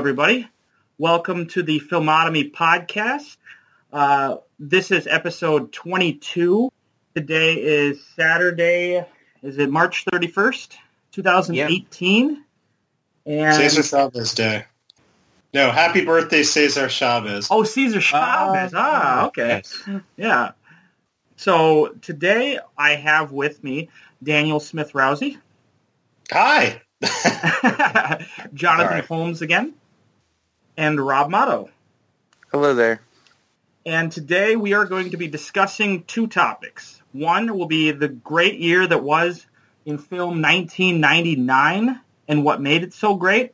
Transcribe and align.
Hello, 0.00 0.08
everybody. 0.08 0.48
Welcome 0.96 1.46
to 1.48 1.62
the 1.62 1.78
Filmotomy 1.78 2.50
podcast. 2.52 3.36
Uh, 3.92 4.36
this 4.58 4.90
is 4.90 5.06
episode 5.06 5.74
22. 5.74 6.72
Today 7.14 7.56
is 7.56 8.02
Saturday. 8.16 9.04
Is 9.42 9.58
it 9.58 9.70
March 9.70 10.06
31st, 10.06 10.72
2018? 11.12 12.42
And 13.26 13.54
Cesar 13.54 13.82
Chavez 13.82 14.32
Day. 14.32 14.64
No, 15.52 15.70
happy 15.70 16.02
birthday, 16.02 16.44
Cesar 16.44 16.88
Chavez. 16.88 17.48
oh, 17.50 17.64
Caesar 17.64 18.00
Chavez. 18.00 18.72
ah, 18.74 19.26
okay. 19.26 19.62
Yeah. 20.16 20.52
So 21.36 21.88
today 22.00 22.58
I 22.78 22.92
have 22.92 23.32
with 23.32 23.62
me 23.62 23.90
Daniel 24.22 24.60
Smith 24.60 24.94
Rowsey, 24.94 25.36
Hi. 26.30 26.80
Jonathan 28.54 28.88
Sorry. 28.88 29.00
Holmes 29.02 29.42
again, 29.42 29.74
and 30.80 30.98
Rob 30.98 31.28
Motto. 31.28 31.68
Hello 32.50 32.72
there. 32.72 33.02
And 33.84 34.10
today 34.10 34.56
we 34.56 34.72
are 34.72 34.86
going 34.86 35.10
to 35.10 35.18
be 35.18 35.28
discussing 35.28 36.04
two 36.04 36.26
topics. 36.26 37.02
One 37.12 37.52
will 37.54 37.66
be 37.66 37.90
the 37.90 38.08
great 38.08 38.58
year 38.58 38.86
that 38.86 39.02
was 39.02 39.44
in 39.84 39.98
film 39.98 40.40
1999 40.40 42.00
and 42.28 42.44
what 42.44 42.62
made 42.62 42.82
it 42.82 42.94
so 42.94 43.14
great. 43.14 43.52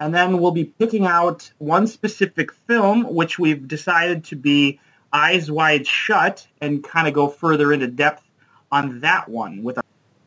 And 0.00 0.12
then 0.12 0.40
we'll 0.40 0.50
be 0.50 0.64
picking 0.64 1.06
out 1.06 1.48
one 1.58 1.86
specific 1.86 2.52
film, 2.52 3.04
which 3.14 3.38
we've 3.38 3.68
decided 3.68 4.24
to 4.24 4.36
be 4.36 4.80
Eyes 5.12 5.48
Wide 5.48 5.86
Shut, 5.86 6.44
and 6.60 6.82
kind 6.82 7.06
of 7.06 7.14
go 7.14 7.28
further 7.28 7.72
into 7.72 7.86
depth 7.86 8.24
on 8.72 8.98
that 8.98 9.28
one. 9.28 9.62
With 9.62 9.78
our 9.78 9.84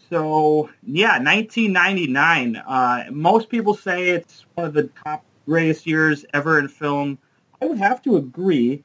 so 0.10 0.70
yeah, 0.82 1.20
1999. 1.20 2.56
Uh, 2.56 3.04
most 3.12 3.50
people 3.50 3.74
say 3.74 4.12
it's 4.12 4.46
one 4.56 4.66
of 4.66 4.74
the 4.74 4.90
top 5.04 5.26
greatest 5.48 5.88
years 5.88 6.26
ever 6.34 6.60
in 6.60 6.68
film. 6.68 7.18
I 7.62 7.66
would 7.66 7.78
have 7.80 8.02
to 8.04 8.18
agree. 8.18 8.84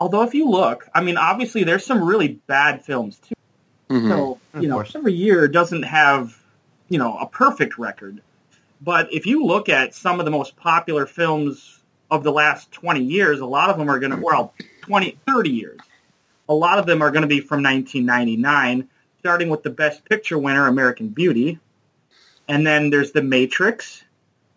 Although 0.00 0.22
if 0.22 0.34
you 0.34 0.48
look, 0.50 0.88
I 0.94 1.00
mean, 1.02 1.16
obviously 1.16 1.62
there's 1.64 1.86
some 1.86 2.02
really 2.02 2.40
bad 2.46 2.84
films 2.84 3.18
too. 3.18 3.34
Mhm. 3.88 4.08
So 4.08 4.38
Of 4.54 4.62
you 4.62 4.68
know, 4.68 4.74
course. 4.76 4.94
every 4.96 5.12
year 5.14 5.46
doesn't 5.48 5.84
have 5.84 6.36
you 6.88 6.98
know 6.98 7.16
a 7.18 7.26
perfect 7.26 7.78
record. 7.78 8.20
But 8.82 9.12
if 9.12 9.26
you 9.26 9.44
look 9.44 9.68
at 9.68 9.94
some 9.94 10.18
of 10.18 10.24
the 10.24 10.30
most 10.30 10.56
popular 10.56 11.06
films 11.06 11.80
of 12.10 12.24
the 12.24 12.32
last 12.32 12.72
20 12.72 13.02
years, 13.04 13.40
a 13.40 13.46
lot 13.46 13.70
of 13.70 13.78
them 13.78 13.88
are 13.88 13.98
going 14.00 14.10
to 14.12 14.18
well 14.20 14.52
20, 14.82 15.16
30 15.26 15.50
years. 15.50 15.78
A 16.48 16.54
lot 16.54 16.78
of 16.78 16.86
them 16.86 17.00
are 17.02 17.10
going 17.12 17.22
to 17.22 17.28
be 17.28 17.40
from 17.40 17.62
1999, 17.62 18.88
starting 19.20 19.48
with 19.50 19.62
the 19.62 19.70
Best 19.70 20.04
Picture 20.08 20.38
winner, 20.38 20.66
American 20.66 21.08
Beauty, 21.08 21.60
and 22.48 22.66
then 22.66 22.90
there's 22.90 23.12
The 23.12 23.22
Matrix. 23.22 24.02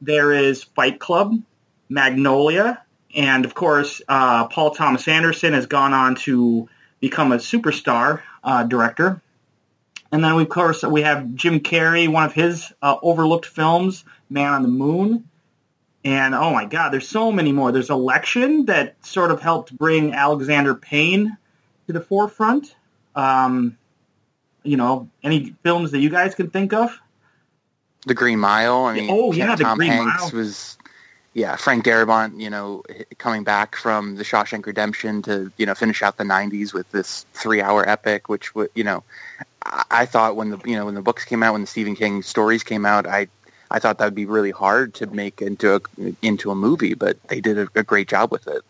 There 0.05 0.33
is 0.33 0.63
Fight 0.63 0.99
Club, 0.99 1.41
Magnolia, 1.87 2.83
and 3.15 3.45
of 3.45 3.55
course, 3.55 4.01
uh, 4.09 4.47
Paul 4.47 4.71
Thomas 4.71 5.07
Anderson 5.07 5.53
has 5.53 5.65
gone 5.65 5.93
on 5.93 6.15
to 6.15 6.67
become 6.99 7.31
a 7.31 7.37
superstar 7.37 8.21
uh, 8.43 8.63
director. 8.63 9.21
And 10.11 10.21
then, 10.21 10.33
of 10.33 10.49
course, 10.49 10.83
we 10.83 11.03
have 11.03 11.33
Jim 11.35 11.61
Carrey, 11.61 12.09
one 12.09 12.25
of 12.25 12.33
his 12.33 12.73
uh, 12.81 12.97
overlooked 13.01 13.45
films, 13.45 14.03
Man 14.29 14.51
on 14.51 14.61
the 14.61 14.67
Moon. 14.67 15.29
And 16.03 16.35
oh 16.35 16.51
my 16.51 16.65
God, 16.65 16.89
there's 16.89 17.07
so 17.07 17.31
many 17.31 17.53
more. 17.53 17.71
There's 17.71 17.89
Election 17.89 18.65
that 18.65 18.97
sort 19.05 19.31
of 19.31 19.41
helped 19.41 19.77
bring 19.77 20.13
Alexander 20.13 20.75
Payne 20.75 21.37
to 21.87 21.93
the 21.93 22.01
forefront. 22.01 22.75
Um, 23.15 23.77
you 24.63 24.75
know, 24.75 25.09
any 25.23 25.55
films 25.63 25.91
that 25.91 25.99
you 25.99 26.09
guys 26.09 26.35
can 26.35 26.49
think 26.49 26.73
of? 26.73 26.99
The 28.05 28.13
Green 28.13 28.39
Mile. 28.39 28.85
I 28.85 28.93
mean, 28.95 29.07
Oh, 29.09 29.31
yeah, 29.31 29.55
The 29.55 29.63
Tom 29.63 29.77
Green 29.77 29.91
Hanks 29.91 30.31
Mile. 30.33 30.41
was, 30.41 30.77
yeah, 31.33 31.55
Frank 31.55 31.85
Darabont. 31.85 32.39
You 32.39 32.49
know, 32.49 32.83
coming 33.17 33.43
back 33.43 33.75
from 33.75 34.15
The 34.17 34.23
Shawshank 34.23 34.65
Redemption 34.65 35.21
to 35.23 35.51
you 35.57 35.65
know 35.65 35.73
finish 35.75 36.01
out 36.03 36.17
the 36.17 36.23
'90s 36.23 36.73
with 36.73 36.89
this 36.91 37.25
three-hour 37.33 37.87
epic, 37.87 38.29
which 38.29 38.53
would 38.55 38.69
you 38.75 38.83
know, 38.83 39.03
I, 39.65 39.83
I 39.91 40.05
thought 40.05 40.35
when 40.35 40.49
the 40.51 40.59
you 40.65 40.75
know 40.75 40.85
when 40.85 40.95
the 40.95 41.01
books 41.01 41.25
came 41.25 41.41
out, 41.43 41.53
when 41.53 41.61
the 41.61 41.67
Stephen 41.67 41.95
King 41.95 42.21
stories 42.21 42.63
came 42.63 42.85
out, 42.85 43.07
I 43.07 43.27
I 43.71 43.79
thought 43.79 43.97
that 43.97 44.05
would 44.05 44.15
be 44.15 44.25
really 44.25 44.51
hard 44.51 44.93
to 44.95 45.07
make 45.07 45.41
into 45.41 45.75
a 45.75 45.81
into 46.21 46.51
a 46.51 46.55
movie, 46.55 46.93
but 46.93 47.17
they 47.29 47.41
did 47.41 47.57
a, 47.57 47.67
a 47.75 47.83
great 47.83 48.07
job 48.07 48.31
with 48.31 48.47
it. 48.47 48.61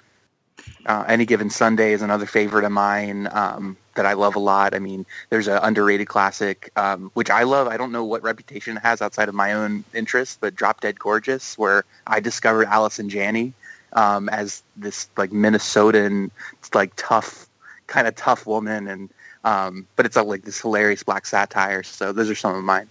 Uh, 0.86 1.04
Any 1.08 1.26
Given 1.26 1.50
Sunday 1.50 1.92
is 1.92 2.02
another 2.02 2.26
favorite 2.26 2.64
of 2.64 2.72
mine 2.72 3.28
um, 3.34 3.76
that 3.96 4.06
I 4.06 4.14
love 4.14 4.36
a 4.36 4.40
lot. 4.40 4.74
I 4.74 4.80
mean, 4.80 5.06
there's 5.30 5.48
an 5.48 5.60
underrated 5.62 6.08
classic, 6.08 6.72
um, 6.76 7.12
which 7.14 7.30
I 7.30 7.44
love. 7.44 7.68
I 7.68 7.78
don't 7.78 7.92
know 7.92 8.04
what 8.04 8.24
reputation 8.24 8.78
it 8.78 8.82
has 8.82 9.02
outside 9.02 9.30
of 9.30 9.36
my 9.36 9.54
own 9.54 9.84
interest, 9.94 10.40
but 10.42 10.56
Drop 10.56 10.82
Dead 10.82 11.00
Gorgeous, 11.00 11.58
where 11.58 11.84
I 12.08 12.20
discovered 12.20 12.68
Allison 12.68 13.10
Janney 13.10 13.54
um, 13.94 14.30
as 14.30 14.64
this 14.78 15.08
like 15.18 15.32
Minnesotan, 15.32 16.32
like 16.74 16.94
tough, 16.96 17.48
kind 17.88 18.08
of 18.08 18.16
tough 18.16 18.46
woman, 18.46 18.88
and 18.88 19.10
um, 19.44 19.88
but 19.96 20.06
it's 20.06 20.16
a, 20.16 20.24
like 20.24 20.44
this 20.44 20.62
hilarious 20.62 21.04
black 21.04 21.26
satire. 21.26 21.84
So 21.84 22.12
those 22.12 22.30
are 22.30 22.36
some 22.36 22.56
of 22.56 22.64
mine. 22.64 22.88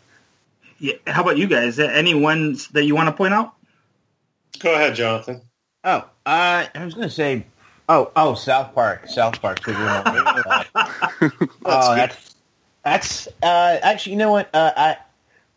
Yeah, 0.79 0.95
how 1.07 1.23
about 1.23 1.39
you 1.39 1.47
guys? 1.47 1.79
Any 1.79 2.15
ones 2.15 2.69
that 2.69 2.85
you 2.85 2.95
want 2.95 3.09
to 3.09 3.13
point 3.13 3.35
out? 3.35 3.55
Go 4.59 4.75
ahead, 4.75 4.95
Jonathan. 4.95 5.43
Oh, 5.85 6.09
uh, 6.27 6.67
I 6.75 6.85
was 6.85 6.95
going 6.95 7.09
to 7.09 7.15
say, 7.15 7.45
oh, 7.93 8.11
oh, 8.17 8.35
South 8.35 8.75
Park, 8.75 9.07
South 9.09 9.41
Park. 9.41 9.61
Figure 9.63 9.83
it 9.83 9.89
out. 9.89 10.05
That's 11.15 11.51
oh, 11.65 11.95
that's 11.95 12.35
that's 12.85 13.29
uh, 13.43 13.79
actually, 13.83 14.13
you 14.13 14.19
know 14.19 14.33
what? 14.33 14.53
Uh, 14.55 14.73
I 14.77 14.97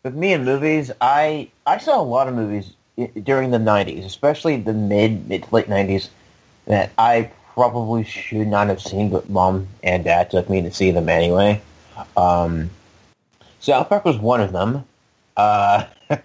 with 0.02 0.14
me 0.14 0.32
and 0.32 0.44
movies, 0.44 0.90
I 1.00 1.48
I 1.66 1.78
saw 1.78 2.00
a 2.00 2.04
lot 2.04 2.28
of 2.28 2.34
movies 2.34 2.72
i- 2.98 3.10
during 3.22 3.50
the 3.50 3.58
'90s, 3.58 4.04
especially 4.04 4.56
the 4.58 4.72
mid 4.72 5.28
mid 5.28 5.44
to 5.44 5.54
late 5.54 5.66
'90s, 5.68 6.08
that 6.66 6.92
I 6.98 7.30
probably 7.54 8.04
should 8.04 8.46
not 8.46 8.68
have 8.68 8.80
seen, 8.80 9.10
but 9.10 9.30
mom 9.30 9.66
and 9.82 10.04
dad 10.04 10.30
took 10.30 10.50
me 10.50 10.62
to 10.62 10.70
see 10.72 10.90
them 10.90 11.08
anyway. 11.08 11.60
Um, 12.16 12.70
South 13.60 13.88
Park 13.88 14.04
was 14.04 14.18
one 14.18 14.40
of 14.40 14.52
them. 14.52 14.84
Uh, 15.36 15.84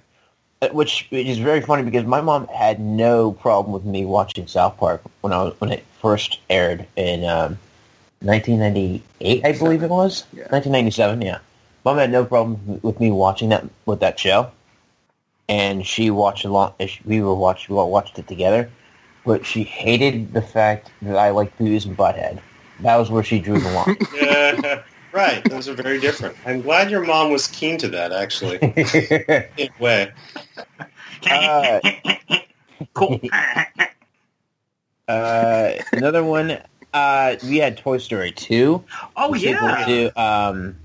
which 0.72 1.08
which 1.10 1.28
is 1.28 1.40
very 1.40 1.62
funny 1.62 1.84
because 1.84 2.06
my 2.06 2.22
mom 2.22 2.48
had 2.48 2.80
no 2.80 3.32
problem 3.32 3.74
with 3.74 3.84
me 3.84 4.06
watching 4.06 4.46
South 4.48 4.78
Park 4.78 5.02
when 5.22 5.34
I 5.34 5.44
was 5.44 5.60
when 5.60 5.72
it 5.72 5.84
first 6.01 6.39
aired 6.50 6.85
in 6.95 7.23
um, 7.25 7.57
1998, 8.22 9.45
I 9.45 9.51
believe 9.53 9.84
it 9.84 9.89
was 9.89 10.25
Yeah. 10.34 10.47
1997. 10.50 11.22
Yeah, 11.22 11.39
mom 11.85 11.97
had 11.97 12.12
no 12.12 12.25
problem 12.25 12.79
with 12.81 13.00
me 13.00 13.12
watching 13.12 13.50
that 13.50 13.66
with 13.85 14.00
that 14.00 14.19
show, 14.19 14.51
and 15.47 15.85
she 15.85 16.09
watched 16.09 16.45
along. 16.45 16.73
We 17.06 17.22
were 17.22 17.35
watched 17.35 17.69
we 17.69 17.75
all 17.78 17.89
watched 17.91 18.19
it 18.19 18.28
together, 18.28 18.69
but 19.25 19.45
she 19.45 19.63
hated 19.63 20.34
the 20.34 20.41
fact 20.41 20.91
that 21.03 21.16
I 21.16 21.29
liked 21.29 21.57
Beavis 21.57 21.85
and 21.85 21.95
Butthead. 21.97 22.39
That 22.81 22.95
was 22.97 23.12
where 23.12 23.23
she 23.23 23.39
drew 23.39 23.59
the 23.59 23.69
line. 23.69 23.97
Yeah, 24.13 24.83
right. 25.13 25.44
Those 25.50 25.68
are 25.68 25.73
very 25.73 26.00
different. 26.00 26.35
I'm 26.45 26.62
glad 26.62 26.89
your 26.89 27.01
mom 27.01 27.31
was 27.31 27.47
keen 27.47 27.78
to 27.79 27.88
that, 27.89 28.12
actually. 28.12 28.57
In 28.62 29.69
a 29.69 29.69
way. 29.79 30.12
Uh, 31.29 31.79
cool. 32.94 33.19
Uh, 35.12 35.82
another 35.94 36.24
one. 36.24 36.58
Uh, 36.94 37.36
we 37.44 37.58
had 37.58 37.78
Toy 37.78 37.98
Story 37.98 38.32
two. 38.32 38.84
oh 39.16 39.34
yeah. 39.34 39.86
To 39.86 40.22
um, 40.22 40.76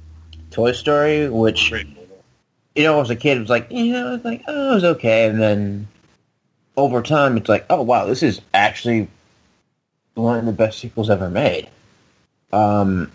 Toy 0.50 0.72
Story, 0.72 1.28
which 1.28 1.70
you 1.70 2.82
know, 2.82 3.00
as 3.00 3.10
a 3.10 3.16
kid, 3.16 3.38
it 3.38 3.40
was 3.40 3.50
like, 3.50 3.70
you 3.70 3.92
know, 3.92 4.14
it's 4.14 4.24
like, 4.24 4.42
oh, 4.48 4.72
it 4.72 4.74
was 4.74 4.84
okay, 4.84 5.28
and 5.28 5.40
then 5.40 5.88
over 6.76 7.02
time, 7.02 7.36
it's 7.36 7.48
like, 7.48 7.66
oh 7.70 7.82
wow, 7.82 8.04
this 8.04 8.22
is 8.22 8.40
actually 8.52 9.08
one 10.14 10.38
of 10.38 10.46
the 10.46 10.52
best 10.52 10.78
sequels 10.78 11.08
ever 11.08 11.30
made. 11.30 11.68
Um, 12.52 13.10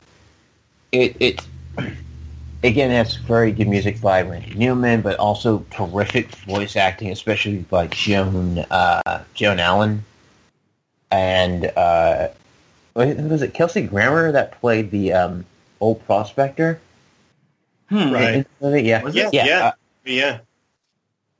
it 0.92 1.16
it 1.19 1.42
again 2.64 2.92
has 2.92 3.16
very 3.16 3.52
good 3.52 3.68
music 3.68 4.00
by 4.02 4.22
Randy 4.22 4.54
Newman, 4.56 5.02
but 5.02 5.18
also 5.19 5.66
terrific 5.72 6.30
voice 6.48 6.75
acting, 6.75 7.12
especially 7.12 7.60
by 7.60 7.88
Joan 7.88 8.60
uh, 8.72 9.24
Joan 9.34 9.60
Allen 9.60 10.06
and 11.12 11.66
uh, 11.75 12.30
was 12.96 13.42
it 13.42 13.54
Kelsey 13.54 13.81
Grammer 13.84 14.31
that 14.31 14.60
played 14.60 14.92
the 14.92 15.13
um, 15.13 15.46
old 15.80 16.04
prospector? 16.06 16.80
Hmm. 17.90 18.12
Right. 18.12 18.48
In 18.62 18.72
the? 18.72 18.81
Yeah, 18.81 19.08
Yeah, 19.10 19.30
yeah. 19.34 19.46
yeah. 19.46 19.66
uh, 19.68 19.72
Yeah. 20.06 20.40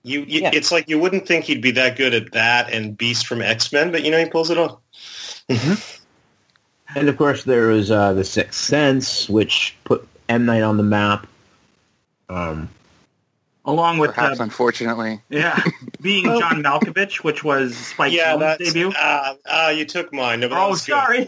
You, 0.04 0.22
you 0.22 0.42
Yeah. 0.42 0.52
it's 0.54 0.72
like 0.72 0.90
you 0.90 1.00
wouldn't 1.00 1.28
think 1.28 1.46
he'd 1.46 1.62
be 1.62 1.72
that 1.72 1.96
good 1.96 2.14
at 2.14 2.32
that 2.34 2.74
and 2.74 2.98
Beast 2.98 3.28
from 3.28 3.42
X-Men, 3.42 3.92
but 3.92 4.04
you 4.04 4.12
know 4.12 4.20
he 4.20 4.26
pulls 4.26 4.50
it 4.50 4.58
off. 4.58 4.78
and 6.96 7.08
of 7.08 7.18
course 7.18 7.44
there 7.44 7.68
was 7.68 7.92
uh, 7.92 8.14
the 8.14 8.24
Sixth 8.24 8.60
Sense, 8.60 9.30
which 9.30 9.76
put 9.84 10.08
M 10.28 10.46
Night 10.46 10.62
on 10.64 10.78
the 10.78 10.84
map. 10.84 11.28
Um, 12.30 12.70
Along 13.66 14.00
with 14.00 14.14
Perhaps, 14.16 14.40
uh, 14.40 14.44
unfortunately. 14.44 15.22
yeah, 15.30 15.62
being 16.02 16.26
John 16.26 16.64
Malkovich, 16.64 17.18
which 17.24 17.44
was 17.44 17.76
Spike 17.78 18.12
yeah, 18.14 18.34
Jonze's 18.36 18.74
debut. 18.74 18.92
uh, 18.98 19.36
uh, 19.46 19.74
you 19.76 19.86
took 19.86 20.12
mine. 20.14 20.40
No, 20.42 20.50
Oh, 20.52 20.70
was 20.70 20.86
good. 20.86 20.94
sorry. 20.94 21.28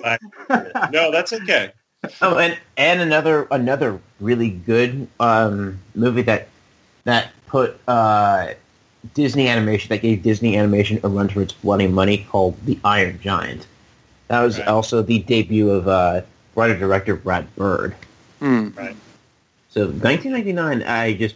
No, 0.92 1.12
that's 1.12 1.32
okay. 1.34 1.72
oh, 2.22 2.38
and 2.38 2.58
and 2.78 3.00
another 3.02 3.48
another 3.52 4.00
really 4.20 4.50
good 4.50 5.08
um, 5.20 5.80
movie 5.96 6.24
that 6.24 6.48
that 7.06 7.30
put 7.48 7.80
uh, 7.88 8.50
Disney 9.14 9.48
animation 9.48 9.90
that 9.90 10.02
gave 10.02 10.22
Disney 10.24 10.58
animation 10.58 11.00
a 11.04 11.08
run 11.10 11.30
for 11.30 11.42
its 11.42 11.54
bloody 11.54 11.88
money 11.88 12.26
called 12.30 12.58
The 12.66 12.78
Iron 12.84 13.20
Giant. 13.22 13.68
That 14.28 14.42
was 14.42 14.58
Right. 14.60 14.68
also 14.68 15.02
the 15.02 15.20
debut 15.20 15.70
of 15.70 15.88
uh, 15.88 16.22
writer 16.56 16.78
director 16.78 17.16
Brad 17.16 17.54
Bird. 17.56 17.96
Mm. 18.42 18.76
Right. 18.76 18.96
So 19.70 19.86
1999, 19.88 20.84
I 20.84 21.14
just, 21.14 21.36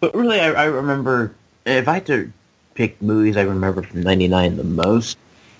but 0.00 0.14
really, 0.14 0.40
I, 0.40 0.52
I 0.52 0.64
remember 0.66 1.34
if 1.66 1.86
I 1.88 1.94
had 1.94 2.06
to 2.06 2.32
pick 2.74 3.00
movies 3.00 3.36
I 3.36 3.42
remember 3.42 3.82
from 3.82 4.02
'99 4.02 4.56
the 4.56 4.64
most, 4.64 5.18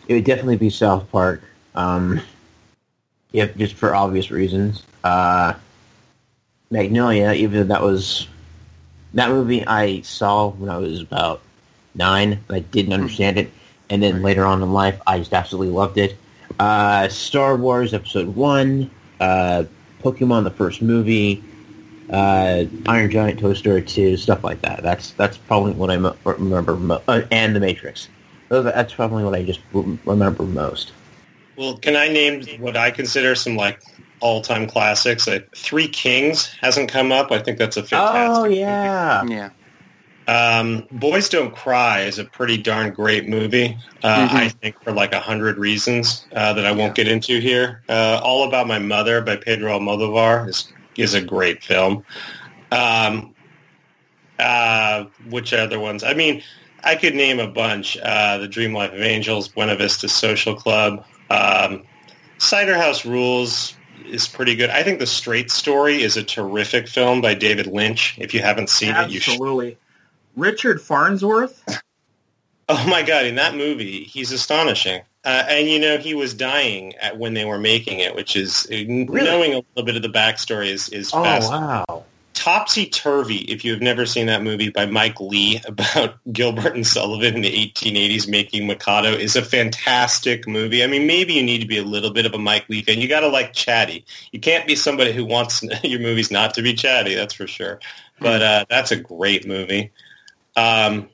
it 0.08 0.14
would 0.14 0.24
definitely 0.24 0.56
be 0.56 0.70
South 0.70 1.10
Park. 1.10 1.42
Um, 1.74 2.20
yep, 3.32 3.56
just 3.56 3.74
for 3.74 3.94
obvious 3.94 4.30
reasons. 4.30 4.84
Uh, 5.02 5.54
Magnolia, 6.70 7.32
even 7.32 7.60
though 7.60 7.74
that 7.74 7.82
was 7.82 8.28
that 9.14 9.30
movie 9.30 9.66
I 9.66 10.00
saw 10.02 10.48
when 10.48 10.68
I 10.68 10.78
was 10.78 11.00
about 11.00 11.40
nine, 11.94 12.40
but 12.46 12.56
I 12.56 12.60
didn't 12.60 12.92
understand 12.92 13.38
it, 13.38 13.50
and 13.90 14.02
then 14.02 14.22
later 14.22 14.44
on 14.44 14.62
in 14.62 14.72
life, 14.72 15.00
I 15.06 15.18
just 15.18 15.32
absolutely 15.32 15.72
loved 15.72 15.98
it. 15.98 16.16
Uh, 16.58 17.08
Star 17.08 17.56
Wars 17.56 17.94
Episode 17.94 18.28
One, 18.28 18.90
uh, 19.20 19.64
Pokemon 20.02 20.44
the 20.44 20.50
first 20.50 20.82
movie, 20.82 21.42
uh, 22.10 22.64
Iron 22.86 23.10
Giant, 23.10 23.40
Toy 23.40 23.54
Story 23.54 23.82
2, 23.82 24.16
stuff 24.16 24.44
like 24.44 24.60
that. 24.62 24.82
That's 24.82 25.12
that's 25.12 25.36
probably 25.36 25.72
what 25.72 25.90
I 25.90 25.96
mo- 25.96 26.16
remember, 26.24 26.76
mo- 26.76 27.02
uh, 27.08 27.22
and 27.30 27.54
The 27.56 27.60
Matrix. 27.60 28.08
Those, 28.48 28.64
that's 28.64 28.92
probably 28.92 29.24
what 29.24 29.34
I 29.34 29.42
just 29.42 29.60
remember 29.72 30.42
most. 30.44 30.92
Well, 31.56 31.76
can 31.78 31.96
I 31.96 32.08
name 32.08 32.42
what 32.60 32.76
I 32.76 32.90
consider 32.90 33.34
some 33.34 33.56
like 33.56 33.80
all-time 34.20 34.66
classics? 34.66 35.26
Uh, 35.28 35.40
Three 35.56 35.88
Kings 35.88 36.46
hasn't 36.60 36.90
come 36.90 37.10
up. 37.12 37.30
I 37.32 37.38
think 37.38 37.58
that's 37.58 37.76
a 37.76 37.82
fantastic. 37.82 38.40
Oh 38.40 38.44
yeah, 38.44 39.24
Yeah. 39.26 39.50
Um, 40.26 40.86
Boys 40.90 41.28
Don't 41.28 41.54
Cry 41.54 42.00
is 42.00 42.18
a 42.18 42.24
pretty 42.24 42.56
darn 42.56 42.92
great 42.94 43.28
movie. 43.28 43.76
Uh, 44.02 44.26
Mhm. 44.28 44.32
I 44.34 44.48
think 44.48 44.82
for 44.82 44.90
like 44.90 45.12
a 45.12 45.20
hundred 45.20 45.58
reasons 45.58 46.26
uh, 46.34 46.52
that 46.54 46.64
I 46.64 46.72
won't 46.72 46.94
get 46.94 47.08
into 47.08 47.40
here. 47.40 47.82
Uh, 47.90 48.20
All 48.22 48.48
About 48.48 48.66
My 48.66 48.78
Mother 48.78 49.20
by 49.20 49.36
Pedro 49.36 49.78
Almodovar 49.78 50.48
is 50.48 50.72
is 50.96 51.14
a 51.14 51.20
great 51.20 51.62
film. 51.62 52.04
Um, 52.70 53.34
uh, 54.38 55.04
which 55.28 55.52
other 55.52 55.78
ones? 55.78 56.02
I 56.02 56.14
mean, 56.14 56.42
I 56.82 56.96
could 56.96 57.14
name 57.14 57.38
a 57.38 57.48
bunch. 57.48 57.96
Uh, 58.02 58.38
the 58.38 58.48
Dream 58.48 58.74
Life 58.74 58.92
of 58.92 59.00
Angels, 59.00 59.48
Buena 59.48 59.76
Vista 59.76 60.08
Social 60.08 60.54
Club, 60.54 61.04
um, 61.30 61.84
Cider 62.38 62.74
House 62.74 63.04
Rules 63.04 63.76
is 64.06 64.28
pretty 64.28 64.54
good. 64.54 64.70
I 64.70 64.82
think 64.82 64.98
The 64.98 65.06
Straight 65.06 65.50
Story 65.50 66.02
is 66.02 66.16
a 66.16 66.22
terrific 66.22 66.88
film 66.88 67.20
by 67.20 67.34
David 67.34 67.66
Lynch. 67.66 68.16
If 68.18 68.34
you 68.34 68.40
haven't 68.40 68.68
seen 68.68 68.94
it, 68.94 69.10
you 69.10 69.20
should. 69.20 69.34
Absolutely. 69.34 69.78
Richard 70.36 70.80
Farnsworth. 70.80 71.62
Oh 72.66 72.88
my 72.88 73.02
god! 73.02 73.26
In 73.26 73.34
that 73.34 73.54
movie, 73.54 74.04
he's 74.04 74.32
astonishing. 74.32 75.02
Uh, 75.24 75.44
and 75.48 75.68
you 75.68 75.78
know, 75.78 75.96
he 75.96 76.14
was 76.14 76.34
dying 76.34 76.94
at 76.96 77.18
when 77.18 77.34
they 77.34 77.44
were 77.44 77.58
making 77.58 78.00
it, 78.00 78.14
which 78.14 78.36
is 78.36 78.66
knowing 78.70 79.54
a 79.54 79.56
little 79.56 79.84
bit 79.84 79.96
of 79.96 80.02
the 80.02 80.08
backstory 80.08 80.68
is 80.68 80.88
is 80.90 81.10
oh 81.14 81.22
wow. 81.22 82.04
Topsy 82.34 82.86
Turvy, 82.86 83.38
if 83.38 83.64
you 83.64 83.72
have 83.72 83.80
never 83.80 84.04
seen 84.04 84.26
that 84.26 84.42
movie 84.42 84.68
by 84.68 84.84
Mike 84.84 85.18
Leigh 85.18 85.62
about 85.66 86.16
Gilbert 86.30 86.74
and 86.74 86.86
Sullivan 86.86 87.36
in 87.36 87.40
the 87.40 87.72
1880s 87.72 88.28
making 88.28 88.66
Mikado, 88.66 89.12
is 89.12 89.34
a 89.34 89.42
fantastic 89.42 90.46
movie. 90.46 90.84
I 90.84 90.88
mean, 90.88 91.06
maybe 91.06 91.34
you 91.34 91.42
need 91.42 91.60
to 91.60 91.66
be 91.66 91.78
a 91.78 91.84
little 91.84 92.10
bit 92.10 92.26
of 92.26 92.34
a 92.34 92.38
Mike 92.38 92.68
Leigh 92.68 92.82
fan. 92.82 92.98
You 92.98 93.08
got 93.08 93.20
to 93.20 93.28
like 93.28 93.54
chatty. 93.54 94.04
You 94.32 94.40
can't 94.40 94.66
be 94.66 94.76
somebody 94.76 95.12
who 95.12 95.24
wants 95.24 95.62
your 95.82 96.00
movies 96.00 96.30
not 96.30 96.54
to 96.54 96.62
be 96.62 96.74
chatty. 96.74 97.14
That's 97.14 97.32
for 97.32 97.46
sure. 97.46 97.80
But 98.20 98.42
uh, 98.42 98.64
that's 98.68 98.90
a 98.90 98.96
great 98.96 99.46
movie. 99.46 99.92
Um, 100.56 101.08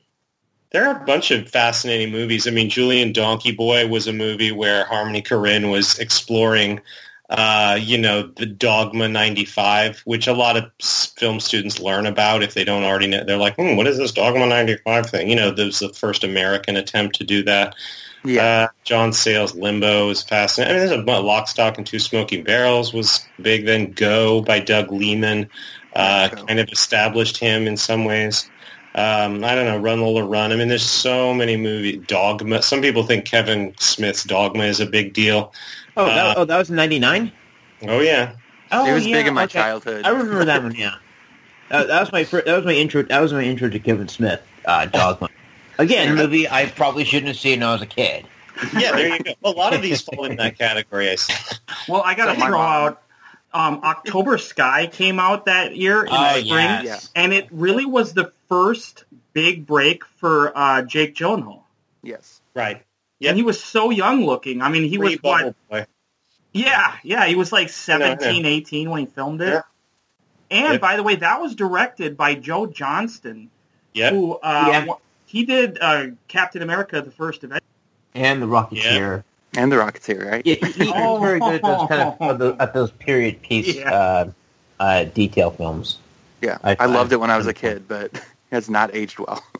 there 0.71 0.87
are 0.87 1.01
a 1.01 1.05
bunch 1.05 1.31
of 1.31 1.49
fascinating 1.49 2.11
movies. 2.11 2.47
I 2.47 2.51
mean, 2.51 2.69
Julien 2.69 3.11
Donkey 3.11 3.51
Boy 3.51 3.87
was 3.87 4.07
a 4.07 4.13
movie 4.13 4.51
where 4.51 4.85
Harmony 4.85 5.21
Korine 5.21 5.69
was 5.69 5.99
exploring, 5.99 6.79
uh, 7.29 7.77
you 7.79 7.97
know, 7.97 8.23
the 8.23 8.45
Dogma 8.45 9.09
95, 9.09 10.01
which 10.05 10.27
a 10.27 10.33
lot 10.33 10.57
of 10.57 10.71
film 10.79 11.41
students 11.41 11.79
learn 11.79 12.05
about 12.05 12.41
if 12.41 12.53
they 12.53 12.63
don't 12.63 12.83
already 12.83 13.07
know. 13.07 13.23
They're 13.23 13.37
like, 13.37 13.55
hmm, 13.55 13.75
what 13.75 13.87
is 13.87 13.97
this 13.97 14.13
Dogma 14.13 14.47
95 14.47 15.09
thing? 15.09 15.29
You 15.29 15.35
know, 15.35 15.51
there 15.51 15.65
was 15.65 15.79
the 15.79 15.89
first 15.89 16.23
American 16.23 16.77
attempt 16.77 17.17
to 17.17 17.25
do 17.25 17.43
that. 17.43 17.75
Yeah. 18.23 18.43
Uh, 18.43 18.67
John 18.83 19.13
Sayles' 19.13 19.55
Limbo 19.55 20.09
is 20.09 20.21
fascinating. 20.21 20.75
I 20.75 20.79
mean, 20.79 20.87
there's 21.05 21.19
a 21.19 21.21
Lock, 21.21 21.47
Stock, 21.47 21.77
and 21.77 21.87
Two 21.87 21.99
Smoking 21.99 22.43
Barrels 22.43 22.93
was 22.93 23.25
big. 23.41 23.65
Then 23.65 23.91
Go 23.91 24.41
by 24.41 24.59
Doug 24.59 24.91
Liman 24.91 25.49
uh, 25.95 26.29
kind 26.29 26.59
of 26.59 26.69
established 26.69 27.37
him 27.37 27.67
in 27.67 27.77
some 27.77 28.05
ways. 28.05 28.49
Um, 28.93 29.43
I 29.43 29.55
don't 29.55 29.65
know, 29.65 29.77
Run 29.77 30.01
Lola 30.01 30.25
Run. 30.25 30.51
I 30.51 30.55
mean, 30.57 30.67
there's 30.67 30.83
so 30.83 31.33
many 31.33 31.55
movies. 31.55 32.01
Dogma. 32.07 32.61
Some 32.61 32.81
people 32.81 33.03
think 33.03 33.23
Kevin 33.25 33.73
Smith's 33.79 34.23
Dogma 34.25 34.65
is 34.65 34.79
a 34.81 34.85
big 34.85 35.13
deal. 35.13 35.53
Oh, 35.95 36.05
that, 36.05 36.25
Uh, 36.25 36.33
oh, 36.41 36.45
that 36.45 36.57
was 36.57 36.69
in 36.69 36.75
'99. 36.75 37.31
Oh 37.87 37.99
yeah, 38.01 38.33
Oh, 38.71 38.85
it 38.85 38.93
was 38.93 39.07
yeah, 39.07 39.17
big 39.17 39.27
in 39.27 39.33
my 39.33 39.43
okay. 39.45 39.53
childhood. 39.59 40.05
I 40.05 40.09
remember 40.09 40.43
that 40.45 40.61
one. 40.61 40.75
Yeah, 40.75 40.95
that, 41.69 41.87
that 41.87 41.99
was 42.01 42.11
my 42.11 42.23
fir- 42.25 42.43
that 42.45 42.55
was 42.55 42.65
my 42.65 42.73
intro. 42.73 43.03
That 43.03 43.21
was 43.21 43.31
my 43.33 43.43
intro 43.43 43.69
to 43.69 43.79
Kevin 43.79 44.07
Smith. 44.09 44.41
Uh, 44.65 44.85
Dogma. 44.87 45.29
Again, 45.77 46.11
a 46.11 46.15
movie 46.15 46.47
I 46.49 46.65
probably 46.67 47.05
shouldn't 47.05 47.27
have 47.29 47.37
seen 47.37 47.61
when 47.61 47.69
I 47.69 47.73
was 47.73 47.81
a 47.81 47.85
kid. 47.87 48.25
yeah. 48.77 48.91
There 48.91 49.07
you 49.15 49.19
go. 49.23 49.33
A 49.45 49.49
lot 49.51 49.73
of 49.73 49.81
these 49.81 50.01
fall 50.01 50.25
in 50.25 50.35
that 50.35 50.57
category. 50.59 51.09
I 51.09 51.15
see. 51.15 51.33
Well, 51.87 52.01
I 52.03 52.13
got 52.13 52.33
to 52.33 52.39
So 52.39 52.45
throw 52.45 52.59
out 52.59 53.01
um, 53.53 53.81
October 53.83 54.37
Sky 54.37 54.87
came 54.87 55.19
out 55.19 55.45
that 55.45 55.75
year 55.75 56.03
in 56.03 56.11
the 56.11 56.33
spring, 56.41 56.85
yes. 56.85 57.09
And 57.15 57.33
it 57.33 57.47
really 57.51 57.85
was 57.85 58.13
the 58.13 58.31
first 58.49 59.05
big 59.33 59.65
break 59.65 60.05
for 60.05 60.51
uh, 60.57 60.81
Jake 60.83 61.15
Gyllenhaal. 61.15 61.63
yes. 62.01 62.39
Right. 62.53 62.83
Yep. 63.19 63.29
And 63.29 63.37
he 63.37 63.43
was 63.43 63.63
so 63.63 63.91
young 63.91 64.25
looking. 64.25 64.61
I 64.61 64.69
mean, 64.69 64.83
he 64.89 64.97
was 64.97 65.13
what? 65.21 65.55
Boy. 65.69 65.85
Yeah, 66.53 66.95
yeah, 67.03 67.25
he 67.27 67.35
was 67.35 67.51
like 67.51 67.67
I 67.87 67.97
know, 67.97 68.05
I 68.05 68.15
17, 68.17 68.45
18 68.45 68.89
when 68.89 68.99
he 69.01 69.05
filmed 69.05 69.41
it. 69.41 69.47
Yeah. 69.53 69.61
And 70.49 70.73
Yep. 70.73 70.81
by 70.81 70.97
the 70.97 71.03
way, 71.03 71.15
that 71.15 71.39
was 71.39 71.55
directed 71.55 72.17
by 72.17 72.35
Joe 72.35 72.65
Johnston, 72.65 73.49
Yep. 73.93 74.13
who 74.13 74.33
uh, 74.33 74.65
Yeah. 74.87 74.93
he 75.25 75.45
did 75.45 75.77
uh, 75.79 76.07
Captain 76.27 76.61
America: 76.61 77.01
The 77.01 77.11
First 77.11 77.43
Avenger. 77.45 77.63
And 78.13 78.41
the 78.41 78.47
Rocketeer. 78.47 79.23
And 79.57 79.71
the 79.71 79.75
Rocketeer, 79.77 80.31
right? 80.31 80.45
Yeah, 80.45 80.55
he, 80.55 80.71
he 80.85 80.89
was 80.91 81.21
very 81.21 81.39
good 81.39 81.55
at 81.55 81.61
those 81.61 81.87
kind 81.89 82.01
of 82.01 82.21
at 82.21 82.39
those, 82.39 82.55
at 82.59 82.73
those 82.73 82.91
period 82.91 83.41
piece 83.41 83.75
Yeah. 83.75 83.91
uh, 83.93 84.31
uh, 84.79 85.03
detail 85.05 85.51
films. 85.51 85.97
Yeah. 86.41 86.57
I- 86.63 86.77
I, 86.79 86.85
loved 86.85 87.11
I- 87.11 87.15
it 87.15 87.19
when 87.19 87.29
I 87.29 87.37
was 87.37 87.47
a 87.47 87.53
kid, 87.53 87.87
but 87.87 88.13
it 88.13 88.21
has 88.51 88.69
not 88.69 88.95
aged 88.95 89.19
well. 89.19 89.43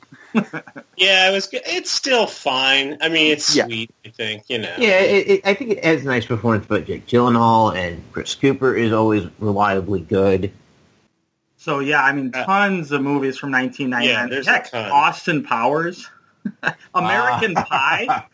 Yeah, 0.96 1.30
it 1.30 1.34
was. 1.34 1.48
good. 1.48 1.62
It's 1.66 1.90
still 1.92 2.26
fine. 2.28 2.98
I 3.02 3.10
mean, 3.10 3.32
it's 3.34 3.54
Yeah. 3.56 3.66
sweet. 3.66 3.90
I 4.06 4.10
think 4.10 4.44
you 4.50 4.60
know. 4.60 4.74
Yeah, 4.78 5.00
it, 5.00 5.28
it, 5.28 5.42
I 5.46 5.54
think 5.56 5.72
it 5.72 5.84
has 5.84 6.04
a 6.04 6.06
nice 6.06 6.26
performance, 6.26 6.66
but 6.68 6.86
Jake 6.86 7.06
Gyllenhaal 7.08 7.76
and 7.76 8.02
Chris 8.14 8.36
Cooper 8.36 8.76
is 8.76 8.94
always 8.94 9.28
reliably 9.40 10.00
good. 10.02 10.52
So 11.58 11.80
yeah, 11.80 12.02
I 12.04 12.14
mean, 12.14 12.32
Uh, 12.34 12.46
tons 12.46 12.92
of 12.94 13.02
movies 13.02 13.38
from 13.38 13.52
1999. 13.52 14.08
Yeah, 14.08 14.28
there's 14.34 14.48
a 14.48 14.52
Heck, 14.52 14.72
ton. 14.72 14.90
Austin 14.92 15.44
Powers, 15.44 16.08
American 16.94 17.54
Ah. 17.58 17.64
Pie. 17.66 18.26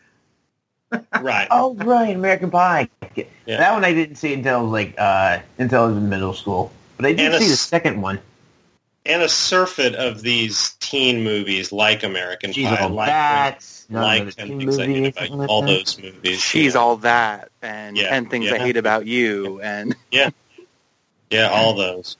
Right. 1.20 1.48
Oh, 1.50 1.74
right, 1.74 2.14
American 2.14 2.50
Pie. 2.50 2.88
Yeah. 3.14 3.24
That 3.46 3.72
one 3.72 3.84
I 3.84 3.92
didn't 3.92 4.16
see 4.16 4.32
until 4.34 4.64
like 4.64 4.94
uh, 4.98 5.40
until 5.58 5.84
I 5.84 5.86
was 5.88 5.96
in 5.96 6.08
middle 6.08 6.32
school, 6.34 6.72
but 6.96 7.06
I 7.06 7.12
did 7.12 7.26
And 7.26 7.34
a 7.34 7.38
see 7.38 7.48
the 7.48 7.56
second 7.56 8.00
one. 8.00 8.20
and 9.06 9.22
a 9.22 9.28
surfeit 9.28 9.94
of 9.94 10.22
these 10.22 10.70
teen 10.80 11.22
movies 11.24 11.72
like 11.72 12.02
American 12.02 12.52
She's 12.52 12.66
Pie, 12.68 12.76
all 12.76 12.90
like, 12.90 13.08
that. 13.08 13.64
Like 13.90 14.22
of 14.22 14.36
10 14.36 14.46
teen 14.48 14.58
Things 14.60 14.78
I 14.78 14.86
Hate 14.86 15.06
About 15.16 15.30
You, 15.30 15.36
like 15.36 15.48
all 15.48 15.62
that. 15.62 15.66
those 15.68 15.98
movies. 15.98 16.40
She's 16.40 16.74
yeah. 16.74 16.80
all 16.80 16.96
that, 16.98 17.50
and 17.62 17.96
Yeah, 17.96 18.14
and 18.14 18.30
things 18.30 18.46
yeah. 18.46 18.54
I 18.54 18.58
hate 18.58 18.76
about 18.76 19.06
you, 19.06 19.60
and 19.62 19.94
yeah, 20.10 20.30
Yeah, 21.30 21.48
all 21.48 21.74
those. 21.74 22.16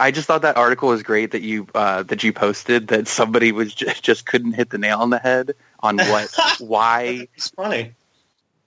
I 0.00 0.10
just 0.10 0.26
thought 0.26 0.42
that 0.42 0.56
article 0.56 0.88
was 0.88 1.02
great 1.04 1.30
that 1.30 1.42
you 1.42 1.68
uh, 1.74 2.02
that 2.04 2.22
you 2.24 2.32
posted 2.32 2.88
that 2.88 3.06
somebody 3.08 3.52
was 3.52 3.72
just, 3.74 4.02
just 4.02 4.26
couldn't 4.26 4.52
hit 4.54 4.70
the 4.70 4.78
nail 4.78 4.98
on 4.98 5.10
the 5.10 5.18
head 5.20 5.52
on 5.84 5.98
what 5.98 6.34
why 6.58 7.28
It's 7.36 7.50
funny. 7.50 7.92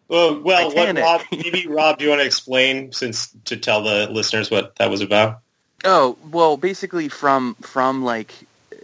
Well, 0.08 0.40
well, 0.40 0.74
what, 0.74 0.96
Rob, 0.98 1.22
maybe 1.34 1.68
Rob, 1.68 1.98
do 1.98 2.06
you 2.06 2.10
want 2.12 2.22
to 2.22 2.26
explain 2.26 2.94
since 2.94 3.30
to 3.46 3.58
tell 3.58 3.84
the 3.84 4.08
listeners 4.10 4.50
what 4.50 4.78
that 4.78 4.90
was 4.90 5.02
about? 5.02 5.40
Oh 5.84 6.18
well, 6.32 6.56
basically 6.56 7.10
from 7.10 7.56
from 7.56 8.04
like 8.06 8.32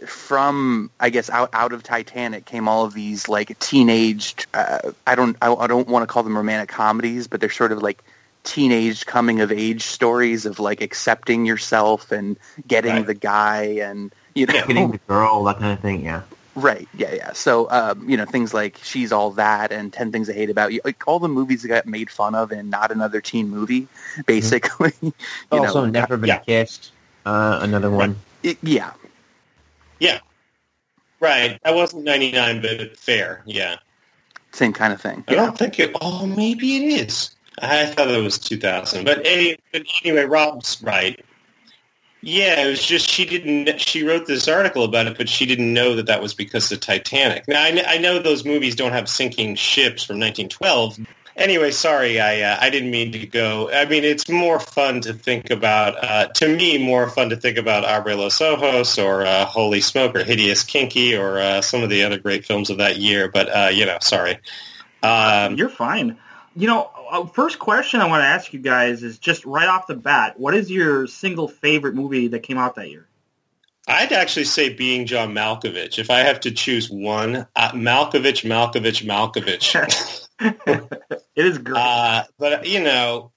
from 0.06 0.90
I 1.00 1.08
guess 1.08 1.30
out 1.30 1.48
out 1.54 1.72
of 1.72 1.82
Titanic 1.82 2.44
came 2.44 2.68
all 2.68 2.84
of 2.84 2.92
these 2.92 3.26
like 3.26 3.58
teenaged. 3.58 4.46
Uh, 4.52 4.92
I 5.06 5.14
don't 5.14 5.36
I, 5.40 5.50
I 5.54 5.66
don't 5.66 5.88
want 5.88 6.02
to 6.02 6.12
call 6.12 6.22
them 6.24 6.36
romantic 6.36 6.68
comedies, 6.68 7.26
but 7.26 7.40
they're 7.40 7.48
sort 7.48 7.72
of 7.72 7.82
like 7.82 8.04
teenage 8.42 9.06
coming 9.06 9.40
of 9.40 9.50
age 9.50 9.82
stories 9.84 10.44
of 10.44 10.58
like 10.60 10.82
accepting 10.82 11.46
yourself 11.46 12.12
and 12.12 12.36
getting 12.68 12.92
Right. 12.96 13.06
the 13.06 13.14
guy 13.14 13.62
and 13.80 14.12
you 14.34 14.44
know 14.44 14.52
Getting 14.52 14.90
the 14.90 14.98
girl, 15.08 15.42
that 15.44 15.58
kind 15.58 15.72
of 15.72 15.80
thing. 15.80 16.04
Yeah. 16.04 16.20
Right. 16.54 16.88
Yeah. 16.96 17.14
Yeah. 17.14 17.32
So, 17.32 17.70
um, 17.70 18.08
you 18.08 18.16
know, 18.16 18.24
things 18.24 18.54
like 18.54 18.78
She's 18.82 19.12
All 19.12 19.30
That 19.32 19.72
and 19.72 19.92
Ten 19.92 20.12
Things 20.12 20.30
I 20.30 20.34
Hate 20.34 20.50
About 20.50 20.72
You, 20.72 20.80
like 20.84 21.02
all 21.06 21.18
the 21.18 21.28
movies 21.28 21.62
that 21.62 21.68
got 21.68 21.86
made 21.86 22.10
fun 22.10 22.34
of 22.34 22.52
in 22.52 22.70
Not 22.70 22.90
Another 22.92 23.20
Teen 23.20 23.48
Movie, 23.48 23.88
basically. 24.26 24.92
you 25.02 25.12
also, 25.50 25.84
know, 25.84 25.90
never 25.90 26.16
been 26.16 26.28
yeah. 26.28 26.38
kissed. 26.38 26.92
Uh, 27.26 27.58
another 27.62 27.90
one. 27.90 28.16
it- 28.42 28.58
yeah. 28.62 28.92
Right. 31.24 31.58
That 31.64 31.74
wasn't 31.74 32.04
99, 32.04 32.60
but 32.60 32.98
fair. 32.98 33.42
Yeah. 33.46 33.76
Same 34.52 34.74
kind 34.74 34.92
of 34.92 35.00
thing. 35.00 35.24
I 35.26 35.34
don't 35.34 35.56
think 35.56 35.80
it. 35.80 35.96
Oh, 36.02 36.26
maybe 36.26 36.76
it 36.76 37.00
is. 37.00 37.30
I 37.62 37.86
thought 37.86 38.08
it 38.08 38.22
was 38.22 38.38
2000. 38.38 39.06
But 39.06 39.24
anyway, 39.26 39.56
but 39.72 39.84
anyway, 40.04 40.24
Rob's 40.24 40.82
right. 40.82 41.24
Yeah, 42.26 42.64
it 42.64 42.70
was 42.70 42.82
just 42.82 43.10
she 43.10 43.26
didn't. 43.26 43.78
She 43.78 44.02
wrote 44.02 44.26
this 44.26 44.48
article 44.48 44.82
about 44.84 45.06
it, 45.06 45.18
but 45.18 45.28
she 45.28 45.44
didn't 45.44 45.74
know 45.74 45.94
that 45.96 46.06
that 46.06 46.22
was 46.22 46.32
because 46.32 46.72
of 46.72 46.80
Titanic. 46.80 47.46
Now 47.46 47.62
I, 47.62 47.84
I 47.86 47.98
know 47.98 48.18
those 48.18 48.46
movies 48.46 48.74
don't 48.74 48.92
have 48.92 49.10
sinking 49.10 49.56
ships 49.56 50.02
from 50.02 50.18
1912. 50.18 51.00
Anyway, 51.36 51.70
sorry, 51.70 52.20
I 52.20 52.40
uh, 52.40 52.56
I 52.58 52.70
didn't 52.70 52.90
mean 52.90 53.12
to 53.12 53.26
go. 53.26 53.70
I 53.70 53.84
mean, 53.84 54.04
it's 54.04 54.26
more 54.30 54.58
fun 54.58 55.02
to 55.02 55.12
think 55.12 55.50
about. 55.50 56.02
Uh, 56.02 56.28
to 56.28 56.48
me, 56.56 56.78
more 56.78 57.10
fun 57.10 57.28
to 57.28 57.36
think 57.36 57.58
about 57.58 57.84
Abre 57.84 58.16
los 58.16 58.40
Ojos 58.40 58.98
or 58.98 59.26
uh, 59.26 59.44
Holy 59.44 59.82
Smoke 59.82 60.16
or 60.16 60.24
Hideous 60.24 60.62
Kinky 60.62 61.14
or 61.14 61.38
uh, 61.38 61.60
some 61.60 61.82
of 61.82 61.90
the 61.90 62.04
other 62.04 62.18
great 62.18 62.46
films 62.46 62.70
of 62.70 62.78
that 62.78 62.96
year. 62.96 63.28
But 63.28 63.48
uh, 63.54 63.68
you 63.70 63.84
know, 63.84 63.98
sorry. 64.00 64.38
Um, 65.02 65.56
You're 65.56 65.68
fine. 65.68 66.16
You 66.56 66.68
know, 66.68 66.90
uh, 67.14 67.26
first 67.26 67.58
question 67.58 68.00
I 68.00 68.06
want 68.06 68.22
to 68.22 68.26
ask 68.26 68.52
you 68.52 68.60
guys 68.60 69.02
is 69.02 69.18
just 69.18 69.44
right 69.44 69.68
off 69.68 69.86
the 69.86 69.94
bat, 69.94 70.38
what 70.38 70.54
is 70.54 70.70
your 70.70 71.06
single 71.06 71.48
favorite 71.48 71.94
movie 71.94 72.28
that 72.28 72.40
came 72.40 72.58
out 72.58 72.74
that 72.76 72.90
year? 72.90 73.06
I'd 73.86 74.12
actually 74.12 74.44
say 74.44 74.72
being 74.72 75.06
John 75.06 75.34
Malkovich. 75.34 75.98
If 75.98 76.10
I 76.10 76.20
have 76.20 76.40
to 76.40 76.50
choose 76.50 76.90
one, 76.90 77.46
uh, 77.54 77.70
Malkovich, 77.72 78.44
Malkovich, 78.44 79.04
Malkovich. 79.04 80.20
It 81.36 81.46
is 81.46 81.58
great. 81.58 81.78
uh, 81.78 82.24
but 82.38 82.66
you 82.66 82.82
know, 82.82 83.32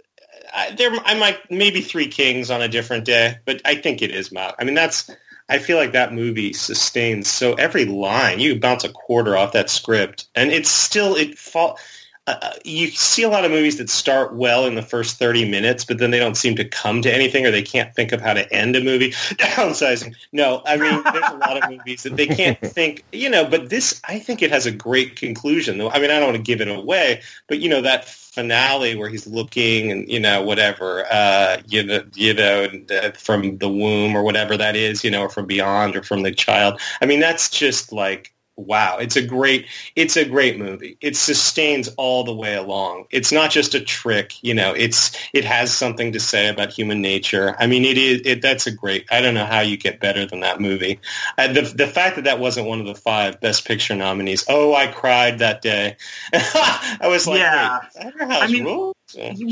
I, 0.53 0.71
there 0.71 0.91
I 1.05 1.17
might 1.17 1.49
maybe 1.49 1.81
Three 1.81 2.07
Kings 2.07 2.51
on 2.51 2.61
a 2.61 2.67
different 2.67 3.05
day, 3.05 3.37
but 3.45 3.61
I 3.65 3.75
think 3.75 4.01
it 4.01 4.11
is 4.11 4.31
Mal. 4.31 4.53
I 4.59 4.63
mean, 4.63 4.75
that's. 4.75 5.09
I 5.49 5.59
feel 5.59 5.77
like 5.77 5.93
that 5.93 6.13
movie 6.13 6.51
sustains 6.51 7.29
so 7.29 7.53
every 7.53 7.85
line 7.85 8.39
you 8.39 8.59
bounce 8.59 8.83
a 8.83 8.89
quarter 8.89 9.37
off 9.37 9.53
that 9.53 9.69
script, 9.69 10.27
and 10.35 10.51
it's 10.51 10.69
still 10.69 11.15
it 11.15 11.37
fall. 11.37 11.79
Uh, 12.27 12.51
you 12.65 12.87
see 12.87 13.23
a 13.23 13.29
lot 13.29 13.45
of 13.45 13.51
movies 13.51 13.77
that 13.77 13.89
start 13.89 14.35
well 14.35 14.65
in 14.65 14.75
the 14.75 14.81
first 14.81 15.17
30 15.17 15.49
minutes, 15.49 15.85
but 15.85 15.97
then 15.97 16.11
they 16.11 16.19
don't 16.19 16.35
seem 16.35 16.55
to 16.55 16.65
come 16.65 17.01
to 17.01 17.13
anything 17.13 17.45
or 17.45 17.51
they 17.51 17.61
can't 17.61 17.95
think 17.95 18.11
of 18.11 18.19
how 18.19 18.33
to 18.33 18.51
end 18.53 18.75
a 18.75 18.83
movie. 18.83 19.11
Downsizing. 19.11 20.13
No, 20.33 20.61
I 20.65 20.75
mean, 20.75 21.01
there's 21.03 21.31
a 21.31 21.37
lot 21.37 21.63
of 21.63 21.69
movies 21.69 22.03
that 22.03 22.17
they 22.17 22.27
can't 22.27 22.59
think, 22.61 23.05
you 23.13 23.29
know, 23.29 23.45
but 23.45 23.69
this, 23.69 24.01
I 24.07 24.19
think 24.19 24.41
it 24.41 24.51
has 24.51 24.65
a 24.65 24.71
great 24.71 25.15
conclusion. 25.15 25.79
I 25.79 25.99
mean, 25.99 26.11
I 26.11 26.19
don't 26.19 26.33
want 26.33 26.35
to 26.37 26.43
give 26.43 26.59
it 26.59 26.67
away, 26.67 27.21
but, 27.47 27.59
you 27.59 27.69
know, 27.69 27.81
that 27.81 28.05
finale 28.05 28.95
where 28.95 29.09
he's 29.09 29.25
looking 29.25 29.89
and, 29.89 30.09
you 30.09 30.19
know, 30.19 30.43
whatever, 30.43 31.05
uh, 31.09 31.61
you 31.65 31.83
know, 31.83 32.03
you 32.13 32.33
know, 32.33 32.67
uh, 32.91 33.11
from 33.11 33.57
the 33.59 33.69
womb 33.69 34.15
or 34.15 34.23
whatever 34.23 34.57
that 34.57 34.75
is, 34.75 35.03
you 35.03 35.09
know, 35.09 35.21
or 35.21 35.29
from 35.29 35.45
beyond 35.45 35.95
or 35.95 36.03
from 36.03 36.23
the 36.23 36.31
child. 36.31 36.79
I 37.01 37.05
mean, 37.05 37.21
that's 37.21 37.49
just 37.49 37.93
like, 37.93 38.33
wow 38.57 38.97
it's 38.97 39.15
a 39.15 39.21
great 39.21 39.67
it's 39.95 40.17
a 40.17 40.25
great 40.25 40.57
movie 40.57 40.97
it 40.99 41.15
sustains 41.15 41.89
all 41.97 42.23
the 42.23 42.33
way 42.33 42.55
along 42.55 43.05
it's 43.11 43.31
not 43.31 43.51
just 43.51 43.75
a 43.75 43.79
trick 43.79 44.43
you 44.43 44.53
know 44.53 44.73
it's 44.73 45.15
it 45.33 45.45
has 45.45 45.71
something 45.71 46.11
to 46.11 46.19
say 46.19 46.49
about 46.49 46.73
human 46.73 46.99
nature 47.01 47.55
i 47.59 47.67
mean 47.67 47.85
it 47.85 47.97
is 47.97 48.21
it 48.25 48.41
that's 48.41 48.65
a 48.65 48.71
great 48.71 49.05
i 49.11 49.21
don't 49.21 49.35
know 49.35 49.45
how 49.45 49.59
you 49.59 49.77
get 49.77 49.99
better 49.99 50.25
than 50.25 50.39
that 50.39 50.59
movie 50.59 50.99
uh, 51.37 51.47
the 51.53 51.61
the 51.61 51.87
fact 51.87 52.15
that 52.15 52.25
that 52.25 52.39
wasn't 52.39 52.67
one 52.67 52.79
of 52.79 52.87
the 52.87 52.95
five 52.95 53.39
best 53.39 53.65
picture 53.67 53.95
nominees 53.95 54.43
oh 54.49 54.73
i 54.73 54.87
cried 54.87 55.39
that 55.39 55.61
day 55.61 55.95
i 56.33 57.07
was 57.07 57.27
like 57.27 57.39
Yeah. 57.39 57.79
wait, 57.79 57.81
that 57.95 58.31
house 58.31 58.43
I 58.43 58.47
mean, 58.47 58.65
rules? 58.65 58.95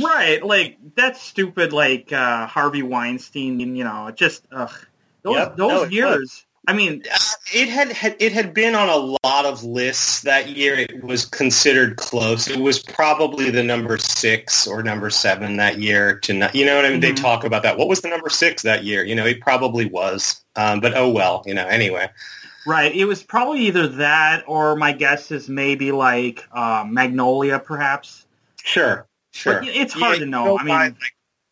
right, 0.04 0.44
like 0.44 0.78
that 0.96 1.18
stupid 1.18 1.74
like 1.74 2.12
uh, 2.12 2.48
Harvey 2.48 2.84
Weinstein, 2.84 3.60
you 3.76 3.84
know, 3.84 4.12
just 4.12 4.48
ugh. 4.52 4.72
Those 5.24 5.36
Yep. 5.38 5.58
those 5.58 5.82
No, 5.82 5.92
years. 5.92 6.46
I 6.68 6.74
mean, 6.74 7.04
Uh, 7.12 7.18
it 7.54 7.70
had, 7.70 7.92
had 7.92 8.16
it 8.20 8.32
had 8.32 8.54
been 8.54 8.76
on 8.76 8.90
a 8.90 8.96
lot 9.28 9.46
of 9.46 9.64
lists 9.64 10.22
that 10.22 10.50
year. 10.50 10.76
It 10.76 11.04
was 11.04 11.26
considered 11.26 11.98
close. 11.98 12.48
It 12.48 12.60
was 12.60 12.80
probably 12.80 13.50
the 13.52 13.64
number 13.64 13.98
six 13.98 14.66
or 14.68 14.82
number 14.84 15.10
seven 15.10 15.58
that 15.58 15.80
year. 15.80 16.20
To 16.20 16.34
not, 16.34 16.56
you 16.56 16.66
know 16.66 16.76
what 16.76 16.86
I 16.86 16.90
mean? 16.90 17.00
They 17.02 17.12
Mhm. 17.14 17.22
talk 17.22 17.44
about 17.44 17.64
that. 17.64 17.78
What 17.78 17.88
was 17.88 18.02
the 18.02 18.10
number 18.10 18.30
six 18.30 18.64
that 18.64 18.84
year? 18.84 19.04
You 19.04 19.16
know, 19.16 19.26
it 19.26 19.42
probably 19.42 19.86
was. 19.86 20.44
Um, 20.56 20.80
but 20.80 20.96
oh 20.96 21.10
well. 21.10 21.44
You 21.46 21.54
know. 21.54 21.66
Anyway. 21.68 22.10
right, 22.68 22.96
it 22.96 23.06
was 23.06 23.22
probably 23.22 23.60
either 23.68 23.88
that 23.88 24.44
or 24.48 24.76
my 24.76 24.92
guess 24.92 25.30
is 25.32 25.48
maybe 25.48 25.92
like 25.92 26.44
uh, 26.52 26.84
Magnolia, 26.88 27.60
perhaps. 27.60 28.26
Sure. 28.64 29.06
Sure. 29.32 29.60
But 29.60 29.68
it's 29.68 29.94
hard 29.94 30.14
Yeah, 30.16 30.20
to 30.26 30.26
know. 30.32 30.58
I 30.58 30.64
mean, 30.64 30.74
like, 30.74 30.96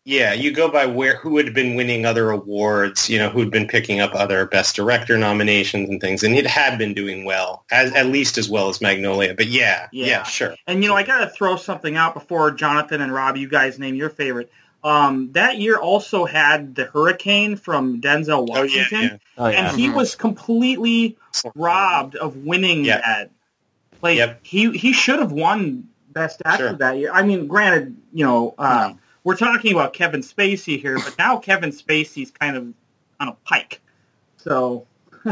yeah, 0.06 0.34
you 0.34 0.52
go 0.52 0.70
by 0.70 0.86
where 0.86 1.16
who 1.18 1.38
had 1.38 1.54
been 1.54 1.76
winning 1.76 2.06
other 2.06 2.30
awards, 2.32 3.10
you 3.10 3.18
know, 3.18 3.30
who'd 3.30 3.50
been 3.52 3.68
picking 3.68 4.02
up 4.02 4.14
other 4.14 4.46
best 4.46 4.76
director 4.76 5.18
nominations 5.18 5.90
and 5.90 6.02
things, 6.02 6.24
and 6.24 6.36
it 6.36 6.46
had 6.46 6.78
been 6.78 6.94
doing 6.94 7.24
well, 7.24 7.64
as 7.72 7.94
at 7.94 8.08
least 8.08 8.38
as 8.38 8.50
well 8.50 8.68
as 8.70 8.82
Magnolia. 8.82 9.34
But 9.34 9.48
yeah, 9.48 9.88
yeah, 9.92 10.06
Yeah. 10.08 10.24
sure. 10.24 10.56
And 10.68 10.84
you 10.84 10.90
know, 10.90 10.96
I 10.96 11.04
got 11.04 11.20
to 11.22 11.30
throw 11.30 11.56
something 11.56 11.96
out 11.96 12.14
before 12.14 12.52
Jonathan 12.52 13.00
and 13.02 13.14
Rob, 13.14 13.38
you 13.38 13.48
guys 13.48 13.80
name 13.80 13.96
your 13.96 14.10
favorite. 14.10 14.52
Um, 14.84 15.32
that 15.32 15.60
year 15.60 15.78
also 15.78 16.26
had 16.26 16.76
the 16.76 16.84
Hurricane 16.86 17.56
from 17.56 18.02
Denzel 18.02 18.50
Oh 18.52 18.64
yeah, 18.64 18.82
Washington, 18.82 19.02
yeah. 19.04 19.18
Oh 19.38 19.48
yeah. 19.48 19.68
and 19.70 19.80
he 19.80 19.88
Mhm. 19.88 19.96
was 19.96 20.16
completely 20.16 21.16
robbed 21.56 22.18
of 22.18 22.36
winning 22.38 22.84
Yep. 22.84 23.02
that. 23.06 23.30
Like 24.02 24.18
Yep. 24.18 24.40
he 24.44 24.72
he 24.78 24.92
should 24.92 25.20
have 25.20 25.32
won 25.32 25.86
Best 26.10 26.42
Actor 26.44 26.68
Sure. 26.70 26.74
that 26.74 26.98
year. 26.98 27.12
I 27.14 27.24
mean, 27.24 27.48
granted, 27.48 27.96
you 28.14 28.26
know, 28.26 28.54
uh, 28.58 28.90
No. 28.90 29.00
We're 29.24 29.38
talking 29.38 29.74
about 29.74 29.94
Kevin 29.94 30.22
Spacey 30.22 30.80
here, 30.80 30.98
but 30.98 31.16
now 31.18 31.38
Kevin 31.38 31.72
Spacey's 31.72 32.32
kind 32.32 32.58
of 32.58 32.68
on 33.20 33.28
a 33.30 33.34
pike. 33.46 33.80
So 34.38 34.86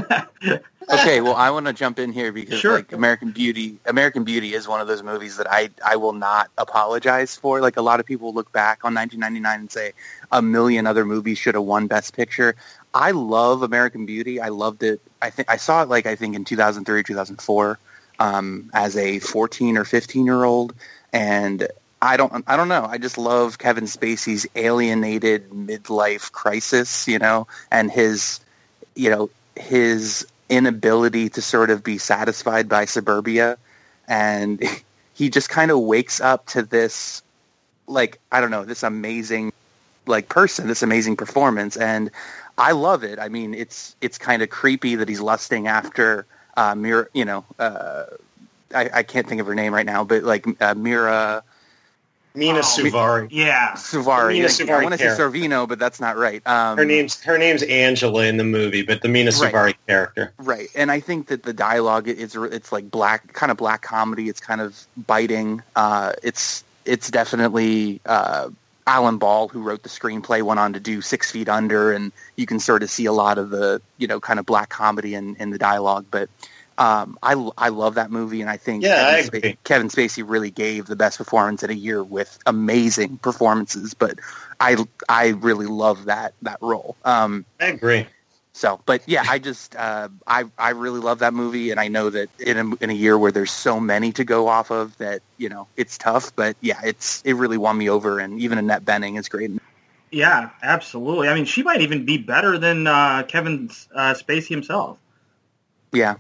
Okay, 0.90 1.22
well, 1.22 1.36
I 1.36 1.50
want 1.52 1.68
to 1.68 1.74
jump 1.74 2.00
in 2.00 2.12
here 2.12 2.32
because 2.32 2.60
Sure. 2.60 2.76
like 2.76 2.92
American 2.92 3.32
Beauty, 3.32 3.78
American 3.86 4.24
Beauty 4.24 4.54
is 4.54 4.68
one 4.68 4.82
of 4.82 4.88
those 4.88 5.04
movies 5.04 5.38
that 5.38 5.48
I 5.50 5.70
I 5.86 5.96
will 5.96 6.14
not 6.14 6.50
apologize 6.58 7.36
for. 7.36 7.62
Like 7.62 7.78
a 7.78 7.82
lot 7.82 8.00
of 8.00 8.06
people 8.06 8.34
look 8.34 8.52
back 8.52 8.80
on 8.84 8.94
1999 8.96 9.60
and 9.60 9.72
say 9.72 9.94
a 10.32 10.42
million 10.42 10.88
other 10.88 11.06
movies 11.06 11.38
should 11.38 11.56
have 11.56 11.64
won 11.64 11.88
Best 11.88 12.16
Picture. 12.16 12.56
I 12.94 13.12
love 13.12 13.62
American 13.64 14.06
Beauty. 14.06 14.40
I 14.42 14.50
loved 14.50 14.84
it. 14.84 15.02
I 15.22 15.30
think 15.30 15.50
I 15.50 15.58
saw 15.58 15.84
it 15.84 15.90
like 15.90 16.06
I 16.06 16.16
think 16.16 16.36
in 16.36 16.46
2003, 16.46 17.04
2004, 17.04 17.80
um, 18.20 18.70
as 18.74 18.98
a 18.98 19.20
14 19.20 19.78
or 19.78 19.86
15 19.86 20.26
year 20.26 20.44
old, 20.44 20.74
and 21.14 21.68
I 22.02 22.18
don't 22.18 22.44
I 22.48 22.58
don't 22.58 22.68
know. 22.68 22.86
I 22.86 22.98
just 22.98 23.18
love 23.18 23.60
Kevin 23.60 23.84
Spacey's 23.86 24.48
alienated 24.56 25.52
midlife 25.52 26.32
crisis, 26.32 27.08
you 27.08 27.20
know, 27.20 27.48
and 27.70 27.92
his 27.92 28.40
you 28.96 29.10
know 29.10 29.30
his 29.56 30.26
inability 30.50 31.30
to 31.30 31.42
sort 31.42 31.70
of 31.70 31.84
be 31.84 31.98
satisfied 31.98 32.68
by 32.68 32.86
suburbia. 32.86 33.58
And 34.08 34.62
he 35.14 35.30
just 35.30 35.50
kind 35.50 35.70
of 35.70 35.80
wakes 35.80 36.20
up 36.20 36.48
to 36.48 36.64
this 36.64 37.22
like 37.88 38.20
I 38.32 38.42
don't 38.42 38.52
know 38.52 38.66
this 38.66 38.84
amazing 38.84 39.54
like 40.08 40.28
person 40.28 40.68
this 40.68 40.82
amazing 40.82 41.18
performance. 41.18 41.78
And 41.78 42.10
I 42.58 42.72
love 42.72 43.04
it. 43.04 43.20
I 43.20 43.30
mean 43.30 43.54
it's 43.54 43.96
it's 44.02 44.18
kind 44.18 44.42
of 44.42 44.50
creepy 44.50 44.96
that 44.96 45.08
he's 45.08 45.22
lusting 45.22 45.68
after 45.68 46.26
uh 46.58 46.74
Mira 46.74 47.06
you 47.14 47.26
know 47.26 47.46
uh 47.60 48.06
I, 48.74 48.90
I 48.94 49.04
can't 49.04 49.28
think 49.28 49.40
of 49.40 49.48
her 49.48 49.56
name 49.56 49.74
right 49.74 49.86
now 49.86 50.04
but 50.04 50.24
like 50.24 50.46
uh, 50.62 50.74
Mira 50.74 51.44
Mena 52.34 52.60
Oh. 52.60 52.62
Suvari. 52.62 53.28
yeah, 53.32 53.74
Suvari 53.74 54.34
Mena 54.34 54.48
Like, 54.48 54.62
I 54.62 54.64
Suvari 54.64 54.84
want 54.84 54.92
to 54.94 54.98
say 54.98 55.04
character. 55.06 55.30
Sorvino 55.30 55.68
but 55.68 55.80
that's 55.80 56.00
not 56.00 56.18
right 56.18 56.42
um, 56.48 56.78
Her 56.78 56.86
name's 56.86 57.22
her 57.24 57.38
name's 57.38 57.64
Angela 57.64 58.26
in 58.26 58.38
the 58.38 58.44
movie, 58.44 58.84
but 58.84 59.02
the 59.02 59.10
Mena 59.10 59.32
Right. 59.32 59.54
Suvari 59.54 59.74
character. 59.88 60.34
Right, 60.38 60.70
and 60.76 60.92
I 60.92 61.00
think 61.00 61.28
that 61.28 61.44
the 61.44 61.54
dialogue 61.54 62.08
is 62.08 62.36
it's 62.36 62.72
like 62.72 62.90
black, 62.90 63.34
kind 63.34 63.52
of 63.52 63.58
black 63.58 63.82
comedy. 63.82 64.30
It's 64.30 64.40
kind 64.40 64.62
of 64.62 64.88
biting. 65.08 65.62
Uh, 65.76 66.14
it's 66.24 66.64
it's 66.86 67.12
definitely 67.12 68.00
uh, 68.06 68.50
Alan 68.88 69.18
Ball 69.18 69.48
who 69.48 69.62
wrote 69.62 69.84
the 69.84 69.90
screenplay 69.90 70.42
went 70.42 70.60
on 70.60 70.74
to 70.74 70.80
do 70.80 71.02
Six 71.02 71.30
Feet 71.32 71.48
Under, 71.50 71.92
and 71.92 72.12
you 72.38 72.46
can 72.46 72.60
sort 72.60 72.82
of 72.82 72.90
see 72.90 73.06
a 73.06 73.14
lot 73.14 73.38
of 73.38 73.50
the 73.52 73.82
you 73.98 74.08
know 74.08 74.20
kind 74.20 74.40
of 74.40 74.46
black 74.46 74.70
comedy 74.70 75.14
in, 75.16 75.36
in 75.36 75.50
the 75.52 75.58
dialogue. 75.60 76.06
But 76.10 76.30
um, 76.82 77.18
I 77.22 77.34
I 77.60 77.70
love 77.70 77.96
that 77.96 78.10
movie, 78.10 78.42
and 78.42 78.50
I 78.50 78.58
think 78.58 78.84
Yeah, 78.84 78.96
Kevin, 78.96 79.24
Spa- 79.24 79.38
agree. 79.38 79.58
Kevin 79.64 79.88
Spacey 79.90 80.24
really 80.26 80.50
gave 80.50 80.88
the 80.88 80.96
best 80.96 81.20
performance 81.20 81.62
in 81.62 81.70
a 81.70 81.74
year 81.74 82.04
with 82.04 82.40
amazing 82.48 83.20
performances. 83.20 83.94
But 83.94 84.18
I 84.60 84.78
I 85.08 85.30
really 85.30 85.68
love 85.68 86.06
that 86.06 86.34
that 86.42 86.58
role. 86.60 86.96
Um, 87.06 87.46
I 87.60 87.68
agree. 87.68 88.08
so, 88.54 88.82
but 88.88 89.04
yeah, 89.06 89.24
I 89.30 89.38
just 89.38 89.76
uh, 89.76 90.10
I 90.26 90.46
I 90.58 90.72
really 90.72 91.00
love 91.00 91.20
that 91.20 91.36
movie, 91.36 91.70
and 91.70 91.80
I 91.80 91.88
know 91.88 92.10
that 92.10 92.30
in 92.40 92.58
a, 92.58 92.76
in 92.84 92.90
a 92.90 92.94
year 92.94 93.16
where 93.16 93.32
there's 93.32 93.52
so 93.52 93.80
many 93.80 94.12
to 94.14 94.24
go 94.24 94.48
off 94.48 94.72
of, 94.72 94.98
that 94.98 95.22
you 95.38 95.50
know 95.50 95.68
it's 95.78 96.00
tough. 96.00 96.36
But 96.36 96.56
yeah, 96.62 96.80
it's 96.84 97.22
it 97.24 97.34
really 97.34 97.60
won 97.60 97.78
me 97.78 97.90
over, 97.92 98.18
and 98.20 98.40
even 98.40 98.58
Annette 98.58 98.86
Bening 98.86 99.20
is 99.20 99.30
great. 99.30 99.52
yeah, 100.10 100.50
absolutely. 100.64 101.28
I 101.30 101.36
mean, 101.36 101.46
she 101.46 101.62
might 101.62 101.82
even 101.82 102.06
be 102.06 102.18
better 102.18 102.58
than 102.58 102.88
uh, 102.88 103.22
Kevin 103.28 103.70
uh, 103.94 104.16
Spacey 104.16 104.50
himself. 104.50 104.98
Yeah, 105.94 106.16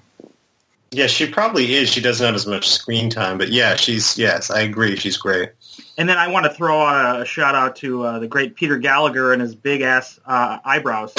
Yeah, 0.92 1.08
she 1.08 1.28
probably 1.28 1.74
is. 1.74 1.90
She 1.90 2.02
doesn't 2.02 2.26
have 2.26 2.36
as 2.36 2.46
much 2.46 2.70
screen 2.70 3.10
time, 3.10 3.38
but 3.38 3.50
yeah, 3.50 3.76
she's 3.76 4.18
yes, 4.18 4.52
I 4.52 4.62
agree. 4.62 4.98
She's 4.98 5.18
great. 5.18 5.52
And 5.98 6.10
then 6.10 6.18
I 6.18 6.28
want 6.28 6.46
to 6.46 6.54
throw 6.54 6.82
out 6.82 7.22
a 7.22 7.26
shout 7.26 7.56
out 7.56 7.76
to 7.78 8.04
uh, 8.04 8.20
the 8.20 8.28
great 8.28 8.56
Peter 8.56 8.78
Gallagher 8.78 9.32
and 9.32 9.42
his 9.42 9.56
big 9.56 9.82
ass 9.82 10.20
uh, 10.26 10.60
eyebrows. 10.66 11.14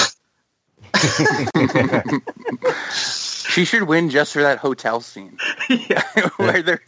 She 3.53 3.65
should 3.65 3.83
win 3.83 4.09
just 4.09 4.33
for 4.33 4.41
that 4.41 4.57
hotel 4.57 4.99
scene 4.99 5.37
yeah. 5.69 6.01
where 6.37 6.63
they're. 6.63 6.81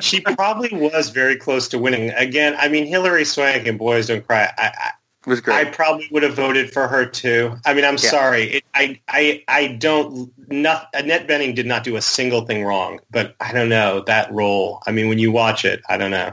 she 0.00 0.22
probably 0.22 0.70
was 0.72 1.10
very 1.10 1.36
close 1.36 1.68
to 1.68 1.78
winning. 1.78 2.08
Again, 2.12 2.56
I 2.58 2.68
mean, 2.68 2.86
Hilary 2.86 3.26
Swank 3.26 3.66
and 3.66 3.78
Boys 3.78 4.06
Don't 4.06 4.26
Cry. 4.26 4.50
I, 4.56 4.92
was 5.30 5.38
I, 5.38 5.42
great. 5.42 5.66
I 5.66 5.70
probably 5.70 6.08
would 6.10 6.22
have 6.22 6.34
voted 6.34 6.70
for 6.70 6.86
her 6.86 7.06
too. 7.06 7.56
I 7.64 7.72
mean, 7.72 7.84
I'm 7.84 7.94
Yeah. 7.94 8.10
sorry. 8.10 8.42
It, 8.56 8.64
I, 8.74 9.00
I, 9.08 9.42
I 9.48 9.68
don't. 9.68 10.30
Not, 10.50 10.88
Annette 10.92 11.26
Bening 11.26 11.54
did 11.54 11.66
not 11.66 11.84
do 11.84 11.96
a 11.96 12.02
single 12.02 12.44
thing 12.44 12.64
wrong, 12.64 13.00
but 13.10 13.34
I 13.40 13.52
don't 13.52 13.68
know 13.70 14.00
that 14.06 14.30
role. 14.32 14.82
I 14.86 14.90
mean, 14.92 15.08
when 15.08 15.18
you 15.18 15.32
watch 15.32 15.64
it, 15.64 15.80
I 15.88 15.96
don't 15.96 16.10
know. 16.10 16.32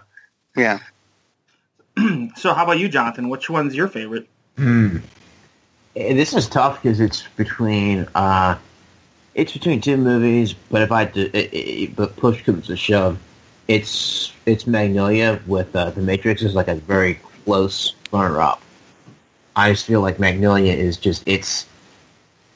yeah. 0.58 0.80
So 2.36 2.54
how 2.54 2.63
about 2.63 2.77
you, 2.77 2.89
Jonathan? 2.89 3.30
Which 3.30 3.50
one's 3.50 3.74
your 3.75 3.88
favorite? 3.88 4.27
Hmm. 4.58 4.98
Eh, 5.96 6.13
This 6.13 6.34
is 6.34 6.48
tough 6.48 6.82
because 6.84 7.00
it's 7.00 7.24
between 7.38 8.08
uh, 8.13 8.56
it's 9.34 9.54
between 9.54 9.82
two 9.82 9.98
movies. 9.98 10.54
But 10.54 10.84
if 10.84 10.92
I 10.92 11.00
had 11.06 11.13
to, 11.16 11.36
eh, 11.36 11.48
eh, 11.54 11.88
but 11.96 12.16
push 12.16 12.44
comes 12.44 12.68
to 12.68 12.75
shove, 12.77 13.18
it's 13.68 14.32
it's 14.46 14.68
Magnolia 14.68 15.39
with 15.48 15.75
uh, 15.75 15.89
the 15.89 16.01
Matrix 16.01 16.44
is 16.44 16.54
like 16.54 16.68
a 16.68 16.75
very 16.75 17.16
close 17.46 17.96
runner 18.12 18.42
up. 18.42 18.62
I 19.58 19.72
just 19.72 19.86
feel 19.86 20.02
like 20.02 20.20
Magnolia 20.20 20.72
is 20.72 20.98
just 20.98 21.24
it's 21.26 21.66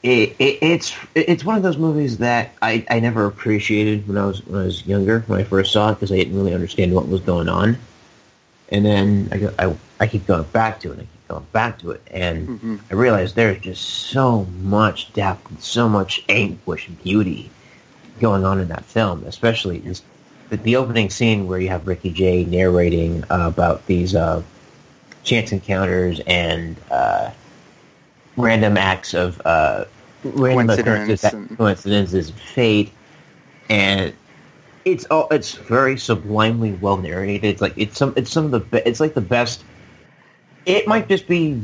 it, 0.04 0.36
it 0.38 0.58
it's 0.62 0.94
it's 1.16 1.44
one 1.44 1.56
of 1.56 1.62
those 1.62 1.76
movies 1.76 2.18
that 2.18 2.52
I, 2.62 2.86
I 2.90 3.00
never 3.00 3.26
appreciated 3.26 4.06
when 4.06 4.16
I 4.16 4.24
was 4.24 4.46
when 4.46 4.62
I 4.62 4.64
was 4.64 4.86
younger 4.86 5.20
when 5.26 5.40
I 5.40 5.44
first 5.44 5.72
saw 5.72 5.90
it 5.90 5.94
because 5.94 6.12
I 6.12 6.16
didn't 6.16 6.36
really 6.36 6.54
understand 6.54 6.94
what 6.94 7.08
was 7.08 7.20
going 7.20 7.48
on, 7.48 7.76
and 8.70 8.86
then 8.86 9.28
I 9.32 9.38
go, 9.38 9.54
I 9.58 9.76
I 10.00 10.06
keep 10.06 10.26
going 10.26 10.44
back 10.44 10.78
to 10.80 10.92
it. 10.92 10.94
I 10.94 11.02
keep 11.02 11.28
going 11.28 11.46
back 11.52 11.78
to 11.80 11.90
it, 11.90 12.02
and 12.10 12.46
hmm 12.46 12.76
I 12.90 12.94
realized 12.94 13.34
there's 13.34 13.58
just 13.58 13.82
so 13.84 14.44
much 14.60 15.12
depth 15.12 15.50
and 15.50 15.60
so 15.60 15.88
much 15.88 16.22
anguish 16.28 16.86
and 16.88 17.02
beauty 17.02 17.50
going 18.20 18.44
on 18.44 18.60
in 18.60 18.68
that 18.68 18.84
film, 18.84 19.24
especially 19.24 19.78
this, 19.78 20.02
the, 20.50 20.56
the 20.58 20.76
opening 20.76 21.10
scene 21.10 21.48
where 21.48 21.58
you 21.58 21.68
have 21.68 21.86
Ricky 21.86 22.12
Jay 22.12 22.44
narrating 22.44 23.24
uh, 23.24 23.48
about 23.48 23.86
these 23.86 24.14
uh, 24.14 24.42
chance 25.24 25.52
encounters 25.52 26.20
and 26.26 26.76
uh, 26.90 27.30
random 28.36 28.76
acts 28.76 29.14
of 29.14 29.40
uh, 29.44 29.84
random 30.24 30.78
occurrences, 30.78 31.20
Coincidence 31.20 31.24
and- 31.24 31.58
coincidences, 31.58 32.30
fate, 32.30 32.92
and 33.68 34.12
it's 34.84 35.04
all 35.06 35.28
it's 35.30 35.54
very 35.54 35.96
sublimely 35.96 36.72
well 36.74 36.96
narrated. 36.96 37.44
It's 37.46 37.60
like 37.60 37.74
it's 37.76 37.96
some 37.96 38.12
it's 38.16 38.30
some 38.30 38.46
of 38.46 38.50
the 38.50 38.60
be- 38.60 38.82
it's 38.84 39.00
like 39.00 39.14
the 39.14 39.20
best. 39.20 39.64
It 40.64 40.86
might 40.86 41.08
just 41.08 41.26
be 41.26 41.60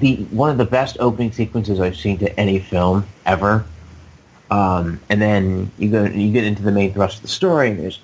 the 0.00 0.16
one 0.30 0.50
of 0.50 0.58
the 0.58 0.64
best 0.66 0.96
opening 1.00 1.32
sequences 1.32 1.80
I've 1.80 1.96
seen 1.96 2.18
to 2.18 2.40
any 2.40 2.58
film 2.58 3.06
ever. 3.24 3.64
Um, 4.50 5.00
and 5.10 5.20
then 5.20 5.70
you 5.78 5.90
go 5.90 6.04
you 6.04 6.32
get 6.32 6.44
into 6.44 6.62
the 6.62 6.72
main 6.72 6.92
thrust 6.92 7.16
of 7.16 7.22
the 7.22 7.28
story, 7.28 7.70
and 7.70 7.80
there's 7.80 8.00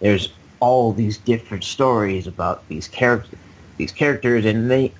there's 0.00 0.32
all 0.60 0.92
these 0.92 1.18
different 1.18 1.64
stories 1.64 2.26
about 2.26 2.66
these 2.68 2.88
characters, 2.88 3.38
these 3.76 3.92
characters, 3.92 4.44
and 4.44 4.70
they 4.70 4.92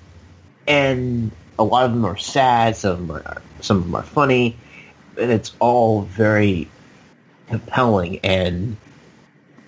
and 0.67 1.31
a 1.57 1.63
lot 1.63 1.85
of 1.85 1.91
them 1.91 2.05
are 2.05 2.17
sad, 2.17 2.75
some 2.75 2.91
of 2.91 2.97
them 2.99 3.11
are 3.11 3.41
some 3.61 3.77
of 3.77 3.83
them 3.83 3.95
are 3.95 4.03
funny, 4.03 4.57
and 5.19 5.31
it's 5.31 5.53
all 5.59 6.03
very 6.03 6.67
compelling. 7.47 8.19
And 8.19 8.77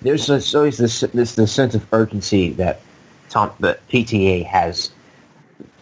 there's 0.01 0.29
always 0.55 0.77
this 0.77 1.01
this 1.13 1.35
this 1.35 1.51
sense 1.51 1.75
of 1.75 1.85
urgency 1.93 2.51
that 2.53 2.81
Tom 3.29 3.51
that 3.59 3.87
PTA 3.89 4.45
has 4.45 4.91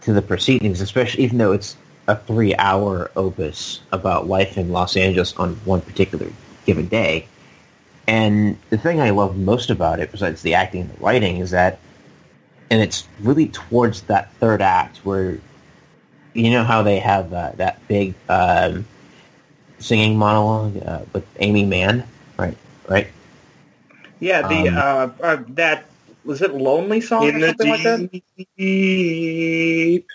to 0.02 0.12
the 0.12 0.22
proceedings, 0.22 0.80
especially 0.80 1.24
even 1.24 1.38
though 1.38 1.52
it's 1.52 1.76
a 2.08 2.16
three-hour 2.16 3.10
opus 3.16 3.80
about 3.90 4.28
life 4.28 4.56
in 4.56 4.70
Los 4.70 4.96
Angeles 4.96 5.36
on 5.36 5.54
one 5.64 5.80
particular 5.80 6.30
given 6.64 6.86
day. 6.86 7.26
And 8.06 8.56
the 8.70 8.78
thing 8.78 9.00
I 9.00 9.10
love 9.10 9.36
most 9.36 9.70
about 9.70 9.98
it, 9.98 10.12
besides 10.12 10.42
the 10.42 10.54
acting 10.54 10.82
and 10.82 10.90
the 10.90 11.00
writing, 11.00 11.38
is 11.38 11.50
that, 11.50 11.80
and 12.70 12.80
it's 12.82 13.06
really 13.20 13.48
towards 13.48 14.02
that 14.02 14.32
third 14.34 14.60
act 14.62 14.98
where, 14.98 15.38
you 16.34 16.50
know 16.50 16.64
how 16.64 16.82
they 16.82 16.98
have 16.98 17.32
uh, 17.32 17.52
that 17.56 17.86
big 17.88 18.14
um, 18.28 18.84
singing 19.78 20.16
monologue 20.16 20.76
uh, 20.84 21.00
with 21.12 21.24
Aimee 21.40 21.64
Mann, 21.64 22.04
right? 22.38 22.56
Right. 22.88 23.08
Yeah, 24.20 24.46
the 24.48 24.68
Um, 24.68 24.76
uh, 25.20 25.24
uh, 25.24 25.36
that 25.50 25.84
was 26.24 26.42
it 26.42 26.54
lonely 26.54 27.00
song 27.00 27.28
In 27.28 27.36
or 27.36 27.40
the 27.40 27.46
something 27.48 27.68
like 27.70 27.82
that. 27.82 28.22
deep. 28.56 30.06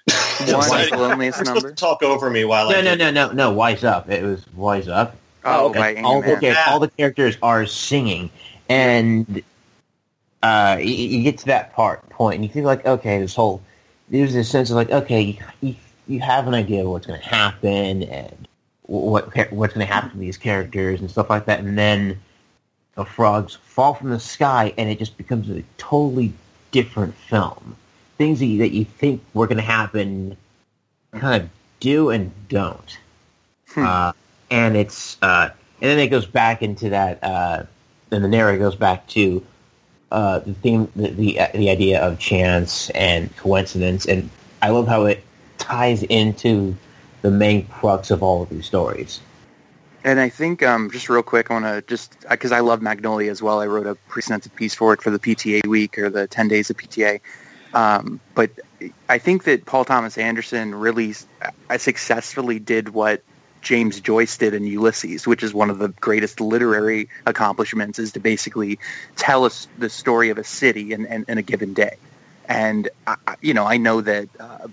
One 0.52 0.62
Sorry. 0.64 0.84
is 0.84 0.92
loneliest 0.92 1.46
number. 1.46 1.72
talk 1.74 2.04
over 2.04 2.30
me 2.30 2.44
while 2.44 2.70
No, 2.70 2.78
I 2.78 2.82
no, 2.82 2.96
do- 2.96 3.12
no, 3.12 3.12
no, 3.12 3.32
no. 3.32 3.52
Wise 3.54 3.84
up. 3.84 4.10
It 4.10 4.24
was 4.24 4.46
wise 4.54 4.88
up. 4.88 5.16
Oh, 5.46 5.70
okay. 5.70 5.80
by 5.80 5.90
Aimee 5.92 6.04
all 6.04 6.22
the 6.22 6.28
Mann. 6.28 6.40
Yeah. 6.42 6.64
all 6.68 6.80
the 6.80 6.90
characters 6.90 7.38
are 7.42 7.66
singing, 7.66 8.30
and 8.70 9.42
uh, 10.44 10.78
you, 10.80 10.94
you 10.94 11.24
get 11.24 11.38
to 11.40 11.46
that 11.48 11.74
part 11.74 12.08
point, 12.10 12.36
and 12.36 12.44
you 12.44 12.50
feel 12.50 12.66
like, 12.66 12.86
okay, 12.86 13.20
this 13.20 13.36
whole 13.36 13.62
there's 14.10 14.34
this 14.34 14.50
sense 14.50 14.70
of 14.70 14.76
like, 14.76 14.92
okay, 14.92 15.40
you 15.62 15.76
you, 16.08 16.20
have 16.20 16.48
an 16.48 16.54
idea 16.54 16.84
of 16.84 16.90
what's 16.90 17.08
going 17.08 17.20
to 17.20 17.26
happen 17.26 18.04
and 18.04 18.48
what 18.84 19.34
what's 19.52 19.74
going 19.74 19.86
to 19.86 19.92
happen 19.92 20.12
to 20.12 20.18
these 20.18 20.38
characters 20.38 21.00
and 21.00 21.10
stuff 21.10 21.30
like 21.30 21.46
that, 21.46 21.60
and 21.60 21.78
then 21.78 22.20
the 22.96 23.06
frogs 23.06 23.56
fall 23.56 23.94
from 23.94 24.10
the 24.10 24.20
sky, 24.20 24.74
and 24.78 24.90
it 24.90 25.00
just 25.00 25.18
becomes 25.18 25.50
a 25.50 25.64
totally 25.78 26.34
different 26.72 27.16
film. 27.16 27.76
Things 28.18 28.40
that 28.40 28.46
you, 28.46 28.60
that 28.60 28.72
you 28.72 28.86
think 28.86 29.24
were 29.34 29.48
going 29.48 29.58
to 29.58 29.64
happen 29.64 30.36
kind 31.14 31.42
of 31.42 31.50
do 31.80 32.10
and 32.10 32.32
don't. 32.50 32.98
Hmm. 33.70 33.86
Uh, 33.86 34.12
and 34.50 34.76
it's 34.76 35.18
uh, 35.22 35.50
and 35.82 35.90
then 35.90 36.00
it 36.00 36.08
goes 36.08 36.26
back 36.26 36.62
into 36.62 36.90
that, 36.90 37.24
uh, 37.24 37.64
and 38.12 38.24
the 38.24 38.28
narrator 38.28 38.60
goes 38.60 38.76
back 38.76 39.08
to 39.08 39.46
uh, 40.12 40.40
the 40.40 40.54
theme, 40.54 40.92
the 40.96 41.10
the, 41.10 41.40
the 41.54 41.70
idea 41.70 42.02
of 42.02 42.20
chance 42.20 42.90
and 42.92 43.36
coincidence, 43.38 44.06
and 44.06 44.30
I 44.62 44.70
love 44.70 44.88
how 44.88 45.06
it 45.06 45.24
ties 45.58 46.04
into 46.04 46.76
the 47.22 47.32
main 47.32 47.66
crux 47.68 48.12
of 48.12 48.24
all 48.24 48.44
of 48.44 48.50
these 48.50 48.66
stories. 48.66 49.22
And 50.04 50.20
I 50.20 50.30
think, 50.30 50.64
um, 50.64 50.90
just 50.90 51.10
real 51.10 51.22
quick, 51.22 51.52
I 51.52 51.54
want 51.54 51.66
to 51.66 51.84
just, 51.88 52.20
because 52.30 52.52
I 52.52 52.60
love 52.60 52.82
Magnolia 52.82 53.30
as 53.30 53.42
well. 53.42 53.60
I 53.60 53.68
wrote 53.68 53.86
a 53.86 53.96
presented 54.10 54.56
piece 54.56 54.74
for 54.74 54.94
it 54.94 55.02
for 55.02 55.12
the 55.12 55.20
PTA 55.20 55.68
week 55.68 55.98
or 56.00 56.10
the 56.10 56.26
10 56.26 56.48
days 56.48 56.72
of 56.72 56.78
PTA. 56.78 57.22
Um, 57.76 58.20
but 58.34 58.50
I 59.10 59.20
think 59.20 59.44
that 59.44 59.66
Paul 59.66 59.86
Thomas 59.86 60.18
Anderson 60.18 60.74
really 60.74 61.14
uh, 61.70 61.78
successfully 61.78 62.58
did 62.58 62.90
what 62.90 63.22
James 63.62 64.00
Joyce 64.00 64.38
did 64.38 64.54
in 64.54 64.66
Ulysses, 64.66 65.28
which 65.28 65.44
is 65.44 65.54
one 65.54 65.70
of 65.70 65.80
the 65.80 65.90
greatest 65.90 66.42
literary 66.42 67.10
accomplishments, 67.26 68.00
is 68.00 68.12
to 68.14 68.20
basically 68.20 68.80
tell 69.16 69.46
us 69.46 69.68
the 69.78 69.90
story 69.90 70.30
of 70.30 70.38
a 70.38 70.44
city 70.44 70.94
in, 70.94 71.06
in, 71.06 71.26
in 71.28 71.38
a 71.38 71.42
given 71.42 71.74
day. 71.74 71.96
And, 72.48 72.90
I, 73.08 73.36
you 73.42 73.54
know, 73.54 73.66
I 73.66 73.78
know 73.78 74.02
that, 74.02 74.30
uh, 74.40 74.68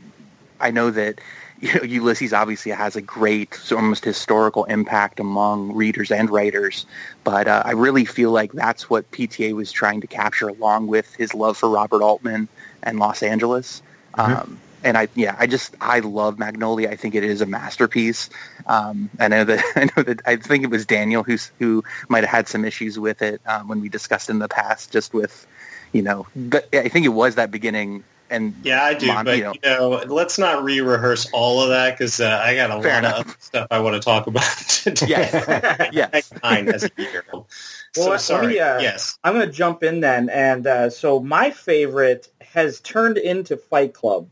I 0.60 0.70
know 0.70 0.90
that 0.90 1.20
you 1.60 1.74
know, 1.74 1.82
Ulysses 1.82 2.32
obviously 2.32 2.70
has 2.72 2.94
a 2.94 3.02
great, 3.02 3.58
almost 3.72 4.04
historical 4.04 4.64
impact 4.64 5.18
among 5.18 5.74
readers 5.74 6.10
and 6.10 6.30
writers. 6.30 6.86
But 7.24 7.48
uh, 7.48 7.62
I 7.64 7.72
really 7.72 8.04
feel 8.04 8.30
like 8.30 8.52
that's 8.52 8.88
what 8.88 9.10
PTA 9.10 9.54
was 9.54 9.72
trying 9.72 10.00
to 10.00 10.06
capture, 10.06 10.48
along 10.48 10.86
with 10.86 11.12
his 11.16 11.34
love 11.34 11.56
for 11.56 11.68
Robert 11.68 12.02
Altman 12.02 12.48
and 12.84 13.00
Los 13.00 13.22
Angeles. 13.22 13.82
Mhm. 14.16 14.42
Um, 14.42 14.60
and 14.84 14.96
I, 14.96 15.08
yeah, 15.14 15.34
I 15.38 15.46
just 15.46 15.74
I 15.80 16.00
love 16.00 16.38
Magnolia. 16.38 16.90
I 16.90 16.96
think 16.96 17.14
it 17.14 17.24
is 17.24 17.40
a 17.40 17.46
masterpiece. 17.46 18.30
Um, 18.66 19.10
I 19.18 19.28
know 19.28 19.44
that 19.44 19.64
I 19.76 19.84
know 19.96 20.02
that 20.04 20.22
I 20.26 20.36
think 20.36 20.64
it 20.64 20.70
was 20.70 20.86
Daniel 20.86 21.22
who 21.22 21.36
who 21.58 21.84
might 22.08 22.24
have 22.24 22.30
had 22.30 22.48
some 22.48 22.64
issues 22.64 22.98
with 22.98 23.22
it 23.22 23.40
um, 23.46 23.68
when 23.68 23.80
we 23.80 23.88
discussed 23.88 24.30
in 24.30 24.38
the 24.38 24.48
past, 24.48 24.92
just 24.92 25.12
with 25.14 25.46
you 25.92 26.02
know. 26.02 26.26
But 26.36 26.68
I 26.74 26.88
think 26.88 27.06
it 27.06 27.10
was 27.10 27.34
that 27.36 27.50
beginning 27.50 28.04
and 28.30 28.54
Yeah, 28.62 28.82
I 28.84 28.92
do, 28.94 29.06
Mon- 29.06 29.24
but 29.24 29.38
you 29.38 29.44
know. 29.44 29.52
you 29.54 29.60
know, 29.70 29.88
let's 30.06 30.38
not 30.38 30.62
re-rehearse 30.62 31.30
all 31.32 31.62
of 31.62 31.70
that 31.70 31.96
because 31.96 32.20
uh, 32.20 32.42
I 32.44 32.54
got 32.54 32.70
a 32.70 32.76
lot 32.76 32.84
enough. 32.84 33.34
of 33.34 33.42
stuff 33.42 33.66
I 33.70 33.78
want 33.80 33.94
to 33.94 34.00
talk 34.00 34.26
about 34.26 34.42
today. 34.68 35.06
Yes. 35.08 35.88
Yes. 35.94 36.32
Nine 36.42 36.68
as 36.68 36.84
a 36.84 36.90
year. 36.98 37.24
Well, 37.32 37.46
so 37.94 38.02
let- 38.02 38.10
let 38.10 38.20
sorry. 38.20 38.46
me, 38.48 38.58
uh, 38.60 38.80
yes. 38.80 39.18
I'm 39.24 39.32
going 39.34 39.46
to 39.46 39.52
jump 39.52 39.82
in 39.82 40.00
then, 40.00 40.28
and 40.28 40.66
uh, 40.66 40.90
so 40.90 41.20
my 41.20 41.50
favorite 41.50 42.28
has 42.42 42.80
turned 42.80 43.16
into 43.16 43.56
Fight 43.56 43.94
Club. 43.94 44.28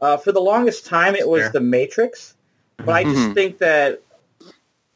Uh, 0.00 0.16
for 0.16 0.32
the 0.32 0.40
longest 0.40 0.86
time, 0.86 1.14
it 1.14 1.28
was. 1.28 1.42
The 1.52 1.60
Matrix, 1.60 2.34
but 2.78 2.94
I 2.94 3.04
just 3.04 3.16
Mhm. 3.28 3.34
think 3.34 3.58
that 3.58 4.00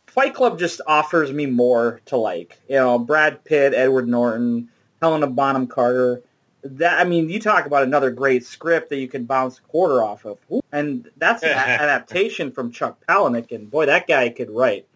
Fight 0.07 0.35
Club 0.35 0.59
just 0.59 0.81
offers 0.87 1.33
me 1.33 1.47
more 1.47 2.01
to 2.07 2.17
like. 2.17 2.59
You 2.69 2.77
know, 2.77 2.99
Brad 2.99 3.45
Pitt, 3.45 3.75
Edward 3.75 4.09
Norton, 4.09 4.69
Helena 5.03 5.27
Bonham 5.27 5.67
Carter. 5.67 6.23
That 6.62 6.99
I 7.01 7.05
mean, 7.05 7.29
you 7.29 7.40
talk 7.40 7.67
about 7.67 7.83
another 7.83 8.11
great 8.11 8.47
script 8.47 8.88
that 8.90 8.97
you 8.97 9.09
can 9.09 9.25
bounce 9.25 9.59
a 9.59 9.62
quarter 9.62 10.03
off 10.03 10.25
of, 10.25 10.38
and 10.73 11.11
that's 11.19 11.43
an 11.43 11.51
a- 11.51 11.53
adaptation 11.83 12.53
from 12.53 12.71
Chuck 12.71 13.05
Palahniuk, 13.07 13.53
and 13.53 13.71
boy, 13.71 13.87
that 13.87 14.07
guy 14.07 14.31
could 14.31 14.51
write. 14.51 14.87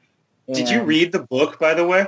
Did 0.46 0.70
you 0.70 0.82
read 0.82 1.12
the 1.12 1.18
book, 1.18 1.58
by 1.58 1.74
the 1.74 1.86
way? 1.86 2.06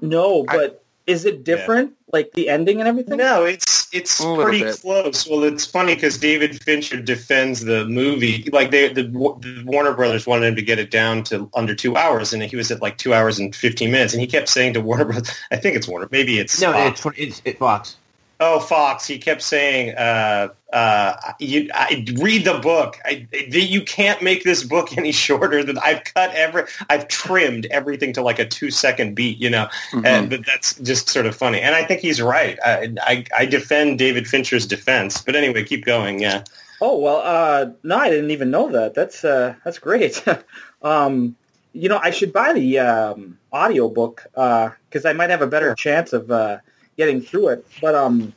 No, 0.00 0.44
but 0.44 0.83
Is 1.06 1.26
it 1.26 1.44
different, 1.44 1.92
like 2.12 2.32
the 2.32 2.48
ending 2.48 2.80
and 2.80 2.88
everything? 2.88 3.18
No, 3.18 3.44
it's 3.44 3.88
it's 3.92 4.24
pretty 4.24 4.62
bit. 4.62 4.80
close. 4.80 5.28
Well, 5.28 5.44
it's 5.44 5.66
funny 5.66 5.94
because 5.94 6.16
David 6.16 6.62
Fincher 6.62 7.00
defends 7.00 7.60
the 7.60 7.84
movie. 7.86 8.48
Like 8.52 8.70
they, 8.70 8.88
the, 8.88 9.02
the 9.02 9.62
Warner 9.66 9.92
Brothers 9.92 10.26
wanted 10.26 10.46
him 10.46 10.56
to 10.56 10.62
get 10.62 10.78
it 10.78 10.90
down 10.90 11.22
to 11.24 11.50
under 11.54 11.74
two 11.74 11.94
hours, 11.96 12.32
and 12.32 12.42
he 12.42 12.56
was 12.56 12.70
at 12.70 12.80
like 12.80 12.96
two 12.96 13.12
hours 13.12 13.38
and 13.38 13.54
fifteen 13.54 13.90
minutes. 13.90 14.14
And 14.14 14.20
he 14.22 14.26
kept 14.26 14.48
saying 14.48 14.72
to 14.74 14.80
Warner 14.80 15.04
Brothers, 15.04 15.30
I 15.50 15.56
think 15.56 15.76
it's 15.76 15.86
Warner, 15.86 16.08
maybe 16.10 16.38
it's 16.38 16.58
No, 16.60 16.72
Fox. 16.72 17.04
it's 17.04 17.18
it's 17.18 17.42
it 17.44 17.58
Fox. 17.58 17.96
Oh, 18.40 18.58
Fox. 18.58 19.06
He 19.06 19.18
kept 19.18 19.42
saying, 19.42 19.94
uh, 19.96 20.48
uh, 20.72 21.14
you, 21.38 21.70
I, 21.72 22.04
read 22.16 22.44
the 22.44 22.58
book. 22.58 22.98
I, 23.04 23.28
you 23.48 23.80
can't 23.82 24.22
make 24.22 24.42
this 24.42 24.64
book 24.64 24.96
any 24.98 25.12
shorter 25.26 25.62
than 25.62 25.78
I've 25.78 26.02
cut 26.04 26.34
every, 26.34 26.64
I've 26.90 27.06
trimmed 27.08 27.66
everything 27.66 28.12
to 28.14 28.22
like 28.22 28.38
a 28.38 28.46
two 28.46 28.70
second 28.70 29.14
beat, 29.14 29.38
you 29.38 29.50
know, 29.50 29.68
Mhm. 29.92 30.04
and, 30.06 30.30
but 30.30 30.44
that's 30.44 30.74
just 30.80 31.08
sort 31.08 31.26
of 31.26 31.36
funny. 31.36 31.60
And 31.60 31.74
I 31.74 31.84
think 31.84 32.00
he's 32.00 32.20
right. 32.20 32.58
I, 32.64 32.92
I, 33.02 33.24
I 33.36 33.46
defend 33.46 33.98
David 33.98 34.26
Fincher's 34.26 34.66
defense, 34.66 35.22
but 35.22 35.36
anyway, 35.36 35.62
keep 35.62 35.84
going. 35.84 36.20
Yeah. 36.20 36.42
Oh 36.80 36.98
well, 36.98 37.22
uh, 37.24 37.70
no, 37.82 37.96
I 37.96 38.10
didn't 38.10 38.32
even 38.32 38.50
know 38.50 38.70
that. 38.72 38.94
That's 38.94 39.24
uh, 39.24 39.54
that's 39.64 39.78
great. 39.78 40.22
um, 40.82 41.36
you 41.72 41.88
know, 41.88 41.98
I 42.02 42.10
should 42.10 42.32
buy 42.32 42.52
the 42.52 42.78
um, 42.80 43.38
audio 43.52 43.88
book 43.88 44.24
because 44.34 45.04
I 45.04 45.12
might 45.12 45.30
have 45.30 45.40
a 45.40 45.46
better 45.46 45.74
chance 45.74 46.12
of 46.12 46.30
uh, 46.30 46.58
getting 46.96 47.20
through 47.20 47.48
it. 47.48 47.66
But 47.80 47.94
um, 47.94 48.32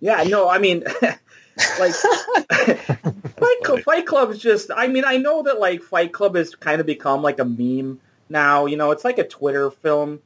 yeah, 0.00 0.22
no, 0.24 0.48
I 0.48 0.58
mean, 0.58 0.84
like 1.78 1.94
Fight 3.40 3.62
Club, 3.64 3.80
Fight 3.82 4.06
Club 4.06 4.30
is 4.30 4.38
just. 4.38 4.70
I 4.74 4.88
mean, 4.88 5.04
I 5.06 5.16
know 5.16 5.42
that 5.42 5.58
like 5.60 5.82
Fight 5.82 6.12
Club 6.12 6.34
has 6.36 6.54
kind 6.54 6.80
of 6.80 6.86
become 6.86 7.22
like 7.22 7.38
a 7.38 7.44
meme 7.44 8.00
now. 8.28 8.66
You 8.66 8.76
know, 8.76 8.90
it's 8.90 9.04
like 9.04 9.18
a 9.18 9.26
Twitter 9.26 9.70
film. 9.70 10.20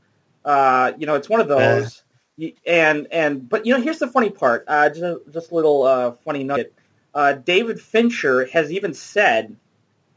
Uh, 0.45 0.93
you 0.99 1.07
know, 1.07 1.15
it's 1.15 1.29
one 1.29 1.41
of 1.41 1.49
those. 1.49 2.03
Y- 2.37 2.55
And 2.67 3.07
and 3.13 3.49
but 3.49 3.67
you 3.67 3.75
know, 3.75 3.81
here's 3.81 3.99
the 4.01 4.09
funny 4.09 4.31
part. 4.31 4.65
Uh, 4.67 4.89
just 4.91 5.19
just 5.33 5.51
a 5.53 5.55
little 5.55 5.83
uh, 5.85 6.13
funny 6.25 6.45
nugget. 6.45 6.75
Uh, 7.15 7.33
David 7.33 7.81
Fincher 7.81 8.47
has 8.47 8.73
even 8.73 8.93
said 8.93 9.57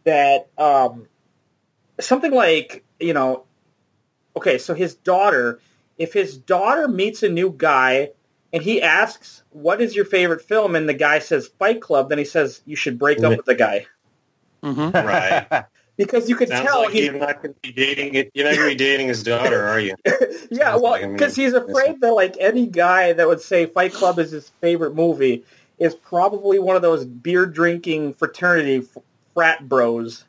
that 0.04 0.48
um, 0.58 1.08
something 2.00 2.32
like 2.32 2.84
you 3.00 3.14
know, 3.14 3.44
okay, 4.36 4.58
so 4.58 4.74
his 4.74 4.96
daughter, 4.96 5.60
if 5.98 6.14
his 6.14 6.38
daughter 6.38 6.88
meets 6.88 7.24
a 7.24 7.30
new 7.30 7.54
guy 7.56 8.12
and 8.54 8.64
he 8.64 8.82
asks, 8.82 9.44
"What 9.52 9.82
is 9.82 9.96
your 9.96 10.06
favorite 10.06 10.42
film?" 10.42 10.76
and 10.76 10.88
the 10.88 10.94
guy 10.94 11.20
says 11.20 11.48
Fight 11.60 11.82
Club, 11.82 12.10
then 12.10 12.18
he 12.18 12.26
says 12.26 12.62
you 12.66 12.76
should 12.76 12.98
break 13.00 13.24
up 13.24 13.36
with 13.36 13.46
the 13.46 13.56
guy 13.56 13.86
Mm-hmm. 14.64 14.96
Right. 15.08 15.66
because 15.98 16.30
you 16.30 16.36
could 16.36 16.50
Sounds 16.50 16.66
tell 16.66 16.82
like 16.84 16.94
he 16.94 17.06
you're 17.06 17.14
not 17.14 17.42
going 17.42 17.54
to 17.54 17.60
be 17.62 17.72
dating 17.72 18.16
it. 18.16 18.32
You're 18.34 18.46
not 18.46 18.56
going 18.56 18.70
to 18.70 18.76
be 18.76 18.78
dating 18.78 19.08
his 19.08 19.24
daughter, 19.24 19.66
are 19.68 19.80
you? 19.80 19.96
yeah, 20.06 20.72
Sounds 20.72 20.82
well, 20.82 20.92
like 20.92 21.04
a 21.04 21.08
because 21.08 21.36
he's 21.36 21.54
afraid 21.54 22.02
that 22.02 22.14
like 22.14 22.36
any 22.40 22.68
guy 22.68 23.14
that 23.14 23.28
would 23.28 23.42
say 23.42 23.66
Fight 23.66 23.94
Club 23.94 24.20
is 24.20 24.32
his 24.32 24.50
favorite 24.62 24.96
movie 24.96 25.44
is 25.80 25.94
probably 25.96 26.60
one 26.60 26.76
of 26.76 26.82
those 26.82 27.06
beer 27.06 27.46
drinking 27.46 28.14
fraternity 28.16 28.84
frat 29.34 29.68
bros. 29.68 30.26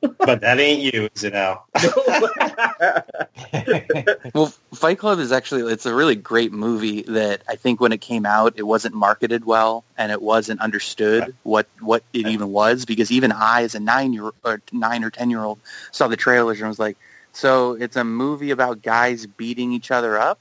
But 0.00 0.40
that 0.40 0.58
ain't 0.58 0.80
you, 0.80 1.08
is 1.14 1.24
it, 1.24 1.34
Al? 1.34 1.66
Well, 4.34 4.52
Fight 4.74 4.98
Club 4.98 5.18
is 5.18 5.32
actually 5.32 5.72
it's 5.72 5.86
a 5.86 5.94
really 5.94 6.14
great 6.14 6.52
movie 6.52 7.02
that 7.02 7.42
I 7.48 7.56
think 7.56 7.80
when 7.80 7.92
it 7.92 8.00
came 8.00 8.24
out 8.24 8.54
it 8.56 8.62
wasn't 8.62 8.94
marketed 8.94 9.44
well 9.44 9.84
and 9.98 10.12
it 10.12 10.22
wasn't 10.22 10.60
understood 10.60 11.34
what 11.42 11.66
what 11.80 12.02
it 12.12 12.26
even 12.26 12.52
was 12.52 12.84
because 12.84 13.10
even 13.10 13.32
I 13.32 13.62
as 13.62 13.74
a 13.74 13.80
9 13.80 14.12
year 14.12 14.30
or 14.44 14.62
9 14.72 15.04
or 15.04 15.10
10 15.10 15.30
year 15.30 15.42
old 15.42 15.58
saw 15.90 16.08
the 16.08 16.16
trailers 16.16 16.60
and 16.60 16.68
was 16.68 16.78
like 16.78 16.96
so 17.32 17.72
it's 17.72 17.96
a 17.96 18.04
movie 18.04 18.50
about 18.50 18.82
guys 18.82 19.26
beating 19.26 19.72
each 19.72 19.90
other 19.90 20.18
up? 20.18 20.38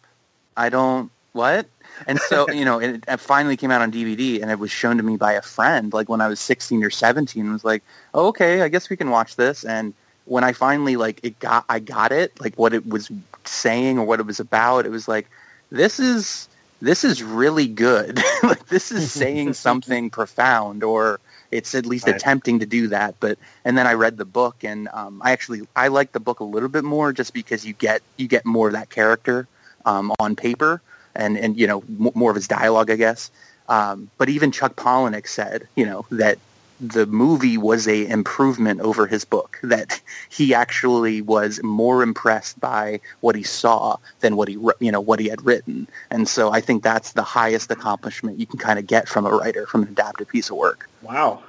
I 0.55 0.69
don't 0.69 1.11
what? 1.33 1.67
And 2.07 2.19
so, 2.19 2.49
you 2.51 2.65
know, 2.65 2.79
it, 2.79 3.03
it 3.07 3.19
finally 3.19 3.57
came 3.57 3.71
out 3.71 3.81
on 3.81 3.91
DVD 3.91 4.41
and 4.41 4.51
it 4.51 4.59
was 4.59 4.71
shown 4.71 4.97
to 4.97 5.03
me 5.03 5.17
by 5.17 5.33
a 5.33 5.41
friend 5.41 5.93
like 5.93 6.09
when 6.09 6.21
I 6.21 6.27
was 6.27 6.39
16 6.39 6.83
or 6.83 6.89
17 6.89 7.43
and 7.43 7.53
was 7.53 7.63
like, 7.65 7.83
oh, 8.13 8.27
"Okay, 8.27 8.61
I 8.61 8.69
guess 8.69 8.89
we 8.89 8.97
can 8.97 9.09
watch 9.09 9.35
this." 9.35 9.63
And 9.63 9.93
when 10.25 10.43
I 10.43 10.53
finally 10.53 10.95
like 10.95 11.19
it 11.23 11.39
got 11.39 11.65
I 11.69 11.79
got 11.79 12.11
it 12.11 12.39
like 12.39 12.55
what 12.55 12.73
it 12.73 12.87
was 12.87 13.09
saying 13.45 13.97
or 13.97 14.05
what 14.05 14.19
it 14.19 14.25
was 14.27 14.39
about 14.39 14.85
it 14.85 14.89
was 14.91 15.07
like 15.07 15.27
this 15.71 15.99
is 15.99 16.47
this 16.81 17.03
is 17.03 17.23
really 17.23 17.67
good 17.67 18.19
like 18.43 18.67
this 18.67 18.91
is 18.91 19.11
saying 19.11 19.53
something 19.55 20.09
profound 20.09 20.83
or 20.83 21.19
it's 21.51 21.73
at 21.73 21.85
least 21.87 22.05
Right. 22.05 22.15
attempting 22.15 22.59
to 22.59 22.65
do 22.67 22.87
that 22.89 23.15
but 23.19 23.39
and 23.65 23.75
then 23.77 23.87
I 23.87 23.93
read 23.93 24.17
the 24.17 24.25
book 24.25 24.63
and 24.63 24.87
um, 24.93 25.19
I 25.23 25.31
actually 25.31 25.61
I 25.75 25.87
like 25.87 26.11
the 26.11 26.19
book 26.19 26.39
a 26.41 26.43
little 26.43 26.69
bit 26.69 26.83
more 26.83 27.11
just 27.11 27.33
because 27.33 27.65
you 27.65 27.73
get 27.73 28.01
you 28.17 28.27
get 28.27 28.45
more 28.45 28.67
of 28.67 28.73
that 28.73 28.89
character 28.91 29.47
um, 29.85 30.11
on 30.19 30.35
paper 30.35 30.81
and 31.15 31.37
and 31.37 31.57
you 31.57 31.67
know 31.67 31.81
m- 31.87 32.11
more 32.15 32.31
of 32.31 32.35
his 32.35 32.47
dialogue 32.47 32.89
I 32.89 32.95
guess 32.95 33.31
um, 33.67 34.09
but 34.17 34.29
even 34.29 34.51
Chuck 34.51 34.75
Palahniuk 34.75 35.27
said 35.27 35.67
you 35.75 35.85
know 35.85 36.05
that 36.11 36.37
the 36.81 37.05
movie 37.05 37.57
was 37.57 37.89
a 37.89 38.07
improvement 38.07 38.79
over 38.79 39.05
his 39.05 39.25
book 39.25 39.59
that 39.63 39.99
he 40.29 40.53
actually 40.53 41.21
was 41.21 41.61
more 41.61 42.01
impressed 42.01 42.57
by 42.61 43.01
what 43.19 43.35
he 43.35 43.43
saw 43.43 43.97
than 44.21 44.37
what 44.37 44.47
he 44.47 44.53
you 44.79 44.91
know 44.91 45.01
what 45.01 45.19
he 45.19 45.27
had 45.27 45.43
written 45.45 45.87
and 46.09 46.29
so 46.29 46.51
i 46.51 46.61
think 46.61 46.81
that's 46.81 47.11
the 47.13 47.21
highest 47.21 47.69
accomplishment 47.69 48.39
you 48.39 48.45
can 48.45 48.57
kind 48.57 48.79
of 48.79 48.87
get 48.87 49.09
from 49.09 49.25
a 49.25 49.29
writer 49.29 49.65
from 49.67 49.83
an 49.83 49.89
adapted 49.89 50.27
piece 50.29 50.49
of 50.49 50.55
work 50.55 50.89
wow. 51.01 51.43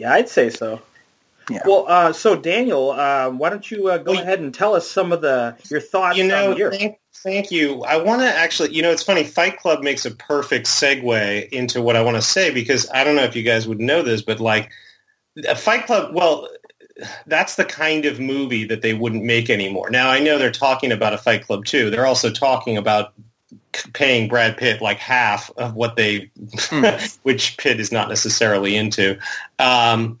Yeah, 0.00 0.14
I'd 0.14 0.30
say 0.30 0.48
so. 0.48 0.80
Yeah. 1.50 1.62
Well, 1.64 1.84
uh, 1.88 2.12
so 2.12 2.36
Daniel, 2.36 2.90
uh, 2.92 3.30
why 3.30 3.50
don't 3.50 3.68
you 3.70 3.88
uh, 3.88 3.98
go 3.98 4.12
Well, 4.12 4.22
ahead 4.22 4.40
and 4.40 4.54
tell 4.54 4.74
us 4.74 4.88
some 4.88 5.12
of 5.12 5.20
the 5.20 5.56
your 5.68 5.80
thoughts 5.80 6.16
you 6.16 6.24
know, 6.24 6.52
on 6.52 6.56
your 6.56 6.70
thank, 6.70 6.98
thank 7.14 7.50
you. 7.50 7.82
I 7.84 7.96
want 7.96 8.22
to 8.22 8.28
actually, 8.28 8.72
you 8.72 8.82
know, 8.82 8.90
it's 8.90 9.02
funny. 9.02 9.24
Fight 9.24 9.58
Club 9.58 9.82
makes 9.82 10.04
a 10.06 10.10
perfect 10.12 10.66
segue 10.66 11.48
into 11.50 11.82
what 11.82 11.96
I 11.96 12.02
want 12.02 12.16
to 12.16 12.22
say 12.22 12.50
because 12.52 12.88
I 12.92 13.04
don't 13.04 13.16
know 13.16 13.24
if 13.24 13.34
you 13.34 13.42
guys 13.42 13.66
would 13.66 13.80
know 13.80 14.02
this, 14.02 14.22
but 14.22 14.40
like 14.40 14.70
a 15.48 15.56
Fight 15.56 15.86
Club, 15.86 16.14
well, 16.14 16.48
that's 17.26 17.56
the 17.56 17.64
kind 17.64 18.04
of 18.04 18.20
movie 18.20 18.64
that 18.64 18.82
they 18.82 18.94
wouldn't 18.94 19.24
make 19.24 19.50
anymore. 19.50 19.90
Now 19.90 20.10
I 20.10 20.20
know 20.20 20.38
they're 20.38 20.50
talking 20.50 20.92
about 20.92 21.14
a 21.14 21.18
Fight 21.18 21.44
Club 21.44 21.64
too. 21.64 21.90
They're 21.90 22.06
also 22.06 22.30
talking 22.30 22.76
about 22.76 23.12
paying 23.92 24.28
Brad 24.28 24.56
Pitt 24.56 24.80
like 24.80 24.98
half 24.98 25.50
of 25.56 25.74
what 25.74 25.96
they, 25.96 26.30
which 27.22 27.56
Pitt 27.56 27.80
is 27.80 27.92
not 27.92 28.08
necessarily 28.08 28.76
into. 28.76 29.18
Um, 29.58 30.18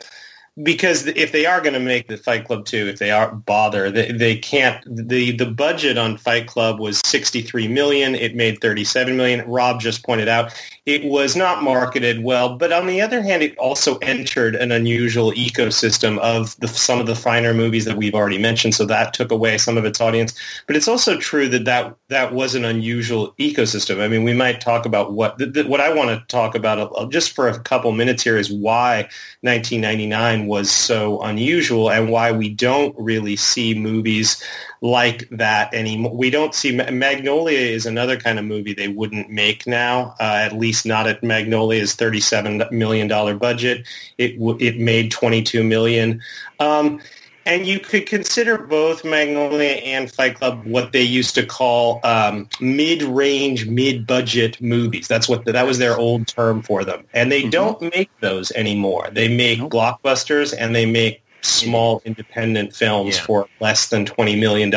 because 0.62 1.06
if 1.06 1.32
they 1.32 1.46
are 1.46 1.60
going 1.60 1.74
to 1.74 1.80
make 1.80 2.08
the 2.08 2.16
Fight 2.16 2.44
Club 2.44 2.64
2, 2.64 2.88
if 2.88 2.98
they 2.98 3.10
are 3.10 3.34
bother, 3.34 3.90
they, 3.90 4.12
they 4.12 4.36
can't. 4.36 4.84
The 4.86 5.32
the 5.32 5.46
budget 5.46 5.96
on 5.96 6.16
Fight 6.16 6.46
Club 6.46 6.80
was 6.80 7.00
63 7.06 7.68
million. 7.68 8.14
It 8.14 8.34
made 8.34 8.60
37 8.60 9.16
million. 9.16 9.48
Rob 9.48 9.80
just 9.80 10.04
pointed 10.04 10.28
out 10.28 10.52
it 10.86 11.04
was 11.04 11.36
not 11.36 11.62
marketed 11.62 12.24
well, 12.24 12.56
but 12.56 12.72
on 12.72 12.86
the 12.86 13.00
other 13.00 13.22
hand, 13.22 13.42
it 13.42 13.56
also 13.58 13.98
entered 13.98 14.54
an 14.54 14.72
unusual 14.72 15.32
ecosystem 15.32 16.18
of 16.18 16.58
the, 16.60 16.68
some 16.68 17.00
of 17.00 17.06
the 17.06 17.14
finer 17.14 17.52
movies 17.52 17.84
that 17.84 17.96
we've 17.96 18.14
already 18.14 18.38
mentioned. 18.38 18.74
So 18.74 18.86
that 18.86 19.12
took 19.12 19.30
away 19.30 19.58
some 19.58 19.76
of 19.76 19.84
its 19.84 20.00
audience. 20.00 20.34
But 20.66 20.76
it's 20.76 20.88
also 20.88 21.18
true 21.18 21.48
that 21.48 21.66
that, 21.66 21.94
that 22.08 22.32
was 22.32 22.54
an 22.54 22.64
unusual 22.64 23.34
ecosystem. 23.38 24.00
I 24.00 24.08
mean, 24.08 24.24
we 24.24 24.32
might 24.32 24.60
talk 24.60 24.86
about 24.86 25.12
what 25.12 25.38
what 25.66 25.80
I 25.80 25.92
want 25.92 26.10
to 26.10 26.24
talk 26.28 26.54
about 26.54 26.92
uh, 26.96 27.06
just 27.06 27.32
for 27.32 27.48
a 27.48 27.58
couple 27.60 27.92
minutes 27.92 28.22
here 28.22 28.36
is 28.36 28.50
why 28.50 29.08
1999 29.42 30.46
was 30.46 30.70
so 30.70 31.20
unusual 31.22 31.90
and 31.90 32.10
why 32.10 32.32
we 32.32 32.48
don't 32.48 32.94
really 32.98 33.36
see 33.36 33.74
movies 33.74 34.42
like 34.82 35.28
that 35.30 35.72
anymore. 35.74 36.16
We 36.16 36.30
don't 36.30 36.54
see 36.54 36.74
Magnolia 36.76 37.58
is 37.58 37.86
another 37.86 38.16
kind 38.16 38.38
of 38.38 38.44
movie 38.44 38.72
they 38.72 38.88
wouldn't 38.88 39.30
make 39.30 39.66
now, 39.66 40.14
uh, 40.20 40.40
at 40.40 40.54
least 40.54 40.79
not 40.84 41.06
at 41.06 41.22
Magnolia's 41.22 41.96
$37 41.96 42.70
million 42.70 43.38
budget. 43.38 43.86
It, 44.18 44.36
it 44.60 44.78
made 44.78 45.10
22 45.10 45.64
million. 45.64 46.20
Um, 46.58 47.00
and 47.46 47.66
you 47.66 47.80
could 47.80 48.06
consider 48.06 48.58
both 48.58 49.04
Magnolia 49.04 49.72
and 49.72 50.10
Fight 50.10 50.36
Club 50.36 50.64
what 50.64 50.92
they 50.92 51.02
used 51.02 51.34
to 51.36 51.46
call 51.46 52.00
um, 52.04 52.48
mid-range, 52.60 53.66
mid-budget 53.66 54.60
movies. 54.60 55.08
That's 55.08 55.28
what 55.28 55.44
the, 55.44 55.52
that 55.52 55.66
was 55.66 55.78
their 55.78 55.96
old 55.96 56.26
term 56.26 56.62
for 56.62 56.84
them. 56.84 57.04
And 57.14 57.32
they 57.32 57.40
mm-hmm. 57.40 57.50
don't 57.50 57.82
make 57.94 58.10
those 58.20 58.52
anymore. 58.52 59.08
They 59.10 59.34
make 59.34 59.58
nope. 59.58 59.72
blockbusters 59.72 60.54
and 60.56 60.74
they 60.74 60.86
make 60.86 61.22
small 61.40 62.02
independent 62.04 62.74
films 62.74 63.16
yeah. 63.16 63.22
for 63.22 63.48
less 63.60 63.88
than 63.88 64.04
$20 64.04 64.38
million. 64.38 64.70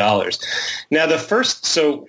Now, 0.90 1.06
the 1.06 1.18
first, 1.18 1.66
so 1.66 2.08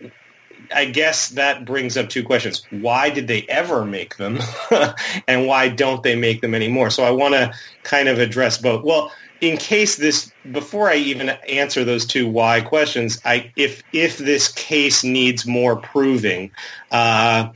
I 0.75 0.85
guess 0.85 1.29
that 1.29 1.65
brings 1.65 1.95
up 1.95 2.09
two 2.09 2.23
questions. 2.23 2.63
Why 2.69 3.09
did 3.09 3.27
they 3.27 3.43
ever 3.43 3.85
make 3.85 4.17
them? 4.17 4.39
and 5.27 5.47
why 5.47 5.69
don't 5.69 6.03
they 6.03 6.15
make 6.15 6.41
them 6.41 6.53
anymore? 6.53 6.89
So 6.89 7.03
I 7.03 7.11
want 7.11 7.33
to 7.33 7.53
kind 7.83 8.09
of 8.09 8.19
address 8.19 8.57
both. 8.57 8.83
Well, 8.83 9.11
in 9.41 9.57
case 9.57 9.95
this, 9.95 10.31
before 10.51 10.89
I 10.89 10.95
even 10.95 11.29
answer 11.49 11.83
those 11.83 12.05
two 12.05 12.27
why 12.27 12.61
questions, 12.61 13.21
I, 13.23 13.51
if, 13.55 13.83
if 13.93 14.17
this 14.17 14.51
case 14.51 15.03
needs 15.03 15.45
more 15.45 15.77
proving, 15.77 16.51
uh, 16.91 17.49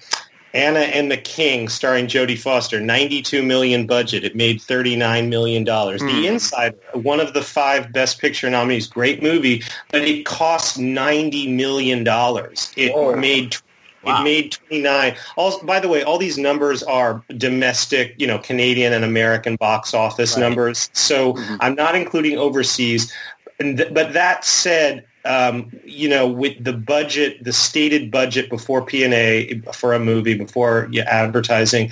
Anna 0.54 0.80
and 0.80 1.12
the 1.12 1.18
King, 1.18 1.68
starring 1.70 2.08
Jodie 2.08 2.38
Foster, 2.38 2.80
92 2.80 3.44
million 3.44 3.86
budget. 3.86 4.24
It 4.24 4.36
made 4.36 4.62
39 4.62 5.30
million 5.30 5.64
dollars. 5.64 6.02
Mm. 6.02 6.12
The 6.12 6.28
Insider, 6.28 6.78
one 6.94 7.20
of 7.20 7.34
the 7.34 7.42
five 7.42 7.92
Best 7.94 8.20
Picture 8.20 8.50
nominees, 8.50 8.88
great 8.88 9.22
movie, 9.22 9.64
but 9.92 10.02
it 10.02 10.26
cost 10.26 10.80
90 10.80 11.50
million 11.56 12.04
dollars. 12.04 12.72
It 12.76 12.94
Whoa. 12.94 13.16
made 13.16 13.56
Wow. 14.04 14.22
it 14.22 14.24
made 14.24 14.52
29. 14.54 15.16
All, 15.36 15.62
by 15.64 15.82
the 15.82 15.90
way, 15.90 16.04
all 16.04 16.18
these 16.18 16.38
numbers 16.38 16.82
are 16.84 17.22
domestic, 17.36 18.16
you 18.18 18.26
know, 18.28 18.40
Canadian 18.40 18.94
and 18.94 19.04
American 19.04 19.58
box 19.58 19.94
office 19.94 20.36
Right. 20.36 20.40
numbers. 20.42 20.90
So 20.94 21.34
Mhm. 21.34 21.58
I'm 21.60 21.76
not 21.76 21.96
including 21.96 22.38
overseas. 22.38 23.12
But 23.60 24.14
that 24.14 24.46
said, 24.46 25.04
um, 25.26 25.72
you 25.84 26.08
know, 26.08 26.28
with 26.28 26.64
the 26.64 26.74
budget, 26.74 27.44
the 27.44 27.54
stated 27.54 28.12
budget 28.12 28.50
before 28.50 28.86
P&A 28.86 29.60
for 29.74 29.94
a 29.94 30.00
movie, 30.00 30.34
before 30.34 30.88
yeah, 30.92 31.04
advertising, 31.04 31.92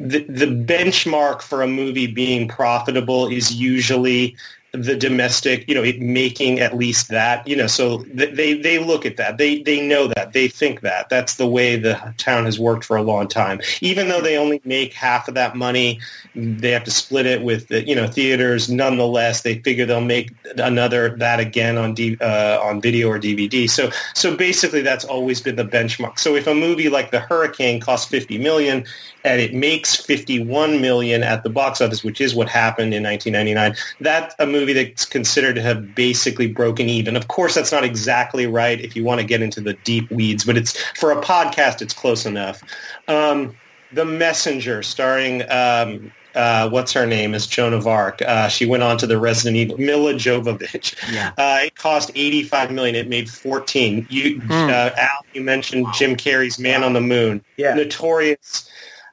the, 0.00 0.24
the 0.24 0.46
benchmark 0.46 1.42
for 1.42 1.62
a 1.62 1.66
movie 1.66 2.06
being 2.06 2.46
profitable 2.46 3.26
is 3.26 3.54
usually 3.54 4.36
the 4.72 4.94
domestic, 4.94 5.66
you 5.66 5.74
know, 5.74 5.82
making 5.98 6.60
at 6.60 6.76
least 6.76 7.08
that, 7.08 7.46
you 7.48 7.56
know, 7.56 7.66
so 7.66 7.98
they, 8.12 8.52
they 8.54 8.78
look 8.78 9.06
at 9.06 9.16
that. 9.16 9.38
They, 9.38 9.62
they 9.62 9.80
know 9.80 10.08
that. 10.08 10.34
They 10.34 10.48
think 10.48 10.82
that. 10.82 11.08
That's 11.08 11.36
the 11.36 11.46
way 11.46 11.76
the 11.76 12.14
town 12.18 12.44
has 12.44 12.58
worked 12.58 12.84
for 12.84 12.96
a 12.96 13.02
long 13.02 13.28
time. 13.28 13.60
Even 13.80 14.08
though 14.08 14.20
they 14.20 14.36
only 14.36 14.60
make 14.64 14.92
half 14.92 15.26
of 15.26 15.34
that 15.34 15.56
money, 15.56 16.00
they 16.34 16.70
have 16.70 16.84
to 16.84 16.90
split 16.90 17.24
it 17.24 17.42
with, 17.42 17.68
the, 17.68 17.86
you 17.86 17.94
know, 17.94 18.06
theaters. 18.06 18.68
Nonetheless, 18.68 19.40
they 19.40 19.58
figure 19.60 19.86
they'll 19.86 20.02
make 20.02 20.32
another 20.58 21.16
that 21.16 21.40
again 21.40 21.78
on 21.78 21.94
D, 21.94 22.18
uh, 22.20 22.60
on 22.62 22.82
video 22.82 23.08
or 23.08 23.18
DVD. 23.18 23.70
So, 23.70 23.90
so 24.14 24.36
basically 24.36 24.82
that's 24.82 25.04
always 25.04 25.40
been 25.40 25.56
the 25.56 25.64
benchmark. 25.64 26.18
So 26.18 26.36
if 26.36 26.46
a 26.46 26.54
movie 26.54 26.90
like 26.90 27.10
The 27.10 27.20
Hurricane 27.20 27.80
costs 27.80 28.10
50 28.10 28.36
million 28.36 28.84
and 29.24 29.40
it 29.40 29.54
makes 29.54 29.96
51 29.96 30.80
million 30.82 31.22
at 31.22 31.42
the 31.42 31.50
box 31.50 31.80
office, 31.80 32.04
which 32.04 32.20
is 32.20 32.34
what 32.34 32.48
happened 32.48 32.92
in 32.92 33.02
1999, 33.02 33.74
that's 34.00 34.34
a 34.38 34.46
movie 34.46 34.57
that's 34.66 35.04
considered 35.04 35.54
to 35.56 35.62
have 35.62 35.94
basically 35.94 36.46
broken 36.46 36.88
even. 36.88 37.16
Of 37.16 37.28
course, 37.28 37.54
that's 37.54 37.72
not 37.72 37.84
exactly 37.84 38.46
right 38.46 38.80
if 38.80 38.94
you 38.96 39.04
want 39.04 39.20
to 39.20 39.26
get 39.26 39.42
into 39.42 39.60
the 39.60 39.74
deep 39.84 40.10
weeds, 40.10 40.44
but 40.44 40.56
it's 40.56 40.80
for 40.98 41.12
a 41.12 41.20
podcast, 41.20 41.82
it's 41.82 41.94
close 41.94 42.26
enough. 42.26 42.62
Um, 43.08 43.56
the 43.92 44.04
Messenger, 44.04 44.82
starring 44.82 45.42
um, 45.50 46.12
uh, 46.34 46.68
what's 46.68 46.92
her 46.92 47.06
name 47.06 47.34
is 47.34 47.46
Joan 47.46 47.72
of 47.72 47.86
Arc. 47.86 48.22
Uh, 48.22 48.48
she 48.48 48.66
went 48.66 48.82
on 48.82 48.96
to 48.98 49.06
the 49.06 49.18
Resident 49.18 49.56
Evil, 49.56 49.78
Milla 49.78 50.14
Jovovich. 50.14 50.94
Yeah. 51.12 51.32
Uh, 51.38 51.60
it 51.64 51.74
cost 51.74 52.10
85 52.14 52.70
million. 52.70 52.94
It 52.94 53.08
made 53.08 53.28
14. 53.30 54.06
You, 54.10 54.40
uh, 54.50 54.90
Al, 54.96 55.24
you 55.34 55.42
mentioned 55.42 55.86
Jim 55.94 56.16
Carrey's 56.16 56.58
Man 56.58 56.84
on 56.84 56.92
the 56.92 57.00
Moon. 57.00 57.42
Yeah. 57.56 57.74
Notorious, 57.74 58.70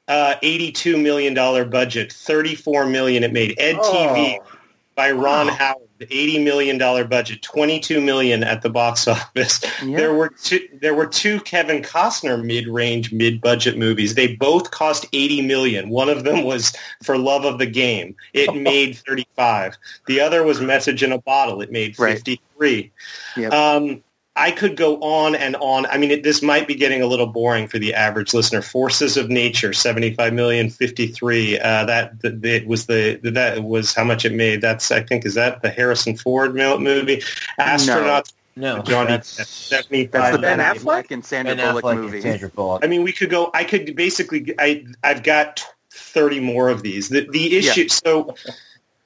uh, 0.08 0.36
82 0.44 0.98
million 0.98 1.34
dollar 1.34 1.66
budget. 1.66 2.12
34 2.14 2.86
million 2.88 3.24
it 3.24 3.34
made. 3.34 3.56
Ed 3.58 3.78
TV 3.78 4.38
Oh. 4.40 4.55
By 4.96 5.12
Ron 5.12 5.48
Wow. 5.48 5.54
Howard. 5.54 5.82
80 6.02 6.44
million 6.44 6.78
dollar 6.78 7.06
budget. 7.06 7.42
22 7.42 8.02
million 8.02 8.44
at 8.44 8.62
the 8.62 8.70
box 8.70 9.08
office. 9.08 9.62
Yeah. 9.82 9.96
There 9.98 10.14
were 10.14 10.30
two, 10.30 10.60
there 10.82 10.94
were 10.94 11.06
two 11.08 11.40
Kevin 11.42 11.82
Costner 11.82 12.44
mid-range, 12.44 13.14
mid-budget 13.14 13.78
movies. 13.78 14.16
They 14.16 14.36
both 14.36 14.72
cost 14.72 15.06
80 15.14 15.44
million. 15.44 15.90
One 15.90 16.10
of 16.10 16.26
them 16.26 16.44
was 16.44 16.74
For 17.04 17.18
Love 17.18 17.46
of 17.46 17.60
the 17.60 17.66
Game. 17.66 18.14
It 18.34 18.54
made 18.62 18.98
35. 19.08 19.78
The 20.08 20.20
other 20.20 20.44
was 20.44 20.60
Message 20.60 21.02
in 21.02 21.14
a 21.14 21.18
Bottle. 21.22 21.62
It 21.62 21.72
made 21.72 21.98
Right. 21.98 22.16
53. 22.18 22.92
Yep. 23.38 23.54
Um, 23.54 24.04
I 24.38 24.52
could 24.52 24.76
go 24.76 24.98
on 24.98 25.34
and 25.36 25.56
on. 25.58 25.86
I 25.86 25.98
mean, 25.98 26.12
it, 26.12 26.24
this 26.24 26.42
might 26.42 26.68
be 26.68 26.76
getting 26.76 27.02
a 27.02 27.06
little 27.06 27.28
boring 27.28 27.68
for 27.68 27.80
the 27.80 27.94
average 27.94 28.34
listener. 28.34 28.62
Forces 28.62 29.16
of 29.16 29.30
Nature, 29.30 29.72
75 29.72 30.34
million, 30.34 30.70
53. 30.70 31.60
Uh, 31.60 31.86
that, 31.86 32.22
that 32.22 32.44
it 32.44 32.68
was 32.68 32.86
the 32.88 33.18
that 33.24 33.64
was 33.64 33.94
how 33.94 34.04
much 34.04 34.26
it 34.26 34.34
made. 34.34 34.62
That's 34.62 34.92
I 34.92 35.02
think 35.02 35.26
is 35.26 35.36
that 35.36 35.62
the 35.62 35.70
Harrison 35.70 36.18
Ford 36.18 36.54
movie? 36.54 37.22
Astronauts, 37.60 38.34
No, 38.58 38.82
Johnny, 38.82 39.12
that's 39.12 39.48
75 39.48 40.12
That's 40.12 40.36
the. 40.36 40.42
Ben 40.42 40.60
Affleck? 40.60 40.82
Affleck 40.82 41.12
and 41.12 41.26
Sandra 41.26 41.56
Ben 41.56 41.72
Bullock 41.72 41.86
Affleck 41.86 41.96
movie. 41.96 42.22
Sandra 42.22 42.50
Bullock. 42.50 42.84
I 42.84 42.88
mean, 42.88 43.04
we 43.04 43.14
could 43.14 43.30
go. 43.30 43.52
I 43.54 43.64
could 43.64 43.96
basically. 43.96 44.54
I 44.60 44.86
I've 45.04 45.24
got 45.24 45.64
thirty 45.92 46.42
more 46.42 46.68
of 46.68 46.84
these. 46.84 47.08
The 47.08 47.26
the 47.30 47.58
issue. 47.58 47.88
So 47.88 48.36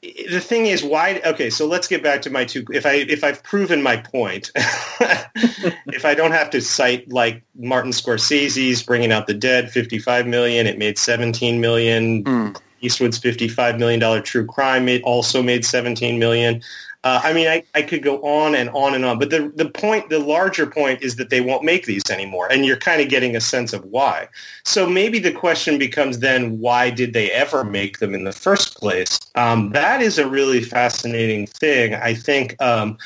the 0.02 0.40
thing 0.40 0.68
is, 0.68 0.84
why? 0.84 1.22
Okay, 1.26 1.50
so 1.50 1.66
let's 1.66 1.88
get 1.88 2.02
back 2.02 2.22
to 2.22 2.30
my 2.30 2.46
two. 2.46 2.64
If 2.72 2.86
I 2.86 2.94
if 2.94 3.24
I've 3.24 3.44
proven 3.44 3.84
my 3.84 3.98
point, 3.98 4.50
if 4.56 6.06
I 6.06 6.14
don't 6.14 6.32
have 6.32 6.50
to 6.52 6.62
cite 6.62 7.12
like 7.12 7.44
Martin 7.56 7.92
Scorsese's 7.92 8.82
Bringing 8.82 9.12
Out 9.12 9.28
the 9.28 9.34
Dead, 9.34 9.70
fifty 9.72 10.00
five 10.00 10.26
million, 10.26 10.68
it 10.68 10.78
made 10.78 10.98
seventeen 10.98 11.60
million. 11.60 12.24
Mm. 12.24 12.62
Eastwood's 12.82 13.18
fifty-five 13.18 13.78
million 13.78 14.00
dollar 14.00 14.22
True 14.22 14.46
Crime 14.46 14.88
also 15.04 15.44
made 15.44 15.66
seventeen 15.66 16.18
million. 16.18 16.62
Uh, 17.06 17.22
I 17.24 17.32
mean, 17.32 17.48
I, 17.48 17.64
I 17.74 17.82
could 17.82 18.04
go 18.04 18.22
on 18.22 18.56
and 18.56 18.70
on 18.72 18.94
and 18.94 19.06
on, 19.06 19.20
but 19.20 19.30
the 19.30 19.52
the 19.56 19.70
point, 19.70 20.10
the 20.10 20.20
larger 20.20 20.66
point, 20.66 21.02
is 21.02 21.16
that 21.16 21.30
they 21.30 21.40
won't 21.40 21.64
make 21.64 21.86
these 21.86 22.10
anymore, 22.10 22.52
and 22.52 22.66
you're 22.66 22.78
kind 22.78 23.02
of 23.02 23.08
getting 23.08 23.38
a 23.38 23.42
sense 23.42 23.72
of 23.72 23.86
why. 23.86 24.28
So 24.66 24.86
maybe 24.86 25.20
the 25.20 25.32
question 25.32 25.78
becomes 25.78 26.20
then, 26.20 26.60
why 26.60 26.90
did 26.90 27.14
they 27.14 27.32
ever 27.32 27.64
make 27.64 28.00
them 28.00 28.14
in 28.14 28.26
the 28.26 28.34
first 28.34 28.78
place? 28.78 29.18
Um, 29.36 29.72
that 29.72 30.02
is 30.02 30.18
a 30.18 30.28
really 30.28 30.62
fascinating 30.62 31.48
thing. 31.48 31.96
I 31.96 32.14
think. 32.14 32.62
Um, 32.62 32.98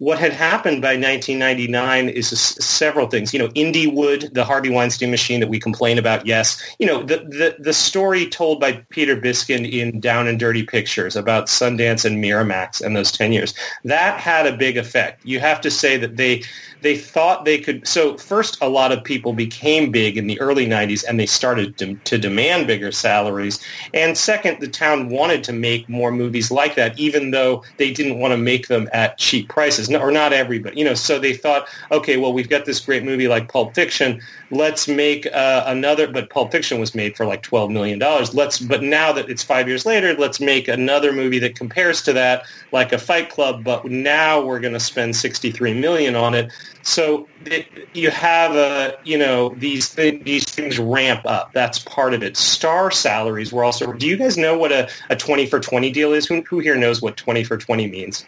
what 0.00 0.18
had 0.18 0.32
happened 0.32 0.80
by 0.80 0.96
1999 0.96 2.08
is 2.08 2.30
several 2.30 3.06
things. 3.06 3.34
You 3.34 3.38
know, 3.38 3.48
Indiewood, 3.48 4.32
the 4.32 4.44
Harvey 4.44 4.70
Weinstein 4.70 5.10
machine 5.10 5.40
that 5.40 5.50
we 5.50 5.60
complain 5.60 5.98
about, 5.98 6.26
yes. 6.26 6.58
You 6.78 6.86
know, 6.86 7.02
the, 7.02 7.18
the, 7.18 7.56
the 7.58 7.74
story 7.74 8.26
told 8.26 8.60
by 8.60 8.82
Peter 8.88 9.14
Biskind 9.14 9.70
in 9.70 10.00
Down 10.00 10.26
and 10.26 10.40
Dirty 10.40 10.62
Pictures 10.62 11.16
about 11.16 11.48
Sundance 11.48 12.06
and 12.06 12.24
Miramax 12.24 12.80
and 12.80 12.96
those 12.96 13.12
10 13.12 13.32
years, 13.32 13.52
that 13.84 14.18
had 14.18 14.46
a 14.46 14.56
big 14.56 14.78
effect. 14.78 15.22
You 15.26 15.38
have 15.38 15.60
to 15.60 15.70
say 15.70 15.98
that 15.98 16.16
they 16.16 16.44
they 16.82 16.96
thought 16.96 17.44
they 17.44 17.58
could. 17.58 17.86
So 17.86 18.16
first, 18.16 18.58
a 18.60 18.68
lot 18.68 18.92
of 18.92 19.04
people 19.04 19.32
became 19.32 19.90
big 19.90 20.16
in 20.16 20.26
the 20.26 20.40
early 20.40 20.66
90s 20.66 21.04
and 21.06 21.18
they 21.18 21.26
started 21.26 21.76
to, 21.78 21.94
to 21.94 22.18
demand 22.18 22.66
bigger 22.66 22.92
salaries. 22.92 23.60
And 23.94 24.16
second, 24.16 24.60
the 24.60 24.68
town 24.68 25.08
wanted 25.08 25.44
to 25.44 25.52
make 25.52 25.88
more 25.88 26.10
movies 26.10 26.50
like 26.50 26.74
that, 26.76 26.98
even 26.98 27.30
though 27.30 27.64
they 27.76 27.92
didn't 27.92 28.18
want 28.18 28.32
to 28.32 28.38
make 28.38 28.68
them 28.68 28.88
at 28.92 29.18
cheap 29.18 29.48
prices, 29.48 29.92
or 29.92 30.10
not 30.10 30.32
everybody. 30.32 30.78
You 30.78 30.84
know, 30.84 30.94
so 30.94 31.18
they 31.18 31.34
thought, 31.34 31.68
okay, 31.90 32.16
well, 32.16 32.32
we've 32.32 32.48
got 32.48 32.64
this 32.64 32.80
great 32.80 33.04
movie 33.04 33.28
like 33.28 33.48
Pulp 33.48 33.74
Fiction. 33.74 34.20
Let's 34.50 34.88
make 34.88 35.26
uh, 35.26 35.64
another. 35.66 36.08
But 36.08 36.30
Pulp 36.30 36.52
Fiction 36.52 36.80
was 36.80 36.94
made 36.94 37.16
for 37.16 37.26
like 37.26 37.42
$12 37.42 37.70
million. 37.70 37.98
Let's. 38.32 38.58
But 38.58 38.82
now 38.82 39.12
that 39.12 39.28
it's 39.28 39.42
five 39.42 39.68
years 39.68 39.86
later, 39.86 40.14
let's 40.14 40.40
make 40.40 40.68
another 40.68 41.12
movie 41.12 41.38
that 41.40 41.54
compares 41.54 42.02
to 42.02 42.12
that, 42.14 42.44
like 42.72 42.92
a 42.92 42.98
Fight 42.98 43.30
Club. 43.30 43.62
But 43.64 43.84
now 43.84 44.40
we're 44.42 44.60
going 44.60 44.74
to 44.74 44.80
spend 44.80 45.14
63 45.16 45.80
million 45.80 46.16
on 46.16 46.34
it. 46.34 46.50
So 46.82 47.28
it, 47.44 47.66
you 47.92 48.10
have 48.10 48.54
a, 48.56 48.96
you 49.04 49.18
know, 49.18 49.54
these 49.58 49.94
th- 49.94 50.24
these 50.24 50.44
things 50.44 50.78
ramp 50.78 51.22
up. 51.26 51.52
That's 51.52 51.78
part 51.80 52.14
of 52.14 52.22
it. 52.22 52.36
Star 52.36 52.90
salaries 52.90 53.52
were 53.52 53.64
also. 53.64 53.92
Do 53.92 54.06
you 54.06 54.16
guys 54.16 54.36
know 54.36 54.56
what 54.56 54.72
a, 54.72 54.88
a 55.10 55.16
twenty 55.16 55.46
for 55.46 55.60
twenty 55.60 55.90
deal 55.90 56.12
is? 56.12 56.26
Who, 56.26 56.40
who 56.42 56.58
here 56.58 56.76
knows 56.76 57.02
what 57.02 57.16
twenty 57.16 57.44
for 57.44 57.58
twenty 57.58 57.88
means? 57.88 58.24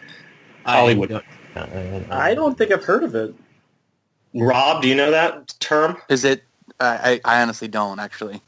Hollywood. 0.65 1.11
I 1.11 1.21
don't, 1.55 2.11
I 2.11 2.35
don't 2.35 2.57
think 2.57 2.71
I've 2.71 2.83
heard 2.83 3.03
of 3.03 3.15
it. 3.15 3.33
Rob, 4.35 4.81
do 4.81 4.87
you 4.87 4.95
know 4.95 5.11
that 5.11 5.53
term? 5.59 5.97
Is 6.09 6.23
it? 6.23 6.43
I, 6.79 7.21
I 7.25 7.41
honestly 7.41 7.67
don't 7.67 7.99
actually. 7.99 8.41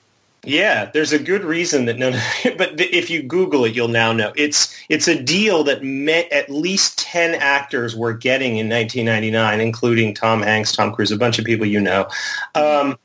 Yeah, 0.46 0.90
there's 0.94 1.12
a 1.12 1.20
good 1.20 1.44
reason 1.44 1.86
that 1.86 1.98
no, 1.98 2.12
but 2.58 2.80
if 2.80 3.10
you 3.10 3.24
Google 3.24 3.66
it, 3.66 3.76
you'll 3.76 3.88
now 3.88 4.14
know 4.14 4.32
it's 4.36 4.76
it's 4.90 5.08
a 5.08 5.22
deal 5.22 5.64
that 5.66 5.84
met 5.84 6.32
at 6.32 6.50
least 6.50 7.00
ten 7.00 7.36
actors 7.36 7.96
were 7.96 8.14
getting 8.14 8.58
in 8.58 8.70
1999, 8.70 9.62
including 9.62 10.14
Tom 10.14 10.42
Hanks, 10.42 10.72
Tom 10.72 10.94
Cruise, 10.94 11.12
a 11.12 11.18
bunch 11.18 11.40
of 11.40 11.46
people 11.46 11.66
you 11.66 11.80
know. 11.80 12.08
Um, 12.54 12.98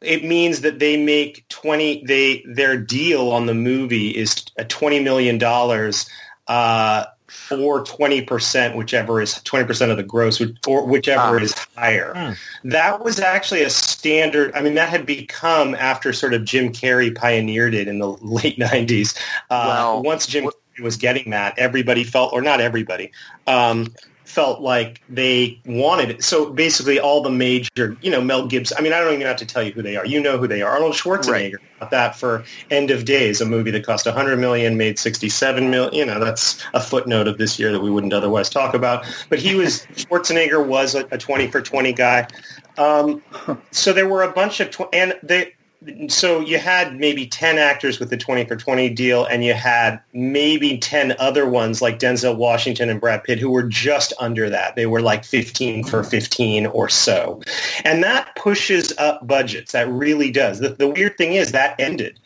it 0.00 0.24
means 0.24 0.60
that 0.60 0.78
they 0.78 1.02
make 1.02 1.48
20. 1.48 2.04
They 2.06 2.44
their 2.46 2.76
deal 2.76 3.30
on 3.30 3.46
the 3.46 3.54
movie 3.54 4.10
is 4.10 4.44
a 4.56 4.64
20 4.64 5.00
million 5.00 5.38
dollars. 5.38 6.08
Uh, 6.46 7.04
or 7.50 7.82
20%, 7.84 8.74
whichever 8.76 9.20
is 9.20 9.34
20% 9.44 9.90
of 9.90 9.96
the 9.96 10.02
gross, 10.02 10.40
or 10.66 10.86
whichever 10.86 11.20
Ah. 11.38 11.42
is 11.42 11.54
higher. 11.76 12.12
Hmm. 12.16 12.68
That 12.70 13.04
was 13.04 13.20
actually 13.20 13.62
a 13.62 13.70
standard. 13.70 14.52
I 14.54 14.60
mean, 14.62 14.74
that 14.74 14.88
had 14.88 15.06
become 15.06 15.74
after 15.74 16.12
sort 16.12 16.34
of 16.34 16.44
Jim 16.44 16.72
Carrey 16.72 17.14
pioneered 17.14 17.74
it 17.74 17.88
in 17.88 17.98
the 17.98 18.08
late 18.22 18.58
90s. 18.58 19.14
Uh, 19.50 19.64
Well, 19.68 20.02
once 20.02 20.26
Jim 20.26 20.44
Carrey 20.44 20.82
was 20.82 20.96
getting 20.96 21.30
that, 21.30 21.54
everybody 21.58 22.04
felt, 22.04 22.32
or 22.32 22.42
not 22.42 22.60
everybody, 22.60 23.12
um, 23.46 23.92
felt 24.24 24.60
like 24.60 25.00
they 25.08 25.60
wanted 25.66 26.10
it. 26.10 26.24
So 26.24 26.50
basically 26.50 26.98
all 26.98 27.22
the 27.22 27.30
major, 27.30 27.96
you 28.00 28.10
know, 28.10 28.20
Mel 28.20 28.46
Gibson, 28.46 28.76
I 28.78 28.80
mean, 28.80 28.92
I 28.92 29.00
don't 29.00 29.12
even 29.14 29.26
have 29.26 29.36
to 29.36 29.46
tell 29.46 29.62
you 29.62 29.72
who 29.72 29.82
they 29.82 29.96
are. 29.96 30.06
You 30.06 30.20
know 30.20 30.38
who 30.38 30.48
they 30.48 30.62
are. 30.62 30.72
Arnold 30.72 30.94
Schwarzenegger 30.94 31.28
Right. 31.28 31.80
got 31.80 31.90
that 31.90 32.16
for 32.16 32.44
End 32.70 32.90
of 32.90 33.04
Days, 33.04 33.40
a 33.40 33.44
movie 33.46 33.70
that 33.70 33.84
cost 33.84 34.06
100 34.06 34.38
million, 34.38 34.76
made 34.76 34.98
67 34.98 35.70
million. 35.70 35.94
You 35.94 36.06
know, 36.06 36.18
that's 36.18 36.64
a 36.72 36.80
footnote 36.80 37.28
of 37.28 37.38
this 37.38 37.58
year 37.58 37.70
that 37.72 37.80
we 37.80 37.90
wouldn't 37.90 38.12
otherwise 38.12 38.48
talk 38.48 38.74
about. 38.74 39.04
But 39.28 39.38
he 39.38 39.54
was, 39.54 39.86
Schwarzenegger 39.94 40.66
was 40.66 40.94
a, 40.94 41.06
a 41.10 41.18
20 41.18 41.48
for 41.48 41.60
20 41.60 41.92
guy. 41.92 42.26
Um, 42.78 43.22
so 43.70 43.92
there 43.92 44.08
were 44.08 44.22
a 44.22 44.32
bunch 44.32 44.60
of, 44.60 44.70
tw- 44.70 44.92
and 44.92 45.14
they, 45.22 45.54
so 46.08 46.40
you 46.40 46.58
had 46.58 46.98
maybe 46.98 47.26
10 47.26 47.58
actors 47.58 47.98
with 47.98 48.10
the 48.10 48.16
20 48.16 48.44
for 48.46 48.56
20 48.56 48.90
deal 48.90 49.24
and 49.24 49.44
you 49.44 49.54
had 49.54 50.00
maybe 50.12 50.78
10 50.78 51.14
other 51.18 51.48
ones 51.48 51.82
like 51.82 51.98
Denzel 51.98 52.36
Washington 52.36 52.88
and 52.88 53.00
Brad 53.00 53.24
Pitt 53.24 53.38
who 53.38 53.50
were 53.50 53.62
just 53.62 54.12
under 54.18 54.48
that. 54.50 54.76
They 54.76 54.86
were 54.86 55.02
like 55.02 55.24
15 55.24 55.84
for 55.84 56.02
15 56.02 56.66
or 56.66 56.88
so. 56.88 57.42
And 57.84 58.02
that 58.02 58.34
pushes 58.36 58.92
up 58.98 59.26
budgets. 59.26 59.72
That 59.72 59.88
really 59.88 60.30
does. 60.30 60.60
The, 60.60 60.70
the 60.70 60.88
weird 60.88 61.16
thing 61.16 61.34
is 61.34 61.52
that 61.52 61.78
ended. 61.78 62.18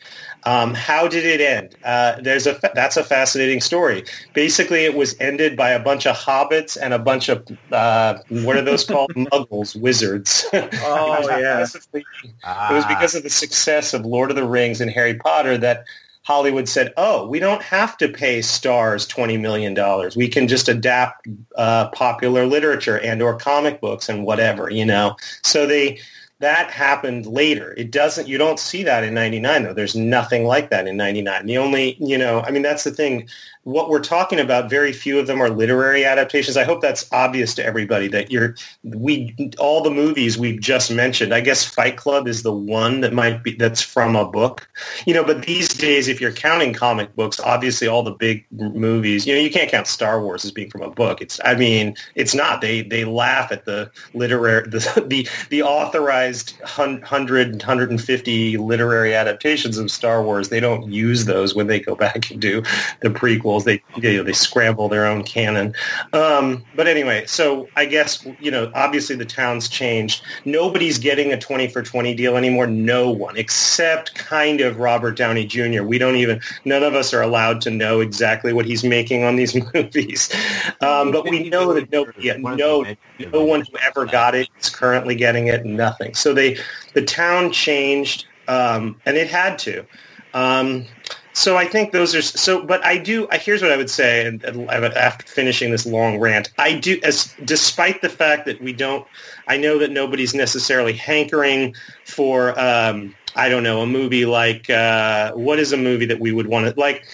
Um, 0.45 0.73
how 0.73 1.07
did 1.07 1.25
it 1.25 1.41
end? 1.41 1.75
Uh, 1.83 2.15
there's 2.21 2.47
a 2.47 2.59
that's 2.73 2.97
a 2.97 3.03
fascinating 3.03 3.61
story. 3.61 4.03
Basically, 4.33 4.85
it 4.85 4.95
was 4.95 5.15
ended 5.19 5.57
by 5.57 5.71
a 5.71 5.79
bunch 5.79 6.07
of 6.07 6.15
hobbits 6.15 6.77
and 6.81 6.93
a 6.93 6.99
bunch 6.99 7.29
of 7.29 7.45
uh, 7.71 8.19
what 8.29 8.55
are 8.55 8.61
those 8.61 8.85
called? 8.85 9.11
Muggles, 9.15 9.79
wizards. 9.79 10.45
Oh 10.81 11.27
yeah. 11.39 11.65
It 11.93 12.73
was 12.73 12.85
because 12.85 13.15
of 13.15 13.23
the 13.23 13.29
success 13.29 13.93
of 13.93 14.05
Lord 14.05 14.29
of 14.29 14.35
the 14.35 14.45
Rings 14.45 14.81
and 14.81 14.89
Harry 14.89 15.15
Potter 15.15 15.57
that 15.57 15.85
Hollywood 16.23 16.69
said, 16.69 16.93
"Oh, 16.95 17.27
we 17.27 17.39
don't 17.39 17.61
have 17.63 17.97
to 17.97 18.07
pay 18.07 18.41
stars 18.41 19.07
twenty 19.07 19.37
million 19.37 19.73
dollars. 19.73 20.15
We 20.15 20.27
can 20.27 20.47
just 20.47 20.69
adapt 20.69 21.27
uh, 21.57 21.89
popular 21.89 22.45
literature 22.45 22.99
and 22.99 23.21
or 23.21 23.35
comic 23.35 23.81
books 23.81 24.09
and 24.09 24.23
whatever, 24.25 24.69
you 24.69 24.85
know." 24.85 25.15
So 25.43 25.65
they 25.65 25.99
that 26.39 26.71
happened 26.71 27.25
later. 27.25 27.73
It 27.77 27.91
doesn't. 27.91 28.27
You 28.27 28.37
don't 28.37 28.59
see 28.59 28.83
that 28.83 29.03
in 29.03 29.13
'99 29.13 29.63
though. 29.63 29.73
There's 29.73 29.95
nothing 29.95 30.45
like 30.45 30.69
that 30.69 30.87
in 30.87 30.97
'99. 30.97 31.45
The 31.45 31.57
only, 31.57 31.97
you 31.99 32.17
know, 32.17 32.41
I 32.41 32.51
mean, 32.51 32.63
that's 32.63 32.83
the 32.83 32.91
thing 32.91 33.27
what 33.63 33.89
we're 33.89 33.99
talking 33.99 34.39
about, 34.39 34.69
very 34.69 34.93
few 34.93 35.19
of 35.19 35.27
them 35.27 35.41
are 35.41 35.49
literary 35.49 36.05
adaptations. 36.05 36.55
I 36.55 36.63
hope 36.63 36.81
that's 36.81 37.11
obvious 37.11 37.53
to 37.55 37.65
everybody 37.65 38.07
that 38.07 38.31
you're 38.31 38.55
we 38.83 39.35
all 39.59 39.83
the 39.83 39.91
movies 39.91 40.37
we've 40.37 40.59
just 40.59 40.91
mentioned. 40.91 41.33
I 41.33 41.41
guess 41.41 41.65
Fight 41.65 41.97
Club 41.97 42.27
is 42.27 42.43
the 42.43 42.53
one 42.53 43.01
that 43.01 43.13
might 43.13 43.43
be 43.43 43.53
that's 43.55 43.81
from 43.81 44.15
a 44.15 44.25
book, 44.25 44.69
you 45.05 45.13
know. 45.13 45.23
But 45.23 45.45
these 45.45 45.69
days, 45.69 46.07
if 46.07 46.21
you're 46.21 46.31
counting 46.31 46.73
comic 46.73 47.15
books, 47.15 47.39
obviously 47.39 47.87
all 47.87 48.01
the 48.01 48.11
big 48.11 48.45
movies, 48.51 49.27
you 49.27 49.35
know, 49.35 49.41
you 49.41 49.51
can't 49.51 49.69
count 49.69 49.87
Star 49.87 50.21
Wars 50.21 50.45
as 50.45 50.51
being 50.51 50.69
from 50.69 50.81
a 50.81 50.89
book. 50.89 51.21
It's 51.21 51.39
I 51.43 51.55
mean, 51.55 51.95
it's 52.15 52.33
not. 52.33 52.61
They 52.61 52.81
they 52.81 53.03
laugh 53.03 53.51
at 53.51 53.65
the 53.65 53.91
literary 54.13 54.63
the 54.69 55.03
the, 55.07 55.27
the 55.49 55.63
authorized 55.63 56.28
100 56.37 57.51
150 57.51 58.57
literary 58.57 59.13
adaptations 59.13 59.77
of 59.77 59.91
Star 59.91 60.23
Wars. 60.23 60.49
They 60.49 60.59
don't 60.59 60.91
use 60.91 61.25
those 61.25 61.55
when 61.55 61.67
they 61.67 61.79
go 61.79 61.95
back 61.95 62.31
and 62.31 62.41
do 62.41 62.61
the 63.01 63.09
prequels. 63.09 63.63
they 63.63 63.81
you 63.95 64.17
know, 64.17 64.23
they 64.23 64.33
scramble 64.33 64.89
their 64.89 65.05
own 65.05 65.23
canon. 65.23 65.73
Um, 66.13 66.63
but 66.75 66.87
anyway, 66.87 67.25
so 67.25 67.67
I 67.75 67.85
guess 67.85 68.25
you 68.39 68.51
know 68.51 68.71
obviously 68.75 69.15
the 69.15 69.25
town's 69.25 69.67
changed. 69.67 70.23
Nobody's 70.45 70.97
getting 70.97 71.31
a 71.33 71.39
twenty 71.39 71.67
for 71.67 71.83
twenty 71.83 72.13
deal 72.13 72.37
anymore. 72.37 72.67
No 72.67 73.09
one 73.09 73.37
except 73.37 74.15
kind 74.15 74.61
of 74.61 74.79
Robert 74.79 75.17
Downey 75.17 75.45
Jr. 75.45 75.83
We 75.83 75.97
don't 75.97 76.15
even 76.15 76.41
none 76.65 76.83
of 76.83 76.93
us 76.93 77.13
are 77.13 77.21
allowed 77.21 77.61
to 77.61 77.69
know 77.69 77.99
exactly 78.01 78.53
what 78.53 78.65
he's 78.65 78.83
making 78.83 79.23
on 79.23 79.35
these 79.35 79.55
movies. 79.73 80.33
Um, 80.81 81.11
but 81.11 81.29
we 81.29 81.49
know 81.49 81.73
that 81.73 81.91
no, 81.91 82.05
yeah, 82.19 82.37
no, 82.37 82.85
no 83.19 83.43
one 83.43 83.61
who 83.61 83.77
ever 83.85 84.05
got 84.05 84.35
it 84.35 84.49
is 84.59 84.69
currently 84.69 85.15
getting 85.15 85.47
it. 85.47 85.65
Nothing. 85.65 86.13
So 86.19 86.33
they 86.33 86.57
the 86.93 87.03
town 87.03 87.51
changed, 87.51 88.25
um, 88.47 88.99
and 89.05 89.17
it 89.17 89.29
had 89.29 89.57
to. 89.59 89.85
Um, 90.33 90.85
so 91.33 91.55
I 91.55 91.65
think 91.65 91.91
those 91.91 92.13
are 92.15 92.21
so. 92.21 92.65
But 92.65 92.85
I 92.85 92.97
do. 92.97 93.27
Here's 93.31 93.61
what 93.61 93.71
I 93.71 93.77
would 93.77 93.89
say, 93.89 94.25
and, 94.25 94.43
after 94.43 95.25
finishing 95.25 95.71
this 95.71 95.85
long 95.85 96.19
rant, 96.19 96.51
I 96.57 96.77
do. 96.77 96.99
As 97.03 97.33
despite 97.45 98.01
the 98.01 98.09
fact 98.09 98.45
that 98.45 98.61
we 98.61 98.73
don't, 98.73 99.07
I 99.47 99.57
know 99.57 99.79
that 99.79 99.91
nobody's 99.91 100.33
necessarily 100.33 100.93
hankering 100.93 101.75
for. 102.05 102.59
Um, 102.59 103.15
I 103.35 103.47
don't 103.47 103.63
know 103.63 103.81
a 103.81 103.87
movie 103.87 104.25
like 104.25 104.69
uh, 104.69 105.31
what 105.33 105.59
is 105.59 105.71
a 105.71 105.77
movie 105.77 106.05
that 106.07 106.19
we 106.19 106.31
would 106.31 106.47
want 106.47 106.65
to 106.65 106.79
like. 106.79 107.05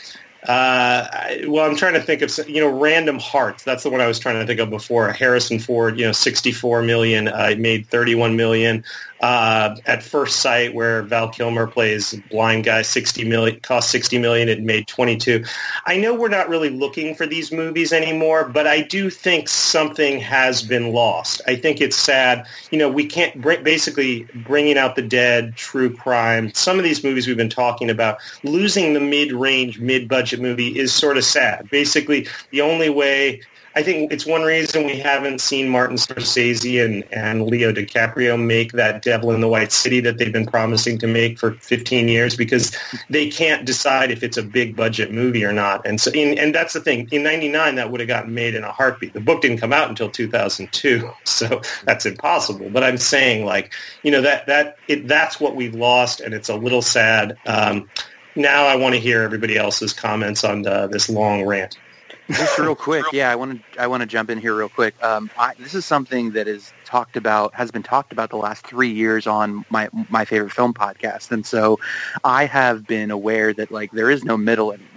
Uh, 0.48 1.08
well, 1.48 1.70
I'm 1.70 1.76
trying 1.76 1.94
to 1.94 2.02
think 2.02 2.22
of 2.22 2.50
you 2.50 2.62
know 2.62 2.70
Random 2.70 3.20
Hearts. 3.20 3.64
That's 3.64 3.84
the 3.84 3.90
one 3.90 4.02
I 4.02 4.08
was 4.08 4.20
trying 4.20 4.40
to 4.40 4.46
think 4.46 4.60
of 4.60 4.70
before. 4.70 5.12
Harrison 5.12 5.60
Ford, 5.60 5.98
you 5.98 6.06
know, 6.06 6.12
64 6.12 6.82
million, 6.82 7.28
uh, 7.28 7.56
made 7.58 7.88
31 7.88 8.36
million 8.36 8.84
uh, 9.22 9.76
at 9.86 10.04
first 10.04 10.42
sight 10.42 10.74
where 10.74 11.02
Val 11.04 11.30
Kilmer 11.30 11.68
plays 11.68 12.14
blind 12.30 12.66
guy, 12.66 12.82
60 12.82 13.26
million, 13.26 13.60
cost 13.62 13.90
60 13.90 14.18
million, 14.18 14.50
it 14.50 14.62
made 14.62 14.88
22. 14.88 15.44
I 15.86 15.98
know 15.98 16.14
we're 16.14 16.28
not 16.30 16.50
really 16.50 16.70
looking 16.70 17.16
for 17.16 17.26
these 17.26 17.52
movies 17.52 17.94
anymore, 17.94 18.48
but 18.50 18.68
I 18.68 18.82
do 18.82 19.10
think 19.10 19.48
something 19.48 20.20
has 20.20 20.62
been 20.62 20.92
lost. 20.92 21.42
I 21.48 21.56
think 21.56 21.82
it's 21.82 21.96
sad. 21.96 22.46
You 22.72 22.78
know, 22.78 22.90
we 22.90 23.06
can't 23.06 23.42
bring, 23.42 23.64
basically 23.64 24.28
bringing 24.46 24.78
out 24.78 24.96
the 24.96 25.02
dead, 25.02 25.56
true 25.56 25.96
crime. 25.96 26.54
Some 26.54 26.78
of 26.78 26.84
these 26.84 27.04
movies 27.04 27.28
we've 27.28 27.38
been 27.38 27.50
talking 27.50 27.90
about, 27.90 28.20
losing 28.44 28.94
the 28.94 29.00
mid-range, 29.00 29.80
mid-budget 29.80 30.42
movie 30.42 30.78
is 30.78 30.94
sort 30.94 31.18
of 31.18 31.24
sad. 31.24 31.70
Basically, 31.70 32.28
the 32.52 32.62
only 32.62 32.90
way 32.90 33.42
I 33.78 33.84
think 33.84 34.14
it's 34.14 34.26
one 34.26 34.44
reason 34.44 34.86
we 34.86 34.98
haven't 34.98 35.42
seen 35.42 35.68
Martin 35.68 35.98
Scorsese 35.98 36.84
and, 36.84 37.04
and 37.12 37.46
Leo 37.46 37.74
DiCaprio 37.74 38.42
make 38.42 38.72
that 38.72 39.02
Devil 39.02 39.32
in 39.32 39.42
the 39.42 39.50
White 39.50 39.74
City 39.74 40.00
that 40.00 40.18
they've 40.18 40.32
been 40.32 40.46
promising 40.46 40.98
to 41.00 41.08
make 41.08 41.38
for 41.38 41.56
15 41.56 42.08
years 42.08 42.38
because 42.38 42.76
they 43.10 43.30
can't 43.30 43.66
decide 43.66 44.12
if 44.12 44.24
it's 44.24 44.38
a 44.38 44.44
big 44.44 44.78
budget 44.78 45.12
movie 45.12 45.44
or 45.44 45.52
not. 45.52 45.86
And 45.86 46.00
so, 46.00 46.10
in, 46.12 46.38
and 46.40 46.56
that's 46.56 46.72
the 46.72 46.80
thing. 46.80 47.10
In 47.12 47.24
'99, 47.24 47.76
that 47.76 47.92
would 47.92 48.00
have 48.00 48.08
gotten 48.08 48.34
made 48.34 48.56
in 48.56 48.64
a 48.64 48.72
heartbeat. 48.72 49.12
The 49.12 49.20
book 49.20 49.42
didn't 49.42 49.58
come 49.58 49.74
out 49.74 49.90
until 49.90 50.10
2002, 50.10 51.12
so 51.26 51.62
that's 51.84 52.06
impossible. 52.06 52.70
But 52.70 52.86
I'm 52.86 52.98
saying, 52.98 53.46
like, 53.46 53.74
you 54.04 54.12
know, 54.12 54.22
that 54.22 54.48
that 54.48 54.78
it, 54.88 55.08
that's 55.10 55.42
what 55.42 55.58
we've 55.58 55.76
lost, 55.76 56.22
and 56.22 56.34
it's 56.34 56.48
a 56.48 56.56
little 56.56 56.82
sad. 56.82 57.38
Um, 57.46 57.90
now 58.38 58.66
I 58.66 58.78
want 58.78 58.96
to 58.96 59.02
hear 59.02 59.22
everybody 59.22 59.58
else's 59.58 59.92
comments 59.92 60.46
on 60.46 60.66
uh, 60.66 60.88
this 60.88 61.10
long 61.10 61.46
rant. 61.46 61.78
Just 62.30 62.58
real 62.58 62.76
quick, 62.88 63.06
yeah, 63.14 63.32
I 63.32 63.36
want 63.36 63.62
to 63.74 63.82
I 63.82 63.88
want 63.88 64.02
to 64.02 64.08
jump 64.08 64.30
in 64.30 64.40
here 64.40 64.56
real 64.56 64.70
quick. 64.70 65.02
Um, 65.04 65.30
I, 65.38 65.54
this 65.60 65.74
is 65.74 65.86
something 65.86 66.32
that 66.32 66.48
is 66.48 66.74
talked 66.84 67.18
about 67.18 67.54
has 67.54 67.72
been 67.72 67.84
talked 67.84 68.12
about 68.12 68.30
the 68.30 68.38
last 68.38 68.66
three 68.66 68.90
years 68.90 69.28
on 69.28 69.66
my 69.70 69.90
my 70.10 70.26
favorite 70.26 70.52
film 70.52 70.74
podcast, 70.74 71.32
and 71.32 71.46
so 71.46 71.80
I 72.24 72.46
have 72.46 72.88
been 72.88 73.12
aware 73.12 73.54
that 73.54 73.72
like 73.72 73.92
there 73.92 74.10
is 74.10 74.24
no 74.24 74.38
middle 74.38 74.72
anymore. 74.72 74.90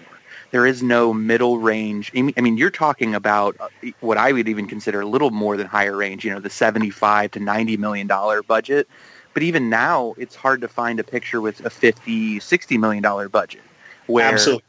There 0.51 0.65
is 0.65 0.83
no 0.83 1.13
middle 1.13 1.59
range. 1.59 2.11
I 2.17 2.23
mean, 2.23 2.57
you're 2.57 2.71
talking 2.71 3.15
about 3.15 3.57
uh, 3.61 3.69
what 4.01 4.17
I 4.17 4.33
would 4.33 4.49
even 4.49 4.67
consider 4.67 5.03
a 5.03 5.07
little 5.07 5.31
more 5.31 5.59
than 5.59 5.67
higher 5.67 5.95
range. 5.95 6.25
You 6.25 6.33
know, 6.33 6.41
the 6.41 6.51
seventy-five 6.51 7.33
to 7.33 7.41
ninety 7.41 7.77
million 7.77 8.07
dollar 8.07 8.43
budget. 8.43 8.89
But 9.35 9.43
even 9.43 9.69
now, 9.69 10.15
it's 10.17 10.35
hard 10.35 10.63
to 10.63 10.69
find 10.69 10.99
a 10.99 11.05
picture 11.05 11.41
with 11.41 11.65
a 11.65 11.71
50, 11.71 12.41
60 12.41 12.79
million 12.79 13.03
dollar 13.03 13.29
budget 13.29 13.61
where 14.09 14.33
Absolutely. 14.33 14.65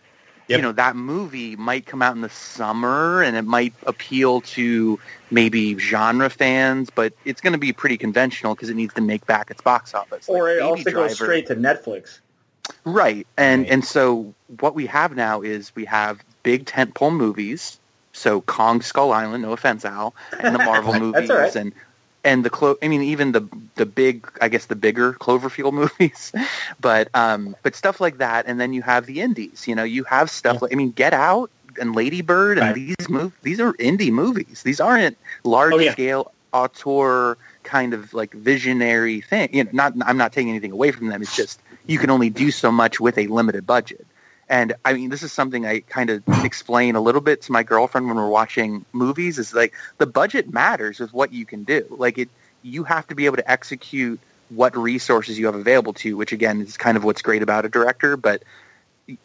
Yep. 0.49 0.57
You 0.57 0.61
know, 0.63 0.71
that 0.71 0.95
movie 0.95 1.55
might 1.55 1.85
come 1.85 2.01
out 2.01 2.15
in 2.15 2.21
the 2.21 2.29
summer 2.29 3.21
and 3.21 3.37
it 3.37 3.43
might 3.43 3.71
appeal 3.85 4.41
to 4.41 4.99
maybe 5.29 5.77
genre 5.77 6.27
fans, 6.27 6.89
but 6.89 7.13
it's 7.23 7.39
going 7.39 7.53
to 7.53 7.59
be 7.59 7.71
pretty 7.71 7.97
conventional 7.97 8.55
because 8.55 8.67
it 8.67 8.75
needs 8.75 8.95
to 8.95 9.01
make 9.01 9.27
back 9.27 9.51
its 9.51 9.61
box 9.61 9.93
office. 9.93 10.27
Or 10.27 10.49
like 10.49 10.55
it 10.55 10.61
also 10.63 10.91
goes 10.91 11.13
straight 11.13 11.45
to 11.47 11.55
Netflix. 11.55 12.19
Right. 12.83 13.27
And 13.37 13.61
right. 13.61 13.71
and 13.71 13.85
so 13.85 14.33
what 14.59 14.73
we 14.73 14.87
have 14.87 15.15
now 15.15 15.41
is 15.41 15.75
we 15.75 15.85
have 15.85 16.19
big 16.41 16.65
tentpole 16.65 17.15
movies. 17.15 17.79
So 18.13 18.41
Kong 18.41 18.81
Skull 18.81 19.11
Island, 19.11 19.43
no 19.43 19.51
offense, 19.51 19.85
Al, 19.85 20.15
and 20.39 20.55
the 20.55 20.59
Marvel 20.65 20.99
movies 20.99 21.29
right. 21.29 21.55
and 21.55 21.73
and 22.23 22.43
the 22.43 22.49
clo- 22.49 22.77
I 22.81 22.87
mean 22.87 23.01
even 23.01 23.31
the 23.31 23.47
the 23.75 23.85
big 23.85 24.29
I 24.41 24.49
guess 24.49 24.65
the 24.65 24.75
bigger 24.75 25.13
Cloverfield 25.13 25.73
movies, 25.99 26.31
but 26.79 27.09
um 27.13 27.55
but 27.63 27.75
stuff 27.75 27.99
like 27.99 28.17
that, 28.17 28.45
and 28.47 28.59
then 28.59 28.73
you 28.73 28.81
have 28.81 29.05
the 29.05 29.21
indies. 29.21 29.67
You 29.67 29.75
know, 29.75 29.83
you 29.83 30.03
have 30.05 30.29
stuff 30.29 30.55
yeah. 30.55 30.59
like 30.61 30.73
I 30.73 30.75
mean 30.75 30.91
Get 30.91 31.13
Out 31.13 31.49
and 31.79 31.95
Lady 31.95 32.21
Bird 32.21 32.57
and 32.57 32.67
right. 32.67 32.75
these 32.75 33.09
move 33.09 33.37
these 33.43 33.59
are 33.59 33.73
indie 33.73 34.11
movies. 34.11 34.63
These 34.63 34.79
aren't 34.79 35.17
large 35.43 35.73
oh, 35.73 35.79
yeah. 35.79 35.91
scale 35.91 36.31
auteur 36.51 37.37
kind 37.63 37.93
of 37.93 38.13
like 38.13 38.33
visionary 38.33 39.21
thing. 39.21 39.49
You 39.53 39.63
know, 39.65 39.69
not 39.73 39.93
I'm 40.05 40.17
not 40.17 40.33
taking 40.33 40.49
anything 40.49 40.71
away 40.71 40.91
from 40.91 41.07
them. 41.07 41.21
It's 41.21 41.35
just 41.35 41.61
you 41.85 41.97
can 41.97 42.09
only 42.09 42.29
do 42.29 42.51
so 42.51 42.71
much 42.71 42.99
with 42.99 43.17
a 43.17 43.27
limited 43.27 43.65
budget. 43.65 44.05
And 44.49 44.73
I 44.83 44.93
mean, 44.93 45.09
this 45.09 45.21
is 45.21 45.31
something 45.31 45.65
I 45.65 45.81
kind 45.81 46.09
of 46.09 46.23
explain 46.43 46.95
a 46.95 47.01
little 47.01 47.21
bit 47.21 47.43
to 47.43 47.51
my 47.51 47.63
girlfriend 47.63 48.07
when 48.07 48.17
we're 48.17 48.29
watching 48.29 48.83
movies. 48.93 49.37
Is 49.37 49.53
like 49.53 49.73
the 49.99 50.07
budget 50.07 50.51
matters 50.51 50.99
with 50.99 51.13
what 51.13 51.31
you 51.31 51.45
can 51.45 51.63
do. 51.63 51.85
Like 51.89 52.17
it, 52.17 52.29
you 52.63 52.83
have 52.83 53.07
to 53.07 53.15
be 53.15 53.27
able 53.27 53.37
to 53.37 53.49
execute 53.49 54.19
what 54.49 54.75
resources 54.75 55.37
you 55.37 55.45
have 55.45 55.55
available 55.55 55.93
to 55.93 56.09
you, 56.09 56.17
which 56.17 56.31
again 56.31 56.61
is 56.61 56.77
kind 56.77 56.97
of 56.97 57.03
what's 57.03 57.21
great 57.21 57.43
about 57.43 57.65
a 57.65 57.69
director. 57.69 58.17
But 58.17 58.43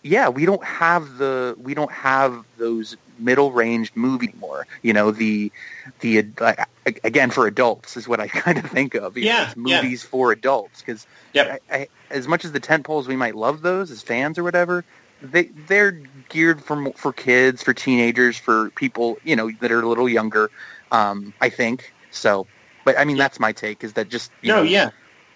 yeah, 0.03 0.29
we 0.29 0.45
don't 0.45 0.65
have 0.65 1.17
the 1.17 1.57
we 1.59 1.75
don't 1.75 1.93
have 1.93 2.45
those 2.59 2.97
middle 3.19 3.53
ranged 3.53 3.97
movie 3.97 4.29
anymore. 4.29 4.67
You 4.83 4.93
know, 4.93 5.11
the 5.11 5.53
the 6.01 6.27
uh, 6.39 6.65
again 7.03 7.31
for 7.31 7.47
adults 7.47 7.97
is 7.97 8.07
what 8.07 8.21
I 8.21 8.29
kind 8.29 8.59
of 8.59 8.67
think 8.67 8.95
of. 8.95 9.17
yeah, 9.17 9.53
know, 9.57 9.81
movies 9.81 10.05
yeah. 10.05 10.11
for 10.11 10.33
adults 10.33 10.81
because 10.81 11.07
yep. 11.33 11.63
as 12.11 12.29
much 12.29 12.45
as 12.45 12.53
the 12.53 12.61
tent 12.61 12.85
poles 12.85 13.09
we 13.09 13.17
might 13.17 13.35
love 13.35 13.63
those 13.63 13.91
as 13.91 14.03
fans 14.03 14.39
or 14.39 14.45
whatever, 14.45 14.85
they 15.23 15.45
they're 15.69 15.93
geared 16.29 16.63
for 16.63 16.93
for 16.93 17.13
kids, 17.13 17.63
for 17.63 17.75
teenagers, 17.75 18.37
for 18.37 18.71
people 18.71 19.19
you 19.25 19.37
know 19.37 19.51
that 19.61 19.71
are 19.71 19.81
a 19.81 19.89
little 19.89 20.09
younger. 20.09 20.51
Um, 20.93 21.33
I 21.41 21.49
think 21.49 21.93
so. 22.11 22.47
But 22.85 22.99
I 22.99 23.05
mean, 23.05 23.17
that's 23.17 23.41
my 23.41 23.53
take. 23.53 23.83
Is 23.85 23.95
that 23.95 24.09
just 24.09 24.31
no? 24.43 24.57
Know, 24.57 24.63
yeah. 24.63 24.91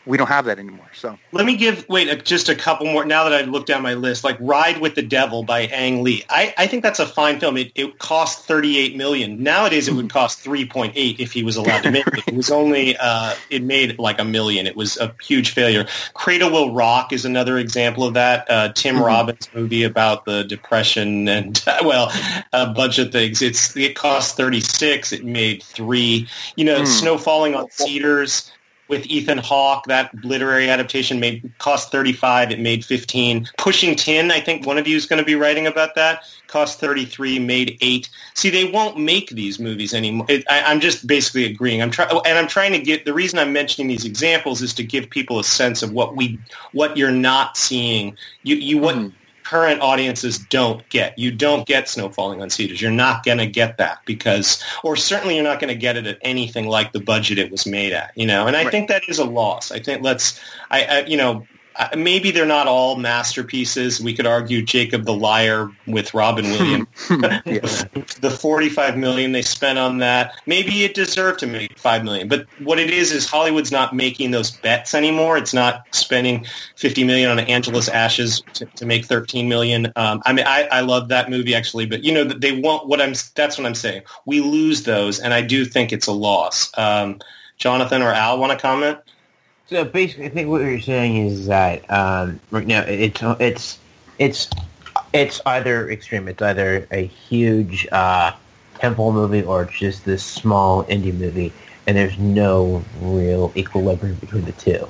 We 0.09 0.17
don't 0.17 0.29
have 0.29 0.47
that 0.47 0.59
anymore. 0.59 0.89
So 0.95 1.19
let 1.33 1.45
me 1.45 1.55
give 1.55 1.87
wait 1.89 2.25
just 2.25 2.49
a 2.49 2.55
couple 2.55 2.87
more. 2.87 3.05
Now 3.05 3.29
that 3.29 3.33
I 3.33 3.43
look 3.43 3.67
down 3.67 3.83
my 3.83 3.95
list, 3.95 4.25
like 4.25 4.39
Ride 4.41 4.81
with 4.81 4.95
the 4.95 5.03
Devil 5.03 5.43
by 5.43 5.67
Ang 5.67 6.03
Lee, 6.03 6.25
I, 6.31 6.55
I 6.57 6.67
think 6.67 6.83
that's 6.83 6.99
a 6.99 7.07
fine 7.07 7.39
film. 7.39 7.59
It, 7.59 7.71
it 7.75 7.99
cost 7.99 8.47
thirty 8.47 8.79
eight 8.79 8.97
million. 8.97 9.43
Nowadays, 9.43 9.87
it 9.87 9.93
would 9.93 10.11
cost 10.11 10.41
three 10.41 10.67
point 10.67 10.95
eight 10.97 11.21
if 11.21 11.33
he 11.33 11.45
was 11.45 11.57
allowed 11.57 11.83
to 11.83 11.91
make 11.91 12.07
it. 12.07 12.25
It 12.27 12.35
was 12.35 12.51
only 12.51 12.97
uh, 12.97 13.35
it 13.51 13.63
made 13.63 13.99
like 13.99 14.19
a 14.19 14.25
million. 14.25 14.67
It 14.67 14.77
was 14.77 14.97
a 14.97 15.15
huge 15.23 15.51
failure. 15.51 15.87
Cradle 16.15 16.51
Will 16.51 16.75
Rock 16.75 17.13
is 17.13 17.27
another 17.27 17.59
example 17.59 18.05
of 18.05 18.15
that. 18.15 18.51
Uh, 18.51 18.73
Tim 18.73 18.97
mm-hmm. 18.97 19.05
Robbins 19.05 19.51
movie 19.55 19.85
about 19.85 20.25
the 20.25 20.43
depression 20.45 21.29
and 21.29 21.63
well, 21.85 22.11
a 22.55 22.73
bunch 22.73 22.99
of 22.99 23.13
things. 23.13 23.43
It's 23.43 23.77
it 23.77 23.95
cost 23.95 24.37
thirty 24.39 24.61
six. 24.61 25.13
It 25.13 25.25
made 25.25 25.63
three. 25.63 26.27
You 26.57 26.65
know, 26.65 26.81
mm. 26.81 26.87
Snow 26.87 27.19
Falling 27.19 27.55
on 27.55 27.71
Cedars 27.71 28.51
with 28.89 29.07
Ethan 29.07 29.39
Hawke. 29.39 29.85
That 29.87 30.13
literary 30.25 30.69
adaptation 30.69 31.21
made 31.21 31.51
cost 31.59 31.93
35. 31.93 32.51
It 32.51 32.61
made 32.61 32.85
15. 32.85 33.49
Pushing 33.59 33.95
Tin, 33.95 34.31
I 34.31 34.41
think 34.41 34.67
one 34.67 34.79
of 34.79 34.89
you 34.89 34.97
is 34.97 35.07
going 35.07 35.19
to 35.19 35.25
be 35.25 35.35
writing 35.35 35.67
about 35.67 35.95
that. 35.95 36.25
Cost 36.47 36.81
33, 36.81 37.39
made 37.39 37.77
eight. 37.81 38.09
See, 38.35 38.51
they 38.51 38.71
won't 38.71 38.99
make 38.99 39.31
these 39.31 39.59
movies 39.59 39.93
anymore. 39.93 40.27
It, 40.29 40.45
I, 40.49 40.73
am 40.73 40.81
just 40.81 41.07
basically 41.07 41.45
agreeing. 41.45 41.83
I'm 41.83 41.91
trying, 41.91 42.11
and 42.25 42.39
I'm 42.39 42.49
trying 42.49 42.73
to 42.73 42.79
get 42.79 43.05
the 43.05 43.13
reason 43.13 43.39
I'm 43.39 43.53
mentioning 43.53 43.89
these 43.89 44.05
examples 44.05 44.63
is 44.63 44.73
to 44.75 44.83
give 44.83 45.11
people 45.11 45.39
a 45.39 45.45
sense 45.45 45.83
of 45.83 45.93
what 45.93 46.17
we, 46.17 46.39
what 46.73 46.97
you're 46.97 47.11
not 47.11 47.57
seeing. 47.57 48.17
You, 48.43 48.57
you 48.57 48.79
what. 48.79 48.97
Mm 48.97 49.13
current 49.49 49.81
audiences 49.81 50.37
don't 50.39 50.87
get. 50.91 51.19
You 51.19 51.31
don't 51.31 51.67
get 51.67 51.89
Snow 51.89 52.11
Falling 52.11 52.43
on 52.43 52.51
Cedars. 52.51 52.83
You're 52.83 52.91
not 52.91 53.25
going 53.25 53.39
to 53.39 53.47
get 53.47 53.79
that 53.79 54.01
because, 54.05 54.63
or 54.85 54.95
certainly 54.95 55.37
you're 55.37 55.45
not 55.45 55.59
going 55.59 55.73
to 55.73 55.79
get 55.79 55.97
it 55.97 56.07
at 56.07 56.19
anything 56.21 56.67
like 56.67 56.93
the 56.93 57.01
budget 57.01 57.39
it 57.39 57.51
was 57.51 57.65
made 57.65 57.95
at, 57.95 58.13
you 58.15 58.27
know, 58.27 58.47
and 58.47 58.55
I 58.55 58.65
right. 58.65 58.71
think 58.71 58.89
that 58.89 59.09
is 59.09 59.19
a 59.19 59.25
loss. 59.25 59.73
I 59.73 59.79
think 59.79 60.03
let's, 60.03 60.39
I, 60.71 60.85
I 60.85 61.05
you 61.07 61.17
know, 61.17 61.47
maybe 61.97 62.31
they're 62.31 62.47
not 62.47 62.67
all 62.67 62.97
masterpieces. 62.97 64.01
We 64.01 64.15
could 64.15 64.27
argue 64.27 64.63
Jacob 64.63 65.05
the 65.05 65.15
Liar 65.15 65.71
with 65.87 66.13
Robin 66.15 66.45
Williams. 66.51 66.89
the 67.09 68.37
45 68.41 68.97
million 68.97 69.33
they 69.33 69.43
spent 69.43 69.79
on 69.79 69.99
that, 69.99 70.41
maybe 70.47 70.85
it 70.85 70.95
deserved 70.95 71.39
to 71.41 71.47
make 71.47 71.79
5 71.79 72.05
million. 72.05 72.29
But 72.29 72.47
what 72.61 72.79
it 72.79 72.91
is 72.91 73.13
is 73.13 73.27
Hollywood's 73.27 73.71
not 73.71 73.95
making 73.95 74.33
those 74.33 74.51
bets 74.51 74.95
anymore. 74.95 75.37
It's 75.37 75.55
not 75.55 75.85
spending 75.93 76.47
50 76.77 77.05
million 77.05 77.31
on 77.31 77.39
Angela's 77.39 77.89
Ashes 77.89 78.43
to, 78.55 78.67
to 78.67 78.87
make 78.87 79.05
13 79.05 79.49
million. 79.49 79.93
Um, 79.97 80.23
I 80.27 80.33
mean, 80.33 80.47
I, 80.47 80.69
I 80.73 80.81
love 80.81 81.09
that 81.09 81.31
movie 81.31 81.55
actually, 81.55 81.87
but 81.87 82.03
you 82.03 82.13
know, 82.13 82.25
they 82.25 82.61
won't, 82.61 82.89
what 82.89 83.01
I'm, 83.01 83.15
that's 83.35 83.57
what 83.57 83.67
I'm 83.67 83.75
saying. 83.75 84.03
We 84.27 84.41
lose 84.41 84.83
those 84.83 85.21
and 85.21 85.33
I 85.33 85.43
do 85.43 85.65
think 85.65 85.93
it's 85.93 86.07
a 86.07 86.13
loss. 86.13 86.77
Um, 86.77 87.21
Jonathan 87.57 88.03
or 88.03 88.13
Al 88.13 88.39
want 88.39 88.53
to 88.53 88.59
comment? 88.59 88.99
So 89.69 89.85
basically, 89.85 90.25
I 90.25 90.29
think 90.31 90.49
what 90.49 90.63
you're 90.63 90.81
saying 90.81 91.27
is 91.27 91.47
that 91.47 91.89
um, 91.91 92.41
right 92.51 92.67
now 92.67 92.81
it's 92.83 93.21
it's 93.39 93.79
it's 94.19 94.49
it's 95.13 95.43
either 95.45 95.91
extreme. 95.91 96.27
It's 96.27 96.41
either 96.41 96.87
a 96.91 97.05
huge 97.05 97.87
uh, 97.93 98.33
tentpole 98.77 99.13
movie 99.13 99.43
or 99.43 99.65
it's 99.65 99.79
just 99.79 100.07
this 100.07 100.25
small 100.25 100.85
indie 100.85 101.13
movie, 101.13 101.53
and 101.87 101.95
there's 101.95 102.19
no 102.19 102.83
real 103.03 103.53
equilibrium 103.57 104.15
between 104.17 104.47
the 104.47 104.53
two. 104.53 104.89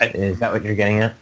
I, 0.00 0.06
is 0.06 0.38
that 0.38 0.50
what 0.50 0.64
you're 0.64 0.74
getting 0.74 1.00
at? 1.00 1.14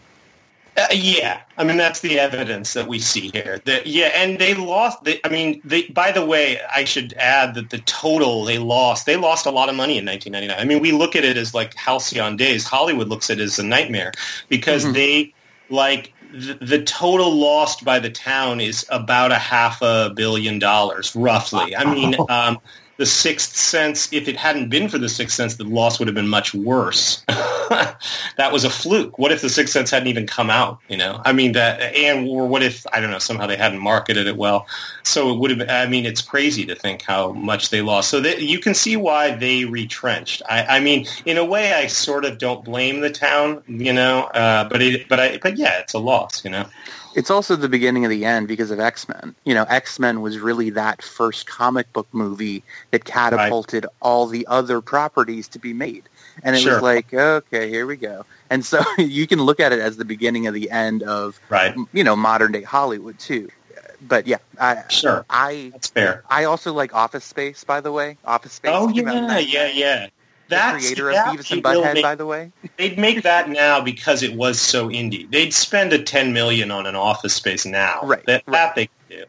Uh, 0.76 0.86
yeah, 0.92 1.40
I 1.56 1.62
mean 1.62 1.76
that's 1.76 2.00
the 2.00 2.18
evidence 2.18 2.72
that 2.72 2.88
we 2.88 2.98
see 2.98 3.30
here. 3.32 3.60
That 3.64 3.86
yeah, 3.86 4.10
and 4.14 4.38
they 4.40 4.54
lost. 4.54 5.04
They, 5.04 5.20
I 5.22 5.28
mean, 5.28 5.60
they, 5.64 5.82
by 5.84 6.10
the 6.10 6.24
way, 6.24 6.58
I 6.74 6.84
should 6.84 7.12
add 7.14 7.54
that 7.54 7.70
the 7.70 7.78
total 7.78 8.44
they 8.44 8.58
lost. 8.58 9.06
They 9.06 9.16
lost 9.16 9.46
a 9.46 9.50
lot 9.50 9.68
of 9.68 9.76
money 9.76 9.98
in 9.98 10.04
1999. 10.04 10.60
I 10.60 10.64
mean, 10.66 10.82
we 10.82 10.90
look 10.90 11.14
at 11.14 11.24
it 11.24 11.36
as 11.36 11.54
like 11.54 11.74
halcyon 11.74 12.36
days. 12.36 12.66
Hollywood 12.66 13.08
looks 13.08 13.30
at 13.30 13.38
it 13.38 13.44
as 13.44 13.58
a 13.58 13.62
nightmare 13.62 14.12
because 14.48 14.82
mm-hmm. 14.84 14.94
they 14.94 15.34
like 15.70 16.12
the, 16.32 16.54
the 16.54 16.82
total 16.82 17.32
lost 17.32 17.84
by 17.84 18.00
the 18.00 18.10
town 18.10 18.60
is 18.60 18.84
about 18.90 19.30
a 19.30 19.38
half 19.38 19.80
a 19.80 20.12
billion 20.16 20.58
dollars, 20.58 21.14
roughly. 21.14 21.76
I 21.76 21.84
mean. 21.84 22.16
Um, 22.28 22.58
the 22.96 23.06
Sixth 23.06 23.56
Sense, 23.56 24.12
if 24.12 24.28
it 24.28 24.36
hadn't 24.36 24.68
been 24.68 24.88
for 24.88 24.98
the 24.98 25.08
Sixth 25.08 25.34
Sense, 25.34 25.56
the 25.56 25.64
loss 25.64 25.98
would 25.98 26.08
have 26.08 26.14
been 26.14 26.28
much 26.28 26.54
worse. 26.54 27.24
that 27.28 28.50
was 28.52 28.64
a 28.64 28.70
fluke. 28.70 29.18
What 29.18 29.32
if 29.32 29.40
the 29.40 29.48
Sixth 29.48 29.72
Sense 29.72 29.90
hadn't 29.90 30.08
even 30.08 30.26
come 30.26 30.50
out? 30.50 30.78
You 30.88 30.96
know, 30.96 31.20
I 31.24 31.32
mean 31.32 31.52
that, 31.52 31.80
and 31.94 32.28
or 32.28 32.46
what 32.46 32.62
if 32.62 32.86
I 32.92 33.00
don't 33.00 33.10
know 33.10 33.18
somehow 33.18 33.46
they 33.46 33.56
hadn't 33.56 33.80
marketed 33.80 34.26
it 34.26 34.36
well? 34.36 34.66
So 35.02 35.32
it 35.32 35.38
would 35.38 35.50
have. 35.50 35.68
I 35.68 35.86
mean, 35.86 36.06
it's 36.06 36.22
crazy 36.22 36.64
to 36.66 36.74
think 36.74 37.02
how 37.02 37.32
much 37.32 37.70
they 37.70 37.82
lost. 37.82 38.10
So 38.10 38.20
that, 38.20 38.42
you 38.42 38.58
can 38.58 38.74
see 38.74 38.96
why 38.96 39.34
they 39.34 39.64
retrenched. 39.64 40.42
I, 40.48 40.64
I, 40.76 40.80
mean, 40.80 41.06
in 41.24 41.36
a 41.36 41.44
way, 41.44 41.72
I 41.72 41.86
sort 41.88 42.24
of 42.24 42.38
don't 42.38 42.64
blame 42.64 43.00
the 43.00 43.10
town. 43.10 43.62
You 43.66 43.92
know, 43.92 44.24
uh, 44.24 44.68
but 44.68 44.82
it, 44.82 45.08
but 45.08 45.20
I, 45.20 45.38
but 45.38 45.56
yeah, 45.56 45.80
it's 45.80 45.94
a 45.94 45.98
loss. 45.98 46.44
You 46.44 46.50
know. 46.50 46.66
It's 47.14 47.30
also 47.30 47.56
the 47.56 47.68
beginning 47.68 48.04
of 48.04 48.10
the 48.10 48.24
end 48.24 48.48
because 48.48 48.70
of 48.70 48.80
X 48.80 49.08
Men. 49.08 49.34
You 49.44 49.54
know, 49.54 49.64
X 49.64 49.98
Men 49.98 50.20
was 50.20 50.38
really 50.38 50.70
that 50.70 51.02
first 51.02 51.46
comic 51.46 51.92
book 51.92 52.08
movie 52.12 52.62
that 52.90 53.04
catapulted 53.04 53.84
right. 53.84 53.92
all 54.00 54.26
the 54.26 54.46
other 54.46 54.80
properties 54.80 55.48
to 55.48 55.58
be 55.58 55.72
made. 55.72 56.08
And 56.42 56.56
it 56.56 56.60
sure. 56.60 56.74
was 56.74 56.82
like, 56.82 57.14
okay, 57.14 57.68
here 57.68 57.86
we 57.86 57.96
go. 57.96 58.24
And 58.50 58.64
so 58.64 58.82
you 58.98 59.26
can 59.26 59.40
look 59.40 59.60
at 59.60 59.72
it 59.72 59.78
as 59.78 59.96
the 59.96 60.04
beginning 60.04 60.46
of 60.46 60.54
the 60.54 60.70
end 60.70 61.02
of, 61.02 61.40
right. 61.48 61.74
you 61.92 62.04
know, 62.04 62.16
modern 62.16 62.52
day 62.52 62.62
Hollywood 62.62 63.18
too. 63.18 63.48
But 64.06 64.26
yeah, 64.26 64.38
I, 64.60 64.82
sure, 64.88 65.24
I 65.30 65.70
that's 65.72 65.88
fair. 65.88 66.24
I 66.28 66.44
also 66.44 66.74
like 66.74 66.94
Office 66.94 67.24
Space, 67.24 67.64
by 67.64 67.80
the 67.80 67.90
way. 67.90 68.18
Office 68.26 68.52
Space. 68.52 68.72
Oh 68.74 68.88
yeah, 68.88 69.38
yeah, 69.38 69.68
yeah 69.68 70.08
the 70.48 70.56
creator 70.56 71.10
of 71.10 71.16
Beavis 71.16 71.50
and 71.52 71.62
Butthead, 71.62 71.94
make, 71.94 72.02
by 72.02 72.14
the 72.14 72.26
way. 72.26 72.52
They'd 72.76 72.98
make 72.98 73.22
that 73.22 73.48
now 73.48 73.80
because 73.80 74.22
it 74.22 74.34
was 74.34 74.60
so 74.60 74.88
indie. 74.88 75.30
They'd 75.30 75.52
spend 75.52 75.92
a 75.92 76.02
ten 76.02 76.32
million 76.32 76.70
on 76.70 76.86
an 76.86 76.94
office 76.94 77.34
space 77.34 77.64
now. 77.66 78.00
Right. 78.02 78.24
That, 78.26 78.42
right. 78.46 78.52
that 78.52 78.74
they 78.74 78.86
could 78.86 79.08
do. 79.08 79.24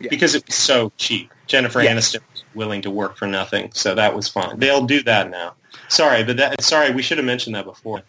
Yeah. 0.00 0.08
Because 0.10 0.34
it 0.34 0.46
was 0.46 0.56
so 0.56 0.92
cheap. 0.96 1.32
Jennifer 1.46 1.82
yeah. 1.82 1.94
Aniston 1.94 2.20
was 2.32 2.44
willing 2.54 2.82
to 2.82 2.90
work 2.90 3.16
for 3.16 3.26
nothing, 3.26 3.70
so 3.74 3.94
that 3.94 4.14
was 4.14 4.28
fine. 4.28 4.58
They'll 4.58 4.86
do 4.86 5.02
that 5.02 5.30
now. 5.30 5.54
Sorry, 5.88 6.22
but 6.22 6.36
that 6.36 6.62
sorry, 6.62 6.92
we 6.92 7.02
should 7.02 7.18
have 7.18 7.26
mentioned 7.26 7.56
that 7.56 7.64
before. 7.64 8.02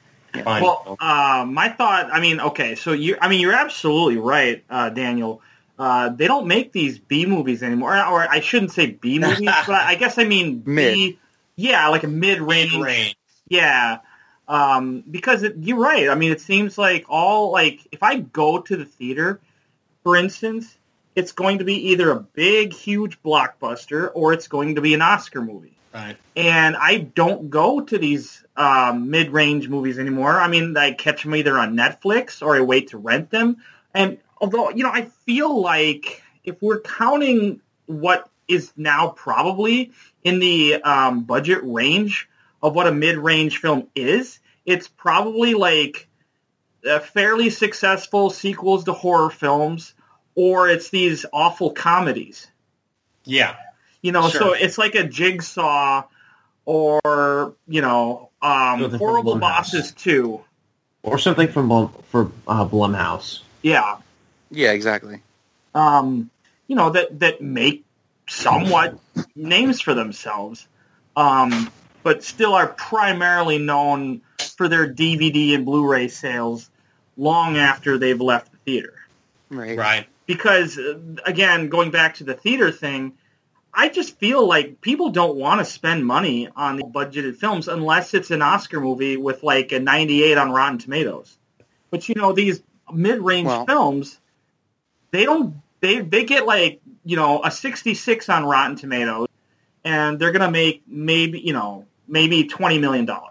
Fine. 0.43 0.64
Well, 0.64 0.97
uh, 0.99 1.45
my 1.47 1.70
thought. 1.70 2.10
I 2.12 2.20
mean, 2.20 2.39
okay, 2.39 2.76
so 2.76 2.93
you. 2.93 3.18
I 3.20 3.28
mean, 3.28 3.41
you're 3.41 3.54
absolutely 3.54 4.18
right, 4.18 4.64
uh, 4.70 4.89
Daniel. 4.89 5.41
Uh, 5.78 6.10
they 6.10 6.28
don't 6.28 6.47
make 6.47 6.74
these 6.74 6.99
B 6.99 7.26
movies 7.26 7.64
anymore, 7.64 7.97
or 7.97 8.28
I 8.30 8.39
shouldn't 8.39 8.72
say 8.72 8.91
B 8.91 9.20
movies, 9.20 9.41
but 9.68 9.70
I 9.70 9.95
guess 9.95 10.18
I 10.18 10.24
mean 10.24 10.62
Mid. 10.66 10.93
B 10.93 11.20
yeah, 11.62 11.88
like 11.89 12.03
a 12.03 12.07
mid-range. 12.07 12.74
Mid-range. 12.74 13.16
Yeah. 13.47 13.99
Um, 14.47 15.03
because 15.09 15.43
it, 15.43 15.55
you're 15.59 15.78
right. 15.78 16.09
I 16.09 16.16
mean, 16.16 16.32
it 16.32 16.41
seems 16.41 16.78
like 16.78 17.05
all 17.07 17.51
like 17.51 17.88
if 17.91 18.03
I 18.03 18.18
go 18.18 18.59
to 18.59 18.76
the 18.76 18.86
theater, 18.86 19.39
for 20.03 20.16
instance, 20.16 20.78
it's 21.16 21.32
going 21.32 21.59
to 21.59 21.64
be 21.64 21.91
either 21.91 22.12
a 22.12 22.20
big, 22.20 22.74
huge 22.74 23.22
blockbuster 23.22 24.09
or 24.14 24.34
it's 24.34 24.47
going 24.47 24.76
to 24.76 24.82
be 24.82 24.93
an 24.93 25.01
Oscar 25.01 25.41
movie. 25.41 25.78
Right. 25.93 26.18
And 26.36 26.76
I 26.76 26.99
don't 26.99 27.49
go 27.49 27.82
to 27.82 27.97
these 27.97 28.45
um, 28.55 29.09
mid-range 29.09 29.68
movies 29.68 29.99
anymore. 29.99 30.39
I 30.39 30.47
mean, 30.47 30.76
I 30.78 30.93
catch 30.93 31.24
them 31.24 31.36
either 31.36 31.57
on 31.57 31.76
Netflix 31.76 32.41
or 32.41 32.55
I 32.55 32.62
wait 32.62 32.89
to 32.89 32.97
rent 32.97 33.30
them. 33.30 33.57
And 33.93 34.18
although 34.39 34.70
you 34.70 34.84
know, 34.84 34.91
I 34.91 35.03
feel 35.26 35.62
like 35.62 36.24
if 36.43 36.62
we're 36.62 36.82
counting 36.82 37.62
what 37.86 38.30
is 38.47 38.72
now 38.76 39.09
probably 39.09 39.91
in 40.24 40.39
the 40.39 40.76
um, 40.84 41.24
budget 41.24 41.59
range 41.63 42.30
of 42.61 42.76
what 42.76 42.88
a 42.88 42.91
mid-range 42.91 43.57
film 43.57 43.88
is. 43.95 44.39
It's 44.65 44.88
probably 44.88 45.53
like 45.53 46.07
a 46.86 46.99
fairly 46.99 47.49
successful 47.49 48.30
sequels 48.30 48.84
to 48.86 48.93
horror 48.93 49.30
films, 49.30 49.93
or 50.36 50.69
it's 50.69 50.89
these 50.89 51.26
awful 51.34 51.72
comedies. 51.72 52.47
Yeah, 53.24 53.55
you 54.01 54.11
know, 54.11 54.30
sure. 54.30 54.39
so 54.39 54.53
it's 54.53 54.78
like 54.78 54.95
a 54.95 55.03
jigsaw, 55.03 56.03
or 56.65 57.53
you 57.67 57.82
know, 57.82 58.30
um, 58.41 58.91
horrible 58.95 59.38
bosses 59.38 59.91
too, 59.91 60.41
or 61.03 61.17
something 61.17 61.47
from 61.47 61.89
for 62.09 62.32
uh, 62.47 62.65
Blumhouse. 62.65 63.41
Yeah, 63.61 63.97
yeah, 64.49 64.72
exactly. 64.72 65.22
Um, 65.74 66.30
you 66.67 66.76
know 66.76 66.89
that 66.91 67.19
that 67.19 67.41
make 67.41 67.86
somewhat 68.32 68.97
names 69.36 69.82
for 69.82 69.93
themselves, 69.93 70.67
um, 71.15 71.69
but 72.01 72.23
still 72.23 72.53
are 72.53 72.67
primarily 72.67 73.57
known 73.57 74.21
for 74.55 74.67
their 74.67 74.91
DVD 74.91 75.53
and 75.53 75.65
Blu-ray 75.65 76.07
sales 76.07 76.69
long 77.17 77.57
after 77.57 77.97
they've 77.97 78.19
left 78.19 78.51
the 78.51 78.57
theater. 78.59 78.93
Right. 79.49 79.77
Right. 79.77 80.07
Because 80.25 80.77
uh, 80.77 80.97
again, 81.25 81.67
going 81.67 81.91
back 81.91 82.15
to 82.15 82.23
the 82.23 82.34
theater 82.34 82.71
thing, 82.71 83.13
I 83.73 83.89
just 83.89 84.17
feel 84.17 84.47
like 84.47 84.82
people 84.82 85.09
don't 85.09 85.36
want 85.36 85.59
to 85.59 85.65
spend 85.65 86.05
money 86.05 86.47
on 86.55 86.79
budgeted 86.79 87.36
films 87.38 87.67
unless 87.67 88.13
it's 88.13 88.32
an 88.32 88.41
Oscar 88.41 88.79
movie 88.79 89.17
with 89.17 89.43
like 89.43 89.71
a 89.73 89.79
98 89.79 90.38
on 90.38 90.51
Rotten 90.51 90.77
Tomatoes. 90.77 91.38
But 91.89 92.07
you 92.07 92.15
know, 92.15 92.32
these 92.32 92.61
mid-range 92.93 93.47
well, 93.47 93.65
films, 93.65 94.19
they 95.11 95.25
don't 95.25 95.55
they 95.82 95.99
they 95.99 96.23
get 96.23 96.45
like 96.45 96.82
you 97.03 97.15
know 97.15 97.43
a 97.43 97.51
66 97.51 98.29
on 98.29 98.45
Rotten 98.45 98.75
Tomatoes, 98.75 99.27
and 99.84 100.19
they're 100.19 100.32
gonna 100.32 100.51
make 100.51 100.84
maybe 100.88 101.39
you 101.39 101.53
know 101.53 101.86
maybe 102.07 102.45
20 102.45 102.77
million 102.79 103.05
dollars. 103.05 103.27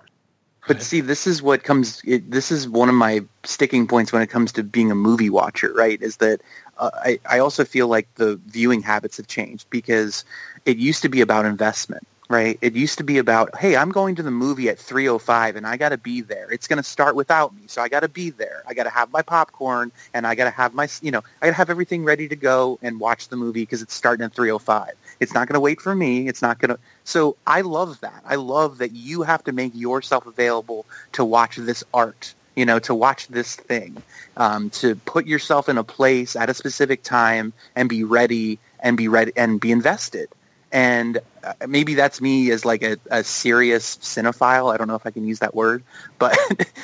But 0.68 0.82
see, 0.82 1.00
this 1.00 1.26
is 1.26 1.42
what 1.42 1.64
comes. 1.64 2.02
It, 2.04 2.30
this 2.30 2.52
is 2.52 2.68
one 2.68 2.88
of 2.88 2.94
my 2.94 3.22
sticking 3.44 3.86
points 3.86 4.12
when 4.12 4.20
it 4.22 4.28
comes 4.28 4.52
to 4.52 4.62
being 4.62 4.90
a 4.90 4.94
movie 4.94 5.30
watcher. 5.30 5.72
Right? 5.72 6.00
Is 6.02 6.18
that 6.18 6.42
uh, 6.78 6.90
I 6.94 7.18
I 7.28 7.38
also 7.38 7.64
feel 7.64 7.88
like 7.88 8.12
the 8.16 8.38
viewing 8.46 8.82
habits 8.82 9.16
have 9.16 9.26
changed 9.26 9.68
because 9.70 10.24
it 10.66 10.76
used 10.76 11.02
to 11.02 11.08
be 11.08 11.22
about 11.22 11.46
investment 11.46 12.06
right? 12.30 12.58
It 12.62 12.74
used 12.76 12.96
to 12.98 13.04
be 13.04 13.18
about, 13.18 13.56
hey, 13.58 13.76
I'm 13.76 13.90
going 13.90 14.14
to 14.14 14.22
the 14.22 14.30
movie 14.30 14.70
at 14.70 14.78
3:05 14.78 15.56
and 15.56 15.66
I 15.66 15.76
got 15.76 15.90
to 15.90 15.98
be 15.98 16.22
there. 16.22 16.50
It's 16.50 16.68
going 16.68 16.78
to 16.78 16.82
start 16.84 17.16
without 17.16 17.54
me, 17.54 17.62
so 17.66 17.82
I 17.82 17.88
got 17.88 18.00
to 18.00 18.08
be 18.08 18.30
there. 18.30 18.62
I 18.68 18.72
got 18.72 18.84
to 18.84 18.90
have 18.90 19.12
my 19.12 19.20
popcorn 19.20 19.92
and 20.14 20.26
I 20.26 20.36
got 20.36 20.44
to 20.44 20.50
have 20.50 20.72
my, 20.72 20.88
you 21.02 21.10
know, 21.10 21.22
I 21.42 21.46
got 21.46 21.52
to 21.52 21.56
have 21.56 21.70
everything 21.70 22.04
ready 22.04 22.28
to 22.28 22.36
go 22.36 22.78
and 22.82 23.00
watch 23.00 23.28
the 23.28 23.36
movie 23.36 23.62
because 23.62 23.82
it's 23.82 23.94
starting 23.94 24.24
at 24.24 24.32
3:05. 24.34 24.92
It's 25.20 25.34
not 25.34 25.48
going 25.48 25.54
to 25.54 25.60
wait 25.60 25.80
for 25.82 25.94
me. 25.94 26.28
It's 26.28 26.40
not 26.40 26.60
going 26.60 26.70
to. 26.70 26.78
So 27.04 27.36
I 27.46 27.62
love 27.62 28.00
that. 28.00 28.22
I 28.26 28.36
love 28.36 28.78
that 28.78 28.92
you 28.92 29.22
have 29.22 29.44
to 29.44 29.52
make 29.52 29.72
yourself 29.74 30.26
available 30.26 30.86
to 31.12 31.24
watch 31.24 31.56
this 31.56 31.84
art. 31.92 32.34
You 32.56 32.66
know, 32.66 32.78
to 32.80 32.94
watch 32.94 33.28
this 33.28 33.56
thing, 33.56 34.02
um, 34.36 34.70
to 34.70 34.94
put 34.96 35.26
yourself 35.26 35.68
in 35.68 35.78
a 35.78 35.84
place 35.84 36.36
at 36.36 36.50
a 36.50 36.54
specific 36.54 37.02
time 37.02 37.52
and 37.76 37.88
be 37.88 38.04
ready 38.04 38.58
and 38.80 38.96
be 38.96 39.08
ready 39.08 39.32
and 39.36 39.60
be 39.60 39.72
invested 39.72 40.28
and 40.72 41.18
uh, 41.42 41.52
maybe 41.66 41.94
that's 41.94 42.20
me 42.20 42.50
as 42.50 42.64
like 42.64 42.82
a, 42.82 42.96
a 43.10 43.24
serious 43.24 43.96
cinephile. 43.96 44.72
I 44.72 44.76
don't 44.76 44.88
know 44.88 44.94
if 44.94 45.06
I 45.06 45.10
can 45.10 45.26
use 45.26 45.40
that 45.40 45.54
word, 45.54 45.82
but 46.18 46.36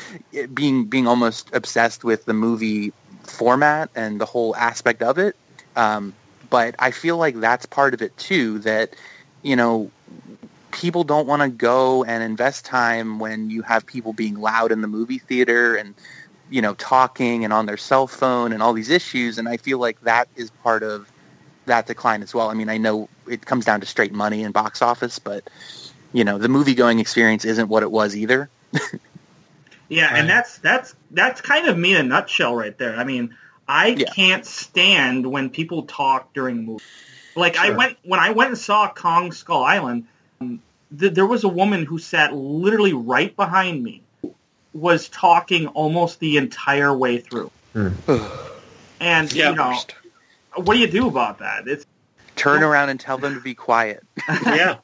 being 0.54 0.86
being 0.86 1.06
almost 1.06 1.54
obsessed 1.54 2.04
with 2.04 2.24
the 2.24 2.34
movie 2.34 2.92
format 3.22 3.90
and 3.94 4.20
the 4.20 4.26
whole 4.26 4.56
aspect 4.56 5.02
of 5.02 5.18
it. 5.18 5.36
Um, 5.76 6.14
but 6.50 6.74
I 6.78 6.90
feel 6.90 7.16
like 7.16 7.36
that's 7.36 7.66
part 7.66 7.94
of 7.94 8.02
it 8.02 8.16
too. 8.16 8.58
That 8.60 8.96
you 9.42 9.54
know, 9.54 9.90
people 10.72 11.04
don't 11.04 11.26
want 11.26 11.42
to 11.42 11.48
go 11.48 12.02
and 12.04 12.22
invest 12.22 12.64
time 12.64 13.18
when 13.18 13.50
you 13.50 13.62
have 13.62 13.86
people 13.86 14.12
being 14.12 14.40
loud 14.40 14.72
in 14.72 14.80
the 14.80 14.88
movie 14.88 15.18
theater 15.18 15.76
and 15.76 15.94
you 16.50 16.60
know 16.60 16.74
talking 16.74 17.44
and 17.44 17.52
on 17.52 17.66
their 17.66 17.76
cell 17.76 18.06
phone 18.06 18.52
and 18.52 18.62
all 18.62 18.72
these 18.72 18.90
issues. 18.90 19.38
And 19.38 19.48
I 19.48 19.56
feel 19.58 19.78
like 19.78 20.00
that 20.02 20.28
is 20.34 20.50
part 20.50 20.82
of 20.82 21.10
that 21.66 21.86
decline 21.86 22.22
as 22.22 22.34
well. 22.34 22.50
I 22.50 22.54
mean, 22.54 22.68
I 22.68 22.78
know 22.78 23.08
it 23.28 23.44
comes 23.44 23.64
down 23.64 23.80
to 23.80 23.86
straight 23.86 24.12
money 24.12 24.42
and 24.42 24.52
box 24.52 24.82
office, 24.82 25.18
but 25.18 25.48
you 26.12 26.24
know, 26.24 26.38
the 26.38 26.48
movie 26.48 26.74
going 26.74 26.98
experience 26.98 27.44
isn't 27.44 27.68
what 27.68 27.82
it 27.82 27.90
was 27.90 28.16
either. 28.16 28.48
yeah, 29.88 30.06
right. 30.06 30.20
and 30.20 30.28
that's 30.28 30.58
that's 30.58 30.94
that's 31.10 31.40
kind 31.40 31.68
of 31.68 31.76
me 31.76 31.94
in 31.94 31.98
a 31.98 32.02
nutshell 32.02 32.54
right 32.54 32.76
there. 32.78 32.96
I 32.96 33.04
mean, 33.04 33.34
I 33.68 33.88
yeah. 33.88 34.10
can't 34.12 34.46
stand 34.46 35.30
when 35.30 35.50
people 35.50 35.82
talk 35.82 36.32
during 36.32 36.64
movies. 36.64 36.86
Like 37.34 37.56
sure. 37.56 37.66
I 37.66 37.70
went 37.76 37.98
when 38.02 38.20
I 38.20 38.30
went 38.30 38.50
and 38.50 38.58
saw 38.58 38.88
Kong 38.88 39.32
Skull 39.32 39.62
Island, 39.62 40.06
um, 40.40 40.60
th- 40.98 41.12
there 41.12 41.26
was 41.26 41.44
a 41.44 41.48
woman 41.48 41.84
who 41.84 41.98
sat 41.98 42.34
literally 42.34 42.94
right 42.94 43.34
behind 43.36 43.82
me, 43.82 44.02
was 44.72 45.08
talking 45.08 45.66
almost 45.68 46.20
the 46.20 46.38
entire 46.38 46.96
way 46.96 47.18
through. 47.18 47.50
Mm. 47.74 48.50
and 49.00 49.32
yeah, 49.32 49.50
you 49.50 49.56
know, 49.56 49.68
worst 49.68 49.94
what 50.56 50.74
do 50.74 50.80
you 50.80 50.86
do 50.86 51.08
about 51.08 51.38
that? 51.38 51.66
It's 51.68 51.86
turn 52.36 52.62
around 52.62 52.90
and 52.90 53.00
tell 53.00 53.18
them 53.18 53.34
to 53.34 53.40
be 53.40 53.54
quiet. 53.54 54.02
yeah. 54.46 54.76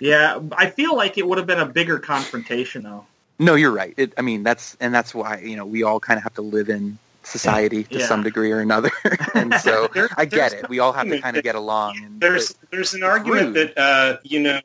yeah, 0.00 0.40
I 0.52 0.70
feel 0.70 0.96
like 0.96 1.18
it 1.18 1.26
would 1.26 1.38
have 1.38 1.46
been 1.46 1.58
a 1.58 1.66
bigger 1.66 1.98
confrontation 1.98 2.82
though. 2.82 3.04
No, 3.38 3.54
you're 3.54 3.72
right. 3.72 3.94
It, 3.96 4.14
I 4.18 4.22
mean, 4.22 4.42
that's 4.42 4.76
and 4.80 4.92
that's 4.92 5.14
why 5.14 5.38
you 5.38 5.56
know 5.56 5.66
we 5.66 5.82
all 5.82 6.00
kind 6.00 6.18
of 6.18 6.24
have 6.24 6.34
to 6.34 6.42
live 6.42 6.68
in 6.68 6.98
society 7.22 7.84
to 7.84 7.98
yeah. 7.98 8.06
some 8.06 8.22
degree 8.22 8.50
or 8.50 8.60
another, 8.60 8.90
and 9.34 9.54
so 9.54 9.88
there, 9.94 10.08
I 10.16 10.24
get 10.24 10.52
it. 10.54 10.68
We 10.68 10.80
all 10.80 10.92
have 10.92 11.08
to 11.08 11.20
kind 11.20 11.36
of 11.36 11.44
get 11.44 11.54
along. 11.54 11.98
And, 12.02 12.20
there's 12.20 12.54
there's 12.70 12.94
an 12.94 13.04
argument 13.04 13.54
rude. 13.54 13.74
that 13.74 13.78
uh, 13.78 14.16
you 14.24 14.40
know 14.40 14.60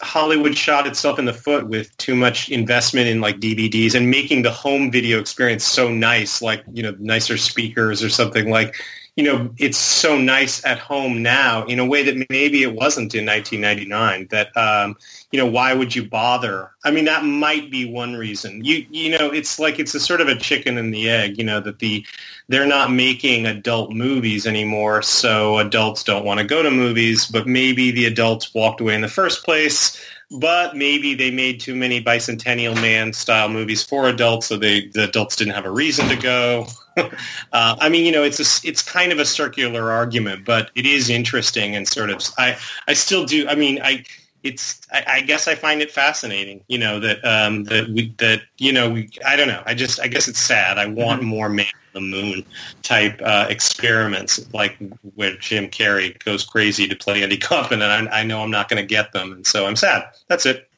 Hollywood 0.00 0.56
shot 0.56 0.86
itself 0.86 1.18
in 1.18 1.24
the 1.24 1.32
foot 1.32 1.68
with 1.68 1.96
too 1.96 2.14
much 2.14 2.48
investment 2.50 3.08
in 3.08 3.20
like 3.20 3.40
DVDs 3.40 3.94
and 3.94 4.10
making 4.10 4.42
the 4.42 4.50
home 4.50 4.90
video 4.90 5.18
experience 5.18 5.64
so 5.64 5.90
nice, 5.90 6.42
like, 6.42 6.64
you 6.72 6.82
know, 6.82 6.94
nicer 6.98 7.36
speakers 7.36 8.02
or 8.02 8.08
something 8.08 8.50
like, 8.50 8.76
you 9.16 9.24
know, 9.24 9.50
it's 9.58 9.76
so 9.76 10.16
nice 10.16 10.64
at 10.64 10.78
home 10.78 11.22
now 11.22 11.64
in 11.64 11.78
a 11.78 11.84
way 11.84 12.02
that 12.02 12.26
maybe 12.30 12.62
it 12.62 12.74
wasn't 12.74 13.14
in 13.14 13.26
1999 13.26 14.28
that, 14.30 14.56
um, 14.56 14.96
you 15.30 15.38
know, 15.38 15.46
why 15.46 15.74
would 15.74 15.94
you 15.94 16.04
bother? 16.08 16.70
I 16.84 16.90
mean, 16.90 17.04
that 17.06 17.24
might 17.24 17.70
be 17.70 17.90
one 17.90 18.14
reason. 18.14 18.64
You, 18.64 18.86
you 18.90 19.18
know, 19.18 19.30
it's 19.30 19.58
like 19.58 19.78
it's 19.78 19.94
a 19.94 20.00
sort 20.00 20.20
of 20.20 20.28
a 20.28 20.36
chicken 20.36 20.78
and 20.78 20.94
the 20.94 21.10
egg, 21.10 21.38
you 21.38 21.44
know, 21.44 21.60
that 21.60 21.80
the, 21.80 22.06
they're 22.50 22.66
not 22.66 22.90
making 22.90 23.46
adult 23.46 23.92
movies 23.92 24.44
anymore, 24.44 25.02
so 25.02 25.58
adults 25.58 26.02
don't 26.02 26.24
want 26.24 26.40
to 26.40 26.44
go 26.44 26.64
to 26.64 26.70
movies, 26.70 27.26
but 27.26 27.46
maybe 27.46 27.92
the 27.92 28.06
adults 28.06 28.52
walked 28.52 28.80
away 28.80 28.92
in 28.96 29.02
the 29.02 29.08
first 29.08 29.44
place, 29.44 29.96
but 30.32 30.74
maybe 30.74 31.14
they 31.14 31.30
made 31.30 31.60
too 31.60 31.76
many 31.76 32.02
Bicentennial 32.02 32.74
Man 32.74 33.12
style 33.12 33.48
movies 33.48 33.84
for 33.84 34.08
adults, 34.08 34.48
so 34.48 34.56
they, 34.56 34.88
the 34.88 35.04
adults 35.04 35.36
didn't 35.36 35.54
have 35.54 35.64
a 35.64 35.70
reason 35.70 36.08
to 36.08 36.16
go. 36.16 36.66
uh, 36.96 37.06
I 37.52 37.88
mean, 37.88 38.04
you 38.04 38.10
know, 38.10 38.24
it's 38.24 38.40
a, 38.40 38.68
it's 38.68 38.82
kind 38.82 39.12
of 39.12 39.20
a 39.20 39.24
circular 39.24 39.92
argument, 39.92 40.44
but 40.44 40.72
it 40.74 40.86
is 40.86 41.08
interesting 41.08 41.76
and 41.76 41.86
sort 41.86 42.10
of, 42.10 42.20
I, 42.36 42.58
I 42.88 42.94
still 42.94 43.26
do, 43.26 43.46
I 43.46 43.54
mean, 43.54 43.80
I, 43.80 44.04
it's 44.42 44.80
I, 44.92 45.04
I, 45.06 45.20
guess 45.20 45.46
I 45.46 45.54
find 45.54 45.82
it 45.82 45.92
fascinating, 45.92 46.64
you 46.66 46.78
know, 46.78 46.98
that 46.98 47.24
um, 47.24 47.64
that 47.64 47.90
we 47.90 48.14
that 48.18 48.40
you 48.56 48.72
know 48.72 48.88
we 48.88 49.10
I 49.26 49.36
don't 49.36 49.48
know. 49.48 49.62
I 49.66 49.74
just 49.74 50.00
I 50.00 50.06
guess 50.08 50.28
it's 50.28 50.40
sad. 50.40 50.78
I 50.78 50.86
want 50.86 51.20
mm-hmm. 51.20 51.28
more 51.28 51.50
man 51.50 51.66
the 51.92 52.00
moon 52.00 52.44
type 52.82 53.20
uh, 53.24 53.46
experiments, 53.48 54.52
like 54.52 54.76
where 55.14 55.36
Jim 55.36 55.68
Carrey 55.68 56.22
goes 56.24 56.44
crazy 56.44 56.88
to 56.88 56.96
play 56.96 57.22
Andy 57.22 57.36
Kaufman, 57.36 57.82
and 57.82 58.08
I, 58.08 58.20
I 58.20 58.22
know 58.24 58.42
I'm 58.42 58.50
not 58.50 58.68
going 58.68 58.82
to 58.82 58.86
get 58.86 59.12
them, 59.12 59.32
and 59.32 59.46
so 59.46 59.66
I'm 59.66 59.76
sad. 59.76 60.04
That's 60.28 60.46
it. 60.46 60.68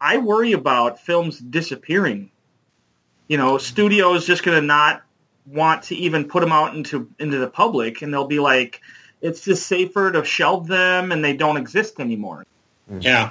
I 0.00 0.18
worry 0.18 0.52
about 0.52 1.00
films 1.00 1.38
disappearing. 1.38 2.30
You 3.28 3.38
know, 3.38 3.58
studios 3.58 4.26
just 4.26 4.44
going 4.44 4.60
to 4.60 4.66
not 4.66 5.02
want 5.46 5.84
to 5.84 5.96
even 5.96 6.28
put 6.28 6.40
them 6.40 6.52
out 6.52 6.74
into 6.74 7.08
into 7.18 7.38
the 7.38 7.48
public, 7.48 8.02
and 8.02 8.12
they'll 8.12 8.26
be 8.26 8.40
like, 8.40 8.80
it's 9.20 9.44
just 9.44 9.66
safer 9.66 10.12
to 10.12 10.24
shelve 10.24 10.66
them, 10.66 11.12
and 11.12 11.24
they 11.24 11.36
don't 11.36 11.56
exist 11.56 11.98
anymore. 11.98 12.44
Mm-hmm. 12.90 13.02
Yeah. 13.02 13.30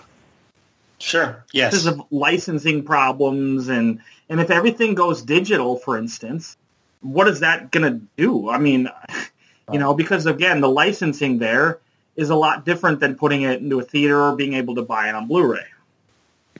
Sure. 0.97 1.43
Yes. 1.51 1.71
Because 1.71 1.85
of 1.87 2.01
licensing 2.11 2.83
problems 2.83 3.67
and 3.67 4.01
and 4.29 4.39
if 4.39 4.49
everything 4.49 4.95
goes 4.95 5.21
digital, 5.21 5.77
for 5.77 5.97
instance, 5.97 6.57
what 7.01 7.27
is 7.27 7.39
that 7.41 7.71
going 7.71 7.93
to 7.93 8.01
do? 8.17 8.49
I 8.49 8.57
mean, 8.57 8.89
you 9.71 9.79
know, 9.79 9.93
because 9.93 10.25
again, 10.25 10.61
the 10.61 10.69
licensing 10.69 11.37
there 11.39 11.79
is 12.15 12.29
a 12.29 12.35
lot 12.35 12.65
different 12.65 12.99
than 12.99 13.15
putting 13.15 13.41
it 13.43 13.61
into 13.61 13.79
a 13.79 13.83
theater 13.83 14.21
or 14.21 14.35
being 14.35 14.53
able 14.53 14.75
to 14.75 14.81
buy 14.81 15.09
it 15.09 15.15
on 15.15 15.27
Blu-ray. 15.27 15.65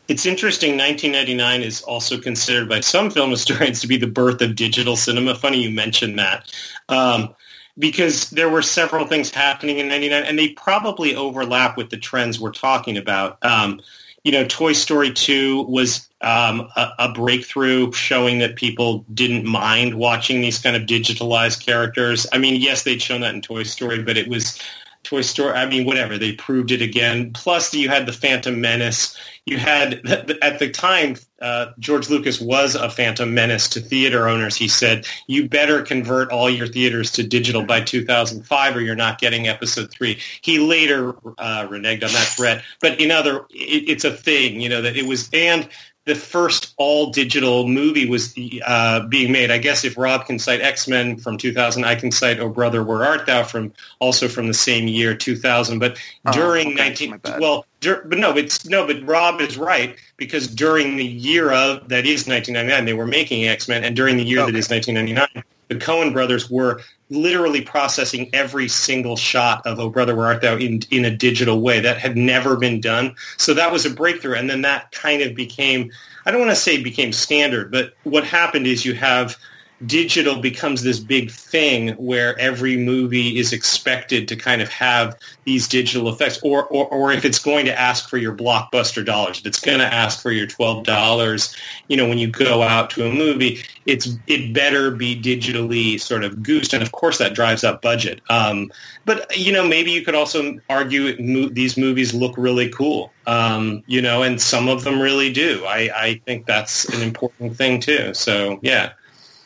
It's 0.07 0.25
interesting. 0.25 0.77
1999 0.77 1.61
is 1.61 1.81
also 1.81 2.19
considered 2.19 2.69
by 2.69 2.79
some 2.79 3.09
film 3.09 3.31
historians 3.31 3.81
to 3.81 3.88
be 3.88 3.97
the 3.97 4.07
birth 4.07 4.41
of 4.41 4.55
digital 4.55 4.95
cinema. 4.95 5.33
Funny 5.33 5.61
you 5.61 5.71
mentioned 5.71 6.19
that. 6.19 6.51
Um, 6.89 7.33
because 7.77 8.29
there 8.29 8.49
were 8.49 8.61
several 8.61 9.05
things 9.05 9.29
happening 9.31 9.79
in 9.79 9.88
99 9.88 10.23
and 10.23 10.39
they 10.39 10.49
probably 10.49 11.15
overlap 11.15 11.75
with 11.75 11.89
the 11.89 11.97
trends 11.97 12.39
we're 12.39 12.51
talking 12.51 12.97
about. 12.97 13.43
Um, 13.43 13.81
you 14.26 14.32
know, 14.32 14.43
Toy 14.43 14.73
Story 14.73 15.13
2 15.13 15.67
was 15.69 16.09
um, 16.21 16.67
a, 16.76 16.89
a, 16.97 17.13
breakthrough 17.13 17.91
showing 17.91 18.39
that 18.39 18.55
people 18.55 19.05
didn't 19.13 19.45
mind 19.45 19.93
watching 19.93 20.41
these 20.41 20.57
kind 20.57 20.76
of 20.76 20.82
digitalized 20.84 21.63
characters. 21.63 22.26
I 22.34 22.39
mean, 22.39 22.59
yes, 22.59 22.84
they'd 22.84 23.01
shown 23.01 23.21
that 23.21 23.36
in 23.36 23.41
Toy 23.41 23.61
Story, 23.61 24.01
but 24.01 24.17
it 24.17 24.28
was 24.28 24.59
Toy 25.06 25.22
Story. 25.22 25.53
I 25.53 25.66
mean, 25.66 25.86
whatever. 25.86 26.18
They 26.18 26.34
proved 26.34 26.72
it 26.72 26.82
again. 26.82 27.32
Plus, 27.34 27.74
you 27.74 27.88
had 27.88 28.06
the 28.06 28.14
Phantom 28.14 28.60
Menace. 28.60 29.18
You 29.45 29.58
had 29.58 30.06
at 30.41 30.60
the 30.60 30.70
time 30.70 31.16
uh, 31.41 31.68
George 31.80 32.10
Lucas 32.10 32.41
was 32.41 32.76
a 32.76 32.89
Phantom 32.89 33.34
Menace 33.34 33.70
to 33.70 33.80
theater 33.80 34.28
owners. 34.28 34.56
He 34.56 34.68
said, 34.68 35.08
"You 35.28 35.47
better 35.47 35.82
convert 35.82 36.32
all 36.32 36.49
your 36.49 36.68
theaters 36.68 37.12
to 37.14 37.24
digital 37.24 37.64
by 37.64 37.82
2005, 37.82 38.76
or 38.76 38.82
you're 38.82 38.95
not 38.95 39.20
getting 39.20 39.47
Episode 39.47 39.91
three. 39.91 40.20
He 40.41 40.60
later 40.60 41.10
uh, 41.38 41.68
reneged 41.68 42.03
on 42.03 42.14
that 42.14 42.34
threat, 42.36 42.64
but 42.82 42.99
in 42.99 43.12
other, 43.12 43.45
it, 43.51 43.89
it's 43.89 44.03
a 44.03 44.12
thing, 44.12 44.60
you 44.60 44.70
know, 44.70 44.82
that 44.82 44.97
it 44.97 45.06
was 45.06 45.30
and 45.34 45.70
the 46.06 46.16
first 46.16 46.74
all 46.78 47.10
digital 47.10 47.68
movie 47.68 48.08
was 48.08 48.34
uh, 48.66 49.06
being 49.08 49.32
made. 49.32 49.49
I 49.49 49.58
guess 49.58 49.84
if 49.84 49.97
Rob 49.97 50.28
can 50.28 50.38
cite 50.38 50.62
X 50.62 50.88
Men 50.88 51.18
from 51.18 51.38
2000, 51.38 51.84
I 51.84 51.95
can 51.95 52.12
cite 52.12 52.39
Oh 52.39 52.47
Brother 52.47 52.84
Where 52.84 53.03
Art 53.03 53.26
Thou 53.26 53.43
from 53.43 53.74
also 53.99 54.28
from 54.28 54.47
the 54.47 54.53
same 54.53 54.88
year 54.88 55.16
2000. 55.16 55.80
But 55.80 55.99
oh, 56.28 56.32
during 56.32 56.68
okay, 56.74 56.76
19 56.76 57.22
well, 57.39 57.66
dur- 57.80 58.03
but 58.06 58.20
no, 58.20 58.38
it's 58.38 58.66
no, 58.66 58.86
but 58.86 59.06
Rob 59.06 59.41
is 59.41 59.58
right 59.58 59.97
because 60.18 60.47
during 60.47 60.95
the 60.95 61.06
year 61.06 61.51
of 61.51 61.89
that 61.89 62.06
is 62.06 62.28
1999, 62.28 62.86
they 62.86 62.93
were 62.93 63.08
making 63.08 63.45
X 63.45 63.68
Men, 63.68 63.84
and 63.84 63.95
during 63.95 64.18
the 64.18 64.24
year 64.24 64.41
okay. 64.41 64.51
that 64.51 64.58
is 64.58 64.70
1999, 64.70 65.43
the 65.70 65.76
Coen 65.76 66.14
brothers 66.14 66.51
were 66.51 66.82
literally 67.10 67.62
processing 67.62 68.30
every 68.34 68.68
single 68.68 69.16
shot 69.16 69.66
of 69.66 69.80
Oh 69.80 69.89
Brother 69.89 70.16
Where 70.16 70.26
Art 70.26 70.41
Thou 70.41 70.58
in, 70.58 70.82
in 70.91 71.06
a 71.06 71.16
digital 71.16 71.62
way. 71.62 71.80
That 71.80 71.97
had 71.97 72.18
never 72.18 72.56
been 72.56 72.82
done. 72.82 73.16
So 73.38 73.53
that 73.53 73.72
was 73.72 73.86
a 73.86 73.89
breakthrough. 73.89 74.36
And 74.36 74.49
then 74.49 74.62
that 74.62 74.91
kind 74.91 75.22
of 75.22 75.36
became, 75.36 75.91
I 76.26 76.32
don't 76.32 76.39
want 76.39 76.51
to 76.51 76.56
say 76.56 76.82
became 76.82 77.12
standard, 77.12 77.72
but 77.72 77.93
what 78.03 78.24
happened 78.24 78.68
is 78.68 78.86
you 78.86 78.95
have 78.95 79.38
digital 79.86 80.39
becomes 80.39 80.83
this 80.83 80.99
big 80.99 81.31
thing 81.31 81.89
where 81.91 82.38
every 82.39 82.77
movie 82.77 83.38
is 83.38 83.53
expected 83.53 84.27
to 84.27 84.36
kind 84.36 84.61
of 84.61 84.69
have 84.69 85.17
these 85.43 85.67
digital 85.67 86.09
effects 86.09 86.39
or, 86.43 86.65
or, 86.65 86.88
or 86.88 87.11
if 87.11 87.25
it's 87.25 87.39
going 87.39 87.65
to 87.65 87.79
ask 87.79 88.09
for 88.09 88.17
your 88.17 88.36
blockbuster 88.36 89.05
dollars, 89.05 89.39
if 89.39 89.45
it's 89.45 89.59
going 89.59 89.79
to 89.79 89.86
ask 89.86 90.21
for 90.21 90.31
your 90.31 90.47
$12, 90.47 91.55
you 91.88 91.97
know, 91.97 92.07
when 92.07 92.17
you 92.17 92.27
go 92.27 92.61
out 92.61 92.89
to 92.91 93.05
a 93.05 93.11
movie, 93.11 93.63
it's 93.86 94.17
it 94.27 94.53
better 94.53 94.91
be 94.91 95.19
digitally 95.19 95.99
sort 95.99 96.23
of 96.23 96.41
goosed. 96.41 96.73
And 96.73 96.81
of 96.81 96.91
course 96.91 97.17
that 97.19 97.33
drives 97.33 97.63
up 97.63 97.81
budget. 97.81 98.21
Um, 98.29 98.71
but, 99.05 99.38
you 99.38 99.51
know, 99.51 99.67
maybe 99.67 99.91
you 99.91 100.03
could 100.03 100.15
also 100.15 100.57
argue 100.69 101.15
mo- 101.19 101.49
these 101.49 101.77
movies 101.77 102.13
look 102.13 102.36
really 102.38 102.69
cool, 102.69 103.11
um, 103.27 103.83
you 103.88 104.01
know, 104.01 104.23
and 104.23 104.41
some 104.41 104.67
of 104.67 104.83
them 104.83 104.99
really 104.99 105.31
do. 105.31 105.63
I, 105.65 105.89
I 105.95 106.21
think 106.25 106.45
that's 106.45 106.86
an 106.86 107.01
important 107.01 107.55
thing 107.55 107.79
too. 107.79 108.13
So, 108.13 108.59
yeah 108.61 108.93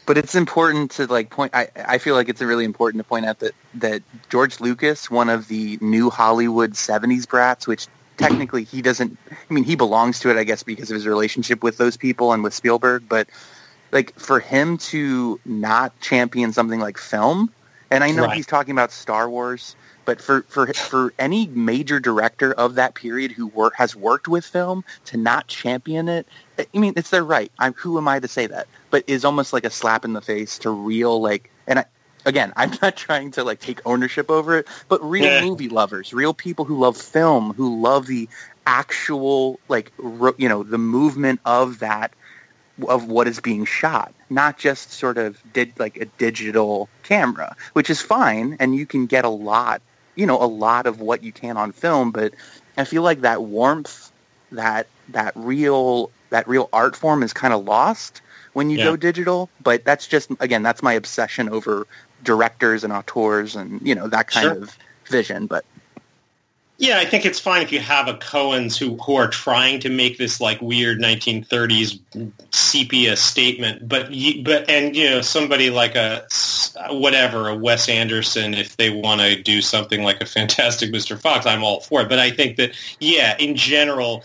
but 0.09 0.17
it's 0.17 0.33
important 0.33 0.89
to 0.89 1.05
like 1.05 1.29
point 1.29 1.53
I, 1.53 1.67
I 1.75 1.99
feel 1.99 2.15
like 2.15 2.29
it's 2.29 2.41
really 2.41 2.65
important 2.65 2.99
to 3.03 3.07
point 3.07 3.27
out 3.27 3.37
that 3.41 3.51
that 3.75 4.01
George 4.29 4.59
Lucas, 4.59 5.11
one 5.11 5.29
of 5.29 5.47
the 5.49 5.77
new 5.81 6.09
Hollywood 6.09 6.71
70s 6.73 7.29
brats, 7.29 7.67
which 7.67 7.85
technically 8.17 8.63
he 8.63 8.81
doesn't 8.81 9.15
I 9.31 9.53
mean 9.53 9.63
he 9.63 9.75
belongs 9.75 10.19
to 10.21 10.31
it 10.31 10.35
I 10.35 10.45
guess 10.45 10.63
because 10.63 10.89
of 10.89 10.95
his 10.95 11.05
relationship 11.05 11.61
with 11.61 11.77
those 11.77 11.95
people 11.95 12.33
and 12.33 12.43
with 12.43 12.55
Spielberg, 12.55 13.03
but 13.07 13.29
like 13.91 14.17
for 14.19 14.39
him 14.39 14.79
to 14.79 15.39
not 15.45 15.93
champion 15.99 16.53
something 16.53 16.79
like 16.79 16.97
film, 16.97 17.53
and 17.91 18.03
I 18.03 18.09
know 18.09 18.23
right. 18.23 18.35
he's 18.35 18.47
talking 18.47 18.71
about 18.71 18.91
Star 18.91 19.29
Wars, 19.29 19.75
but 20.05 20.19
for, 20.19 20.41
for, 20.43 20.73
for 20.73 21.13
any 21.19 21.47
major 21.47 21.99
director 21.99 22.53
of 22.53 22.75
that 22.75 22.95
period 22.95 23.31
who 23.31 23.45
wor- 23.47 23.73
has 23.75 23.95
worked 23.95 24.27
with 24.27 24.43
film 24.43 24.83
to 25.05 25.17
not 25.17 25.47
champion 25.47 26.09
it, 26.09 26.27
I 26.73 26.77
mean, 26.77 26.93
it's 26.95 27.09
their 27.09 27.23
right. 27.23 27.51
I'm, 27.59 27.73
who 27.73 27.97
am 27.97 28.07
I 28.07 28.19
to 28.19 28.27
say 28.27 28.47
that? 28.47 28.67
But 28.89 29.03
is 29.07 29.25
almost 29.25 29.53
like 29.53 29.65
a 29.65 29.69
slap 29.69 30.05
in 30.05 30.13
the 30.13 30.21
face 30.21 30.57
to 30.59 30.69
real 30.69 31.21
like, 31.21 31.49
and 31.67 31.79
I, 31.79 31.85
again, 32.25 32.53
I'm 32.57 32.71
not 32.81 32.95
trying 32.97 33.31
to 33.31 33.43
like 33.43 33.59
take 33.59 33.81
ownership 33.85 34.29
over 34.29 34.57
it, 34.57 34.67
but 34.87 35.03
real 35.03 35.25
yeah. 35.25 35.41
movie 35.41 35.69
lovers, 35.69 36.13
real 36.13 36.33
people 36.33 36.65
who 36.65 36.79
love 36.79 36.97
film, 36.97 37.53
who 37.53 37.81
love 37.81 38.07
the 38.07 38.27
actual 38.65 39.59
like, 39.67 39.91
ro- 39.97 40.35
you 40.37 40.49
know, 40.49 40.63
the 40.63 40.77
movement 40.77 41.39
of 41.45 41.79
that 41.79 42.13
of 42.87 43.09
what 43.09 43.27
is 43.27 43.41
being 43.41 43.65
shot, 43.65 44.13
not 44.29 44.57
just 44.57 44.93
sort 44.93 45.17
of 45.17 45.41
did 45.51 45.77
like 45.77 45.97
a 45.97 46.05
digital 46.05 46.87
camera, 47.03 47.53
which 47.73 47.89
is 47.89 48.01
fine, 48.01 48.55
and 48.59 48.73
you 48.73 48.85
can 48.85 49.05
get 49.05 49.25
a 49.25 49.29
lot 49.29 49.81
you 50.19 50.25
know 50.25 50.41
a 50.41 50.45
lot 50.45 50.85
of 50.85 50.99
what 50.99 51.23
you 51.23 51.31
can 51.31 51.55
on 51.55 51.71
film, 51.71 52.11
but 52.11 52.33
I 52.77 52.83
feel 52.83 53.03
like 53.03 53.21
that 53.21 53.43
warmth, 53.43 54.11
that 54.51 54.87
that 55.09 55.33
real 55.35 56.11
that 56.29 56.47
real 56.47 56.69
art 56.73 56.95
form 56.95 57.23
is 57.23 57.33
kind 57.33 57.53
of 57.53 57.63
lost 57.65 58.21
when 58.53 58.69
you 58.69 58.77
yeah. 58.77 58.85
go 58.85 58.95
digital. 58.95 59.49
But 59.61 59.85
that's 59.85 60.07
just 60.07 60.31
again 60.39 60.63
that's 60.63 60.83
my 60.83 60.93
obsession 60.93 61.49
over 61.49 61.87
directors 62.23 62.83
and 62.83 62.91
auteurs 62.93 63.55
and 63.55 63.81
you 63.81 63.95
know 63.95 64.07
that 64.07 64.27
kind 64.27 64.45
sure. 64.45 64.63
of 64.63 64.77
vision. 65.05 65.47
But 65.47 65.65
yeah, 66.79 66.97
I 66.97 67.05
think 67.05 67.25
it's 67.25 67.41
fine 67.41 67.61
if 67.61 67.73
you 67.73 67.81
have 67.81 68.07
a 68.07 68.13
Coens 68.13 68.77
who 68.77 68.95
who 68.97 69.15
are 69.15 69.27
trying 69.27 69.81
to 69.81 69.89
make 69.89 70.17
this 70.17 70.39
like 70.39 70.61
weird 70.61 70.99
1930s 70.99 71.99
sepia 72.51 73.17
statement, 73.17 73.85
but 73.85 74.13
you, 74.13 74.43
but 74.45 74.69
and 74.69 74.95
you 74.95 75.09
know 75.09 75.19
somebody 75.19 75.71
like 75.71 75.95
a 75.95 76.25
whatever 76.91 77.49
a 77.49 77.55
Wes 77.55 77.89
Anderson 77.89 78.53
if 78.53 78.77
they 78.77 78.89
want 78.89 79.19
to 79.19 79.41
do 79.41 79.61
something 79.61 80.03
like 80.03 80.21
a 80.21 80.25
Fantastic 80.25 80.89
Mr. 80.91 81.19
Fox, 81.19 81.45
I'm 81.45 81.65
all 81.65 81.81
for 81.81 82.01
it. 82.01 82.07
But 82.07 82.19
I 82.19 82.31
think 82.31 82.55
that 82.55 82.71
yeah, 83.01 83.35
in 83.37 83.57
general, 83.57 84.23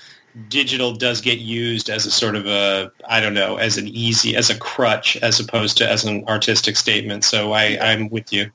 digital 0.49 0.93
does 0.93 1.21
get 1.21 1.39
used 1.39 1.89
as 1.89 2.07
a 2.07 2.11
sort 2.11 2.35
of 2.35 2.47
a 2.47 2.91
I 3.09 3.21
don't 3.21 3.35
know 3.35 3.57
as 3.57 3.79
an 3.79 3.89
easy 3.89 4.37
as 4.37 4.51
a 4.51 4.59
crutch 4.59 5.17
as 5.19 5.39
opposed 5.39 5.77
to 5.79 5.89
as 5.89 6.05
an 6.05 6.25
artistic 6.27 6.77
statement. 6.77 7.25
So 7.25 7.53
I 7.53 7.79
I'm 7.81 8.09
with 8.09 8.33
you. 8.33 8.51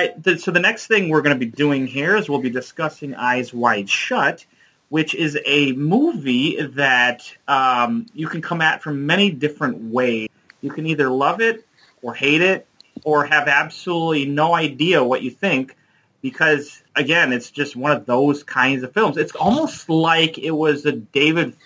Right. 0.00 0.40
So 0.40 0.50
the 0.50 0.60
next 0.60 0.86
thing 0.86 1.08
we're 1.08 1.22
going 1.22 1.38
to 1.38 1.46
be 1.46 1.50
doing 1.50 1.86
here 1.86 2.16
is 2.16 2.28
we'll 2.28 2.40
be 2.40 2.50
discussing 2.50 3.14
Eyes 3.14 3.52
Wide 3.52 3.88
Shut, 3.88 4.44
which 4.88 5.14
is 5.14 5.38
a 5.44 5.72
movie 5.72 6.60
that 6.60 7.22
um, 7.46 8.06
you 8.14 8.26
can 8.26 8.42
come 8.42 8.60
at 8.60 8.82
from 8.82 9.06
many 9.06 9.30
different 9.30 9.92
ways. 9.92 10.28
You 10.60 10.70
can 10.70 10.86
either 10.86 11.10
love 11.10 11.40
it 11.40 11.66
or 12.02 12.14
hate 12.14 12.40
it 12.40 12.66
or 13.04 13.24
have 13.24 13.48
absolutely 13.48 14.26
no 14.26 14.54
idea 14.54 15.02
what 15.02 15.22
you 15.22 15.30
think 15.30 15.76
because, 16.22 16.82
again, 16.96 17.32
it's 17.32 17.50
just 17.50 17.76
one 17.76 17.92
of 17.92 18.04
those 18.06 18.42
kinds 18.42 18.82
of 18.82 18.92
films. 18.92 19.16
It's 19.16 19.34
almost 19.34 19.88
like 19.88 20.38
it 20.38 20.50
was 20.50 20.84
a 20.84 20.92
David 20.92 21.56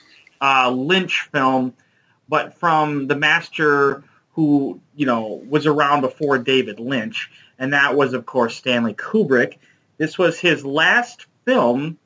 uh, 0.41 0.71
Lynch 0.71 1.29
film, 1.33 1.75
but 2.29 2.55
from 2.55 3.07
the 3.09 3.17
master 3.17 4.05
who, 4.35 4.81
you 4.95 5.07
know, 5.07 5.43
was 5.49 5.67
around 5.67 6.03
before 6.03 6.39
David 6.39 6.81
Lynch 6.81 7.31
and 7.59 7.73
that 7.73 7.97
was, 7.97 8.15
of 8.15 8.27
course, 8.27 8.57
Stanley 8.57 8.95
Kubrick. 8.95 9.59
This 9.99 10.19
was 10.19 10.39
his 10.39 10.65
last 10.65 11.27
film 11.45 11.99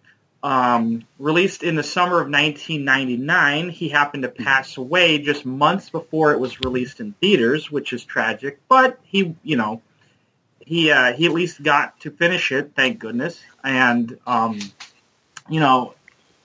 um, 0.43 1.05
released 1.19 1.63
in 1.63 1.75
the 1.75 1.83
summer 1.83 2.21
of 2.21 2.31
1999. 2.31 3.71
He 3.71 3.89
happened 3.89 4.25
to 4.25 4.29
pass 4.29 4.77
away 4.77 5.19
just 5.19 5.47
months 5.47 5.91
before 5.91 6.33
it 6.33 6.41
was 6.41 6.61
released 6.61 7.01
in 7.01 7.13
theaters, 7.15 7.71
which 7.71 7.93
is 7.93 8.05
tragic. 8.05 8.61
But 8.69 8.99
he, 9.03 9.37
you 9.43 9.57
know, 9.57 9.83
he 10.61 10.91
uh, 10.91 11.15
he 11.15 11.27
at 11.27 11.33
least 11.33 11.63
got 11.63 11.99
to 12.01 12.11
finish 12.11 12.53
it, 12.53 12.73
thank 12.77 12.99
goodness. 12.99 13.41
And 13.65 14.19
um, 14.27 14.61
you 15.49 15.61
know, 15.61 15.95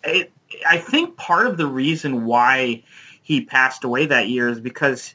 it, 0.04 0.32
I 0.66 0.78
think 0.78 1.18
part 1.18 1.48
of 1.48 1.58
the 1.58 1.68
reason 1.68 2.26
why 2.26 2.84
he 3.22 3.42
passed 3.42 3.84
away 3.84 4.08
that 4.08 4.30
year 4.30 4.48
is 4.48 4.62
because 4.62 5.14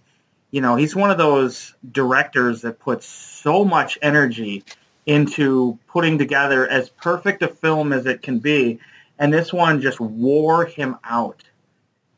you 0.50 0.60
know 0.60 0.76
he's 0.76 0.94
one 0.94 1.10
of 1.10 1.18
those 1.18 1.74
directors 1.90 2.62
that 2.62 2.78
puts 2.78 3.06
so 3.06 3.64
much 3.64 3.98
energy 4.02 4.64
into 5.06 5.78
putting 5.88 6.18
together 6.18 6.68
as 6.68 6.90
perfect 6.90 7.42
a 7.42 7.48
film 7.48 7.92
as 7.92 8.06
it 8.06 8.22
can 8.22 8.38
be, 8.38 8.78
and 9.18 9.32
this 9.32 9.52
one 9.52 9.80
just 9.80 9.98
wore 9.98 10.66
him 10.66 10.96
out. 11.02 11.42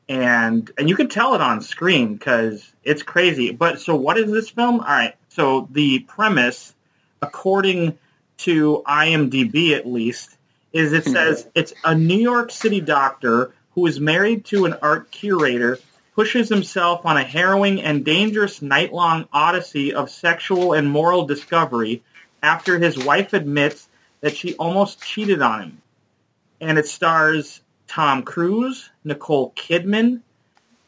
And 0.08 0.68
and 0.76 0.88
you 0.88 0.96
can 0.96 1.08
tell 1.08 1.34
it 1.34 1.40
on 1.40 1.60
screen 1.60 2.14
because 2.14 2.72
it's 2.82 3.02
crazy. 3.02 3.52
But 3.52 3.80
so 3.80 3.94
what 3.94 4.18
is 4.18 4.30
this 4.30 4.50
film? 4.50 4.80
All 4.80 4.86
right. 4.86 5.14
So 5.28 5.68
the 5.70 6.00
premise, 6.00 6.74
according 7.22 7.96
to 8.38 8.82
IMDb 8.86 9.76
at 9.76 9.86
least, 9.86 10.36
is 10.72 10.92
it 10.92 11.04
says 11.04 11.46
it's 11.54 11.72
a 11.84 11.94
New 11.94 12.18
York 12.18 12.50
City 12.50 12.80
doctor 12.80 13.54
who 13.72 13.86
is 13.86 14.00
married 14.00 14.44
to 14.46 14.64
an 14.64 14.74
art 14.82 15.12
curator 15.12 15.78
pushes 16.20 16.50
himself 16.50 17.06
on 17.06 17.16
a 17.16 17.22
harrowing 17.22 17.80
and 17.80 18.04
dangerous 18.04 18.60
night-long 18.60 19.26
odyssey 19.32 19.94
of 19.94 20.10
sexual 20.10 20.74
and 20.74 20.90
moral 20.90 21.24
discovery 21.24 22.02
after 22.42 22.78
his 22.78 22.98
wife 22.98 23.32
admits 23.32 23.88
that 24.20 24.36
she 24.36 24.54
almost 24.56 25.02
cheated 25.02 25.40
on 25.40 25.62
him. 25.62 25.82
And 26.60 26.76
it 26.76 26.86
stars 26.86 27.62
Tom 27.88 28.22
Cruise, 28.22 28.90
Nicole 29.02 29.50
Kidman, 29.52 30.20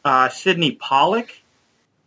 uh, 0.05 0.29
Sydney 0.29 0.73
Pollack, 0.73 1.41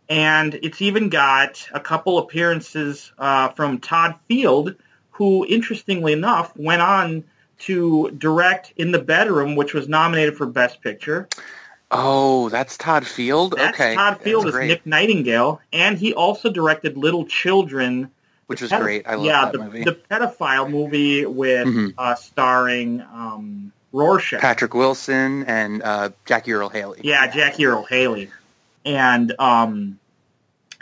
and 0.07 0.57
it's 0.63 0.81
even 0.81 1.09
got 1.09 1.67
a 1.73 1.81
couple 1.81 2.19
appearances 2.19 3.11
uh, 3.17 3.49
from 3.49 3.79
Todd 3.79 4.15
Field, 4.29 4.75
who, 5.11 5.45
interestingly 5.45 6.13
enough, 6.13 6.55
went 6.55 6.81
on 6.81 7.25
to 7.59 8.09
direct 8.11 8.71
In 8.77 8.93
the 8.93 8.99
Bedroom, 8.99 9.57
which 9.57 9.73
was 9.73 9.89
nominated 9.89 10.37
for 10.37 10.45
Best 10.45 10.81
Picture. 10.81 11.27
Oh, 11.89 12.49
that's 12.49 12.77
Todd 12.77 13.07
Field. 13.07 13.53
That's 13.55 13.75
okay, 13.75 13.95
Todd 13.95 14.19
Field 14.21 14.43
that's 14.43 14.49
is 14.49 14.55
great. 14.55 14.67
Nick 14.67 14.85
Nightingale, 14.85 15.61
and 15.71 15.97
he 15.97 16.13
also 16.13 16.51
directed 16.51 16.97
Little 16.97 17.25
Children, 17.25 18.11
which 18.47 18.61
was 18.61 18.71
great. 18.71 19.07
I 19.07 19.15
love 19.15 19.25
yeah, 19.25 19.45
that 19.45 19.53
the, 19.53 19.59
movie. 19.59 19.83
the 19.85 19.93
pedophile 19.93 20.69
movie 20.69 21.25
with 21.25 21.67
mm-hmm. 21.67 21.87
uh, 21.97 22.15
starring 22.15 23.01
um, 23.01 23.71
Rorschach, 23.93 24.41
Patrick 24.41 24.73
Wilson, 24.73 25.45
and 25.45 25.81
uh, 25.81 26.09
Jackie 26.25 26.51
Earle 26.51 26.69
Haley. 26.69 27.01
Yeah, 27.03 27.27
Jackie 27.27 27.65
Earle 27.65 27.85
Haley, 27.85 28.31
and 28.83 29.33
um, 29.39 29.97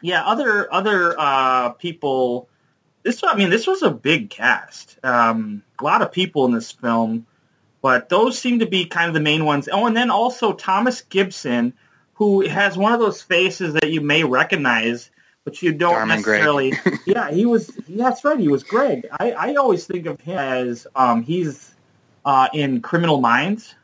yeah, 0.02 0.26
other 0.26 0.74
other 0.74 1.16
uh, 1.20 1.70
people. 1.74 2.50
This 3.04 3.24
I 3.24 3.36
mean, 3.36 3.52
this 3.52 3.68
was 3.68 3.84
a 3.84 3.92
big 3.92 4.32
cast. 4.32 4.98
Um, 5.04 5.62
a 5.80 5.84
lot 5.84 6.02
of 6.02 6.12
people 6.12 6.46
in 6.46 6.52
this 6.52 6.72
film, 6.72 7.28
but 7.86 8.10
those 8.10 8.40
seem 8.40 8.58
to 8.62 8.66
be 8.66 8.86
kind 8.86 9.10
of 9.10 9.14
the 9.14 9.20
main 9.20 9.46
ones. 9.46 9.70
Oh, 9.72 9.86
and 9.86 9.96
then 9.96 10.10
also 10.10 10.54
Thomas 10.54 11.04
Gibson, 11.04 11.76
who 12.16 12.42
has 12.42 12.76
one 12.76 12.94
of 12.94 13.00
those 13.00 13.22
faces 13.22 13.76
that 13.76 13.92
you 13.92 14.02
may 14.02 14.24
recognize, 14.24 15.12
but 15.44 15.62
you 15.62 15.72
don't 15.72 15.94
Darman 15.94 16.08
necessarily. 16.08 16.74
yeah, 17.06 17.30
he 17.30 17.46
was. 17.46 17.68
That's 17.88 18.24
right. 18.24 18.40
He 18.40 18.48
was 18.48 18.64
Greg. 18.64 19.06
I, 19.12 19.34
I 19.34 19.54
always 19.58 19.86
think 19.86 20.08
of 20.08 20.20
him 20.20 20.40
as 20.40 20.88
um, 20.96 21.22
he's 21.22 21.76
uh, 22.26 22.48
in 22.56 22.82
Criminal 22.82 23.22
Minds. 23.22 23.76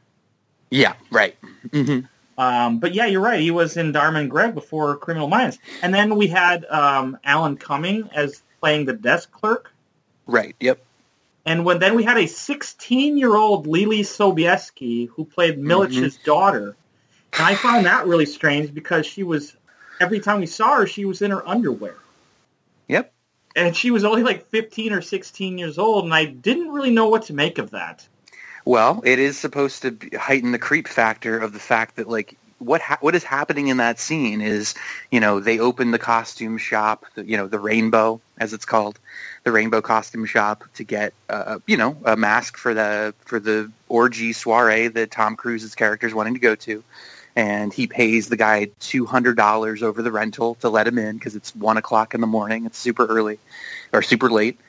Yeah, 0.72 0.94
right. 1.12 1.38
hmm 1.72 2.00
Um, 2.40 2.80
but 2.80 2.96
yeah, 2.96 3.06
you're 3.06 3.22
right. 3.22 3.40
He 3.40 3.52
was 3.52 3.78
in 3.78 3.92
Dharma 3.92 4.22
and 4.22 4.32
Greg 4.32 4.56
before 4.56 4.98
Criminal 4.98 5.28
Minds, 5.28 5.60
and 5.84 5.94
then 5.94 6.16
we 6.16 6.26
had 6.26 6.66
um, 6.66 7.20
Alan 7.24 7.56
Cumming 7.56 8.10
as 8.16 8.42
playing 8.62 8.86
the 8.86 8.94
desk 8.94 9.32
clerk, 9.32 9.72
Right. 10.26 10.56
Yep. 10.60 10.84
And 11.46 11.66
when 11.66 11.80
then 11.80 11.96
we 11.96 12.04
had 12.04 12.18
a 12.18 12.28
16 12.28 13.18
year 13.18 13.36
old 13.36 13.68
Leelee 13.68 14.02
Sobieski 14.02 15.10
who 15.10 15.26
played 15.26 15.58
mm-hmm. 15.58 15.68
Milich's 15.68 16.18
daughter, 16.18 16.76
and 17.34 17.42
I 17.42 17.56
found 17.56 17.86
that 17.86 18.06
really 18.08 18.26
strange 18.26 18.74
because 18.74 19.06
she 19.06 19.24
was 19.24 19.56
every 20.00 20.20
time 20.20 20.40
we 20.40 20.46
saw 20.46 20.78
her, 20.78 20.88
she 20.88 21.06
was 21.06 21.22
in 21.22 21.32
her 21.32 21.48
underwear, 21.48 21.96
Yep. 22.88 23.14
and 23.56 23.76
she 23.76 23.92
was 23.92 24.04
only 24.04 24.24
like 24.24 24.48
15 24.50 24.94
or 24.94 25.02
16 25.02 25.58
years 25.58 25.78
old, 25.78 26.06
and 26.06 26.14
I 26.14 26.26
didn't 26.26 26.72
really 26.72 26.92
know 26.92 27.08
what 27.08 27.24
to 27.24 27.34
make 27.34 27.58
of 27.58 27.72
that. 27.72 28.08
Well, 28.66 29.02
it 29.06 29.18
is 29.18 29.38
supposed 29.38 29.82
to 29.84 29.92
be- 29.92 30.16
heighten 30.16 30.52
the 30.52 30.60
creep 30.60 30.88
factor 30.88 31.40
of 31.40 31.54
the 31.54 31.60
fact 31.60 31.96
that 31.96 32.08
like 32.08 32.38
what 32.60 32.82
ha- 32.82 32.98
what 33.02 33.16
is 33.16 33.24
happening 33.24 33.68
in 33.68 33.78
that 33.78 34.00
scene 34.00 34.42
is, 34.42 34.76
you 35.10 35.20
know, 35.20 35.40
they 35.40 35.60
open 35.60 35.92
the 35.92 36.00
costume 36.00 36.58
shop, 36.58 37.06
the, 37.16 37.26
you 37.26 37.38
know, 37.38 37.48
the 37.48 37.60
Rainbow 37.60 38.22
as 38.38 38.54
it's 38.54 38.66
called, 38.66 39.00
the 39.44 39.52
Rainbow 39.52 39.82
costume 39.82 40.26
shop 40.26 40.64
to 40.76 40.84
get 40.84 41.14
uh, 41.30 41.60
you 41.66 41.78
know, 41.78 41.98
a 42.06 42.16
mask 42.16 42.58
for 42.58 42.74
the 42.74 43.14
for 43.26 43.40
the 43.40 43.72
orgy 43.90 44.34
soiree 44.34 44.88
that 44.88 45.12
Tom 45.12 45.36
Cruise's 45.36 45.76
character 45.76 46.08
is 46.08 46.14
wanting 46.14 46.34
to 46.36 46.40
go 46.40 46.56
to. 46.56 46.84
And 47.36 47.74
he 47.74 47.88
pays 47.88 48.28
the 48.28 48.36
guy 48.36 48.70
two 48.80 49.06
hundred 49.06 49.38
dollars 49.38 49.82
over 49.82 50.02
the 50.02 50.12
rental 50.12 50.56
to 50.56 50.70
let 50.70 50.88
him 50.88 50.98
in 50.98 51.18
because 51.18 51.36
it's 51.36 51.56
one 51.56 51.78
o'clock 51.78 52.14
in 52.14 52.22
the 52.22 52.28
morning. 52.28 52.66
It's 52.66 52.78
super 52.78 53.06
early 53.06 53.40
or 53.94 54.02
super 54.02 54.30
late, 54.30 54.60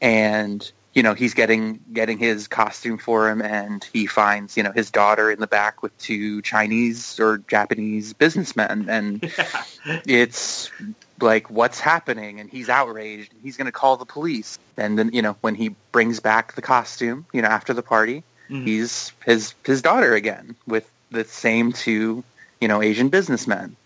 and 0.00 0.70
you 0.94 1.02
know 1.02 1.12
he's 1.12 1.34
getting 1.34 1.80
getting 1.92 2.18
his 2.18 2.46
costume 2.46 2.98
for 2.98 3.28
him 3.28 3.42
and 3.42 3.84
he 3.92 4.06
finds 4.06 4.56
you 4.56 4.62
know 4.62 4.72
his 4.72 4.90
daughter 4.90 5.30
in 5.30 5.40
the 5.40 5.46
back 5.46 5.82
with 5.82 5.96
two 5.98 6.40
chinese 6.42 7.18
or 7.18 7.38
japanese 7.48 8.12
businessmen 8.12 8.88
and 8.88 9.32
it's 10.06 10.70
like 11.20 11.48
what's 11.50 11.80
happening 11.80 12.40
and 12.40 12.50
he's 12.50 12.68
outraged 12.68 13.32
and 13.32 13.40
he's 13.42 13.56
going 13.56 13.66
to 13.66 13.72
call 13.72 13.96
the 13.96 14.04
police. 14.04 14.58
And 14.76 14.98
then 14.98 15.10
you 15.12 15.22
know 15.22 15.36
when 15.40 15.54
he 15.54 15.74
brings 15.92 16.20
back 16.20 16.54
the 16.54 16.62
costume 16.62 17.26
you 17.32 17.42
know 17.42 17.48
after 17.48 17.72
the 17.72 17.82
party 17.82 18.22
Mhm. 18.50 18.64
he's 18.64 19.12
his 19.24 19.54
his 19.64 19.80
daughter 19.80 20.12
again 20.14 20.54
with 20.66 20.90
the 21.10 21.24
same 21.24 21.72
two 21.72 22.22
you 22.60 22.68
know 22.68 22.82
asian 22.82 23.08
businessmen. 23.08 23.76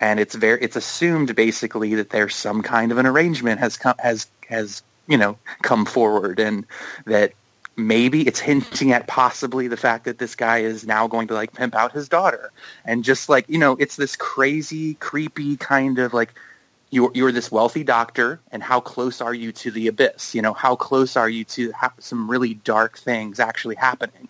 And 0.00 0.20
it's 0.20 0.34
very 0.34 0.60
it's 0.60 0.76
assumed 0.76 1.34
basically 1.34 1.94
that 1.94 2.10
there's 2.10 2.34
some 2.34 2.62
kind 2.62 2.92
of 2.92 2.98
an 2.98 3.06
arrangement 3.06 3.60
has 3.60 3.76
come 3.76 3.94
has 3.98 4.26
has 4.48 4.82
you 5.06 5.16
know 5.16 5.38
come 5.62 5.86
forward 5.86 6.38
and 6.38 6.66
that 7.06 7.32
maybe 7.76 8.26
it's 8.26 8.38
hinting 8.40 8.92
at 8.92 9.06
possibly 9.06 9.66
the 9.68 9.76
fact 9.76 10.04
that 10.04 10.18
this 10.18 10.34
guy 10.34 10.58
is 10.58 10.86
now 10.86 11.06
going 11.08 11.26
to 11.28 11.34
like 11.34 11.52
pimp 11.54 11.74
out 11.74 11.92
his 11.92 12.08
daughter. 12.08 12.50
And 12.84 13.04
just 13.04 13.28
like 13.28 13.46
you 13.48 13.58
know 13.58 13.76
it's 13.78 13.96
this 13.96 14.16
crazy 14.16 14.94
creepy 14.94 15.56
kind 15.56 15.98
of 15.98 16.12
like 16.12 16.34
you're, 16.94 17.10
you're 17.14 17.32
this 17.32 17.50
wealthy 17.50 17.82
doctor 17.84 18.40
and 18.52 18.62
how 18.62 18.78
close 18.80 19.20
are 19.20 19.34
you 19.34 19.50
to 19.52 19.70
the 19.70 19.88
abyss? 19.88 20.34
You 20.34 20.42
know 20.42 20.52
how 20.54 20.76
close 20.76 21.16
are 21.16 21.28
you 21.28 21.44
to 21.56 21.72
ha- 21.72 21.92
some 21.98 22.30
really 22.30 22.54
dark 22.54 22.96
things 22.98 23.40
actually 23.40 23.74
happening? 23.74 24.28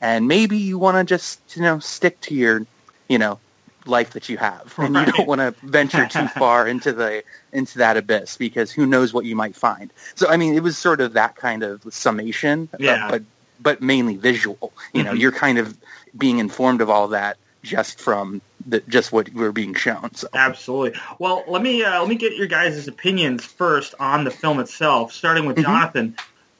And 0.00 0.28
maybe 0.28 0.58
you 0.58 0.78
want 0.78 0.96
to 0.98 1.04
just 1.04 1.40
you 1.56 1.62
know 1.62 1.78
stick 1.78 2.20
to 2.22 2.34
your 2.34 2.66
you 3.08 3.18
know 3.18 3.38
life 3.86 4.10
that 4.10 4.28
you 4.28 4.36
have. 4.36 4.74
And 4.78 4.94
you 4.94 5.06
don't 5.06 5.26
want 5.26 5.40
to 5.40 5.54
venture 5.66 6.06
too 6.06 6.28
far 6.42 6.68
into 6.68 6.92
the 6.92 7.24
into 7.52 7.78
that 7.78 7.96
abyss 7.96 8.36
because 8.36 8.70
who 8.70 8.84
knows 8.86 9.12
what 9.14 9.24
you 9.24 9.34
might 9.34 9.56
find. 9.56 9.90
So 10.14 10.28
i 10.28 10.36
mean 10.36 10.54
it 10.54 10.62
was 10.62 10.76
sort 10.76 11.00
of 11.00 11.14
that 11.14 11.34
kind 11.36 11.62
of 11.62 11.82
summation 11.90 12.68
uh, 12.74 12.76
Yeah. 12.78 13.08
but 13.10 13.22
but 13.60 13.80
mainly 13.80 14.16
visual. 14.16 14.72
You 14.92 15.02
know 15.04 15.12
Mhm. 15.14 15.18
you're 15.20 15.32
kind 15.46 15.58
of 15.58 15.76
being 16.16 16.38
informed 16.38 16.80
of 16.82 16.90
all 16.90 17.08
that 17.08 17.38
just 17.62 18.00
from 18.00 18.42
the 18.66 18.80
just 18.88 19.12
what 19.12 19.28
we're 19.34 19.52
being 19.52 19.74
shown 19.74 20.14
so 20.14 20.28
Absolutely. 20.34 20.98
Well, 21.18 21.44
let 21.48 21.62
me 21.62 21.82
uh, 21.84 22.00
let 22.00 22.08
me 22.08 22.16
get 22.16 22.36
your 22.36 22.46
guys' 22.46 22.86
opinions 22.88 23.44
first 23.44 23.94
on 24.00 24.24
the 24.24 24.30
film 24.30 24.60
itself, 24.60 25.12
starting 25.12 25.46
with 25.46 25.56
Mhm. 25.56 25.62
Jonathan. 25.62 26.16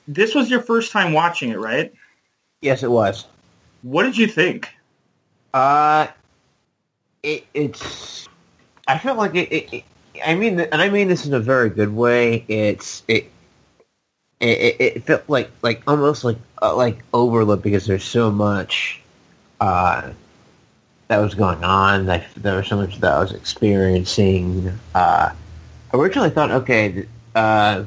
This 0.09 0.35
was 0.35 0.51
your 0.51 0.61
first 0.63 0.93
time 0.93 1.13
watching 1.13 1.51
it, 1.51 1.59
right? 1.59 1.93
Yes, 2.61 2.83
it 2.83 2.91
was. 2.91 3.27
What 3.83 4.05
did 4.05 4.17
you 4.17 4.27
think? 4.27 4.69
Uh, 5.55 6.07
it, 7.23 7.45
it's. 7.55 8.29
I 8.89 8.99
felt 8.99 9.19
like 9.19 9.35
it, 9.35 9.53
it, 9.53 9.73
it. 9.73 9.85
I 10.25 10.35
mean, 10.35 10.61
and 10.61 10.81
I 10.83 10.89
mean 10.89 11.09
this 11.09 11.27
in 11.27 11.35
a 11.35 11.41
very 11.41 11.71
good 11.71 11.95
way. 11.95 12.45
It's 12.49 13.03
it. 13.09 13.31
It, 14.41 14.59
it, 14.59 14.81
it 14.81 15.05
felt 15.05 15.29
like 15.29 15.51
like 15.63 15.83
almost 15.87 16.25
like 16.25 16.39
uh, 16.61 16.75
like 16.75 17.05
overlooked 17.15 17.63
because 17.63 17.87
there's 17.87 18.05
so 18.05 18.31
much 18.31 19.01
uh, 19.61 20.11
that 21.13 21.21
was 21.21 21.35
going 21.35 21.63
on. 21.63 22.07
That 22.07 22.25
there 22.39 22.57
was 22.57 22.67
so 22.69 22.77
much 22.77 22.99
that 23.01 23.13
I 23.13 23.21
was 23.21 23.33
experiencing. 23.33 24.73
Uh, 24.95 25.31
I 25.93 25.97
originally 25.97 26.31
thought, 26.31 26.51
okay, 26.51 27.07
uh, 27.35 27.85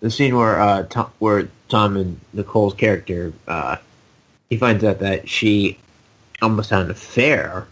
the 0.00 0.10
scene 0.10 0.36
where 0.36 0.60
uh, 0.60 0.82
Tom, 0.82 1.10
where 1.20 1.48
Tom 1.70 1.96
and 1.96 2.20
Nicole's 2.34 2.74
character 2.74 3.32
uh, 3.48 3.76
he 4.50 4.58
finds 4.58 4.84
out 4.84 4.98
that 4.98 5.26
she 5.26 5.78
almost 6.42 6.68
had 6.68 6.82
an 6.82 6.90
affair 6.90 7.66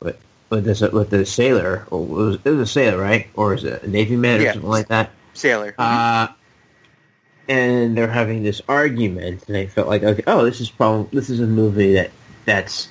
with 0.00 0.20
with 0.50 0.64
this 0.66 0.82
with 0.82 1.08
the 1.08 1.24
sailor. 1.24 1.86
Or 1.90 2.02
it 2.02 2.08
was, 2.08 2.38
it 2.44 2.50
was 2.50 2.60
a 2.60 2.66
sailor, 2.70 2.98
right? 2.98 3.28
Or 3.32 3.54
is 3.54 3.64
it 3.64 3.82
a 3.82 3.88
navy 3.88 4.16
man 4.16 4.40
or 4.40 4.42
Yeah. 4.42 4.52
something 4.52 4.70
like 4.70 4.88
that? 4.88 5.10
sailor 5.32 5.74
Uh, 5.78 6.28
and 7.48 7.96
they're 7.96 8.08
having 8.08 8.42
this 8.42 8.60
argument, 8.68 9.44
and 9.48 9.56
I 9.56 9.64
felt 9.64 9.88
like, 9.88 10.02
okay, 10.02 10.22
oh, 10.26 10.44
this 10.44 10.60
is 10.60 10.68
probably 10.68 11.18
this 11.18 11.30
is 11.30 11.40
a 11.40 11.46
movie 11.46 11.94
that 11.94 12.10
that's 12.44 12.88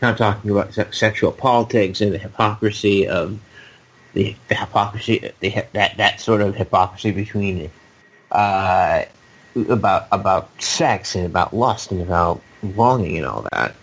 kind 0.00 0.12
of 0.12 0.18
talking 0.18 0.50
about 0.50 0.74
sexual 0.94 1.32
politics 1.32 2.00
and 2.00 2.12
the 2.12 2.18
hypocrisy 2.18 3.08
of 3.08 3.38
the, 4.12 4.34
the 4.48 4.54
hypocrisy, 4.54 5.30
the, 5.40 5.64
that 5.72 5.96
that 5.96 6.20
sort 6.20 6.40
of 6.40 6.54
hypocrisy 6.54 7.10
between 7.10 7.70
uh, 8.30 9.04
about 9.68 10.06
about 10.12 10.62
sex 10.62 11.14
and 11.14 11.26
about 11.26 11.54
lust 11.54 11.90
and 11.90 12.00
about 12.02 12.40
longing 12.62 13.18
and 13.18 13.26
all 13.26 13.46
that 13.52 13.74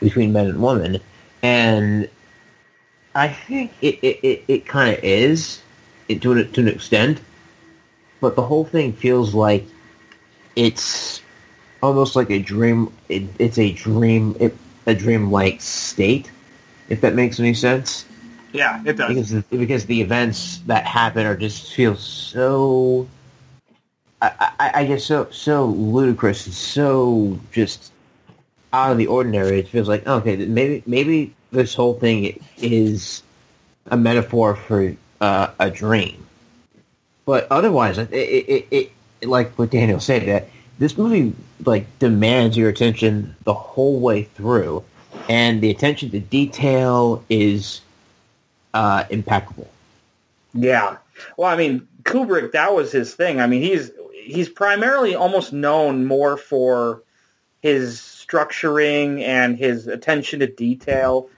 between 0.00 0.32
men 0.32 0.46
and 0.46 0.62
women, 0.62 1.00
and 1.42 2.08
I 3.14 3.28
think 3.28 3.72
it 3.80 3.98
it, 4.02 4.20
it, 4.22 4.44
it 4.48 4.66
kind 4.66 4.96
of 4.96 5.02
is 5.04 5.62
it, 6.08 6.22
to 6.22 6.32
an, 6.32 6.52
to 6.52 6.60
an 6.60 6.68
extent, 6.68 7.20
but 8.20 8.36
the 8.36 8.42
whole 8.42 8.64
thing 8.64 8.92
feels 8.92 9.34
like 9.34 9.66
it's 10.56 11.22
almost 11.82 12.16
like 12.16 12.30
a 12.30 12.38
dream. 12.38 12.92
It, 13.08 13.24
it's 13.38 13.58
a 13.58 13.72
dream, 13.72 14.36
it, 14.40 14.56
a 14.86 14.94
dream-like 14.94 15.60
state, 15.60 16.30
if 16.88 17.00
that 17.00 17.14
makes 17.14 17.38
any 17.38 17.54
sense. 17.54 18.04
Yeah, 18.52 18.82
it 18.84 18.96
does. 18.96 19.08
Because 19.08 19.30
the, 19.30 19.56
because 19.56 19.86
the 19.86 20.00
events 20.00 20.58
that 20.66 20.84
happen 20.84 21.26
are 21.26 21.36
just 21.36 21.72
feel 21.72 21.94
so. 21.96 23.08
I, 24.22 24.50
I, 24.58 24.70
I 24.74 24.84
guess 24.84 25.04
so 25.04 25.28
so 25.30 25.66
ludicrous 25.66 26.46
and 26.46 26.54
so 26.54 27.38
just 27.52 27.92
out 28.72 28.92
of 28.92 28.98
the 28.98 29.06
ordinary. 29.06 29.60
It 29.60 29.68
feels 29.68 29.88
like 29.88 30.06
okay, 30.06 30.36
maybe 30.36 30.82
maybe 30.86 31.34
this 31.52 31.74
whole 31.74 31.94
thing 31.94 32.42
is 32.58 33.22
a 33.86 33.96
metaphor 33.96 34.56
for 34.56 34.94
uh, 35.20 35.52
a 35.58 35.70
dream, 35.70 36.26
but 37.24 37.46
otherwise, 37.50 37.98
it, 37.98 38.12
it, 38.12 38.66
it, 38.70 38.92
it 39.22 39.28
like 39.28 39.52
what 39.58 39.70
Daniel 39.70 40.00
said 40.00 40.26
that 40.26 40.48
this 40.80 40.98
movie 40.98 41.32
like 41.64 41.86
demands 42.00 42.56
your 42.56 42.68
attention 42.68 43.36
the 43.44 43.54
whole 43.54 44.00
way 44.00 44.24
through, 44.24 44.82
and 45.28 45.60
the 45.60 45.70
attention 45.70 46.10
to 46.10 46.18
detail 46.18 47.22
is 47.30 47.80
uh, 48.74 49.04
impeccable. 49.10 49.68
Yeah. 50.52 50.96
Well, 51.36 51.48
I 51.48 51.56
mean, 51.56 51.86
Kubrick, 52.02 52.52
that 52.52 52.74
was 52.74 52.90
his 52.90 53.14
thing. 53.14 53.40
I 53.40 53.46
mean, 53.46 53.62
he's 53.62 53.92
he's 54.24 54.48
primarily 54.48 55.14
almost 55.14 55.52
known 55.52 56.06
more 56.06 56.36
for 56.36 57.02
his 57.62 58.00
structuring 58.00 59.22
and 59.22 59.58
his 59.58 59.86
attention 59.86 60.40
to 60.40 60.46
detail 60.46 61.28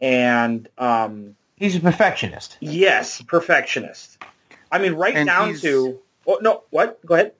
and 0.00 0.68
um 0.78 1.34
He's 1.56 1.76
a 1.76 1.80
perfectionist. 1.80 2.56
yes, 2.60 3.22
perfectionist. 3.22 4.18
I 4.72 4.78
mean, 4.78 4.94
right 4.94 5.14
And 5.14 5.26
down 5.26 5.54
to 5.56 5.98
oh 6.26 6.38
no, 6.40 6.62
what? 6.70 7.04
Go 7.06 7.14
ahead. 7.14 7.32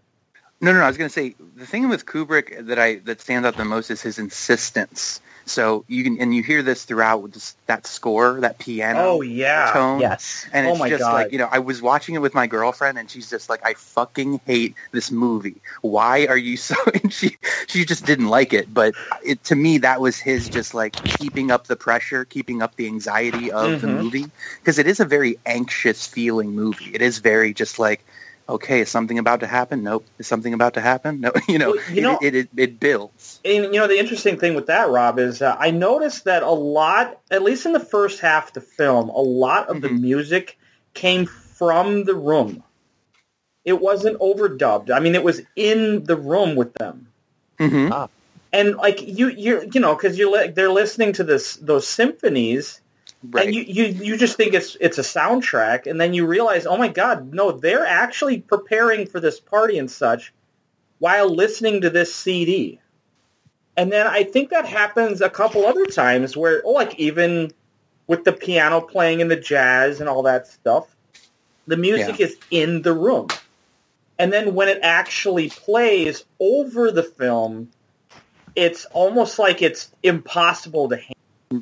No, 0.61 0.72
no, 0.72 0.78
no. 0.78 0.84
I 0.84 0.88
was 0.88 0.96
going 0.96 1.09
to 1.09 1.12
say 1.12 1.34
the 1.56 1.66
thing 1.66 1.88
with 1.88 2.06
Kubrick 2.06 2.66
that 2.66 2.78
I 2.78 2.96
that 3.04 3.20
stands 3.20 3.46
out 3.46 3.56
the 3.56 3.64
most 3.64 3.90
is 3.90 4.02
his 4.02 4.18
insistence. 4.18 5.20
So 5.46 5.84
you 5.88 6.04
can 6.04 6.20
and 6.20 6.34
you 6.34 6.42
hear 6.42 6.62
this 6.62 6.84
throughout 6.84 7.22
with 7.22 7.32
this, 7.34 7.56
that 7.66 7.86
score, 7.86 8.40
that 8.40 8.59
piano 8.59 9.00
Oh 9.00 9.22
yeah. 9.22 9.72
tone. 9.72 10.00
Yes. 10.00 10.46
And 10.52 10.66
Oh 10.66 10.70
it's 10.70 10.80
my 10.80 10.88
just 10.88 11.00
God. 11.00 11.14
like, 11.14 11.32
you 11.32 11.38
know, 11.38 11.48
I 11.50 11.59
was 11.61 11.80
watching 11.80 12.14
it 12.16 12.18
with 12.22 12.34
my 12.34 12.46
girlfriend 12.46 12.98
and 12.98 13.09
she's 13.11 13.30
just 13.30 13.48
like, 13.48 13.64
I 13.64 13.74
fucking 13.74 14.40
hate 14.46 14.76
this 14.92 15.11
movie. 15.11 15.62
Why 15.82 16.26
are 16.26 16.36
you 16.36 16.56
so, 16.56 16.74
and 17.02 17.12
she, 17.12 17.36
she 17.68 17.84
just 17.84 18.04
didn't 18.04 18.28
like 18.28 18.52
it. 18.52 18.72
But 18.74 18.94
it, 19.24 19.42
to 19.44 19.54
me, 19.56 19.78
that 19.78 20.00
was 20.00 20.18
his 20.18 20.48
just 20.50 20.74
like 20.74 20.94
keeping 21.06 21.50
up 21.50 21.66
the 21.68 21.76
pressure, 21.76 22.24
keeping 22.24 22.62
up 22.62 22.74
the 22.76 22.86
anxiety 22.86 23.50
of 23.50 23.80
the 23.80 23.86
Mhm. 23.86 23.92
movie. 24.02 24.30
Because 24.61 24.78
it 24.78 24.86
is 24.86 25.00
a 25.00 25.04
very 25.06 25.38
anxious 25.46 26.06
feeling 26.06 26.50
movie. 26.54 26.90
It 26.94 27.00
is 27.02 27.18
very 27.18 27.54
just 27.54 27.78
like, 27.78 28.04
okay, 28.49 28.80
is 28.80 28.88
something 28.90 29.18
about 29.18 29.40
to 29.40 29.46
happen? 29.46 29.82
Nope. 29.82 30.05
Is 30.18 30.26
something 30.26 30.55
about 30.55 30.74
to 30.74 30.80
happen? 30.80 31.20
No, 31.20 31.32
you 31.49 31.59
know, 31.59 31.72
Well, 31.72 31.92
you 31.92 32.01
know- 32.03 32.18
it, 32.22 32.34
it, 32.34 32.49
it, 32.57 32.80
builds. 32.80 33.40
And 33.44 33.64
you 33.74 33.80
know 33.80 33.86
the 33.86 33.99
interesting 33.99 34.38
thing 34.38 34.55
with 34.55 34.66
that, 34.66 34.88
Rob, 34.90 35.18
is 35.18 35.42
uh, 35.42 35.57
I 35.59 35.70
noticed 35.70 36.24
that 36.24 36.42
a 36.42 36.51
lot, 36.51 37.20
at 37.30 37.42
least 37.42 37.66
in 37.66 37.72
the 37.72 37.80
first 37.80 38.20
half 38.20 38.49
of 38.49 38.55
the 38.55 38.61
film, 38.61 39.09
a 39.11 39.20
lot 39.20 39.68
of 39.68 39.80
the 39.80 39.88
Mhm. 39.88 40.01
music 40.01 40.59
came 40.94 41.26
from 41.26 42.05
the 42.05 42.14
room. 42.14 42.62
It 43.64 43.80
wasn't 43.80 44.18
overdubbed. 44.20 44.90
I 44.90 45.01
mean, 45.01 45.14
it 45.14 45.22
was 45.22 45.42
in 45.55 46.05
the 46.05 46.16
room 46.16 46.57
with 46.57 46.72
them. 46.74 47.09
hmm 47.59 47.90
And 48.53 48.76
like 48.76 49.03
you, 49.07 49.28
you, 49.28 49.68
you 49.72 49.80
know, 49.80 49.94
because 49.94 50.16
you're 50.16 50.30
li- 50.30 50.49
they're 50.53 50.70
listening 50.70 51.12
to 51.14 51.24
this 51.24 51.57
those 51.57 51.86
symphonies, 51.86 52.80
Right. 53.23 53.47
and 53.47 53.55
you, 53.55 53.62
you 53.62 53.85
you 53.87 54.16
just 54.16 54.37
think 54.37 54.55
it's 54.55 54.77
it's 54.81 54.99
a 54.99 55.03
soundtrack, 55.03 55.87
and 55.87 56.01
then 56.01 56.14
you 56.14 56.25
realize, 56.27 56.66
oh 56.66 56.77
my 56.77 56.89
god, 56.89 57.33
no, 57.33 57.51
they're 57.51 57.87
actually 57.87 58.41
preparing 58.41 59.07
for 59.07 59.19
this 59.19 59.41
party 59.41 59.79
and 59.79 59.91
such 59.91 60.33
while 60.99 61.29
listening 61.35 61.81
to 61.81 61.91
this 61.91 62.14
CD. 62.14 62.81
And 63.77 63.93
then 63.93 64.07
I 64.07 64.25
think 64.25 64.51
that 64.51 64.66
happens 64.66 65.21
a 65.21 65.31
couple 65.31 65.64
other 65.64 65.87
times 65.87 66.37
where, 66.37 66.62
oh, 66.64 66.73
like 66.73 66.99
even 66.99 67.53
with 68.07 68.25
the 68.25 68.33
piano 68.33 68.81
playing 68.81 69.23
and 69.23 69.31
the 69.31 69.37
jazz 69.37 70.01
and 70.01 70.09
all 70.09 70.25
that 70.25 70.49
stuff, 70.49 70.95
the 71.66 71.77
music 71.77 72.19
is 72.21 72.37
in 72.51 72.83
the 72.83 72.93
room. 72.93 73.29
And 74.19 74.33
then 74.33 74.55
when 74.55 74.69
it 74.69 74.81
actually 74.83 75.49
plays 75.49 76.25
over 76.41 76.91
the 76.91 77.05
film, 77.05 77.71
it's 78.57 78.85
almost 78.87 79.39
like 79.39 79.62
it's 79.62 79.93
impossible 80.03 80.89
to 80.89 80.97
handle. 80.97 81.14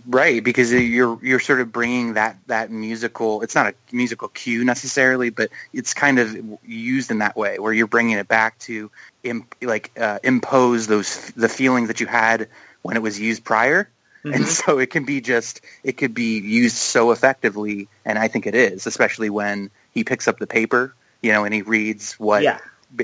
Right, 0.09 0.43
because 0.43 0.72
you're 0.72 1.16
you're 1.22 1.39
sort 1.39 1.61
of 1.61 1.70
bringing 1.70 2.14
that 2.14 2.37
that 2.49 2.72
musical. 2.72 3.43
It's 3.43 3.55
not 3.55 3.68
a 3.68 3.74
musical 3.95 4.26
cue 4.28 4.64
necessarily, 4.64 5.30
but 5.30 5.51
it's 5.72 5.95
kind 5.95 6.18
of 6.18 6.37
used 6.64 7.12
in 7.12 7.18
that 7.18 7.37
way, 7.37 7.61
where 7.61 7.72
you're 7.72 7.87
bringing 7.87 8.18
it 8.18 8.26
back 8.26 8.59
to 8.61 8.91
imp, 9.22 9.55
like 9.62 9.93
uh, 9.97 10.18
impose 10.24 10.89
those 10.89 11.30
the 11.37 11.49
feelings 11.49 11.87
that 11.87 12.01
you 12.01 12.07
had 12.09 12.49
when 12.82 12.97
it 12.97 13.03
was 13.03 13.20
used 13.20 13.45
prior, 13.45 13.89
and 14.24 14.43
Mm-hmm. 14.43 14.45
so 14.45 14.78
it 14.80 14.91
can 14.91 15.05
be 15.05 15.20
just 15.20 15.61
it 15.84 15.93
could 15.93 16.14
be 16.14 16.41
used 16.41 16.76
so 16.76 17.12
effectively, 17.12 17.87
and 18.05 18.18
I 18.18 18.26
think 18.26 18.49
it 18.49 18.57
is, 18.57 18.89
especially 18.89 19.30
when 19.30 19.70
he 19.93 20.03
picks 20.03 20.26
up 20.26 20.41
the 20.41 20.49
paper, 20.49 20.95
you 21.22 21.30
know, 21.32 21.45
and 21.45 21.55
he 21.55 21.62
reads 21.62 22.14
what 22.14 22.43
Yeah. 22.43 22.59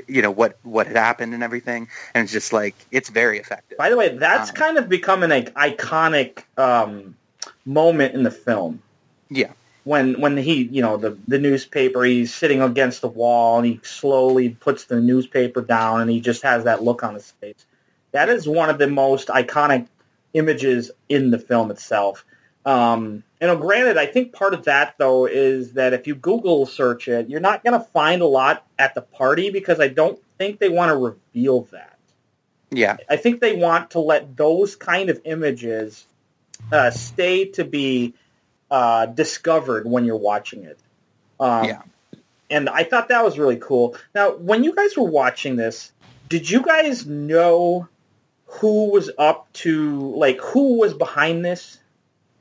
You 0.07 0.23
know 0.23 0.31
what 0.31 0.59
what 0.63 0.87
had 0.87 0.97
happened 0.97 1.35
and 1.35 1.43
everything, 1.43 1.89
and 2.15 2.25
it's 2.25 2.33
just 2.33 2.53
like 2.53 2.75
it's 2.91 3.09
very 3.09 3.39
effective. 3.39 3.79
By 3.79 3.91
the 3.91 3.97
way, 3.97 4.17
that's 4.17 4.51
Um, 4.51 4.57
kind 4.57 4.79
of 4.79 4.89
become 4.89 5.23
an 5.23 5.31
like, 5.31 5.53
iconic 5.55 6.45
um, 6.57 7.17
moment 7.65 8.15
in 8.15 8.23
the 8.23 8.31
film. 8.31 8.83
Yeah. 9.31 9.53
When 9.85 10.21
when 10.21 10.37
he, 10.37 10.63
you 10.63 10.83
know, 10.83 10.97
the 10.97 11.17
the 11.27 11.39
newspaper, 11.39 12.05
he's 12.05 12.33
sitting 12.33 12.63
against 12.63 13.01
the 13.01 13.09
wall 13.09 13.59
and 13.59 13.67
he 13.67 13.81
slowly 13.83 14.51
puts 14.51 14.85
the 14.85 15.01
newspaper 15.01 15.61
down 15.61 16.01
and 16.01 16.11
he 16.11 16.21
just 16.21 16.43
has 16.43 16.65
that 16.65 16.83
look 16.83 17.03
on 17.03 17.15
his 17.15 17.31
face. 17.33 17.67
That 18.13 18.29
is 18.29 18.47
one 18.47 18.71
of 18.71 18.79
the 18.79 18.87
most 18.87 19.29
iconic 19.29 19.89
images 20.35 20.91
in 21.09 21.31
the 21.31 21.39
film 21.39 21.71
itself. 21.71 22.25
Um, 22.65 23.25
you 23.43 23.49
know, 23.49 23.57
granted, 23.57 23.99
I 23.99 24.07
think 24.07 24.33
part 24.33 24.55
of 24.55 24.67
that 24.67 24.95
though 24.99 25.27
is 25.27 25.73
that 25.73 25.93
if 25.93 26.07
you 26.07 26.15
Google 26.15 26.65
search 26.65 27.09
it, 27.09 27.29
you're 27.29 27.41
not 27.41 27.65
going 27.65 27.79
to 27.79 27.85
find 27.87 28.23
a 28.23 28.27
lot 28.27 28.65
at 28.79 28.95
the 28.95 29.03
party 29.03 29.51
because 29.51 29.81
I 29.81 29.89
don't 29.89 30.17
think 30.39 30.61
they 30.61 30.69
want 30.69 30.91
to 30.91 30.97
reveal 30.97 31.63
that. 31.73 31.99
Yeah, 32.71 32.99
I 33.11 33.17
think 33.17 33.41
they 33.41 33.57
want 33.57 33.91
to 33.91 33.99
let 33.99 34.37
those 34.37 34.77
kind 34.77 35.11
of 35.11 35.21
images 35.25 36.07
uh, 36.71 36.93
stay 36.93 37.47
to 37.47 37.65
be 37.65 38.15
uh, 38.71 39.07
discovered 39.07 39.89
when 39.89 40.05
you're 40.05 40.17
watching 40.17 40.63
it. 40.63 40.79
Um, 41.41 41.65
Yeah. 41.65 41.83
And 42.49 42.69
I 42.69 42.85
thought 42.85 43.09
that 43.09 43.25
was 43.25 43.39
really 43.39 43.57
cool. 43.57 43.97
Now, 44.15 44.37
when 44.37 44.63
you 44.63 44.75
guys 44.75 44.97
were 44.97 45.09
watching 45.09 45.57
this, 45.57 45.91
did 46.29 46.49
you 46.49 46.63
guys 46.63 47.07
know 47.07 47.89
who 48.47 48.91
was 48.91 49.11
up 49.19 49.51
to, 49.55 50.15
like, 50.15 50.39
who 50.39 50.79
was 50.79 50.93
behind 50.93 51.45
this? 51.45 51.79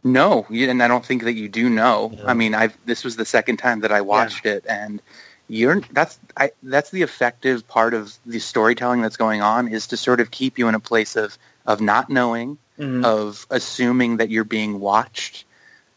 No, 0.03 0.45
and 0.49 0.81
I 0.81 0.87
don't 0.87 1.05
think 1.05 1.23
that 1.23 1.33
you 1.33 1.47
do 1.47 1.69
know. 1.69 2.11
Yeah. 2.13 2.23
I 2.25 2.33
mean, 2.33 2.55
I've 2.55 2.75
this 2.85 3.03
was 3.03 3.17
the 3.17 3.25
second 3.25 3.57
time 3.57 3.81
that 3.81 3.91
I 3.91 4.01
watched 4.01 4.45
it, 4.45 4.65
and 4.67 5.01
you're 5.47 5.81
that's 5.91 6.17
I 6.37 6.51
that's 6.63 6.89
the 6.89 7.03
effective 7.03 7.67
part 7.67 7.93
of 7.93 8.17
the 8.25 8.39
storytelling 8.39 9.01
that's 9.01 9.17
going 9.17 9.41
on 9.41 9.67
is 9.67 9.85
to 9.87 9.97
sort 9.97 10.19
of 10.19 10.31
keep 10.31 10.57
you 10.57 10.67
in 10.67 10.75
a 10.75 10.79
place 10.79 11.15
of 11.15 11.37
of 11.67 11.81
not 11.81 12.09
knowing, 12.09 12.57
Mhm. 12.79 13.05
of 13.05 13.45
assuming 13.51 14.17
that 14.17 14.29
you're 14.29 14.43
being 14.43 14.79
watched, 14.79 15.45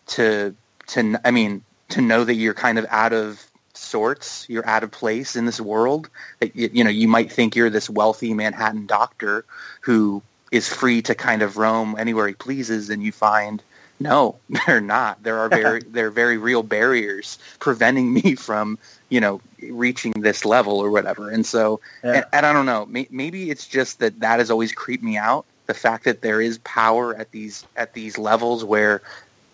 to 0.09 0.55
to 0.89 1.19
I 1.25 1.31
mean 1.31 1.63
to 1.91 2.03
know 2.03 2.25
that 2.25 2.35
you're 2.35 2.55
kind 2.55 2.79
of 2.79 2.87
out 2.91 3.15
of 3.15 3.47
sorts, 3.73 4.45
you're 4.51 4.67
out 4.67 4.83
of 4.85 4.91
place 4.91 5.35
in 5.35 5.47
this 5.47 5.61
world. 5.61 6.11
That 6.41 6.55
you, 6.55 6.69
you 6.73 6.85
know 6.85 6.91
you 6.91 7.09
might 7.09 7.33
think 7.33 7.57
you're 7.57 7.71
this 7.71 7.89
wealthy 7.89 8.35
Manhattan 8.35 8.87
doctor 8.87 9.47
who 9.81 10.23
is 10.51 10.69
free 10.69 11.01
to 11.03 11.15
kind 11.15 11.41
of 11.41 11.57
roam 11.57 11.97
anywhere 11.99 12.29
he 12.29 12.35
pleases, 12.35 12.91
and 12.91 13.03
you 13.03 13.11
find 13.13 13.63
no, 14.05 14.37
they're 14.67 14.81
not. 14.81 15.23
There 15.23 15.39
are 15.39 15.49
very 15.49 15.81
there 15.87 16.07
are 16.07 16.11
very 16.11 16.37
real 16.39 16.63
barriers 16.63 17.39
preventing 17.59 18.13
me 18.13 18.35
from 18.37 18.79
you 19.09 19.21
know 19.21 19.41
reaching 19.71 20.13
this 20.19 20.45
level 20.45 20.79
or 20.79 20.91
whatever. 20.91 21.31
And 21.31 21.45
so, 21.45 21.81
Yeah. 22.05 22.17
and, 22.17 22.25
and 22.33 22.47
I 22.47 22.53
don't 22.53 22.67
know. 22.67 22.87
May, 22.87 23.09
maybe 23.11 23.51
it's 23.51 23.67
just 23.67 23.99
that 24.01 24.21
that 24.21 24.39
has 24.39 24.51
always 24.51 24.73
creeped 24.73 25.03
me 25.03 25.17
out. 25.17 25.47
The 25.67 25.75
fact 25.75 26.05
that 26.05 26.21
there 26.21 26.41
is 26.41 26.59
power 26.59 27.17
at 27.17 27.31
these 27.33 27.65
at 27.77 27.95
these 27.95 28.19
levels 28.19 28.65
where 28.65 29.01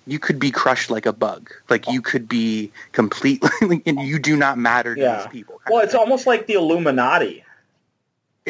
you 0.06 0.18
could 0.18 0.40
be 0.40 0.50
crushed 0.50 0.90
like 0.90 1.06
a 1.06 1.12
bug, 1.12 1.50
like 1.68 1.86
you 1.86 2.02
could 2.02 2.28
be 2.28 2.72
completely, 2.92 3.50
and 3.86 4.00
you 4.00 4.18
do 4.18 4.36
not 4.36 4.58
matter 4.58 4.94
to 4.96 5.00
Yeah. 5.00 5.18
these 5.22 5.26
people. 5.32 5.60
Well, 5.70 5.84
it's 5.84 5.94
almost 5.94 6.26
like 6.26 6.46
the 6.48 6.54
Illuminati. 6.54 7.44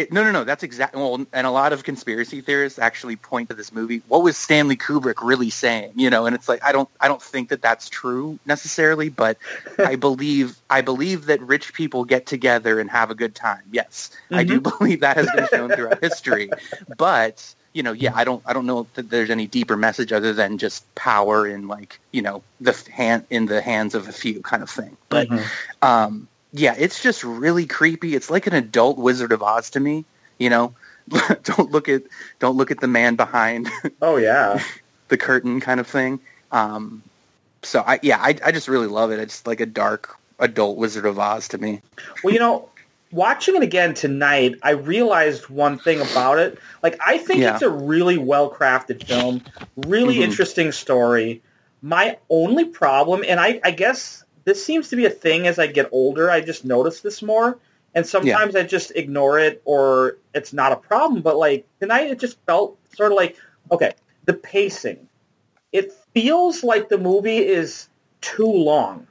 It, 0.01 0.11
no, 0.11 0.25
no, 0.25 0.33
no. 0.33 0.45
That's 0.45 0.63
exactly. 0.63 1.03
Well, 1.03 1.27
and 1.35 1.47
a 1.47 1.51
lot 1.51 1.75
of 1.75 1.85
conspiracy 1.85 2.41
theorists 2.41 2.79
actually 2.79 3.17
point 3.17 3.51
to 3.51 3.55
this 3.55 3.71
movie. 3.71 4.01
What 4.09 4.23
was 4.23 4.37
Stanley 4.39 4.77
Kubrick 4.77 5.23
really 5.23 5.51
saying? 5.51 5.93
You 5.95 6.09
know, 6.09 6.25
and 6.25 6.35
it's 6.35 6.49
like 6.49 6.65
I 6.65 6.73
don't, 6.73 6.89
I 7.01 7.09
don't 7.09 7.21
think 7.21 7.51
that 7.51 7.61
that's 7.61 7.91
true 7.91 8.39
necessarily, 8.47 9.11
but 9.11 9.37
I 9.79 9.97
believe, 9.97 10.57
I 10.71 10.81
believe 10.81 11.27
that 11.27 11.43
rich 11.43 11.75
people 11.75 12.05
get 12.07 12.25
together 12.25 12.81
and 12.81 12.91
have 12.91 13.11
a 13.11 13.15
good 13.15 13.35
time. 13.35 13.63
Yes, 13.71 14.11
I 14.31 14.43
do 14.45 14.59
believe 14.61 15.01
that 15.01 15.19
has 15.19 15.31
been 15.33 15.47
shown 15.47 15.71
throughout 15.71 16.01
history. 16.03 16.51
But 16.97 17.55
you 17.75 17.83
know, 17.83 17.93
yeah, 17.93 18.13
I 18.15 18.25
don't, 18.25 18.43
I 18.47 18.53
don't 18.55 18.67
know 18.67 18.87
that 18.95 19.11
there's 19.11 19.31
any 19.31 19.47
deeper 19.47 19.77
message 19.77 20.13
other 20.13 20.33
than 20.33 20.57
just 20.57 20.93
power 20.95 21.47
in 21.47 21.69
like 21.69 22.01
you 22.11 22.23
know 22.23 22.43
the 22.61 22.75
hand 22.91 23.27
in 23.29 23.47
the 23.47 23.61
hands 23.61 23.95
of 23.95 24.09
a 24.09 24.13
few 24.13 24.41
kind 24.41 24.63
of 24.63 24.71
thing. 24.71 24.97
But 25.11 25.29
Mhm. 25.29 25.47
um, 25.83 26.29
yeah, 26.53 26.75
it's 26.79 27.03
just 27.03 27.25
really 27.25 27.67
creepy. 27.67 28.15
It's 28.15 28.31
like 28.31 28.47
an 28.47 28.55
adult 28.55 28.99
Wizard 28.99 29.33
of 29.33 29.43
Oz 29.43 29.71
to 29.71 29.81
me. 29.81 30.05
You 30.39 30.51
know, 30.51 30.75
don't 31.45 31.71
look 31.71 31.89
at 31.89 32.03
don't 32.39 32.57
look 32.57 32.71
at 32.71 32.81
the 32.81 32.89
man 32.89 33.17
behind 33.17 33.69
Oh, 34.03 34.17
yeah. 34.17 34.63
the 35.09 35.17
curtain 35.17 35.61
kind 35.61 35.81
of 35.81 35.87
thing. 35.87 36.21
Um, 36.53 37.03
so 37.63 37.83
I 37.87 38.01
yeah, 38.03 38.19
I, 38.21 38.37
I 38.45 38.53
just 38.53 38.69
really 38.69 38.87
love 38.87 39.11
it. 39.13 39.19
It's 39.21 39.47
like 39.47 39.61
a 39.61 39.67
dark 39.67 40.17
adult 40.39 40.77
Wizard 40.79 41.05
of 41.07 41.19
Oz 41.19 41.49
to 41.49 41.59
me. 41.59 41.83
Well, 42.25 42.33
you 42.33 42.41
know, 42.41 42.69
watching 43.13 43.57
it 43.57 43.63
again 43.63 43.93
tonight, 43.95 44.55
I 44.63 44.71
realized 44.71 45.49
one 45.51 45.79
thing 45.79 46.01
about 46.01 46.39
it. 46.39 46.59
Like, 46.83 46.99
I 47.05 47.19
think 47.19 47.41
Yeah. 47.41 47.53
it's 47.55 47.63
a 47.63 47.69
really 47.69 48.17
well-crafted 48.17 49.07
film, 49.07 49.43
really 49.77 50.17
Mhm. 50.17 50.23
interesting 50.23 50.73
story. 50.73 51.43
My 51.83 52.17
only 52.31 52.65
problem, 52.65 53.23
and 53.27 53.39
I, 53.39 53.61
I 53.65 53.71
guess 53.73 54.25
this 54.51 54.67
seems 54.67 54.89
to 54.89 54.97
be 54.97 55.07
a 55.07 55.11
thing 55.11 55.47
as 55.47 55.61
I 55.61 55.69
get 55.69 55.89
older, 55.93 56.29
I 56.29 56.41
just 56.41 56.65
notice 56.65 57.03
this 57.03 57.23
more. 57.23 57.57
And 57.95 58.05
sometimes 58.05 58.57
I 58.57 58.65
just 58.65 58.91
ignore 58.97 59.39
it 59.39 59.63
or 59.65 60.17
it's 60.35 60.53
not 60.53 60.73
a 60.73 60.77
problem. 60.77 61.23
But, 61.23 61.37
like, 61.37 61.69
tonight 61.79 62.11
it 62.11 62.19
just 62.19 62.37
felt 62.47 62.77
sort 62.97 63.13
of 63.13 63.17
like, 63.17 63.37
okay, 63.71 63.93
the 64.25 64.35
pacing. 64.35 65.07
It 65.71 65.93
feels 66.13 66.65
like 66.65 66.89
the 66.89 66.99
movie 66.99 67.39
is 67.39 67.89
too 68.23 68.51
long. 68.51 69.07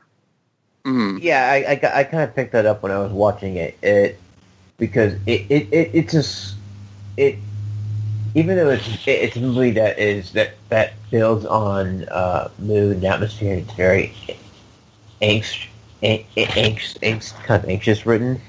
Mm, 0.84 1.22
Yeah, 1.22 1.50
I, 1.50 1.72
I, 1.74 2.00
I 2.00 2.04
kind 2.04 2.24
of 2.24 2.36
picked 2.36 2.52
that 2.52 2.66
up 2.66 2.84
when 2.84 2.92
I 2.92 3.00
was 3.00 3.14
watching 3.14 3.56
it. 3.56 3.78
It 3.82 4.20
because 4.78 5.14
it 5.26 5.46
it, 5.50 5.74
it 5.74 5.92
it's 5.94 6.14
just 6.14 6.56
it 7.18 7.38
even 8.36 8.56
though 8.56 8.70
it's 8.70 8.88
it, 9.08 9.12
it's 9.12 9.36
a 9.36 9.42
movie 9.42 9.72
that 9.72 10.00
is 10.00 10.32
that 10.34 10.52
that 10.70 10.94
builds 11.12 11.46
on 11.46 12.06
uh, 12.10 12.50
mood 12.60 12.98
and 12.98 13.06
atmosphere. 13.06 13.56
It's 13.56 13.74
very 13.74 14.14
angst, 15.22 15.68
ang- 16.04 16.26
angst, 16.36 17.00
angst, 17.02 17.34
kind 17.44 17.64
of 17.64 17.70
anxious 17.70 18.06
written. 18.06 18.42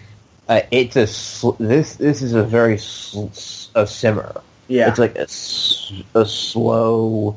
uh, 0.48 0.60
it's 0.70 0.96
a 0.96 1.06
sl- 1.06 1.50
this 1.58 1.94
this 1.96 2.22
is 2.22 2.32
a 2.34 2.42
very 2.42 2.78
sl- 2.78 3.26
a 3.74 3.86
simmer. 3.86 4.40
Yeah, 4.68 4.88
It's 4.88 4.98
like 4.98 5.16
a, 5.16 5.22
s- 5.22 5.92
a 6.14 6.24
slow 6.24 7.36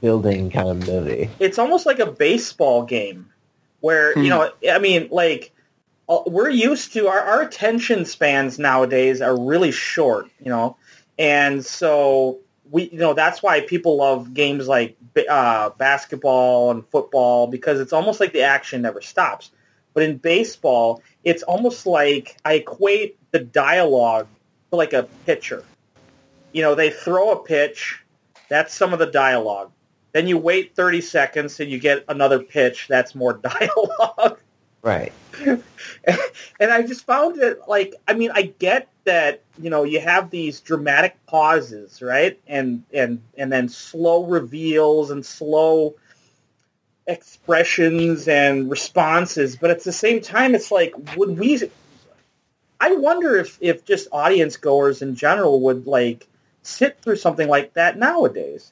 building 0.00 0.50
kind 0.50 0.68
of 0.68 0.86
movie. 0.88 1.28
it's 1.40 1.58
almost 1.58 1.84
like 1.86 1.98
a 1.98 2.06
baseball 2.10 2.84
game 2.84 3.28
where 3.80 4.18
you 4.18 4.30
know 4.30 4.50
i 4.72 4.78
mean 4.78 5.08
like 5.10 5.52
uh, 6.08 6.20
we're 6.26 6.48
used 6.48 6.92
to 6.94 7.06
our, 7.06 7.18
our 7.20 7.42
attention 7.42 8.04
spans 8.06 8.58
nowadays 8.58 9.20
are 9.20 9.38
really 9.38 9.70
short 9.70 10.26
you 10.42 10.48
know 10.48 10.74
and 11.18 11.64
so 11.64 12.38
we 12.70 12.90
you 12.90 12.98
know 12.98 13.14
that's 13.14 13.42
why 13.42 13.60
people 13.60 13.96
love 13.96 14.34
games 14.34 14.66
like 14.68 14.96
uh, 15.28 15.70
basketball 15.70 16.70
and 16.70 16.86
football 16.88 17.46
because 17.46 17.80
it's 17.80 17.92
almost 17.92 18.20
like 18.20 18.32
the 18.32 18.42
action 18.42 18.82
never 18.82 19.00
stops. 19.00 19.50
But 19.92 20.02
in 20.04 20.16
baseball 20.18 21.02
it's 21.22 21.42
almost 21.42 21.86
like 21.86 22.36
i 22.44 22.54
equate 22.54 23.16
the 23.30 23.38
dialogue 23.38 24.26
to 24.70 24.76
like 24.76 24.92
a 24.92 25.04
pitcher. 25.26 25.64
You 26.52 26.62
know 26.62 26.74
they 26.74 26.90
throw 26.90 27.32
a 27.32 27.42
pitch 27.44 28.00
that's 28.48 28.74
some 28.74 28.92
of 28.92 28.98
the 28.98 29.06
dialogue. 29.06 29.70
Then 30.12 30.28
you 30.28 30.38
wait 30.38 30.76
30 30.76 31.00
seconds 31.00 31.58
and 31.58 31.70
you 31.70 31.78
get 31.78 32.04
another 32.08 32.40
pitch 32.40 32.86
that's 32.88 33.14
more 33.14 33.32
dialogue. 33.42 34.38
Right. 34.84 35.14
and 35.46 36.70
I 36.70 36.82
just 36.82 37.06
found 37.06 37.38
it 37.38 37.62
like 37.66 37.94
I 38.06 38.12
mean 38.12 38.30
I 38.34 38.42
get 38.42 38.86
that 39.04 39.40
you 39.58 39.70
know 39.70 39.84
you 39.84 39.98
have 39.98 40.28
these 40.28 40.60
dramatic 40.60 41.16
pauses, 41.26 42.02
right? 42.02 42.38
And 42.46 42.84
and 42.92 43.22
and 43.38 43.50
then 43.50 43.70
slow 43.70 44.26
reveals 44.26 45.10
and 45.10 45.24
slow 45.24 45.94
expressions 47.06 48.28
and 48.28 48.70
responses, 48.70 49.56
but 49.56 49.70
at 49.70 49.82
the 49.82 49.92
same 49.92 50.20
time 50.20 50.54
it's 50.54 50.70
like 50.70 50.94
would 51.16 51.38
we 51.38 51.62
I 52.78 52.92
wonder 52.96 53.36
if 53.36 53.56
if 53.62 53.86
just 53.86 54.08
audience 54.12 54.58
goers 54.58 55.00
in 55.00 55.14
general 55.14 55.62
would 55.62 55.86
like 55.86 56.28
sit 56.62 57.00
through 57.00 57.16
something 57.16 57.48
like 57.48 57.72
that 57.72 57.96
nowadays. 57.96 58.70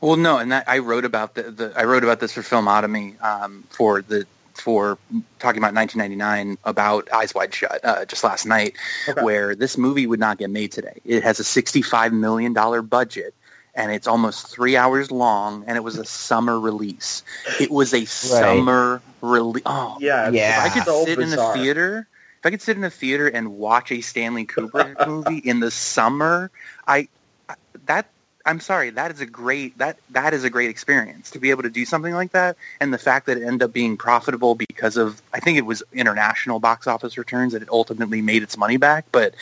Well, 0.00 0.16
no, 0.16 0.38
and 0.38 0.52
that, 0.52 0.64
I 0.66 0.78
wrote 0.78 1.04
about 1.04 1.34
the, 1.34 1.42
the 1.44 1.72
I 1.76 1.84
wrote 1.84 2.04
about 2.04 2.20
this 2.20 2.32
for 2.32 2.40
Filmotomy 2.40 3.20
um, 3.22 3.64
for 3.68 4.00
the 4.00 4.26
for 4.60 4.98
talking 5.38 5.58
about 5.58 5.74
1999 5.74 6.58
about 6.64 7.08
Eyes 7.12 7.34
Wide 7.34 7.54
Shut 7.54 7.80
uh, 7.84 8.04
just 8.04 8.24
last 8.24 8.46
night, 8.46 8.74
Okay. 9.08 9.22
where 9.22 9.54
this 9.54 9.76
movie 9.78 10.06
would 10.06 10.20
not 10.20 10.38
get 10.38 10.50
made 10.50 10.72
today. 10.72 11.00
It 11.04 11.22
has 11.22 11.38
a 11.40 11.44
65 11.44 12.12
million 12.12 12.52
dollar 12.52 12.82
budget. 12.82 13.34
And 13.78 13.92
it's 13.92 14.06
almost 14.06 14.48
three 14.48 14.74
hours 14.74 15.10
long, 15.10 15.62
and 15.66 15.76
it 15.76 15.84
was 15.84 15.98
a 15.98 16.04
summer 16.06 16.58
release. 16.58 17.22
It 17.60 17.70
was 17.70 17.92
a 17.92 18.06
summer 18.06 19.02
release. 19.20 19.64
Oh, 19.66 19.98
Yeah, 20.00 20.30
Yeah. 20.30 20.64
if 20.64 20.70
I 20.72 20.74
could 20.74 20.84
so 20.84 21.04
sit 21.04 21.18
in 21.18 21.28
bizarre. 21.28 21.52
a 21.52 21.58
theater, 21.58 22.08
if 22.38 22.46
I 22.46 22.50
could 22.50 22.62
sit 22.62 22.78
in 22.78 22.84
a 22.84 22.90
theater 22.90 23.28
and 23.28 23.58
watch 23.58 23.92
a 23.92 24.00
Stanley 24.00 24.46
Kubrick 24.46 25.06
movie 25.06 25.38
in 25.38 25.60
the 25.60 25.70
summer, 25.70 26.50
I 26.86 27.08
I- 27.50 27.54
that 27.84 28.06
I'm 28.46 28.60
sorry, 28.60 28.90
that 28.90 29.10
is 29.10 29.20
a 29.20 29.26
great 29.26 29.76
that 29.78 29.98
that 30.10 30.32
is 30.32 30.44
a 30.44 30.50
great 30.50 30.70
experience 30.70 31.30
to 31.32 31.38
be 31.38 31.50
able 31.50 31.64
to 31.64 31.70
do 31.70 31.84
something 31.84 32.14
like 32.14 32.32
that, 32.32 32.56
and 32.80 32.94
the 32.94 32.98
fact 32.98 33.26
that 33.26 33.36
it 33.36 33.42
ended 33.42 33.64
up 33.64 33.72
being 33.72 33.96
profitable 33.96 34.54
because 34.54 34.96
of 34.96 35.20
I 35.34 35.40
think 35.40 35.58
it 35.58 35.66
was 35.66 35.82
international 35.92 36.60
box 36.60 36.86
office 36.86 37.18
returns 37.18 37.52
that 37.52 37.62
it 37.62 37.68
ultimately 37.70 38.22
made 38.22 38.42
its 38.42 38.56
money 38.56 38.76
back, 38.76 39.06
but. 39.12 39.34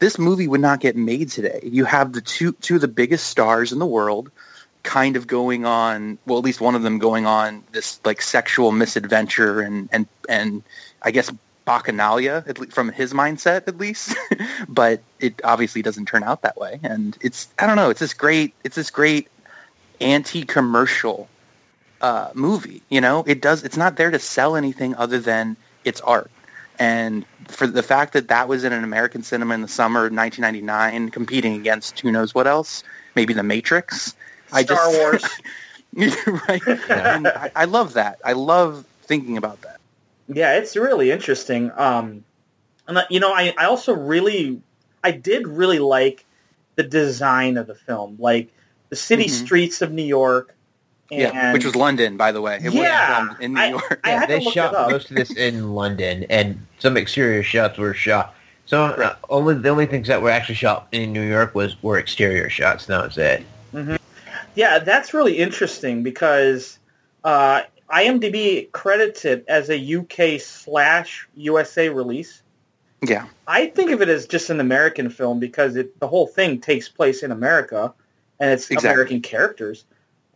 This 0.00 0.18
movie 0.18 0.48
would 0.48 0.60
not 0.60 0.80
get 0.80 0.96
made 0.96 1.30
today. 1.30 1.60
You 1.62 1.84
have 1.84 2.12
the 2.12 2.20
two 2.20 2.52
two 2.60 2.74
of 2.74 2.80
the 2.80 2.88
biggest 2.88 3.28
stars 3.28 3.72
in 3.72 3.78
the 3.78 3.86
world, 3.86 4.30
kind 4.84 5.16
of 5.16 5.26
going 5.26 5.64
on 5.64 6.18
well 6.26 6.38
at 6.38 6.44
least 6.44 6.60
one 6.60 6.74
of 6.74 6.82
them 6.82 6.98
going 6.98 7.26
on 7.26 7.64
this 7.72 7.98
like 8.04 8.20
sexual 8.20 8.70
misadventure 8.70 9.60
and 9.60 9.88
and 9.92 10.06
and 10.28 10.62
i 11.02 11.10
guess 11.10 11.32
bacchanalia 11.66 12.46
at 12.48 12.58
least 12.58 12.72
from 12.72 12.90
his 12.92 13.12
mindset 13.12 13.66
at 13.66 13.78
least 13.78 14.14
but 14.68 15.00
it 15.20 15.40
obviously 15.44 15.80
doesn't 15.82 16.06
turn 16.06 16.22
out 16.22 16.42
that 16.42 16.56
way 16.58 16.78
and 16.82 17.16
it's 17.22 17.48
i 17.58 17.66
don't 17.66 17.76
know 17.76 17.88
it's 17.90 18.00
this 18.00 18.12
great 18.14 18.54
it's 18.64 18.76
this 18.76 18.90
great 18.90 19.28
anti-commercial 20.00 21.28
uh, 22.00 22.28
movie 22.34 22.82
you 22.90 23.00
know 23.00 23.24
it 23.26 23.40
does 23.40 23.64
it's 23.64 23.76
not 23.78 23.96
there 23.96 24.10
to 24.10 24.18
sell 24.18 24.56
anything 24.56 24.94
other 24.96 25.18
than 25.18 25.56
its 25.84 26.00
art 26.02 26.30
and 26.78 27.24
for 27.48 27.66
the 27.66 27.82
fact 27.82 28.12
that 28.12 28.28
that 28.28 28.46
was 28.46 28.62
in 28.64 28.72
an 28.74 28.84
american 28.84 29.22
cinema 29.22 29.54
in 29.54 29.62
the 29.62 29.68
summer 29.68 30.00
of 30.06 30.12
1999 30.12 31.10
competing 31.10 31.54
against 31.54 31.98
who 32.00 32.12
knows 32.12 32.34
what 32.34 32.46
else 32.46 32.82
maybe 33.14 33.32
the 33.32 33.42
matrix 33.42 34.14
I 34.52 34.62
Star 34.62 34.76
just- 34.76 34.98
Wars. 34.98 35.24
right? 36.48 36.62
And 36.90 37.28
I, 37.28 37.50
I 37.54 37.64
love 37.66 37.94
that. 37.94 38.18
I 38.24 38.32
love 38.32 38.84
thinking 39.02 39.36
about 39.36 39.60
that. 39.62 39.73
Yeah, 40.28 40.56
it's 40.58 40.76
really 40.76 41.10
interesting. 41.10 41.70
Um, 41.76 42.24
and 42.88 42.98
you 43.10 43.20
know, 43.20 43.32
I, 43.32 43.54
I 43.58 43.66
also 43.66 43.92
really, 43.94 44.60
I 45.02 45.10
did 45.10 45.46
really 45.46 45.78
like 45.78 46.24
the 46.76 46.82
design 46.82 47.56
of 47.56 47.66
the 47.66 47.74
film, 47.74 48.16
like 48.18 48.48
the 48.88 48.96
city 48.96 49.26
Mhm. 49.26 49.30
streets 49.44 49.82
of 49.82 49.92
New 49.92 50.02
York. 50.04 50.54
And, 51.10 51.20
yeah, 51.20 51.52
which 51.52 51.64
was 51.64 51.76
London, 51.76 52.16
by 52.16 52.32
the 52.32 52.40
way. 52.40 52.58
It 52.62 52.72
Yeah, 52.72 53.28
was 53.28 53.36
in 53.40 53.52
New 53.54 53.60
I- 53.60 53.68
York. 53.70 54.00
I 54.02 54.10
had 54.10 54.26
to 54.26 54.38
they 54.38 54.40
shot 54.40 54.72
most 54.90 55.10
of 55.10 55.16
this 55.16 55.30
in 55.36 55.74
London, 55.74 56.24
and 56.30 56.66
some 56.78 56.96
exterior 56.96 57.42
shots 57.42 57.76
were 57.78 57.92
shot. 57.94 58.34
So 58.66 58.84
uh, 58.84 59.14
only 59.28 59.54
the 59.56 59.68
only 59.68 59.84
things 59.86 60.08
that 60.08 60.22
were 60.22 60.30
actually 60.30 60.54
shot 60.54 60.88
in 60.90 61.12
New 61.12 61.22
York 61.22 61.54
was 61.54 61.80
were 61.82 61.98
exterior 61.98 62.48
shots. 62.48 62.86
That 62.86 63.04
was 63.04 63.18
it. 63.18 63.44
Yeah, 64.54 64.78
that's 64.78 65.12
really 65.12 65.36
interesting 65.38 66.02
because 66.02 66.78
uh, 67.24 67.62
IMDb 67.94 68.70
credits 68.72 69.24
it 69.24 69.44
as 69.48 69.70
a 69.70 69.96
UK 69.96 70.40
slash 70.40 71.28
USA 71.36 71.88
release. 71.88 72.42
yeah, 73.06 73.26
I 73.46 73.66
think 73.66 73.90
of 73.90 74.00
it 74.02 74.08
as 74.08 74.26
just 74.26 74.50
an 74.50 74.58
American 74.60 75.10
film 75.10 75.38
because 75.38 75.76
it, 75.76 76.00
the 76.00 76.08
whole 76.08 76.26
thing 76.26 76.60
takes 76.60 76.88
place 76.88 77.22
in 77.22 77.30
America 77.30 77.92
and 78.40 78.50
it's 78.50 78.70
Exactly. 78.70 78.90
American 78.90 79.20
characters. 79.20 79.84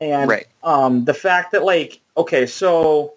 And 0.01 0.29
Right. 0.31 0.47
um, 0.63 1.05
the 1.05 1.15
fact 1.15 1.53
that, 1.53 1.65
like, 1.65 2.01
okay, 2.17 2.47
so 2.47 3.15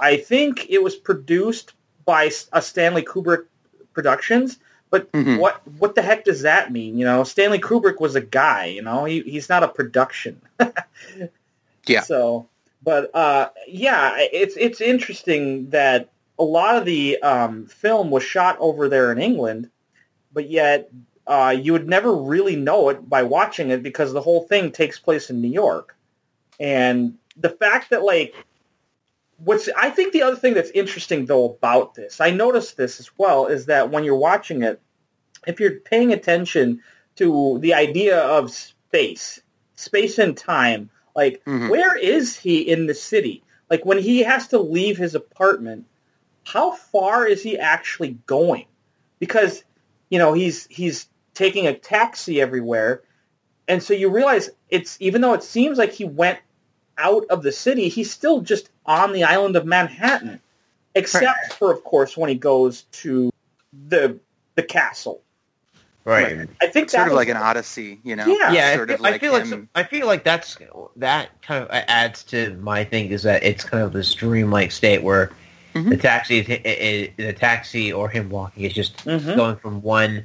I 0.00 0.16
think 0.16 0.66
it 0.70 0.82
was 0.82 0.96
produced 0.96 1.72
by 2.04 2.30
a 2.52 2.62
Stanley 2.62 3.02
Kubrick 3.02 3.44
Productions, 3.92 4.58
but 4.90 5.10
Mhm. 5.12 5.38
what 5.38 5.60
what 5.78 5.94
the 5.94 6.02
heck 6.02 6.24
does 6.24 6.42
that 6.42 6.72
mean? 6.72 6.98
You 6.98 7.04
know, 7.04 7.22
Stanley 7.24 7.58
Kubrick 7.60 8.00
was 8.00 8.14
a 8.14 8.20
guy. 8.20 8.66
You 8.66 8.82
know, 8.82 9.04
he, 9.04 9.20
he's 9.20 9.48
not 9.48 9.62
a 9.62 9.68
production. 9.68 10.40
Yeah. 11.86 12.00
So, 12.00 12.48
but 12.86 13.12
uh, 13.16 13.50
yeah, 13.66 14.14
it's 14.16 14.56
it's 14.56 14.80
interesting 14.80 15.70
that 15.70 16.08
a 16.38 16.44
lot 16.44 16.76
of 16.76 16.84
the 16.84 17.20
um, 17.20 17.66
film 17.66 18.10
was 18.12 18.22
shot 18.22 18.56
over 18.60 18.88
there 18.88 19.10
in 19.10 19.18
England, 19.18 19.70
but 20.32 20.48
yet 20.48 20.88
uh, 21.26 21.52
you 21.60 21.72
would 21.72 21.88
never 21.88 22.14
really 22.14 22.54
know 22.54 22.88
it 22.90 23.08
by 23.08 23.24
watching 23.24 23.70
it 23.70 23.82
because 23.82 24.12
the 24.12 24.20
whole 24.20 24.44
thing 24.44 24.70
takes 24.70 25.00
place 25.00 25.30
in 25.30 25.40
New 25.40 25.50
York. 25.50 25.96
And 26.60 27.18
the 27.36 27.50
fact 27.50 27.90
that 27.90 28.04
like 28.04 28.36
what's 29.38 29.68
I 29.76 29.90
think 29.90 30.12
the 30.12 30.22
other 30.22 30.36
thing 30.36 30.54
that's 30.54 30.70
interesting 30.70 31.26
though 31.26 31.56
about 31.56 31.96
this, 31.96 32.20
I 32.20 32.30
noticed 32.30 32.76
this 32.76 33.00
as 33.00 33.10
well, 33.18 33.46
is 33.46 33.66
that 33.66 33.90
when 33.90 34.04
you're 34.04 34.14
watching 34.14 34.62
it, 34.62 34.80
if 35.44 35.58
you're 35.58 35.80
paying 35.80 36.12
attention 36.12 36.82
to 37.16 37.58
the 37.58 37.74
idea 37.74 38.20
of 38.20 38.52
space, 38.52 39.40
space 39.74 40.18
and 40.18 40.36
time, 40.36 40.88
like 41.16 41.42
Mhm. 41.44 41.70
where 41.70 41.96
is 41.96 42.36
he 42.36 42.60
in 42.60 42.86
the 42.86 42.94
city? 42.94 43.42
Like 43.70 43.84
when 43.84 43.98
he 43.98 44.22
has 44.22 44.48
to 44.48 44.58
leave 44.60 44.96
his 44.98 45.14
apartment, 45.14 45.86
how 46.44 46.72
far 46.72 47.26
is 47.26 47.42
he 47.42 47.58
actually 47.58 48.18
going? 48.26 48.66
Because 49.18 49.64
you 50.10 50.18
know 50.18 50.34
he's 50.34 50.66
he's 50.66 51.08
taking 51.34 51.66
a 51.66 51.74
taxi 51.76 52.40
everywhere, 52.40 53.02
and 53.66 53.82
so 53.82 53.94
you 53.94 54.10
realize 54.10 54.50
it's 54.68 54.96
even 55.00 55.22
though 55.22 55.32
it 55.32 55.42
seems 55.42 55.78
like 55.78 55.92
he 55.92 56.04
went 56.04 56.38
out 56.98 57.26
of 57.30 57.42
the 57.42 57.52
city, 57.52 57.88
he's 57.88 58.10
still 58.10 58.40
just 58.40 58.70
on 58.84 59.12
the 59.12 59.24
island 59.24 59.56
of 59.56 59.66
Manhattan, 59.66 60.40
except 60.94 61.54
for 61.54 61.72
of 61.72 61.82
course 61.82 62.16
when 62.16 62.28
he 62.28 62.36
goes 62.36 62.82
to 62.92 63.30
the 63.88 64.18
the 64.54 64.62
castle. 64.62 65.22
Right. 66.06 66.48
I 66.62 66.68
think 66.68 66.88
sort 66.88 67.08
of 67.08 67.14
like 67.14 67.28
an 67.28 67.36
Odyssey, 67.36 67.98
you 68.04 68.14
know? 68.14 68.26
Yeah. 68.26 68.52
Yeah, 68.52 68.68
I 68.68 68.74
feel, 68.86 68.94
of 68.94 69.00
I 69.04 69.10
like 69.10 69.20
feel 69.20 69.32
like 69.32 69.42
him. 69.42 69.48
some- 69.48 69.68
I 69.74 69.82
feel 69.82 70.06
like 70.06 70.22
that's 70.22 70.56
that 70.96 71.30
kind 71.42 71.64
of 71.64 71.68
adds 71.70 72.22
to 72.24 72.54
my 72.60 72.84
thing 72.84 73.08
is 73.10 73.24
that 73.24 73.42
it's 73.42 73.64
kind 73.64 73.82
of 73.82 73.92
this 73.92 74.14
dreamlike 74.14 74.70
state 74.70 75.02
where 75.02 75.30
Mhm. 75.74 75.90
the 75.90 75.96
taxi 75.96 76.38
is 76.38 76.48
i- 76.48 76.62
i- 76.64 77.12
the 77.16 77.32
taxi 77.32 77.92
or 77.92 78.08
him 78.08 78.30
walking 78.30 78.62
is 78.64 78.72
just 78.72 79.04
Mhm. 79.04 79.34
going 79.36 79.56
from 79.56 79.82
one 79.82 80.24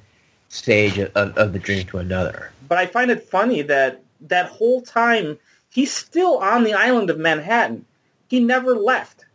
stage 0.50 1.00
of, 1.00 1.12
of, 1.16 1.36
of 1.38 1.54
the 1.54 1.60
dream 1.60 1.86
to 1.88 1.98
another. 1.98 2.52
but 2.70 2.78
I 2.78 2.86
find 2.86 3.10
it 3.12 3.28
funny 3.28 3.64
that 3.64 4.02
that 4.22 4.46
whole 4.46 4.82
time 4.82 5.38
he's 5.70 5.92
still 5.92 6.38
on 6.38 6.64
the 6.64 6.74
island 6.74 7.10
of 7.10 7.18
Manhattan. 7.18 7.86
He 8.30 8.40
never 8.40 8.76
left. 8.76 9.26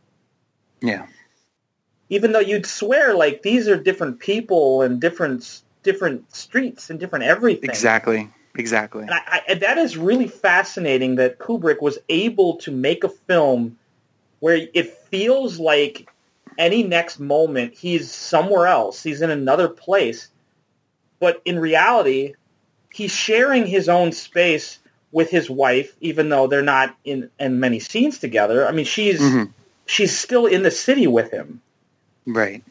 Yeah. 0.81 1.07
Even 2.09 2.33
though 2.33 2.39
you'd 2.41 2.67
swear 2.67 3.15
like 3.15 3.43
these 3.43 3.67
are 3.69 3.77
different 3.77 4.21
people 4.21 4.81
and 4.83 5.01
different 5.01 5.61
different 5.87 6.35
streets 6.35 6.91
and 6.91 7.01
different 7.01 7.25
everything. 7.25 7.71
Exactly. 7.71 8.29
Exactly. 8.59 9.03
And 9.03 9.13
I, 9.13 9.43
I, 9.49 9.55
that 9.55 9.79
is 9.79 9.97
really 9.97 10.29
fascinating 10.29 11.17
that 11.17 11.39
Kubrick 11.39 11.81
was 11.81 11.99
able 12.09 12.57
to 12.59 12.71
make 12.71 13.05
a 13.05 13.09
film 13.09 13.79
where 14.41 14.67
it 14.75 14.91
feels 15.11 15.59
like 15.59 16.09
any 16.59 16.83
next 16.83 17.21
moment 17.21 17.75
he's 17.75 18.11
somewhere 18.11 18.67
else. 18.67 19.03
He's 19.03 19.23
in 19.23 19.31
another 19.31 19.69
place. 19.69 20.29
But 21.21 21.41
in 21.45 21.59
reality, 21.59 22.35
he's 22.93 23.13
sharing 23.13 23.67
his 23.67 23.89
own 23.89 24.13
space 24.13 24.79
with 25.13 25.31
his 25.31 25.49
wife, 25.49 25.95
even 26.01 26.29
though 26.29 26.47
they're 26.47 26.63
not 26.63 26.97
in, 27.05 27.31
in 27.39 27.61
many 27.61 27.79
scenes 27.79 28.19
together. 28.19 28.67
I 28.67 28.73
mean, 28.73 28.87
she's 28.87 29.21
Mhm. 29.21 29.53
she's 29.87 30.17
still 30.17 30.47
in 30.47 30.63
the 30.63 30.71
city 30.71 31.07
with 31.07 31.31
him. 31.31 31.61
Right. 32.27 32.63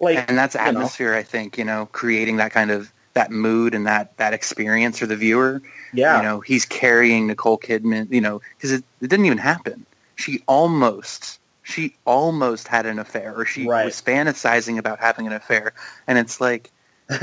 Like, 0.00 0.24
and 0.28 0.38
that's 0.38 0.54
you 0.54 0.60
know. 0.60 0.68
atmosphere, 0.68 1.14
I 1.14 1.22
think, 1.22 1.58
you 1.58 1.64
know, 1.64 1.88
creating 1.92 2.36
that 2.36 2.52
kind 2.52 2.70
of 2.70 2.92
that 3.14 3.30
mood 3.30 3.74
and 3.74 3.86
that 3.86 4.16
that 4.18 4.32
experience 4.32 4.98
for 4.98 5.06
the 5.06 5.16
viewer. 5.16 5.60
yeah, 5.92 6.18
You 6.18 6.22
know, 6.22 6.40
he's 6.40 6.64
carrying 6.64 7.26
Nicole 7.26 7.58
Kidman, 7.58 8.12
you 8.12 8.20
know, 8.20 8.40
because 8.56 8.72
it, 8.72 8.84
it 9.00 9.08
didn't 9.08 9.26
even 9.26 9.38
happen. 9.38 9.86
She 10.16 10.42
almost 10.46 11.38
she 11.68 11.94
almost 12.06 12.66
had 12.66 12.86
an 12.86 12.98
affair 12.98 13.34
or 13.34 13.44
she 13.44 13.66
Right. 13.66 13.84
was 13.84 14.00
fantasizing 14.00 14.78
about 14.78 15.00
having 15.00 15.26
an 15.26 15.32
affair 15.32 15.74
and 16.06 16.16
it's 16.18 16.40
like 16.40 16.70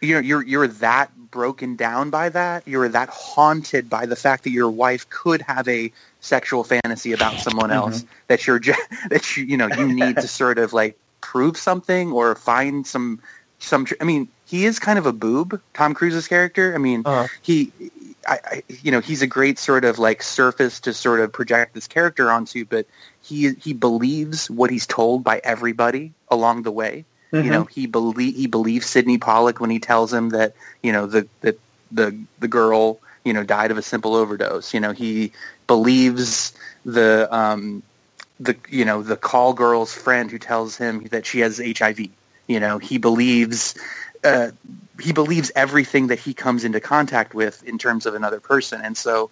you're 0.00 0.20
you're 0.20 0.42
you're 0.42 0.68
that 0.68 1.10
broken 1.30 1.76
down 1.76 2.10
by 2.10 2.28
that 2.28 2.66
you're 2.66 2.88
that 2.88 3.08
haunted 3.08 3.88
by 3.88 4.06
the 4.06 4.16
fact 4.16 4.44
that 4.44 4.50
your 4.50 4.70
wife 4.70 5.08
could 5.10 5.42
have 5.42 5.66
a 5.68 5.92
sexual 6.20 6.64
fantasy 6.64 7.12
about 7.12 7.38
someone 7.38 7.70
mm-hmm. 7.70 7.78
else 7.78 8.04
that 8.28 8.46
you're 8.46 8.58
just 8.58 8.80
that 9.10 9.36
you 9.36 9.44
you 9.44 9.56
know 9.56 9.68
you 9.68 9.86
need 9.88 10.16
to 10.16 10.28
sort 10.40 10.58
of 10.58 10.72
like 10.72 10.98
prove 11.20 11.56
something 11.56 12.12
or 12.12 12.34
find 12.34 12.86
some 12.86 13.20
some 13.58 13.84
tr- 13.84 13.94
I 14.00 14.04
mean 14.04 14.28
he 14.46 14.64
is 14.66 14.78
kind 14.78 14.98
of 14.98 15.06
a 15.06 15.12
boob 15.12 15.60
Tom 15.74 15.94
Cruise's 15.94 16.28
character 16.28 16.74
I 16.74 16.78
mean 16.78 17.02
Uh-huh. 17.04 17.26
he 17.42 17.72
I, 18.26 18.38
I 18.44 18.62
you 18.82 18.90
know 18.92 19.00
he's 19.00 19.22
a 19.22 19.26
great 19.26 19.58
sort 19.58 19.84
of 19.84 19.98
like 19.98 20.22
surface 20.22 20.80
to 20.80 20.92
sort 20.94 21.20
of 21.20 21.32
project 21.32 21.74
this 21.74 21.86
character 21.88 22.30
onto 22.30 22.64
but 22.64 22.86
he 23.22 23.54
he 23.54 23.72
believes 23.72 24.50
what 24.50 24.70
he's 24.70 24.86
told 24.86 25.24
by 25.24 25.40
everybody 25.44 26.12
along 26.30 26.62
the 26.62 26.72
way 26.72 27.04
Mhm. 27.32 27.44
you 27.44 27.50
know 27.50 27.64
he 27.64 27.86
believe 27.86 28.34
he 28.36 28.46
believes 28.46 28.86
Sydney 28.86 29.18
Pollack 29.18 29.60
when 29.60 29.70
he 29.70 29.78
tells 29.78 30.12
him 30.12 30.30
that 30.30 30.54
you 30.82 30.92
know 30.92 31.06
the 31.06 31.26
the 31.42 31.56
the 31.92 32.16
the 32.40 32.48
girl 32.48 32.98
you 33.24 33.32
know 33.34 33.42
died 33.44 33.70
of 33.70 33.76
a 33.78 33.82
simple 33.82 34.14
overdose 34.14 34.72
you 34.72 34.80
know 34.80 34.92
he 34.92 35.32
believes 35.66 36.54
the 36.86 37.28
um 37.34 37.82
the 38.40 38.56
you 38.68 38.84
know 38.84 39.02
the 39.02 39.16
call 39.16 39.52
girl's 39.52 39.92
friend 39.92 40.30
who 40.30 40.38
tells 40.38 40.76
him 40.76 41.04
that 41.10 41.26
she 41.26 41.40
has 41.40 41.58
HIV 41.58 42.00
you 42.46 42.60
know 42.60 42.78
he 42.78 42.98
believes 42.98 43.74
uh, 44.24 44.50
he 45.00 45.12
believes 45.12 45.52
everything 45.54 46.08
that 46.08 46.18
he 46.18 46.34
comes 46.34 46.64
into 46.64 46.80
contact 46.80 47.34
with 47.34 47.62
in 47.64 47.78
terms 47.78 48.06
of 48.06 48.14
another 48.14 48.40
person. 48.40 48.80
And 48.80 48.96
so 48.96 49.30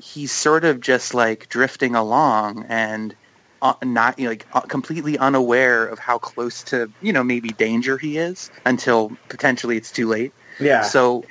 he's 0.00 0.32
sort 0.32 0.64
of 0.64 0.80
just 0.80 1.14
like 1.14 1.48
drifting 1.48 1.94
along 1.94 2.66
and 2.68 3.14
uh, 3.60 3.74
not 3.82 4.18
you 4.18 4.24
know, 4.24 4.30
like 4.30 4.46
uh, 4.52 4.60
completely 4.60 5.18
unaware 5.18 5.86
of 5.86 5.98
how 5.98 6.18
close 6.18 6.62
to 6.64 6.90
you 7.02 7.12
know 7.12 7.24
maybe 7.24 7.48
danger 7.48 7.98
he 7.98 8.16
is 8.18 8.50
until 8.64 9.10
potentially 9.28 9.76
it's 9.76 9.90
too 9.90 10.06
late. 10.06 10.32
Yeah. 10.60 10.82
so 10.82 11.24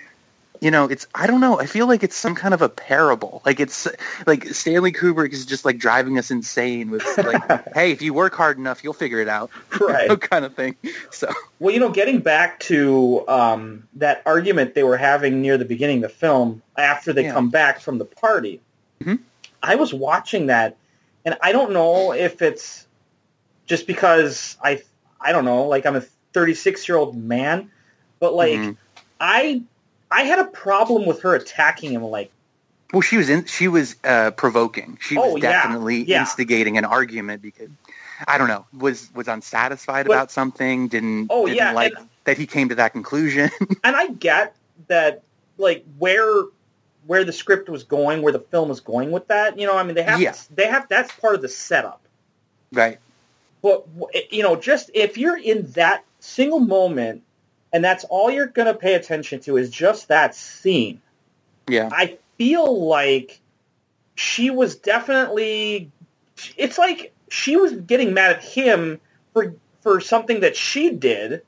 you 0.62 0.72
know 0.72 0.86
it's 0.86 1.06
i 1.14 1.28
don't 1.28 1.42
know 1.42 1.60
i 1.60 1.66
feel 1.66 1.88
like 1.88 2.04
it's 2.04 2.16
some 2.16 2.34
kind 2.36 2.54
of 2.54 2.62
a 2.62 2.70
parable 2.70 3.42
like 3.46 3.60
it's 3.60 3.88
like 4.26 4.46
stanley 4.48 4.92
kubrick 4.92 5.32
is 5.32 5.46
just 5.46 5.66
like 5.66 5.78
driving 5.78 6.18
us 6.18 6.32
insane 6.32 6.90
with 6.90 7.04
like 7.18 7.42
hey 7.74 7.92
if 7.92 8.02
you 8.02 8.14
work 8.14 8.34
hard 8.34 8.58
enough 8.58 8.84
you'll 8.84 8.94
figure 8.94 9.20
it 9.20 9.28
out 9.28 9.50
Right. 9.80 10.20
kind 10.30 10.46
of 10.46 10.56
thing 10.56 10.76
so 11.12 11.30
Well, 11.60 11.74
you 11.74 11.80
know, 11.80 11.90
getting 11.90 12.20
back 12.20 12.60
to 12.62 13.28
um, 13.28 13.88
that 13.96 14.22
argument 14.26 14.76
they 14.76 14.84
were 14.84 14.98
having 14.98 15.42
near 15.42 15.58
the 15.58 15.66
beginning 15.66 16.04
of 16.04 16.12
the 16.12 16.18
film 16.18 16.62
after 16.78 17.14
they 17.14 17.24
Yeah. 17.24 17.34
come 17.34 17.50
back 17.50 17.80
from 17.82 17.98
the 17.98 18.06
party, 18.06 18.62
Mhm. 19.04 19.20
I 19.64 19.76
was 19.76 19.94
watching 19.94 20.48
that, 20.48 20.78
and 21.26 21.38
I 21.42 21.52
don't 21.52 21.72
know 21.72 22.14
if 22.14 22.42
it's 22.42 22.86
just 23.66 23.88
because 23.88 24.56
I, 24.64 24.82
I 25.20 25.32
don't 25.32 25.46
know, 25.46 25.64
like 25.64 25.86
I'm 25.86 25.96
a 25.96 26.02
36 26.34 26.88
year 26.88 26.98
old 26.98 27.16
man, 27.18 27.72
but 28.20 28.34
like 28.34 28.60
Mhm. 28.60 28.78
I, 29.20 29.64
I 30.12 30.24
had 30.24 30.40
a 30.40 30.46
problem 30.46 31.06
with 31.06 31.22
her 31.22 31.36
attacking 31.36 31.92
him. 31.92 32.04
Like, 32.04 32.32
well 32.94 33.02
she 33.02 33.18
was 33.18 33.30
in 33.30 33.46
she 33.46 33.68
was 33.68 33.96
uh 34.06 34.32
provoking 34.32 34.98
she 35.02 35.18
was 35.18 35.34
Oh, 35.34 35.36
yeah. 35.36 35.52
definitely 35.52 36.04
Yeah. 36.04 36.22
instigating 36.22 36.78
an 36.78 36.86
argument 36.86 37.42
because 37.42 37.70
i 38.30 38.38
don't 38.38 38.48
know 38.48 38.66
was 38.78 39.10
was 39.14 39.28
unsatisfied 39.28 40.08
But- 40.08 40.14
about 40.14 40.32
something 40.32 40.88
didn't 40.88 41.28
Oh, 41.30 41.46
didn't 41.48 41.58
yeah, 41.58 41.74
like 41.74 41.94
and- 41.98 42.08
that 42.24 42.38
he 42.38 42.46
came 42.48 42.70
to 42.70 42.76
that 42.76 42.94
conclusion 42.94 43.50
and 43.84 43.96
I 43.96 44.08
get 44.08 44.56
that, 44.88 45.24
like 45.58 45.84
where 45.98 46.44
where 47.08 47.24
the 47.24 47.32
script 47.34 47.68
was 47.70 47.84
going, 47.84 48.22
where 48.22 48.34
the 48.34 48.40
film 48.40 48.68
was 48.70 48.82
going 48.82 49.12
with 49.12 49.28
that. 49.30 49.58
You 49.58 49.66
know, 49.66 49.78
I 49.78 49.84
mean, 49.84 49.96
they 49.96 50.04
have 50.04 50.20
Yeah. 50.22 50.36
they 50.56 50.68
have 50.68 50.88
that's 50.90 51.12
part 51.16 51.36
of 51.36 51.42
the 51.42 51.48
setup. 51.50 52.02
right 52.74 53.00
But 53.62 53.86
you 54.30 54.44
know, 54.44 54.56
just 54.56 54.92
if 54.94 55.18
you're 55.18 55.38
in 55.38 55.72
that 55.72 56.04
single 56.20 56.60
moment, 56.60 57.24
and 57.74 57.84
that's 57.84 58.04
all 58.06 58.30
you're 58.32 58.48
going 58.48 58.68
to 58.68 58.74
pay 58.74 58.94
attention 58.96 59.40
to 59.42 59.58
is 59.58 59.70
just 59.70 60.08
that 60.08 60.36
scene. 60.36 61.02
yeah 61.68 61.90
I 61.92 62.18
feel 62.38 62.88
like 62.88 63.40
she 64.16 64.50
was 64.50 64.76
definitely. 64.76 65.92
It's 66.56 66.78
like 66.78 67.14
she 67.30 67.56
was 67.56 67.74
getting 67.74 68.14
mad 68.14 68.38
at 68.38 68.44
him 68.44 69.00
for 69.34 69.56
for 69.82 70.02
something 70.02 70.42
that 70.42 70.56
she 70.56 70.92
did, 70.92 71.44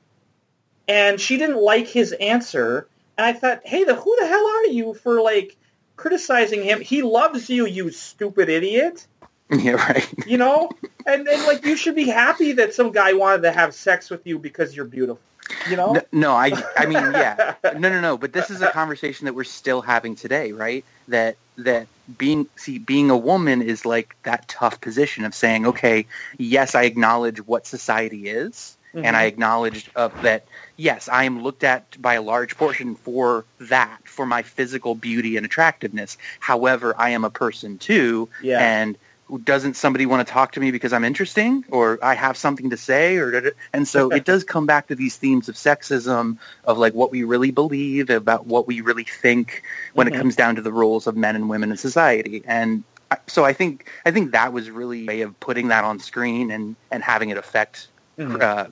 and 0.88 1.20
she 1.20 1.36
didn't 1.36 1.62
like 1.62 1.86
his 1.86 2.12
answer. 2.12 2.86
And 3.18 3.26
I 3.26 3.32
thought, 3.32 3.60
hey, 3.64 3.84
the 3.84 3.94
who 3.94 4.16
the 4.20 4.26
hell 4.26 4.46
are 4.46 4.66
you 4.66 4.94
for 4.94 5.20
like 5.20 5.56
criticizing 5.96 6.62
him? 6.62 6.80
He 6.80 7.02
loves 7.02 7.50
you, 7.50 7.66
you 7.66 7.90
stupid 7.90 8.48
idiot. 8.48 9.06
yeah 9.50 9.72
right 9.72 10.08
You 10.26 10.38
know, 10.38 10.70
and 11.06 11.26
and 11.26 11.42
like 11.44 11.64
you 11.64 11.76
should 11.76 11.96
be 11.96 12.06
happy 12.06 12.52
that 12.52 12.72
some 12.72 12.92
guy 12.92 13.14
wanted 13.14 13.42
to 13.42 13.52
have 13.52 13.74
sex 13.74 14.08
with 14.08 14.26
you 14.26 14.38
because 14.38 14.76
you're 14.76 14.84
beautiful. 14.84 15.20
You 15.68 15.76
know, 15.76 15.92
No, 15.92 16.02
no, 16.12 16.32
I, 16.32 16.52
I 16.76 16.86
mean, 16.86 17.12
yeah, 17.12 17.54
no, 17.64 17.88
no, 17.88 18.00
no. 18.00 18.16
But 18.16 18.32
this 18.32 18.50
is 18.50 18.62
a 18.62 18.70
conversation 18.70 19.26
that 19.26 19.34
we're 19.34 19.44
still 19.44 19.80
having 19.82 20.14
today, 20.14 20.52
right? 20.52 20.84
That 21.08 21.36
that 21.56 21.86
being 22.18 22.46
see 22.56 22.78
being 22.78 23.10
a 23.10 23.16
woman 23.16 23.62
is 23.62 23.84
like 23.84 24.16
that 24.24 24.48
tough 24.48 24.80
position 24.80 25.24
of 25.24 25.34
saying, 25.34 25.66
okay, 25.66 26.06
yes, 26.38 26.74
I 26.74 26.82
acknowledge 26.84 27.46
what 27.46 27.66
society 27.66 28.28
is, 28.28 28.76
and 28.94 29.16
I 29.16 29.20
mm-hmm. 29.20 29.28
acknowledge 29.28 29.90
of 29.96 30.22
that. 30.22 30.44
Yes, 30.76 31.08
I 31.08 31.24
am 31.24 31.42
looked 31.42 31.62
at 31.62 32.00
by 32.00 32.14
a 32.14 32.22
large 32.22 32.56
portion 32.56 32.94
for 32.94 33.44
that, 33.60 33.98
for 34.04 34.24
my 34.24 34.42
physical 34.42 34.94
beauty 34.94 35.36
and 35.36 35.44
attractiveness. 35.44 36.16
However, 36.38 36.94
I 36.96 37.10
am 37.10 37.24
a 37.24 37.30
person 37.30 37.76
too, 37.76 38.28
Yeah. 38.42 38.60
and 38.60 38.96
doesn't 39.38 39.74
somebody 39.74 40.06
want 40.06 40.26
to 40.26 40.32
talk 40.32 40.52
to 40.52 40.60
me 40.60 40.70
because 40.70 40.92
I'm 40.92 41.04
interesting 41.04 41.64
or 41.70 41.98
I 42.02 42.14
have 42.14 42.36
something 42.36 42.70
to 42.70 42.76
say 42.76 43.16
or 43.16 43.52
and 43.72 43.86
so 43.86 44.10
it 44.10 44.24
does 44.24 44.44
come 44.44 44.66
back 44.66 44.88
to 44.88 44.94
these 44.94 45.16
themes 45.16 45.48
of 45.48 45.54
sexism 45.54 46.38
of 46.64 46.78
like 46.78 46.94
what 46.94 47.10
we 47.10 47.24
really 47.24 47.50
believe 47.50 48.10
about 48.10 48.46
what 48.46 48.66
we 48.66 48.80
really 48.80 49.04
think 49.04 49.62
when 49.94 50.06
Mhm. 50.06 50.14
it 50.14 50.18
comes 50.18 50.36
down 50.36 50.56
to 50.56 50.62
the 50.62 50.72
roles 50.72 51.06
of 51.06 51.16
men 51.16 51.36
and 51.36 51.48
women 51.48 51.70
in 51.70 51.76
society 51.76 52.42
and 52.46 52.84
so 53.26 53.44
I 53.44 53.52
think 53.52 53.90
I 54.06 54.10
think 54.10 54.32
that 54.32 54.52
was 54.52 54.70
really 54.70 55.02
a 55.04 55.06
way 55.06 55.20
of 55.22 55.38
putting 55.40 55.68
that 55.68 55.84
on 55.84 55.98
screen 55.98 56.50
and 56.50 56.76
and 56.90 57.02
having 57.02 57.30
it 57.30 57.36
affect 57.36 57.88
Mhm. 58.18 58.40
uh, 58.42 58.66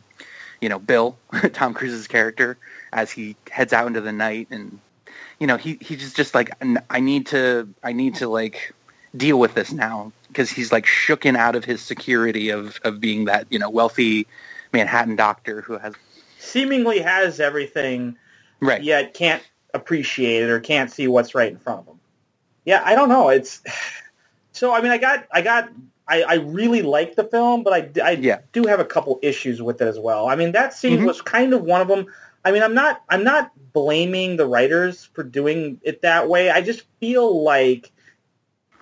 you 0.60 0.68
know 0.68 0.78
Bill 0.78 1.16
Tom 1.52 1.74
Cruise's 1.74 2.06
character 2.06 2.56
as 2.92 3.10
he 3.10 3.36
heads 3.50 3.72
out 3.72 3.86
into 3.86 4.00
the 4.00 4.12
night 4.12 4.48
and 4.50 4.78
you 5.40 5.46
know 5.46 5.56
he 5.56 5.78
he's 5.80 6.00
just 6.00 6.16
just 6.16 6.34
like 6.34 6.50
I 6.90 7.00
need 7.00 7.26
to 7.28 7.68
I 7.82 7.92
need 7.92 8.16
to 8.16 8.28
like 8.28 8.72
deal 9.16 9.38
with 9.38 9.54
this 9.54 9.72
now 9.72 10.12
because 10.28 10.50
he's 10.50 10.70
like 10.70 10.84
shooken 10.84 11.36
out 11.36 11.56
of 11.56 11.64
his 11.64 11.80
security 11.80 12.50
of 12.50 12.78
of 12.84 13.00
being 13.00 13.24
that 13.24 13.46
you 13.50 13.58
know 13.58 13.70
wealthy 13.70 14.26
Manhattan 14.72 15.16
doctor 15.16 15.62
who 15.62 15.78
has 15.78 15.94
seemingly 16.38 17.00
has 17.00 17.40
everything 17.40 18.16
right 18.60 18.82
yet 18.82 19.14
can't 19.14 19.42
appreciate 19.74 20.42
it 20.42 20.50
or 20.50 20.60
can't 20.60 20.90
see 20.90 21.08
what's 21.08 21.34
right 21.34 21.50
in 21.50 21.58
front 21.58 21.80
of 21.80 21.86
him. 21.86 22.00
Yeah, 22.64 22.82
I 22.84 22.94
don't 22.94 23.08
know. 23.08 23.28
It's 23.28 23.62
so. 24.52 24.74
I 24.74 24.80
mean, 24.80 24.92
I 24.92 24.98
got, 24.98 25.26
I 25.32 25.42
got, 25.42 25.70
I, 26.06 26.22
I 26.22 26.34
really 26.34 26.82
like 26.82 27.16
the 27.16 27.24
film, 27.24 27.62
but 27.62 27.72
I, 27.72 28.02
I 28.02 28.10
Yeah. 28.12 28.38
do 28.52 28.64
have 28.66 28.80
a 28.80 28.84
couple 28.84 29.18
issues 29.22 29.62
with 29.62 29.80
it 29.80 29.86
as 29.88 29.98
well. 29.98 30.28
I 30.28 30.36
mean, 30.36 30.52
that 30.52 30.72
scene 30.74 31.00
Mhm. 31.00 31.06
was 31.06 31.22
kind 31.22 31.52
of 31.54 31.62
one 31.62 31.80
of 31.80 31.88
them. 31.88 32.06
I 32.44 32.52
mean, 32.52 32.62
I'm 32.62 32.74
not, 32.74 33.02
I'm 33.08 33.24
not 33.24 33.52
blaming 33.72 34.36
the 34.36 34.46
writers 34.46 35.08
for 35.12 35.22
doing 35.22 35.80
it 35.82 36.02
that 36.02 36.28
way. 36.28 36.50
I 36.50 36.60
just 36.60 36.84
feel 37.00 37.42
like, 37.42 37.90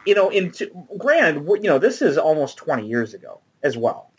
you 0.07 0.15
know, 0.15 0.31
in 0.31 0.53
grand, 0.97 1.47
you 1.49 1.69
know, 1.69 1.79
this 1.79 2.03
is 2.03 2.17
almost 2.19 2.57
20 2.59 2.87
years 2.87 3.15
ago 3.15 3.41
as 3.63 3.77
well 3.77 4.11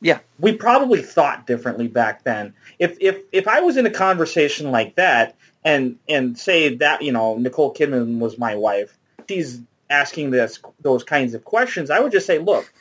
yeah 0.00 0.18
we 0.38 0.52
probably 0.52 1.02
thought 1.02 1.46
differently 1.46 1.88
back 1.88 2.22
then. 2.24 2.54
If 2.78 2.98
if 3.00 3.22
if 3.32 3.48
I 3.48 3.60
was 3.60 3.76
in 3.76 3.86
a 3.86 3.90
conversation 3.90 4.70
like 4.70 4.96
that 4.96 5.36
and 5.64 5.98
and 6.08 6.38
say 6.38 6.76
that 6.76 7.02
you 7.02 7.12
know 7.12 7.36
Nicole 7.36 7.74
Kidman 7.74 8.18
was 8.18 8.38
my 8.38 8.56
wife, 8.56 8.96
she's 9.28 9.60
asking 9.88 10.30
this 10.30 10.60
those 10.80 11.04
kinds 11.04 11.34
of 11.34 11.44
questions, 11.44 11.90
I 11.90 12.00
would 12.00 12.12
just 12.12 12.26
say, 12.26 12.38
look, 12.38 12.72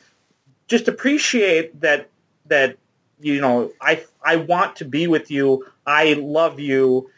just 0.67 0.87
appreciate 0.87 1.79
that 1.81 2.09
that 2.47 2.77
you 3.19 3.39
know 3.39 3.71
I 3.79 4.03
I 4.23 4.37
want 4.37 4.77
to 4.77 4.85
be 4.85 5.07
with 5.07 5.31
you. 5.31 5.65
I 5.85 6.13
love 6.13 6.59
you. 6.59 7.09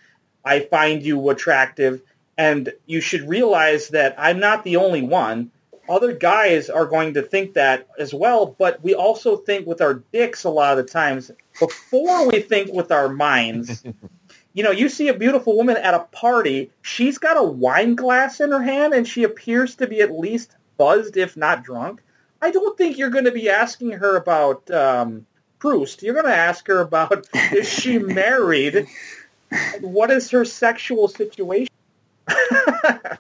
I 0.45 0.61
find 0.61 1.03
you 1.03 1.30
attractive, 1.30 2.01
and 2.38 2.72
you 2.85 3.01
should 3.01 3.27
realize 3.27 3.89
that 3.89 4.15
I'm 4.18 4.39
not 4.39 4.64
the 4.64 4.77
only 4.77 5.01
one. 5.01 5.51
other 5.89 6.11
guys 6.11 6.69
are 6.69 6.85
going 6.85 7.14
to 7.14 7.22
think 7.22 7.53
that 7.53 7.88
as 7.97 8.14
well, 8.14 8.55
but 8.59 8.84
we 8.84 8.93
also 8.93 9.38
think 9.38 9.65
with 9.65 9.81
our 9.81 10.03
dicks 10.11 10.43
a 10.43 10.49
lot 10.49 10.77
of 10.77 10.85
the 10.85 10.91
times 10.91 11.31
before 11.59 12.27
we 12.27 12.41
think 12.41 12.73
with 12.73 12.91
our 12.91 13.07
minds. 13.07 13.84
you 14.53 14.64
know, 14.64 14.72
you 14.72 14.89
see 14.89 15.07
a 15.07 15.14
beautiful 15.14 15.55
woman 15.55 15.77
at 15.77 15.93
a 15.93 15.99
party, 16.11 16.72
she's 16.81 17.18
got 17.18 17.38
a 17.38 17.43
wine 17.43 17.95
glass 17.95 18.41
in 18.41 18.51
her 18.51 18.61
hand 18.61 18.93
and 18.93 19.07
she 19.07 19.23
appears 19.23 19.76
to 19.76 19.88
be 19.88 20.01
at 20.01 20.11
least 20.11 20.57
buzzed, 20.77 21.15
if 21.15 21.38
not 21.38 21.64
drunk. 21.64 22.01
I 22.41 22.51
don't 22.51 22.77
think 22.77 22.97
you're 22.97 23.09
going 23.09 23.26
to 23.26 23.31
be 23.31 23.49
asking 23.49 23.91
her 23.91 24.18
about 24.18 24.69
um, 24.69 25.26
Proust. 25.59 26.03
You're 26.03 26.14
going 26.14 26.26
to 26.26 26.35
ask 26.35 26.68
her 26.68 26.81
about 26.81 27.27
is 27.51 27.68
she 27.68 27.97
married? 27.99 28.88
what 29.81 30.11
is 30.11 30.30
her 30.31 30.43
sexual 30.45 31.07
situation? 31.07 31.66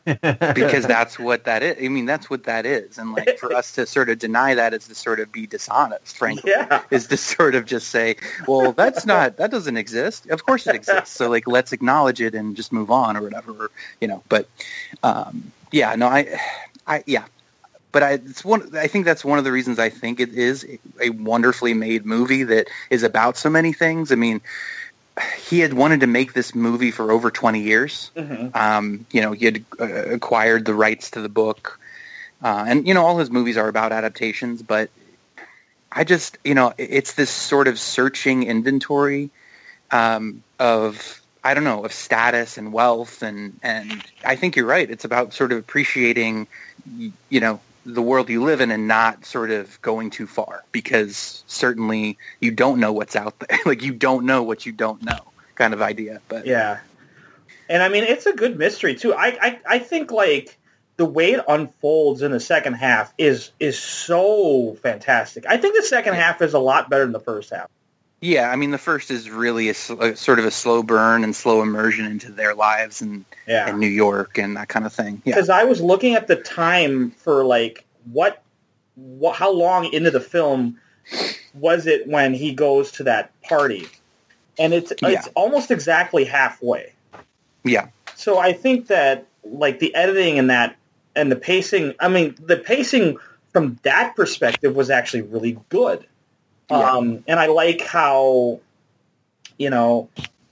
Because 0.05 0.85
that's 0.87 1.17
what 1.19 1.45
that 1.45 1.63
is. 1.63 1.77
I 1.83 1.87
mean, 1.87 2.05
that's 2.05 2.29
what 2.29 2.43
that 2.43 2.65
is. 2.65 2.97
And 2.97 3.13
like 3.13 3.37
for 3.39 3.53
us 3.53 3.73
to 3.73 3.85
sort 3.85 4.09
of 4.09 4.19
deny 4.19 4.53
that 4.55 4.73
is 4.73 4.87
to 4.87 4.95
sort 4.95 5.19
of 5.19 5.31
be 5.31 5.47
dishonest, 5.47 6.17
frankly, 6.17 6.51
Yeah. 6.55 6.81
is 6.91 7.07
to 7.07 7.17
sort 7.17 7.55
of 7.55 7.65
just 7.65 7.89
say, 7.89 8.15
well, 8.47 8.71
that's 8.73 9.05
not, 9.05 9.37
that 9.37 9.51
doesn't 9.51 9.77
exist. 9.77 10.27
Of 10.29 10.45
course 10.45 10.67
it 10.67 10.75
exists. 10.75 11.11
So 11.15 11.29
like, 11.29 11.47
let's 11.47 11.71
acknowledge 11.73 12.21
it 12.21 12.35
and 12.35 12.55
just 12.55 12.71
move 12.71 12.91
on 12.91 13.17
or 13.17 13.21
whatever, 13.21 13.51
or, 13.51 13.71
you 14.01 14.07
know, 14.07 14.23
but, 14.29 14.47
um, 15.03 15.51
yeah, 15.71 15.95
no, 15.95 16.07
I, 16.07 16.39
I, 16.85 17.03
yeah. 17.05 17.25
But 17.93 18.03
I, 18.03 18.11
it's 18.13 18.43
one. 18.45 18.75
I 18.75 18.85
think 18.85 19.05
that's 19.05 19.23
one 19.25 19.39
of 19.39 19.45
the 19.45 19.51
reasons 19.51 19.79
I 19.79 19.89
think 19.89 20.19
it 20.19 20.29
is 20.33 20.67
a 21.01 21.09
wonderfully 21.11 21.73
made 21.73 22.05
movie 22.05 22.43
that 22.43 22.67
is 22.89 23.01
about 23.01 23.37
so 23.37 23.49
many 23.49 23.73
things. 23.73 24.11
I 24.11 24.15
mean, 24.15 24.41
he 25.47 25.59
had 25.59 25.73
wanted 25.73 26.01
to 26.01 26.07
make 26.07 26.33
this 26.33 26.53
movie 26.53 26.91
for 26.91 27.11
over 27.11 27.31
20 27.31 27.61
years. 27.61 28.11
Mhm. 28.15 28.55
Um, 28.55 29.05
you 29.11 29.21
know, 29.21 29.31
he 29.31 29.45
had 29.45 29.65
uh, 29.79 29.85
acquired 29.85 30.65
the 30.65 30.73
rights 30.73 31.11
to 31.11 31.21
the 31.21 31.29
book, 31.29 31.79
uh, 32.43 32.65
and 32.67 32.87
you 32.87 32.93
know, 32.93 33.05
all 33.05 33.17
his 33.17 33.31
movies 33.31 33.57
are 33.57 33.67
about 33.67 33.91
adaptations. 33.91 34.61
But 34.61 34.89
I 35.91 36.03
just, 36.03 36.37
you 36.43 36.53
know, 36.53 36.73
it's 36.77 37.13
this 37.13 37.29
sort 37.29 37.67
of 37.67 37.79
searching 37.79 38.43
inventory 38.43 39.29
um, 39.91 40.43
of 40.59 41.21
I 41.43 41.53
don't 41.53 41.63
know 41.63 41.85
of 41.85 41.93
status 41.93 42.57
and 42.57 42.73
wealth, 42.73 43.23
and 43.23 43.59
and 43.63 44.03
I 44.25 44.35
think 44.35 44.55
you're 44.55 44.65
right. 44.65 44.89
It's 44.89 45.05
about 45.05 45.33
sort 45.33 45.51
of 45.51 45.57
appreciating, 45.57 46.47
you 47.29 47.39
know. 47.39 47.59
The 47.87 48.01
world 48.01 48.29
you 48.29 48.43
live 48.43 48.61
in, 48.61 48.69
and 48.69 48.87
not 48.87 49.25
sort 49.25 49.49
of 49.49 49.81
going 49.81 50.09
too 50.09 50.27
far, 50.27 50.63
because 50.71 51.43
certainly 51.47 52.17
you 52.41 52.51
don't 52.51 52.79
know 52.79 52.91
what's 52.91 53.15
out 53.15 53.39
there. 53.39 53.59
like 53.65 53.81
you 53.81 53.93
don't 53.93 54.25
know 54.25 54.43
what 54.43 54.65
you 54.65 54.71
don't 54.71 55.01
know, 55.01 55.19
kind 55.55 55.73
of 55.73 55.81
idea. 55.81 56.21
But 56.27 56.45
Yeah. 56.45 56.79
And 57.69 57.83
I 57.83 57.89
mean, 57.89 58.03
it's 58.03 58.25
a 58.25 58.33
good 58.33 58.57
mystery 58.57 58.95
too. 58.95 59.13
I, 59.13 59.37
I, 59.41 59.59
I 59.67 59.79
think 59.79 60.11
like 60.11 60.57
the 60.97 61.05
way 61.05 61.33
it 61.33 61.43
unfolds 61.47 62.21
in 62.21 62.31
the 62.31 62.39
second 62.39 62.73
half 62.73 63.13
is 63.17 63.51
is 63.59 63.79
so 63.79 64.77
fantastic. 64.81 65.45
I 65.45 65.57
think 65.57 65.75
the 65.75 65.83
second 65.83 66.15
half 66.15 66.41
is 66.41 66.53
a 66.53 66.59
lot 66.59 66.89
better 66.89 67.03
than 67.03 67.13
the 67.13 67.19
first 67.19 67.51
half. 67.51 67.69
Yeah, 68.19 68.49
I 68.49 68.55
mean, 68.55 68.71
the 68.71 68.77
first 68.79 69.11
is 69.11 69.29
really 69.29 69.69
a, 69.69 69.71
a 69.71 70.15
sort 70.15 70.39
of 70.39 70.45
a 70.45 70.51
slow 70.51 70.81
burn 70.81 71.23
and 71.23 71.35
slow 71.35 71.61
immersion 71.61 72.05
into 72.05 72.31
their 72.31 72.55
lives 72.55 73.01
and 73.01 73.25
Yeah. 73.47 73.69
in 73.69 73.79
New 73.79 73.87
York 73.87 74.37
and 74.39 74.57
that 74.57 74.69
kind 74.69 74.85
of 74.85 74.93
thing. 74.93 75.21
Yeah, 75.23 75.35
Because 75.35 75.49
I 75.49 75.63
was 75.65 75.81
looking 75.81 76.15
at 76.15 76.25
the 76.27 76.35
time 76.37 77.11
for 77.11 77.45
like 77.45 77.85
what, 78.11 78.41
what, 78.95 79.35
how 79.35 79.51
long 79.51 79.91
into 79.93 80.09
the 80.09 80.19
film 80.19 80.79
was 81.53 81.85
it 81.85 82.07
when 82.07 82.33
he 82.33 82.53
goes 82.53 82.91
to 82.93 83.03
that 83.03 83.31
party, 83.43 83.87
and 84.57 84.73
it's 84.73 84.91
Yeah. 85.01 85.09
it's 85.09 85.29
almost 85.35 85.69
exactly 85.71 86.25
halfway. 86.25 86.93
yeah, 87.63 87.87
So 88.15 88.39
I 88.39 88.51
think 88.53 88.87
that 88.87 89.25
like 89.43 89.77
the 89.79 89.93
editing 89.95 90.39
and 90.39 90.49
that 90.49 90.75
and 91.15 91.31
the 91.31 91.35
pacing, 91.35 91.93
I 91.99 92.07
mean, 92.09 92.35
the 92.41 92.57
pacing 92.57 93.17
from 93.53 93.79
that 93.83 94.15
perspective 94.15 94.75
was 94.75 94.89
actually 94.89 95.21
really 95.23 95.57
good. 95.69 96.05
Yeah. 96.69 96.91
Um, 96.91 97.23
and 97.27 97.39
I 97.39 97.47
like 97.47 97.81
how, 97.81 98.59
you 99.57 99.69
know, 99.69 100.09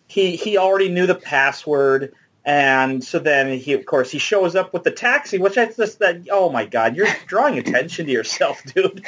he 0.07 0.35
he 0.35 0.57
already 0.57 0.89
knew 0.89 1.07
the 1.07 1.15
password, 1.15 2.13
and 2.45 3.03
so 3.03 3.19
then 3.19 3.57
he, 3.59 3.73
of 3.73 3.85
course, 3.85 4.11
he 4.11 4.17
shows 4.17 4.55
up 4.55 4.71
with 4.71 4.83
the 4.83 4.91
taxi, 4.91 5.37
which 5.37 5.57
I 5.57 5.65
just 5.65 5.99
that 5.99 6.27
oh 6.31 6.49
my 6.49 6.65
god, 6.65 6.95
you're 6.95 7.07
drawing 7.27 7.57
attention 7.57 8.05
to 8.05 8.11
yourself, 8.11 8.63
dude. 8.73 9.03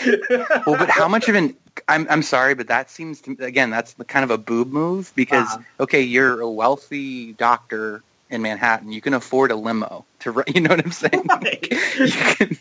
Well, 0.65 0.77
but 0.77 0.89
how 0.89 1.07
much 1.07 1.29
of 1.29 1.35
an 1.35 1.55
I'm 1.87 2.07
I'm 2.09 2.23
sorry, 2.23 2.55
but 2.55 2.67
that 2.67 2.89
seems 2.91 3.21
to 3.21 3.37
again 3.39 3.69
that's 3.69 3.93
the 3.93 4.03
kind 4.03 4.23
of 4.25 4.31
a 4.31 4.37
boob 4.37 4.71
move 4.73 5.13
because 5.15 5.47
Uh-huh. 5.47 5.83
okay, 5.83 6.01
you're 6.01 6.41
a 6.41 6.49
wealthy 6.49 7.31
doctor 7.33 8.03
in 8.29 8.41
Manhattan, 8.41 8.91
you 8.91 8.99
can 8.99 9.13
afford 9.13 9.51
a 9.51 9.55
limo 9.55 10.03
to 10.19 10.43
you 10.53 10.59
know 10.59 10.71
what 10.71 10.83
I'm 10.83 10.91
saying? 10.91 11.23
Right. 11.29 11.61
Can- 11.61 12.57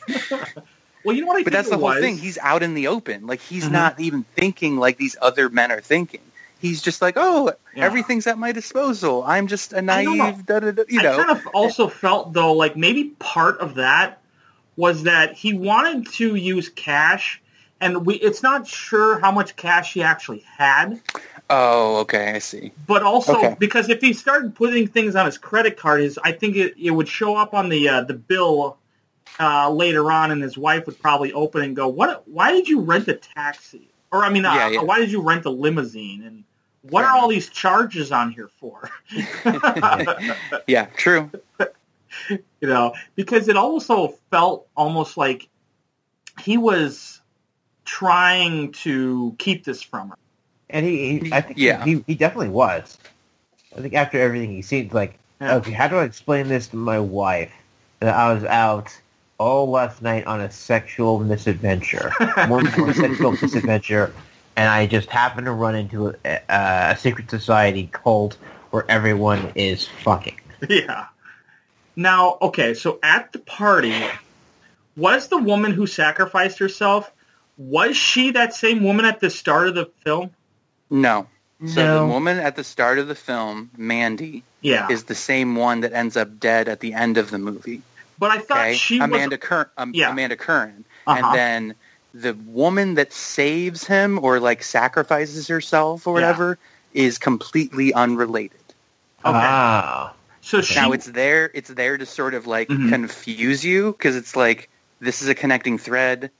well, 1.06 1.16
you 1.16 1.22
know 1.22 1.28
what 1.28 1.40
I 1.40 1.44
but 1.44 1.52
that's 1.52 1.68
it 1.68 1.70
the 1.70 1.78
whole 1.78 1.90
was? 1.90 2.00
thing. 2.00 2.18
He's 2.18 2.38
out 2.38 2.62
in 2.62 2.74
the 2.74 2.88
open, 2.88 3.26
like 3.26 3.40
he's 3.40 3.64
Mhm. 3.64 3.72
not 3.72 4.00
even 4.00 4.24
thinking 4.34 4.76
like 4.76 4.98
these 4.98 5.16
other 5.22 5.48
men 5.48 5.70
are 5.72 5.80
thinking. 5.80 6.20
He's 6.58 6.80
just 6.82 7.02
like, 7.02 7.14
oh, 7.16 7.52
Yeah. 7.74 7.84
everything's 7.84 8.26
at 8.26 8.38
my 8.38 8.52
disposal. 8.52 9.22
I'm 9.24 9.46
just 9.46 9.72
a 9.72 9.76
don't 9.76 9.84
know. 10.18 10.24
naive, 10.24 10.46
da, 10.46 10.60
da, 10.60 10.70
da, 10.72 10.84
you 10.88 11.00
I 11.00 11.02
know. 11.02 11.18
kind 11.18 11.30
of 11.30 11.46
also 11.48 11.88
felt 11.88 12.32
though 12.32 12.52
like 12.54 12.76
maybe 12.76 13.10
part 13.18 13.58
of 13.60 13.74
that 13.76 14.20
was 14.76 15.04
that 15.04 15.34
he 15.34 15.54
wanted 15.54 16.06
to 16.14 16.34
use 16.34 16.68
cash, 16.68 17.40
and 17.80 18.04
we 18.06 18.14
it's 18.16 18.42
not 18.42 18.66
sure 18.66 19.18
how 19.20 19.30
much 19.32 19.56
cash 19.56 19.92
he 19.94 20.02
actually 20.02 20.44
had, 20.58 21.00
Oh, 21.48 21.98
okay, 21.98 22.32
I 22.32 22.38
see. 22.40 22.72
but 22.86 23.02
also 23.02 23.34
Okay. 23.34 23.56
because 23.58 23.88
if 23.88 24.00
he 24.00 24.12
started 24.12 24.54
putting 24.54 24.86
things 24.86 25.14
on 25.14 25.26
his 25.26 25.38
credit 25.38 25.76
card, 25.76 26.00
his 26.00 26.18
I 26.22 26.32
think 26.32 26.56
it, 26.56 26.74
it 26.78 26.90
would 26.90 27.08
show 27.08 27.36
up 27.36 27.54
on 27.54 27.68
the 27.68 27.88
uh, 27.88 28.02
the 28.02 28.14
bill 28.14 28.78
uh, 29.38 29.70
later 29.70 30.10
on, 30.10 30.30
and 30.30 30.42
his 30.42 30.56
wife 30.56 30.86
would 30.86 30.98
probably 30.98 31.32
open 31.32 31.62
and 31.62 31.76
go, 31.76 31.88
"What? 31.88 32.26
Why 32.28 32.52
did 32.52 32.68
you 32.68 32.80
rent 32.80 33.08
a 33.08 33.14
taxi?" 33.14 33.88
Or 34.12 34.24
I 34.24 34.30
mean, 34.30 34.44
uh, 34.46 34.54
Yeah, 34.54 34.68
yeah. 34.68 34.80
why 34.82 34.98
did 34.98 35.10
you 35.10 35.20
rent 35.20 35.44
a 35.44 35.50
limousine? 35.50 36.22
And 36.22 36.44
what 36.82 37.02
Fair 37.02 37.10
are 37.10 37.16
all 37.16 37.28
these 37.28 37.48
charges 37.48 38.12
on 38.12 38.30
here 38.30 38.48
for? 38.60 38.90
Yeah, 40.66 40.86
true. 40.96 41.30
you 42.28 42.38
know, 42.62 42.94
because 43.14 43.48
it 43.48 43.56
also 43.56 44.14
felt 44.30 44.66
almost 44.76 45.16
like 45.16 45.48
he 46.40 46.56
was 46.56 47.20
trying 47.84 48.72
to 48.72 49.34
keep 49.38 49.64
this 49.64 49.82
from 49.82 50.10
her. 50.10 50.16
And 50.70 50.84
he, 50.84 51.18
he 51.18 51.32
I 51.32 51.40
think 51.40 51.58
Yeah. 51.58 51.84
he, 51.84 52.02
he 52.06 52.14
definitely 52.14 52.48
was. 52.48 52.98
I 53.76 53.80
think 53.80 53.94
after 53.94 54.18
everything 54.20 54.50
he 54.50 54.62
seemed 54.62 54.92
like, 54.92 55.18
Yeah. 55.40 55.56
okay, 55.56 55.72
how 55.72 55.88
do 55.88 55.96
I 55.96 56.04
explain 56.04 56.48
this 56.48 56.68
to 56.68 56.76
my 56.76 56.98
wife? 56.98 57.52
That 58.00 58.14
I 58.14 58.32
was 58.32 58.44
out 58.44 58.98
all 59.38 59.68
last 59.70 60.02
night 60.02 60.26
on 60.26 60.40
a 60.40 60.50
sexual 60.50 61.18
misadventure, 61.20 62.12
more, 62.48 62.62
more 62.78 62.92
sexual 62.94 63.32
misadventure, 63.32 64.12
and 64.56 64.68
I 64.68 64.86
just 64.86 65.10
happened 65.10 65.46
to 65.46 65.52
run 65.52 65.74
into 65.74 66.08
a, 66.08 66.14
a, 66.24 66.40
a 66.92 66.96
secret 66.98 67.28
society 67.30 67.88
cult 67.92 68.34
where 68.70 68.90
everyone 68.90 69.52
is 69.54 69.86
fucking. 70.02 70.40
yeah. 70.68 71.06
Now, 71.96 72.38
okay, 72.42 72.74
so 72.74 72.98
at 73.02 73.32
the 73.32 73.38
party, 73.38 73.94
was 74.96 75.28
the 75.28 75.38
woman 75.38 75.72
who 75.72 75.86
sacrificed 75.86 76.58
herself, 76.58 77.10
was 77.58 77.96
she 77.96 78.30
that 78.32 78.52
same 78.54 78.82
woman 78.82 79.04
at 79.06 79.20
the 79.20 79.30
start 79.30 79.68
of 79.68 79.74
the 79.74 79.90
film? 80.04 80.30
No. 80.90 81.26
So 81.66 81.84
No. 81.86 82.00
the 82.00 82.12
woman 82.12 82.38
at 82.38 82.56
the 82.56 82.64
start 82.64 82.98
of 82.98 83.08
the 83.08 83.14
film, 83.14 83.70
Mandy, 83.78 84.42
Yeah. 84.60 84.88
is 84.90 85.04
the 85.04 85.14
same 85.14 85.56
one 85.56 85.80
that 85.80 85.94
ends 85.94 86.16
up 86.16 86.38
dead 86.38 86.68
at 86.68 86.80
the 86.80 86.92
end 86.92 87.16
of 87.16 87.30
the 87.30 87.38
movie. 87.38 87.80
But 88.18 88.30
I 88.30 88.38
thought 88.38 88.58
Okay, 88.58 88.74
she 88.74 88.98
Amanda 88.98 89.36
was... 89.36 89.40
Cur- 89.40 89.70
um, 89.76 89.92
Yeah. 89.94 90.10
Amanda 90.12 90.36
Curran, 90.36 90.84
Uh-huh. 91.06 91.26
and 91.26 91.36
then 91.38 91.74
the 92.14 92.34
woman 92.46 92.94
that 92.94 93.12
saves 93.12 93.84
him 93.86 94.18
or 94.22 94.40
like 94.40 94.62
sacrifices 94.62 95.46
herself 95.48 96.06
or 96.06 96.18
Yeah. 96.18 96.26
whatever 96.26 96.58
is 96.94 97.18
completely 97.18 97.92
unrelated. 97.92 98.58
Okay. 99.24 99.36
Ah. 99.38 100.14
so 100.40 100.60
she... 100.62 100.74
now 100.76 100.92
it's 100.92 101.06
there. 101.06 101.50
It's 101.54 101.68
there 101.70 101.98
to 101.98 102.06
sort 102.06 102.32
of 102.34 102.46
like 102.46 102.68
Mhm. 102.68 102.88
confuse 102.90 103.64
you 103.64 103.92
because 103.92 104.16
it's 104.16 104.34
like 104.36 104.70
this 105.00 105.20
is 105.20 105.28
a 105.28 105.34
connecting 105.34 105.76
thread, 105.78 106.30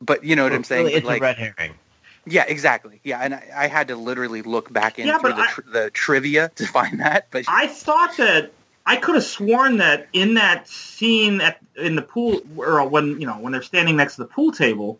but 0.00 0.24
you 0.24 0.34
know 0.34 0.42
what 0.42 0.52
I'm 0.52 0.64
saying? 0.64 0.86
Really, 0.86 0.96
it's 0.98 1.06
like, 1.06 1.20
a 1.20 1.24
red 1.24 1.36
herring. 1.38 1.74
yeah, 2.26 2.44
exactly. 2.48 3.00
Yeah, 3.04 3.20
and 3.20 3.34
I, 3.34 3.48
I 3.56 3.66
had 3.68 3.86
to 3.88 3.96
literally 3.96 4.42
look 4.42 4.72
back 4.72 4.98
into 4.98 5.12
Yeah, 5.12 5.18
the, 5.18 5.36
I- 5.36 5.46
tr- 5.50 5.60
the 5.72 5.90
trivia 5.90 6.50
to 6.56 6.66
find 6.78 6.98
that. 7.00 7.26
But 7.30 7.44
I 7.46 7.68
thought 7.68 8.16
that 8.16 8.50
I 8.84 8.96
could 8.96 9.14
have 9.14 9.24
sworn 9.24 9.78
that 9.78 10.08
in 10.12 10.34
that 10.34 10.68
scene 10.68 11.40
at 11.40 11.58
in 11.76 11.96
the 11.96 12.02
pool, 12.02 12.40
or 12.56 12.86
when 12.88 13.20
you 13.20 13.26
know 13.26 13.34
when 13.34 13.52
they're 13.52 13.62
standing 13.62 13.96
next 13.96 14.16
to 14.16 14.22
the 14.22 14.28
pool 14.28 14.52
table, 14.52 14.98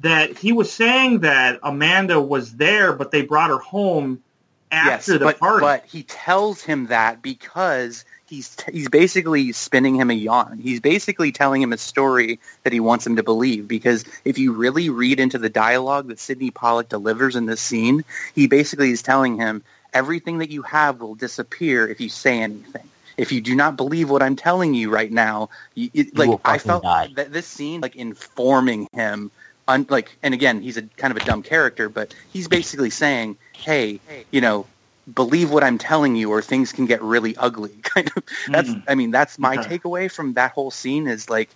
that 0.00 0.36
he 0.36 0.52
was 0.52 0.70
saying 0.70 1.20
that 1.20 1.58
Amanda 1.62 2.20
was 2.20 2.54
there, 2.56 2.92
but 2.92 3.10
they 3.10 3.22
brought 3.22 3.50
her 3.50 3.58
home 3.58 4.22
after 4.70 5.12
yes, 5.12 5.18
the 5.20 5.24
but, 5.24 5.38
party. 5.38 5.60
but 5.60 5.84
he 5.86 6.02
tells 6.02 6.62
him 6.62 6.86
that 6.86 7.22
because 7.22 8.04
he's 8.26 8.56
t- 8.56 8.72
he's 8.72 8.88
basically 8.88 9.52
spinning 9.52 9.94
him 9.94 10.10
a 10.10 10.14
yarn. 10.14 10.58
He's 10.58 10.80
basically 10.80 11.30
telling 11.30 11.62
him 11.62 11.72
a 11.72 11.78
story 11.78 12.40
that 12.64 12.72
he 12.72 12.80
wants 12.80 13.06
him 13.06 13.16
to 13.16 13.22
believe. 13.22 13.68
Because 13.68 14.04
if 14.24 14.38
you 14.38 14.52
really 14.52 14.88
read 14.88 15.20
into 15.20 15.38
the 15.38 15.50
dialogue 15.50 16.08
that 16.08 16.18
Sydney 16.18 16.50
Pollack 16.50 16.88
delivers 16.88 17.36
in 17.36 17.46
this 17.46 17.60
scene, 17.60 18.04
he 18.34 18.46
basically 18.46 18.90
is 18.90 19.02
telling 19.02 19.36
him 19.36 19.62
everything 19.92 20.38
that 20.38 20.50
you 20.50 20.62
have 20.62 21.00
will 21.00 21.14
disappear 21.14 21.86
if 21.88 22.00
you 22.00 22.08
say 22.08 22.40
anything. 22.40 22.88
if 23.16 23.30
you 23.32 23.40
do 23.40 23.54
not 23.54 23.76
believe 23.76 24.10
what 24.10 24.22
I'm 24.22 24.36
telling 24.36 24.74
you 24.74 24.90
right 24.90 25.10
now, 25.12 25.50
you, 25.74 25.90
it, 25.92 26.16
like 26.16 26.30
I 26.44 26.58
felt 26.58 26.82
die. 26.82 27.10
that 27.14 27.32
this 27.32 27.46
scene 27.46 27.80
like 27.80 27.96
informing 27.96 28.88
him, 28.92 29.30
un, 29.68 29.86
like, 29.90 30.16
and 30.22 30.32
again, 30.34 30.62
he's 30.62 30.76
a 30.76 30.82
kind 30.96 31.10
of 31.10 31.16
a 31.22 31.24
dumb 31.24 31.42
character, 31.42 31.88
but 31.88 32.14
he's 32.32 32.48
basically 32.48 32.90
saying, 32.90 33.36
hey, 33.52 34.00
you 34.30 34.40
know, 34.40 34.66
believe 35.12 35.50
what 35.50 35.64
I'm 35.64 35.78
telling 35.78 36.16
you, 36.16 36.30
or 36.30 36.40
things 36.42 36.72
can 36.72 36.86
get 36.86 37.02
really 37.02 37.36
ugly. 37.36 37.70
Kind 37.82 38.10
of. 38.16 38.22
That's. 38.48 38.70
Mhm. 38.70 38.82
I 38.88 38.94
mean, 38.94 39.10
that's 39.10 39.38
my 39.38 39.56
Okay. 39.56 39.78
takeaway 39.78 40.10
from 40.10 40.34
that 40.34 40.52
whole 40.52 40.70
scene. 40.70 41.06
Is 41.06 41.28
like, 41.28 41.50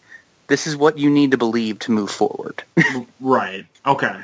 this 0.48 0.66
is 0.66 0.76
what 0.76 0.98
you 0.98 1.10
need 1.10 1.30
to 1.30 1.38
believe 1.38 1.78
to 1.80 1.92
move 1.92 2.10
forward. 2.10 2.62
Right. 3.20 3.66
Okay. 3.86 4.14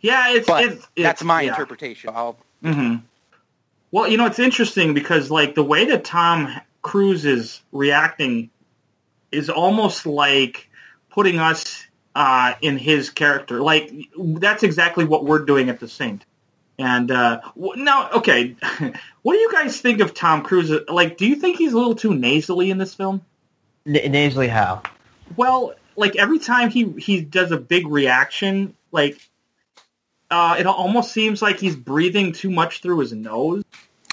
Yeah, 0.00 0.32
it's, 0.32 0.46
But 0.46 0.64
it's, 0.64 0.74
it's 0.96 1.02
that's 1.02 1.24
my 1.24 1.42
yeah. 1.42 1.50
interpretation. 1.50 2.10
I'll, 2.14 2.36
hmm 2.62 2.96
Well, 3.90 4.08
you 4.08 4.16
know, 4.16 4.26
it's 4.26 4.38
interesting 4.38 4.94
because 4.94 5.30
like 5.30 5.54
the 5.54 5.62
way 5.62 5.86
that 5.86 6.04
Tom 6.04 6.54
Cruise 6.82 7.24
is 7.24 7.62
reacting 7.72 8.50
is 9.32 9.50
almost 9.50 10.06
like 10.06 10.68
putting 11.10 11.38
us 11.38 11.86
uh, 12.14 12.54
in 12.62 12.78
his 12.78 13.10
character. 13.10 13.60
Like 13.62 13.92
that's 14.16 14.62
exactly 14.62 15.04
what 15.04 15.24
we're 15.24 15.44
doing 15.44 15.68
at 15.68 15.80
the 15.80 15.88
Saint. 15.88 16.24
And 16.78 17.10
uh, 17.10 17.40
now, 17.56 18.10
okay, 18.10 18.54
what 19.22 19.32
do 19.34 19.38
you 19.38 19.50
guys 19.52 19.80
think 19.80 20.00
of 20.00 20.14
Tom 20.14 20.42
Cruise? 20.42 20.70
Like, 20.88 21.16
do 21.16 21.26
you 21.26 21.36
think 21.36 21.56
he's 21.56 21.72
a 21.72 21.76
little 21.76 21.94
too 21.94 22.14
nasally 22.14 22.70
in 22.70 22.78
this 22.78 22.94
film? 22.94 23.22
N- 23.86 24.12
nasally 24.12 24.48
how? 24.48 24.82
Well, 25.36 25.74
like 25.96 26.16
every 26.16 26.38
time 26.38 26.70
he 26.70 26.92
he 26.98 27.20
does 27.22 27.50
a 27.50 27.56
big 27.56 27.86
reaction, 27.86 28.74
like 28.92 29.18
uh, 30.30 30.56
it 30.58 30.66
almost 30.66 31.12
seems 31.12 31.42
like 31.42 31.58
he's 31.58 31.76
breathing 31.76 32.32
too 32.32 32.50
much 32.50 32.82
through 32.82 32.98
his 33.00 33.12
nose. 33.12 33.62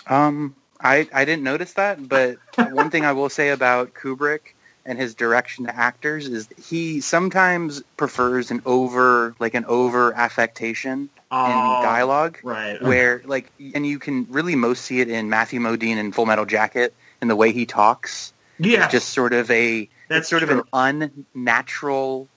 Um, 0.08 0.56
I 0.82 1.08
I 1.14 1.26
didn't 1.26 1.44
notice 1.44 1.74
that, 1.74 2.08
but 2.08 2.38
one 2.72 2.90
thing 2.90 3.06
I 3.06 3.14
will 3.14 3.30
say 3.30 3.50
about 3.50 3.94
Kubrick 3.94 4.54
and 4.86 5.00
his 5.00 5.16
direction 5.16 5.66
to 5.66 5.74
actors 5.76 6.28
is 6.28 6.50
he 6.58 7.00
sometimes 7.00 7.82
prefers 7.96 8.52
an 8.52 8.62
over 8.66 9.34
like 9.40 9.54
an 9.54 9.66
over 9.66 10.14
affectation 10.14 11.10
Oh, 11.36 11.46
in 11.46 11.84
dialogue 11.84 12.38
Right. 12.44 12.80
where 12.84 13.24
like 13.26 13.50
and 13.74 13.88
you 13.88 13.98
can 13.98 14.28
really 14.30 14.56
most 14.56 14.84
see 14.86 15.00
it 15.00 15.10
in 15.10 15.30
Matthew 15.32 15.60
Modine 15.60 15.98
in 15.98 16.12
Full 16.12 16.28
Metal 16.28 16.46
Jacket 16.46 16.94
in 17.24 17.28
the 17.28 17.36
way 17.36 17.52
he 17.52 17.66
talks. 17.66 18.34
Yeah. 18.60 18.88
Just 18.88 19.10
sort 19.10 19.34
of 19.34 19.50
a 19.50 19.90
That's 20.10 20.20
it's 20.24 20.30
sort 20.30 20.44
true. 20.44 20.60
of 20.60 20.68
an 20.74 21.26
unnatural 21.34 22.28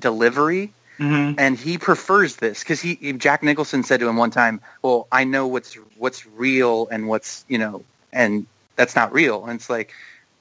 delivery 0.00 0.72
hmm 0.98 1.32
and 1.38 1.58
he 1.58 1.76
prefers 1.76 2.36
this 2.36 2.60
because 2.60 2.80
he 2.80 3.12
Jack 3.14 3.42
Nicholson 3.42 3.82
said 3.82 4.00
to 4.00 4.08
him 4.08 4.16
one 4.16 4.30
time, 4.30 4.60
"Well, 4.82 5.06
I 5.12 5.24
know 5.24 5.46
what's 5.46 5.74
what's 5.98 6.26
real 6.26 6.88
and 6.90 7.08
what's 7.08 7.44
you 7.48 7.58
know, 7.58 7.84
and 8.12 8.46
that's 8.76 8.96
not 8.96 9.12
real." 9.12 9.44
And 9.44 9.60
it's 9.60 9.68
like, 9.68 9.92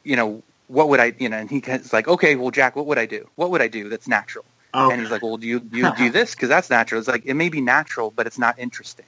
you 0.03 0.15
know, 0.15 0.41
what 0.67 0.89
would 0.89 0.99
I, 0.99 1.13
you 1.19 1.29
know? 1.29 1.37
And 1.37 1.49
he's 1.49 1.91
like, 1.93 2.07
"Okay, 2.07 2.35
well, 2.35 2.51
Jack, 2.51 2.75
what 2.75 2.85
would 2.85 2.97
I 2.97 3.05
do? 3.05 3.27
What 3.35 3.51
would 3.51 3.61
I 3.61 3.67
do 3.67 3.89
that's 3.89 4.07
natural?" 4.07 4.45
Okay. 4.73 4.93
And 4.93 5.01
he's 5.01 5.11
like, 5.11 5.21
"Well, 5.21 5.37
do 5.37 5.47
you 5.47 5.59
do 5.59 5.77
you 5.77 5.91
do 5.97 6.09
this 6.09 6.35
because 6.35 6.49
that's 6.49 6.69
natural?" 6.69 6.99
It's 6.99 7.07
like 7.07 7.25
it 7.25 7.33
may 7.33 7.49
be 7.49 7.61
natural, 7.61 8.11
but 8.15 8.27
it's 8.27 8.39
not 8.39 8.57
interesting. 8.59 9.05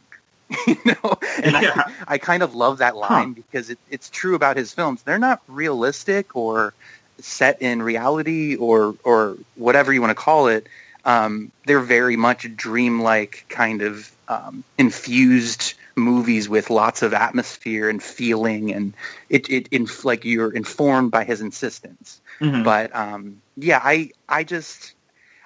you 0.67 0.77
know, 0.85 1.17
and 1.43 1.55
Yeah. 1.55 1.73
I, 1.75 1.91
I 2.07 2.17
kind 2.17 2.41
of 2.41 2.55
love 2.55 2.77
that 2.77 2.95
line 2.95 3.33
because 3.33 3.69
it, 3.69 3.79
it's 3.89 4.09
true 4.09 4.35
about 4.35 4.55
his 4.55 4.73
films. 4.73 5.03
They're 5.03 5.19
not 5.19 5.41
realistic 5.47 6.35
or 6.35 6.73
set 7.19 7.61
in 7.61 7.81
reality 7.81 8.55
or 8.55 8.95
or 9.03 9.37
whatever 9.55 9.91
you 9.93 10.01
want 10.01 10.11
to 10.11 10.15
call 10.15 10.47
it. 10.47 10.67
Um, 11.07 11.51
they're 11.65 11.79
very 11.79 12.17
much 12.17 12.53
dreamlike 12.55 13.45
kind 13.47 13.81
of 13.81 14.11
um, 14.27 14.63
infused 14.77 15.73
movies 15.95 16.49
with 16.49 16.69
lots 16.69 17.01
of 17.01 17.13
atmosphere 17.13 17.89
and 17.89 18.03
feeling, 18.03 18.73
and 18.73 18.93
it 19.29 19.49
it 19.49 19.67
inf- 19.71 20.03
like 20.03 20.25
you're 20.25 20.51
informed 20.51 21.11
by 21.11 21.23
his 21.23 21.41
insistence. 21.41 22.21
Mhm. 22.41 22.63
But 22.63 22.93
um, 22.95 23.41
yeah, 23.55 23.79
I 23.81 24.11
I 24.27 24.43
just 24.43 24.93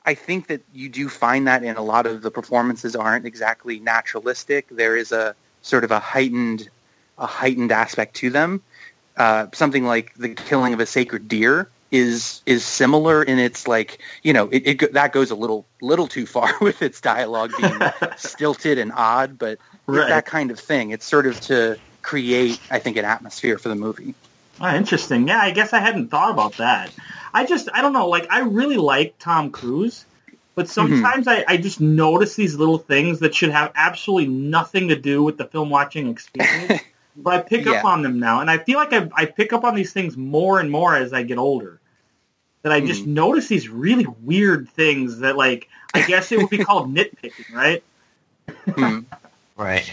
I 0.05 0.15
think 0.15 0.47
that 0.47 0.61
you 0.73 0.89
do 0.89 1.07
find 1.07 1.47
that 1.47 1.63
in 1.63 1.77
a 1.77 1.83
lot 1.83 2.07
of 2.07 2.23
the 2.23 2.31
performances 2.31 2.95
aren't 2.95 3.27
exactly 3.27 3.79
naturalistic. 3.79 4.67
There 4.71 4.97
is 4.97 5.11
a 5.11 5.35
sort 5.61 5.83
of 5.83 5.91
a 5.91 5.99
heightened 5.99 6.69
a 7.19 7.27
heightened 7.27 7.71
aspect 7.71 8.15
to 8.15 8.31
them. 8.31 8.61
Uh, 9.15 9.45
something 9.53 9.85
like 9.85 10.15
the 10.15 10.29
killing 10.29 10.73
of 10.73 10.79
a 10.79 10.85
sacred 10.88 11.27
deer 11.27 11.69
is 11.91 12.41
is 12.45 12.63
similar 12.65 13.22
in 13.22 13.38
its 13.38 13.68
like 13.68 13.99
you 14.23 14.31
know 14.31 14.47
it, 14.49 14.81
it 14.81 14.93
that 14.93 15.11
goes 15.11 15.30
a 15.30 15.35
little 15.35 15.65
little 15.81 16.07
too 16.07 16.26
far 16.26 16.53
with 16.61 16.81
its 16.81 17.01
dialogue 17.01 17.51
being 17.59 17.80
stilted 18.18 18.77
and 18.77 18.91
odd, 18.93 19.38
but 19.38 19.59
Right. 19.88 20.09
that 20.09 20.26
kind 20.26 20.51
of 20.51 20.59
thing. 20.59 20.91
It's 20.91 21.05
sort 21.05 21.27
of 21.27 21.39
to 21.41 21.77
create, 22.01 22.59
I 22.69 22.80
think, 22.80 22.97
an 22.97 23.05
atmosphere 23.05 23.57
for 23.57 23.69
the 23.69 23.76
movie. 23.76 24.15
Oh, 24.59 24.76
interesting. 24.76 25.27
Yeah, 25.27 25.39
I 25.39 25.51
guess 25.51 25.73
I 25.73 25.80
hadn't 25.80 26.09
thought 26.09 26.31
about 26.31 26.57
that. 26.57 26.91
I 27.34 27.45
just, 27.45 27.69
I 27.73 27.81
don't 27.81 27.93
know. 27.93 28.07
Like, 28.07 28.27
I 28.30 28.41
really 28.41 28.77
like 28.77 29.18
Tom 29.19 29.51
Cruise, 29.51 30.05
but 30.55 30.65
mm-hmm. 30.65 30.72
sometimes 30.72 31.27
I, 31.27 31.43
I 31.47 31.57
just 31.57 31.81
notice 31.81 32.35
these 32.35 32.55
little 32.55 32.77
things 32.77 33.19
that 33.19 33.34
should 33.34 33.49
have 33.49 33.72
absolutely 33.76 34.27
nothing 34.27 34.89
to 34.89 34.95
do 34.95 35.23
with 35.23 35.38
the 35.38 35.45
film 35.45 35.69
watching 35.69 36.09
experience. 36.09 36.81
but 37.18 37.34
I 37.34 37.41
pick 37.41 37.68
up 37.68 37.84
on 37.84 38.01
them 38.03 38.19
now, 38.19 38.39
and 38.39 38.49
I 38.49 38.59
feel 38.59 38.77
like 38.77 38.93
I, 38.93 39.09
I 39.13 39.26
pick 39.26 39.51
up 39.51 39.63
on 39.63 39.76
these 39.76 39.93
things 39.93 40.15
more 40.15 40.59
and 40.59 40.69
more 40.69 40.95
as 40.95 41.11
I 41.11 41.23
get 41.23 41.38
older. 41.38 41.80
That 42.63 42.71
I 42.71 42.79
just 42.81 43.07
notice 43.07 43.47
these 43.47 43.69
really 43.69 44.05
weird 44.21 44.69
things 44.69 45.19
that, 45.19 45.35
like, 45.35 45.67
I 45.95 46.03
guess 46.05 46.31
it 46.31 46.38
would 46.38 46.49
be 46.49 46.59
called 46.63 46.93
nitpicking, 46.95 47.53
right? 47.53 47.83
Hmm. 48.75 48.99
Right. 49.57 49.91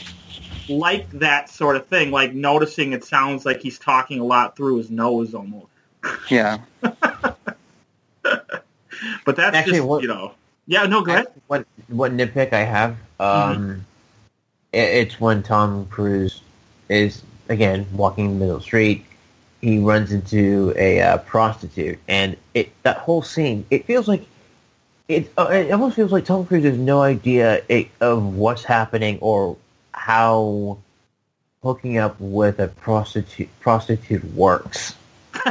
Like 0.69 1.11
that 1.13 1.49
sort 1.49 1.77
of 1.77 1.87
thing, 1.87 2.11
like 2.11 2.35
noticing 2.35 2.93
it 2.93 3.05
sounds 3.05 3.47
like 3.47 3.61
he's 3.61 3.79
talking 3.79 4.21
a 4.21 4.25
lot 4.25 4.55
through 4.57 4.77
his 4.77 4.91
nose 4.91 5.35
almost. 5.35 5.69
Yeah. 6.29 6.59
But 9.25 9.37
that's 9.37 9.57
Actually, 9.57 9.79
just 9.79 9.89
what- 9.89 10.03
you 10.03 10.09
know. 10.09 10.35
Yeah, 10.67 10.85
no, 10.85 11.03
go 11.03 11.13
ahead. 11.13 11.29
What 11.47 11.67
what 11.89 12.13
nitpick 12.13 12.53
I 12.53 12.65
have? 12.65 12.97
Um, 13.21 13.87
i 14.75 14.77
it's 14.77 15.19
when 15.19 15.43
Tom 15.43 15.87
Cruise 15.87 16.43
is 16.91 17.23
again 17.49 17.87
walking 17.93 18.27
in 18.27 18.31
the 18.35 18.39
middle 18.39 18.57
of 18.57 18.61
the 18.63 18.65
street. 18.65 19.05
He 19.61 19.79
runs 19.79 20.13
into 20.13 20.73
a 20.77 21.01
uh, 21.01 21.19
prostitute, 21.19 21.99
and 22.07 22.37
it 22.55 22.73
that 22.85 22.99
whole 22.99 23.23
scene. 23.23 23.67
It 23.71 23.87
feels 23.87 24.07
like 24.07 24.25
it. 25.09 25.33
Uh, 25.37 25.49
it 25.51 25.73
almost 25.73 25.97
feels 25.97 26.13
like 26.13 26.25
Tom 26.25 26.47
Cruise 26.47 26.65
has 26.65 26.79
no 26.79 27.03
idea 27.03 27.63
it, 27.69 27.89
of 28.01 28.35
what's 28.35 28.63
happening 28.63 29.19
or 29.21 29.57
how 29.93 30.79
hooking 31.63 31.99
up 31.99 32.17
with 32.21 32.61
a 32.61 32.69
prostitute 32.69 33.49
prostitute 33.61 34.25
works. 34.35 34.95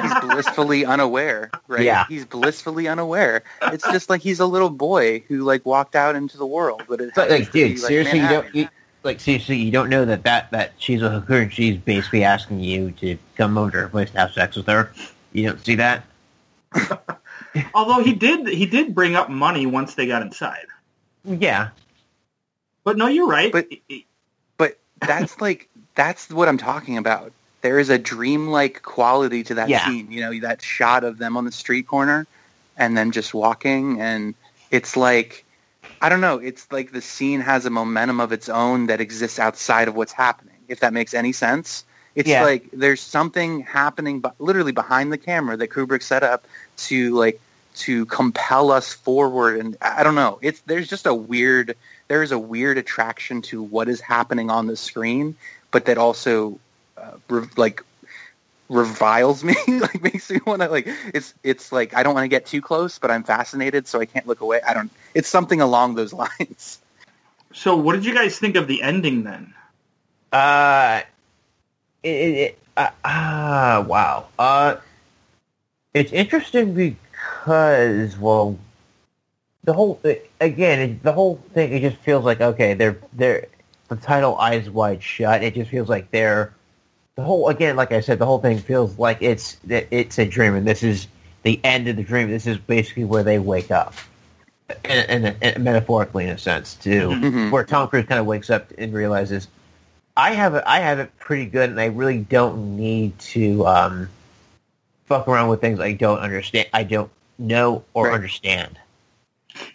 He's 0.01 0.13
blissfully 0.21 0.85
unaware, 0.85 1.49
right? 1.67 1.81
Yeah. 1.81 2.05
He's 2.07 2.25
blissfully 2.25 2.87
unaware. 2.87 3.43
It's 3.61 3.83
just 3.91 4.09
like 4.09 4.21
he's 4.21 4.39
a 4.39 4.45
little 4.45 4.69
boy 4.69 5.23
who 5.27 5.43
like 5.43 5.65
walked 5.65 5.95
out 5.95 6.15
into 6.15 6.37
the 6.37 6.45
world, 6.45 6.83
but 6.87 7.01
it 7.01 7.11
But 7.15 7.29
like, 7.29 7.51
be, 7.51 7.69
dude, 7.69 7.79
seriously, 7.79 8.19
you 8.19 8.27
don't 8.27 8.55
you, 8.55 8.67
like 9.03 9.19
seriously, 9.19 9.57
you 9.57 9.71
don't 9.71 9.89
know 9.89 10.05
that, 10.05 10.23
that 10.23 10.51
that 10.51 10.73
she's 10.77 11.01
a 11.01 11.09
hooker 11.09 11.37
and 11.37 11.53
she's 11.53 11.77
basically 11.77 12.23
asking 12.23 12.59
you 12.59 12.91
to 12.93 13.17
come 13.35 13.57
over 13.57 13.71
to 13.71 13.77
her 13.81 13.89
place 13.89 14.11
to 14.11 14.17
have 14.19 14.31
sex 14.33 14.55
with 14.55 14.67
her. 14.67 14.91
You 15.33 15.47
don't 15.47 15.63
see 15.65 15.75
that? 15.75 16.03
Although 17.73 18.03
he 18.03 18.13
did, 18.13 18.47
he 18.47 18.65
did 18.65 18.93
bring 18.93 19.15
up 19.15 19.29
money 19.29 19.65
once 19.65 19.95
they 19.95 20.05
got 20.07 20.21
inside. 20.21 20.65
Yeah, 21.23 21.69
But 22.83 22.97
no, 22.97 23.07
you're 23.07 23.27
right. 23.27 23.51
But- 23.51 23.67
But 24.57 24.77
that's 25.01 25.39
like 25.41 25.69
that's 25.95 26.29
what 26.29 26.47
I'm 26.47 26.57
talking 26.57 26.97
about. 26.97 27.31
There 27.61 27.79
is 27.79 27.89
a 27.89 27.97
dreamlike 27.97 28.81
quality 28.83 29.43
to 29.43 29.55
that 29.55 29.67
Yeah. 29.69 29.85
scene. 29.85 30.11
You 30.11 30.21
know, 30.21 30.39
that 30.41 30.61
shot 30.61 31.03
of 31.03 31.17
them 31.17 31.35
on 31.37 31.45
the 31.45 31.51
street 31.51 31.87
corner 31.87 32.27
and 32.77 32.95
then 32.97 33.11
just 33.11 33.33
walking 33.33 33.99
and 33.99 34.35
it's 34.71 34.95
like 34.95 35.43
I 36.01 36.09
don't 36.09 36.21
know, 36.21 36.37
it's 36.37 36.71
like 36.71 36.91
the 36.91 37.01
scene 37.01 37.41
has 37.41 37.65
a 37.65 37.69
momentum 37.69 38.19
of 38.19 38.31
its 38.31 38.49
own 38.49 38.87
that 38.87 39.01
exists 39.01 39.39
outside 39.39 39.87
of 39.87 39.95
what's 39.95 40.13
happening. 40.13 40.55
If 40.67 40.79
that 40.81 40.93
makes 40.93 41.13
any 41.13 41.31
sense. 41.31 41.83
It's 42.15 42.29
Yeah. 42.29 42.43
like 42.43 42.67
there's 42.73 42.99
something 43.01 43.61
happening 43.61 44.19
but 44.19 44.35
literally 44.39 44.71
behind 44.71 45.13
the 45.13 45.17
camera 45.17 45.55
that 45.57 45.69
Kubrick 45.69 46.03
set 46.03 46.23
up 46.23 46.45
to 46.77 47.15
like 47.15 47.39
to 47.75 48.05
compel 48.07 48.71
us 48.71 48.91
forward 48.91 49.59
and 49.59 49.77
I 49.81 50.03
don't 50.03 50.15
know. 50.15 50.39
It's 50.41 50.61
there's 50.65 50.87
just 50.87 51.05
a 51.05 51.13
weird 51.13 51.75
there 52.07 52.23
is 52.23 52.31
a 52.31 52.39
weird 52.39 52.77
attraction 52.77 53.41
to 53.43 53.61
what 53.61 53.87
is 53.87 54.01
happening 54.01 54.49
on 54.49 54.67
the 54.67 54.75
screen, 54.75 55.35
but 55.71 55.85
that 55.85 55.97
also 55.97 56.59
uh, 56.97 57.11
re- 57.29 57.47
like 57.55 57.83
reviles 58.69 59.43
me, 59.43 59.55
like 59.67 60.01
makes 60.01 60.29
me 60.29 60.39
want 60.45 60.61
to 60.61 60.69
like 60.69 60.87
it's 61.13 61.33
it's 61.43 61.71
like 61.71 61.95
I 61.95 62.03
don't 62.03 62.13
want 62.13 62.25
to 62.25 62.29
get 62.29 62.45
too 62.45 62.61
close, 62.61 62.99
but 62.99 63.11
I'm 63.11 63.23
fascinated, 63.23 63.87
so 63.87 63.99
I 63.99 64.05
can't 64.05 64.27
look 64.27 64.41
away. 64.41 64.61
I 64.67 64.73
don't. 64.73 64.91
It's 65.13 65.29
something 65.29 65.61
along 65.61 65.95
those 65.95 66.13
lines. 66.39 66.79
so, 67.53 67.75
what 67.75 67.93
did 67.93 68.05
you 68.05 68.13
guys 68.13 68.37
think 68.39 68.55
of 68.55 68.67
the 68.67 68.81
ending 68.81 69.23
then? 69.23 69.53
uh, 70.33 71.01
it, 72.03 72.09
it, 72.09 72.37
it 72.37 72.59
uh, 72.75 72.89
ah, 73.03 73.85
wow. 73.87 74.27
Uh, 74.37 74.75
it's 75.93 76.11
interesting 76.11 76.73
because 76.73 78.17
well, 78.17 78.57
the 79.63 79.73
whole 79.73 79.99
again, 80.39 80.79
it, 80.79 81.03
the 81.03 81.13
whole 81.13 81.41
thing. 81.53 81.73
It 81.73 81.81
just 81.81 81.97
feels 81.97 82.23
like 82.23 82.41
okay, 82.41 82.73
they're 82.73 82.97
they're 83.13 83.47
the 83.87 83.95
title 83.95 84.37
"Eyes 84.37 84.69
Wide 84.69 85.01
Shut." 85.01 85.43
It 85.43 85.55
just 85.55 85.71
feels 85.71 85.89
like 85.89 86.11
they're 86.11 86.53
the 87.17 87.23
whole 87.23 87.49
again, 87.49 87.75
like 87.75 87.91
I 87.91 87.99
said, 87.99 88.19
the 88.19 88.25
whole 88.25 88.39
thing 88.39 88.59
feels 88.59 88.97
like 88.97 89.21
it's 89.21 89.57
it's 89.67 90.17
a 90.19 90.25
dream, 90.25 90.53
and 90.55 90.65
this 90.65 90.83
is 90.83 91.07
the 91.43 91.59
end 91.63 91.87
of 91.87 91.97
the 91.97 92.03
dream. 92.03 92.29
This 92.29 92.45
is 92.47 92.57
basically 92.57 93.05
where 93.05 93.23
they 93.23 93.39
wake 93.39 93.71
up, 93.71 93.95
and, 94.85 95.25
and, 95.25 95.35
and 95.41 95.63
metaphorically 95.63 96.25
in 96.25 96.29
a 96.29 96.37
sense 96.37 96.75
too, 96.75 97.09
Mhm. 97.09 97.51
where 97.51 97.65
Tom 97.65 97.87
Cruise 97.89 98.05
kind 98.05 98.19
of 98.19 98.27
wakes 98.27 98.51
up 98.51 98.71
and 98.77 98.93
realizes, 98.93 99.47
I 100.15 100.33
have 100.35 100.53
it, 100.53 100.63
I 100.67 100.79
have 100.79 100.99
it 100.99 101.17
pretty 101.17 101.47
good, 101.47 101.71
and 101.71 101.81
I 101.81 101.85
really 101.85 102.19
don't 102.19 102.77
need 102.77 103.17
to 103.19 103.65
um, 103.65 104.09
fuck 105.05 105.27
around 105.27 105.49
with 105.49 105.59
things 105.59 105.79
I 105.79 105.93
don't 105.93 106.19
understand, 106.19 106.67
I 106.71 106.83
don't 106.83 107.09
know 107.39 107.83
or 107.95 108.05
Right. 108.05 108.13
understand. 108.13 108.77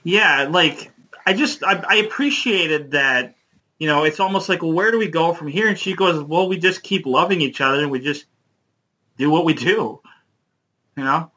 Yeah, 0.05 0.47
like 0.49 0.93
I 1.27 1.33
just 1.33 1.65
I, 1.65 1.83
I 1.89 1.95
appreciated 1.97 2.93
that. 2.93 3.35
You 3.83 3.89
know, 3.89 4.05
it's 4.05 4.21
almost 4.21 4.49
like, 4.49 4.63
well, 4.63 4.71
where 4.71 4.93
do 4.93 4.99
we 4.99 5.09
go 5.09 5.35
from 5.35 5.49
here? 5.49 5.67
And 5.67 5.77
she 5.77 5.95
goes, 5.97 6.23
well, 6.23 6.49
we 6.49 6.57
just 6.57 6.85
keep 6.85 7.05
loving 7.05 7.41
each 7.41 7.61
other 7.61 7.81
and 7.83 7.91
we 7.91 7.99
just 7.99 8.27
do 9.19 9.29
what 9.29 9.45
we 9.45 9.55
do. 9.55 10.01
You 10.97 11.03
know, 11.03 11.33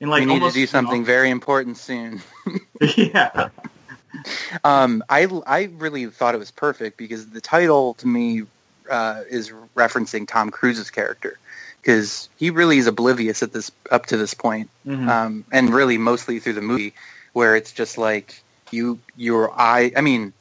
and 0.00 0.08
like 0.08 0.20
we 0.20 0.24
need 0.26 0.32
almost, 0.32 0.54
to 0.54 0.56
do 0.56 0.60
you 0.62 0.66
something 0.66 1.02
know- 1.02 1.06
very 1.06 1.28
important 1.28 1.76
soon. 1.76 2.22
yeah, 2.96 3.50
Um, 4.64 5.04
I 5.10 5.26
I 5.46 5.68
really 5.76 6.06
thought 6.06 6.34
it 6.34 6.38
was 6.38 6.50
perfect 6.50 6.96
because 6.96 7.28
the 7.28 7.40
title 7.42 7.92
to 7.94 8.06
me 8.06 8.44
uh, 8.90 9.20
is 9.28 9.52
referencing 9.76 10.26
Tom 10.26 10.48
Cruise's 10.50 10.90
character 10.90 11.38
because 11.82 12.30
he 12.38 12.48
really 12.48 12.78
is 12.78 12.86
oblivious 12.86 13.42
at 13.42 13.52
this 13.52 13.70
up 13.90 14.06
to 14.06 14.16
this 14.16 14.32
point, 14.32 14.70
Mhm. 14.86 15.06
um, 15.06 15.44
and 15.52 15.68
really 15.74 15.98
mostly 15.98 16.38
through 16.38 16.54
the 16.54 16.62
movie 16.62 16.94
where 17.34 17.56
it's 17.56 17.72
just 17.72 17.98
like 17.98 18.42
you 18.70 18.98
your 19.16 19.52
eye. 19.60 19.92
I 19.94 20.00
mean, 20.00 20.32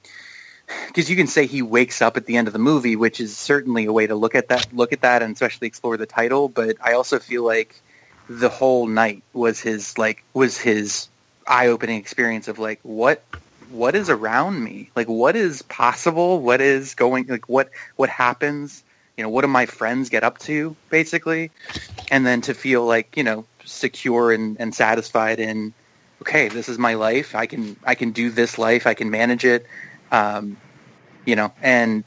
because 0.88 1.10
you 1.10 1.16
can 1.16 1.28
say 1.28 1.46
he 1.46 1.62
wakes 1.62 2.02
up 2.02 2.18
at 2.18 2.26
the 2.26 2.38
end 2.38 2.48
of 2.48 2.54
the 2.54 2.60
movie, 2.60 2.96
which 2.96 3.20
is 3.20 3.36
certainly 3.36 3.86
a 3.86 3.94
way 3.94 4.08
to 4.08 4.16
look 4.16 4.36
at 4.36 4.50
that 4.50 4.68
look 4.74 4.94
at 4.94 5.02
that 5.02 5.22
and 5.22 5.34
especially 5.34 5.68
explore 5.68 5.98
the 5.98 6.06
title. 6.06 6.50
But 6.50 6.78
I 6.82 6.94
also 6.94 7.20
feel 7.20 7.46
like 7.46 7.82
the 8.30 8.50
whole 8.50 8.88
night 8.88 9.24
was 9.34 9.60
his 9.60 9.98
like 9.98 10.24
was 10.34 10.58
his 10.58 11.08
eye 11.48 11.68
opening 11.68 11.98
experience 11.98 12.48
of 12.48 12.60
like 12.60 12.80
what 12.84 13.24
what 13.70 13.96
is 13.96 14.10
around 14.10 14.64
me? 14.64 14.90
Like 14.96 15.08
what 15.08 15.36
is 15.36 15.62
possible? 15.64 16.42
What 16.42 16.62
is 16.62 16.96
going 16.96 17.28
like 17.28 17.48
what 17.50 17.70
what 17.96 18.10
happens? 18.10 18.84
You 19.18 19.24
know 19.24 19.30
what 19.30 19.42
do 19.42 19.48
my 19.48 19.66
friends 19.66 20.10
get 20.10 20.24
up 20.24 20.40
to 20.40 20.76
basically? 20.90 21.52
And 22.10 22.26
then 22.26 22.42
to 22.42 22.54
feel 22.54 22.86
like 22.86 23.18
you 23.18 23.24
know 23.24 23.46
secure 23.66 24.32
and, 24.32 24.58
and 24.60 24.74
satisfied 24.74 25.40
in 25.40 25.74
okay 26.22 26.48
this 26.48 26.70
is 26.70 26.78
my 26.78 26.94
life. 26.96 27.36
I 27.36 27.46
can 27.46 27.76
i 27.86 27.96
can 27.96 28.12
do 28.12 28.30
this 28.30 28.58
life. 28.58 28.88
I 28.88 28.94
can 28.94 29.10
manage 29.10 29.46
it 29.46 29.66
um, 30.12 30.58
you 31.26 31.36
know 31.36 31.52
and 31.62 32.04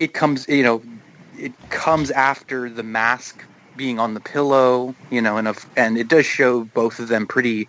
it 0.00 0.12
comes 0.12 0.48
you 0.48 0.62
know 0.62 0.82
it 1.38 1.52
comes 1.70 2.10
after 2.10 2.68
the 2.70 2.82
mask 2.82 3.44
being 3.76 3.98
on 3.98 4.14
the 4.14 4.20
pillow 4.20 4.94
you 5.10 5.20
know 5.20 5.36
and 5.36 5.48
of, 5.48 5.66
and 5.76 5.98
it 5.98 6.08
does 6.08 6.26
show 6.26 6.64
both 6.64 6.98
of 6.98 7.08
them 7.08 7.26
pretty 7.26 7.68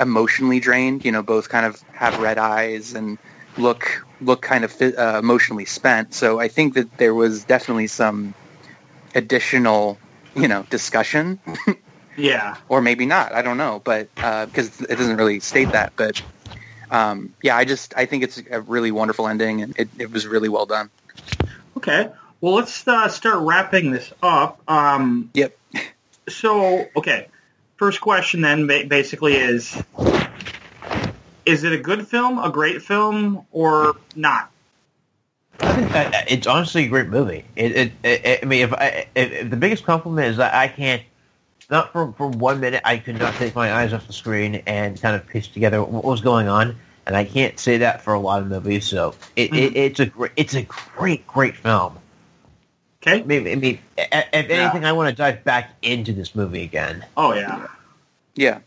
emotionally 0.00 0.60
drained. 0.60 1.04
You 1.04 1.12
know, 1.12 1.22
both 1.22 1.48
kind 1.48 1.66
of 1.66 1.80
have 1.92 2.18
red 2.18 2.38
eyes 2.38 2.94
and 2.94 3.18
look 3.56 4.04
look 4.20 4.42
kind 4.42 4.64
of 4.64 4.80
uh, 4.80 5.18
emotionally 5.18 5.64
spent. 5.64 6.14
So 6.14 6.40
I 6.40 6.48
think 6.48 6.74
that 6.74 6.98
there 6.98 7.14
was 7.14 7.44
definitely 7.44 7.86
some 7.86 8.34
additional, 9.14 9.98
you 10.34 10.48
know, 10.48 10.64
discussion, 10.70 11.38
yeah. 12.16 12.56
or 12.68 12.80
maybe 12.80 13.06
not. 13.06 13.32
I 13.32 13.42
don't 13.42 13.58
know, 13.58 13.80
but 13.84 14.14
because 14.14 14.80
it 14.82 14.96
doesn't 14.96 15.16
really 15.16 15.40
state 15.40 15.72
that. 15.72 15.92
But 15.96 16.22
um, 16.90 17.34
yeah, 17.42 17.56
I 17.56 17.64
just 17.64 17.94
I 17.96 18.06
think 18.06 18.22
it's 18.22 18.42
a 18.50 18.60
really 18.60 18.90
wonderful 18.90 19.28
ending, 19.28 19.62
and 19.62 19.78
it, 19.78 19.88
it 19.98 20.12
was 20.12 20.26
really 20.26 20.48
well 20.48 20.66
done. 20.66 20.90
Okay. 21.76 22.10
Well, 22.40 22.54
let's 22.54 22.86
uh, 22.86 23.08
start 23.08 23.38
wrapping 23.40 23.90
this 23.90 24.12
up. 24.22 24.60
Um, 24.68 25.30
Yep. 25.34 25.56
so, 26.28 26.86
okay. 26.96 27.28
First 27.76 28.00
question 28.00 28.40
then 28.40 28.66
basically 28.66 29.34
is, 29.36 29.82
is 31.44 31.64
it 31.64 31.72
a 31.72 31.78
good 31.78 32.06
film, 32.06 32.38
a 32.38 32.50
great 32.50 32.82
film, 32.82 33.46
or 33.52 33.96
not? 34.14 34.50
I 35.60 35.72
think 35.74 35.92
that- 35.92 36.30
it's 36.30 36.46
honestly 36.46 36.84
a 36.84 36.88
great 36.88 37.08
movie. 37.08 37.44
It, 37.56 37.72
it, 37.72 37.92
it, 38.04 38.40
I 38.42 38.46
mean, 38.46 38.62
if, 38.64 38.72
I, 38.72 39.06
if, 39.14 39.32
if 39.32 39.50
the 39.50 39.56
biggest 39.56 39.84
compliment 39.84 40.28
is 40.28 40.36
that 40.36 40.54
I 40.54 40.68
can't, 40.68 41.02
not 41.70 41.92
for, 41.92 42.12
for 42.12 42.28
one 42.28 42.60
minute, 42.60 42.82
I 42.84 42.98
could 42.98 43.18
not 43.18 43.34
take 43.34 43.54
my 43.54 43.72
eyes 43.72 43.92
off 43.92 44.06
the 44.06 44.12
screen 44.12 44.62
and 44.66 45.00
kind 45.00 45.16
of 45.16 45.26
piece 45.26 45.48
together 45.48 45.82
what 45.82 46.04
was 46.04 46.20
going 46.20 46.48
on, 46.48 46.76
and 47.06 47.16
I 47.16 47.24
can't 47.24 47.58
say 47.58 47.78
that 47.78 48.02
for 48.02 48.14
a 48.14 48.20
lot 48.20 48.42
of 48.42 48.48
movies. 48.48 48.86
So 48.86 49.14
it, 49.36 49.54
it, 49.54 49.76
it's 49.76 50.00
a 50.00 50.06
great, 50.06 50.32
it's 50.36 50.54
a 50.54 50.62
great, 50.62 51.26
great 51.26 51.56
film. 51.56 51.98
Okay. 53.02 53.20
I 53.20 53.24
mean, 53.24 53.46
I 53.46 53.54
mean 53.54 53.78
if 53.96 54.50
anything, 54.50 54.84
I 54.84 54.92
want 54.92 55.10
to 55.10 55.14
dive 55.14 55.44
back 55.44 55.74
into 55.82 56.12
this 56.12 56.34
movie 56.34 56.62
again. 56.62 57.04
Oh, 57.16 57.34
yeah. 57.34 57.66
Yeah. 58.34 58.60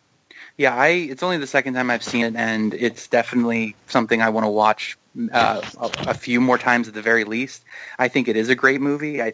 Yeah, 0.57 0.75
I 0.75 0.87
it's 0.87 1.23
only 1.23 1.37
the 1.37 1.47
second 1.47 1.75
time 1.75 1.89
I've 1.89 2.03
seen 2.03 2.25
it 2.25 2.35
and 2.35 2.73
it's 2.73 3.07
definitely 3.07 3.75
something 3.87 4.21
I 4.21 4.27
want 4.27 4.45
to 4.45 4.49
watch 4.49 4.97
uh, 5.31 5.61
a, 5.79 5.91
a 6.09 6.13
few 6.13 6.41
more 6.41 6.57
times 6.57 6.89
at 6.89 6.93
the 6.93 7.01
very 7.01 7.23
least. 7.23 7.63
I 7.97 8.09
think 8.09 8.27
it 8.27 8.35
is 8.35 8.49
a 8.49 8.55
great 8.55 8.81
movie. 8.81 9.21
I 9.21 9.31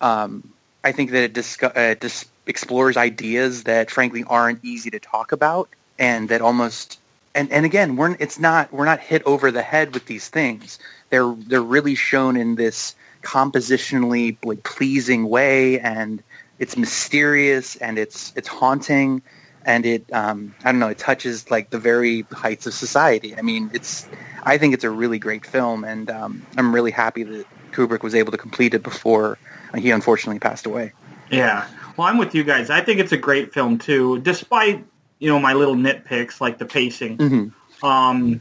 um 0.00 0.52
I 0.82 0.90
think 0.90 1.12
that 1.12 1.22
it 1.22 1.34
discu- 1.34 1.76
uh, 1.76 1.94
dis- 1.94 2.26
explores 2.46 2.96
ideas 2.96 3.64
that 3.64 3.90
frankly 3.90 4.24
aren't 4.24 4.64
easy 4.64 4.90
to 4.90 4.98
talk 4.98 5.32
about 5.32 5.68
and 5.98 6.28
that 6.28 6.40
almost 6.40 6.98
and 7.34 7.52
and 7.52 7.66
again, 7.66 7.96
we're 7.96 8.16
it's 8.18 8.38
not 8.38 8.72
we're 8.72 8.86
not 8.86 9.00
hit 9.00 9.22
over 9.26 9.50
the 9.50 9.62
head 9.62 9.92
with 9.92 10.06
these 10.06 10.28
things. 10.28 10.78
They're 11.10 11.34
they're 11.46 11.62
really 11.62 11.94
shown 11.94 12.36
in 12.36 12.54
this 12.54 12.94
compositionally 13.22 14.38
like 14.44 14.62
pleasing 14.62 15.28
way 15.28 15.80
and 15.80 16.22
it's 16.58 16.76
mysterious 16.76 17.76
and 17.76 17.98
it's 17.98 18.32
it's 18.36 18.48
haunting 18.48 19.20
and 19.66 19.84
it 19.84 20.10
um, 20.12 20.54
I 20.64 20.72
don't 20.72 20.78
know 20.78 20.88
it 20.88 20.98
touches 20.98 21.50
like 21.50 21.70
the 21.70 21.78
very 21.78 22.22
heights 22.32 22.66
of 22.66 22.72
society. 22.72 23.36
I 23.36 23.42
mean, 23.42 23.70
it's 23.74 24.08
I 24.44 24.56
think 24.56 24.72
it's 24.72 24.84
a 24.84 24.90
really 24.90 25.18
great 25.18 25.44
film, 25.44 25.84
and 25.84 26.08
um, 26.08 26.46
I'm 26.56 26.74
really 26.74 26.92
happy 26.92 27.24
that 27.24 27.46
Kubrick 27.72 28.02
was 28.02 28.14
able 28.14 28.30
to 28.32 28.38
complete 28.38 28.72
it 28.74 28.82
before 28.82 29.38
he 29.76 29.90
unfortunately 29.90 30.38
passed 30.38 30.64
away. 30.64 30.92
Yeah. 31.30 31.66
Well, 31.96 32.06
I'm 32.06 32.18
with 32.18 32.34
you 32.34 32.44
guys. 32.44 32.70
I 32.70 32.80
think 32.82 33.00
it's 33.00 33.12
a 33.12 33.16
great 33.16 33.52
film, 33.54 33.78
too, 33.78 34.20
despite, 34.20 34.84
you 35.18 35.28
know, 35.30 35.38
my 35.38 35.54
little 35.54 35.74
nitpicks 35.74 36.40
like 36.40 36.58
the 36.58 36.66
pacing. 36.66 37.16
hmm 37.16 37.86
Um, 37.86 38.40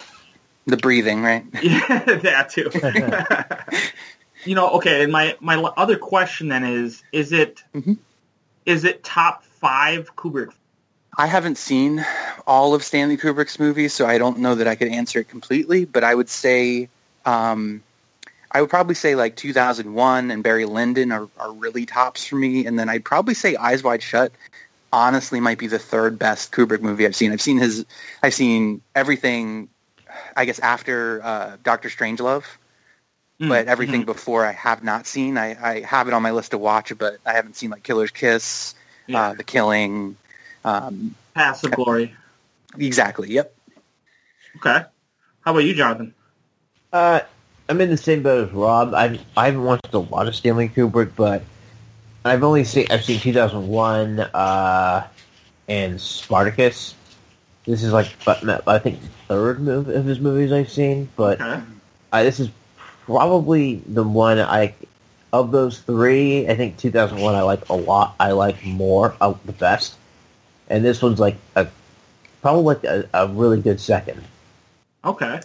The 0.65 0.77
breathing, 0.77 1.21
right? 1.23 1.45
Yeah, 1.61 1.99
that 2.23 2.49
too. 2.49 2.69
you 4.45 4.55
know, 4.55 4.69
okay. 4.71 5.03
And 5.03 5.11
my 5.11 5.35
my 5.39 5.55
other 5.55 5.97
question 5.97 6.49
then 6.49 6.63
is: 6.63 7.03
Is 7.11 7.31
it 7.31 7.63
is 8.65 8.83
Mhm. 8.83 8.85
it 8.85 9.03
top 9.03 9.43
five 9.43 10.15
Kubrick? 10.15 10.51
I 11.17 11.27
haven't 11.27 11.57
seen 11.57 12.05
all 12.45 12.73
of 12.73 12.83
Stanley 12.83 13.15
Kubrick's 13.17 13.57
movies, 13.59 13.93
so 13.93 14.05
I 14.05 14.17
don't 14.17 14.39
know 14.39 14.55
that 14.55 14.67
I 14.67 14.75
could 14.75 14.89
answer 14.89 15.19
it 15.19 15.29
completely. 15.29 15.85
But 15.85 16.03
I 16.03 16.13
would 16.13 16.29
say, 16.29 16.89
um, 17.25 17.81
I 18.55 18.61
would 18.61 18.69
probably 18.69 18.95
say 18.95 19.15
like 19.15 19.35
2001 19.35 20.31
and 20.31 20.41
Barry 20.41 20.63
Lyndon 20.63 21.11
are, 21.11 21.27
are 21.37 21.51
really 21.51 21.85
tops 21.85 22.25
for 22.25 22.37
me, 22.37 22.65
and 22.65 22.79
then 22.79 22.87
I'd 22.87 23.03
probably 23.03 23.33
say 23.33 23.57
Eyes 23.57 23.83
Wide 23.83 24.01
Shut. 24.01 24.31
Honestly, 24.93 25.41
might 25.41 25.57
be 25.57 25.67
the 25.67 25.77
third 25.77 26.17
best 26.17 26.53
Kubrick 26.53 26.79
movie 26.81 27.05
I've 27.05 27.17
seen. 27.17 27.33
I've 27.33 27.41
seen 27.41 27.57
his, 27.57 27.85
I've 28.23 28.33
seen 28.33 28.79
everything. 28.95 29.67
I 30.37 30.45
guess 30.45 30.59
after 30.59 31.21
uh, 31.21 31.57
Doctor 31.63 31.89
Strangelove, 31.89 32.45
Mm, 33.41 33.49
but 33.49 33.67
everything 33.67 34.03
mhm. 34.03 34.05
before 34.05 34.45
I 34.45 34.53
have 34.53 34.81
not 34.85 35.05
seen. 35.05 35.37
I, 35.37 35.57
I 35.61 35.81
have 35.81 36.07
it 36.07 36.13
on 36.13 36.21
my 36.23 36.31
list 36.31 36.51
to 36.51 36.57
watch, 36.57 36.97
but 36.97 37.17
I 37.25 37.33
haven't 37.33 37.57
seen 37.57 37.69
like 37.71 37.83
Killer's 37.83 38.11
Kiss, 38.11 38.73
Yeah. 39.07 39.21
uh, 39.21 39.33
The 39.33 39.43
Killing. 39.43 40.15
Um, 40.63 41.15
Paths 41.33 41.65
of 41.65 41.71
Glory. 41.71 42.15
exactly. 42.77 43.33
Yep. 43.33 43.53
Okay. 44.55 44.85
How 45.41 45.51
about 45.51 45.65
you, 45.65 45.73
Jonathan? 45.73 46.13
Uh, 46.93 47.19
I'm 47.67 47.81
in 47.81 47.89
the 47.89 47.97
same 47.97 48.21
boat 48.23 48.47
as 48.49 48.53
Rob. 48.53 48.93
I've 48.93 49.19
I 49.35 49.45
haven't 49.45 49.63
watched 49.63 49.93
a 49.93 49.99
lot 49.99 50.27
of 50.27 50.35
Stanley 50.35 50.69
Kubrick, 50.69 51.11
but 51.15 51.43
I've 52.23 52.43
only 52.43 52.63
seen 52.63 52.87
I've 52.89 53.03
seen 53.03 53.19
2001 53.19 54.19
uh, 54.19 55.07
and 55.67 55.99
Spartacus. 55.99 56.93
This 57.65 57.81
is 57.83 57.91
like 57.91 58.07
I 58.67 58.77
think 58.79 58.99
third 59.27 59.59
move 59.59 59.89
of 59.89 60.05
his 60.05 60.19
movies 60.19 60.51
I've 60.51 60.69
seen, 60.71 61.09
but 61.15 61.41
Okay. 61.41 61.61
uh, 62.11 62.23
this 62.23 62.39
is 62.39 62.49
probably 63.05 63.75
the 63.87 64.03
one 64.03 64.39
I 64.39 64.75
of 65.33 65.51
those 65.51 65.79
three. 65.79 66.47
I 66.47 66.55
think 66.55 66.77
2001 66.77 67.33
I 67.33 67.41
like 67.41 67.67
a 67.69 67.75
lot. 67.75 68.15
I 68.19 68.31
like 68.31 68.63
more 68.63 69.15
uh, 69.19 69.33
the 69.45 69.53
best, 69.53 69.95
and 70.69 70.85
this 70.85 71.01
one's 71.01 71.19
like 71.19 71.37
a 71.55 71.67
probably 72.43 72.63
like 72.63 72.83
a, 72.83 73.09
a 73.15 73.27
really 73.27 73.59
good 73.59 73.79
second. 73.79 74.23
Okay. 75.03 75.41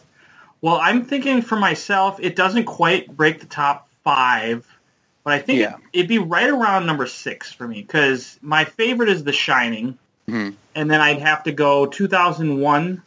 Well, 0.62 0.77
I'm 0.82 1.05
thinking 1.05 1.43
for 1.43 1.57
myself, 1.59 2.19
it 2.20 2.37
doesn't 2.37 2.65
quite 2.65 3.15
break 3.16 3.41
the 3.41 3.47
top 3.47 3.89
five, 4.05 4.66
but 5.24 5.32
I 5.32 5.39
think 5.39 5.61
Yeah. 5.61 5.77
it'd 5.93 6.09
be 6.09 6.19
right 6.19 6.49
around 6.51 6.87
number 6.87 7.07
six 7.07 7.53
for 7.53 7.66
me 7.66 7.81
because 7.82 8.39
my 8.43 8.65
favorite 8.65 9.09
is 9.09 9.24
The 9.24 9.32
Shining, 9.32 9.99
Mhm. 10.28 10.55
and 10.74 10.91
then 10.91 11.01
I'd 11.01 11.20
have 11.20 11.43
to 11.45 11.53
go 11.53 11.87
2001 11.87 13.03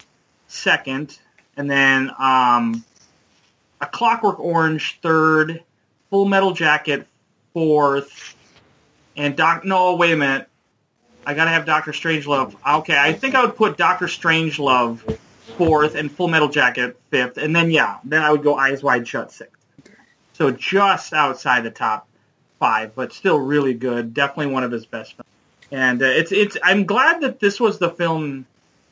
second, 0.47 1.17
and 1.55 1.69
then 1.69 2.11
um, 2.19 2.83
A 3.81 3.85
Clockwork 3.85 4.39
Orange 4.39 4.99
third, 5.01 5.61
Full 6.09 6.25
Metal 6.25 6.53
Jacket 6.53 7.07
fourth, 7.53 8.35
and 9.15 9.35
Doc. 9.35 9.63
No, 9.63 9.93
wait 9.95 10.13
a 10.13 10.15
minute. 10.17 10.47
I 11.25 11.33
gotta 11.35 11.51
have 11.51 11.65
Doctor 11.65 11.91
Strangelove. 11.91 12.55
Okay, 12.67 12.97
I 12.97 13.13
think 13.13 13.35
I 13.35 13.45
would 13.45 13.55
put 13.55 13.77
Doctor 13.77 14.07
Strangelove 14.07 15.17
fourth 15.57 15.95
and 15.95 16.11
Full 16.11 16.27
Metal 16.27 16.49
Jacket 16.49 16.97
fifth, 17.09 17.37
and 17.37 17.55
then 17.55 17.71
yeah, 17.71 17.99
then 18.03 18.21
I 18.21 18.31
would 18.31 18.43
go 18.43 18.55
Eyes 18.55 18.83
Wide 18.83 19.07
Shut 19.07 19.31
sixth. 19.31 19.63
So 20.33 20.51
just 20.51 21.13
outside 21.13 21.63
the 21.63 21.71
top 21.71 22.07
five, 22.59 22.95
but 22.95 23.13
still 23.13 23.39
really 23.39 23.73
good. 23.73 24.13
Definitely 24.13 24.53
one 24.53 24.63
of 24.63 24.71
his 24.71 24.85
best 24.85 25.13
films. 25.13 25.27
And 25.71 26.01
uh, 26.01 26.05
it's 26.05 26.31
it's. 26.31 26.57
I'm 26.63 26.85
glad 26.85 27.21
that 27.21 27.39
this 27.39 27.59
was 27.59 27.79
the 27.79 27.89
film 27.89 28.45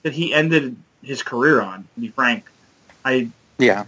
that 0.03 0.13
he 0.13 0.33
ended 0.33 0.75
his 1.03 1.23
career 1.23 1.61
on. 1.61 1.88
To 1.95 1.99
be 2.01 2.09
frank, 2.09 2.49
I 3.05 3.29
Yeah. 3.57 3.85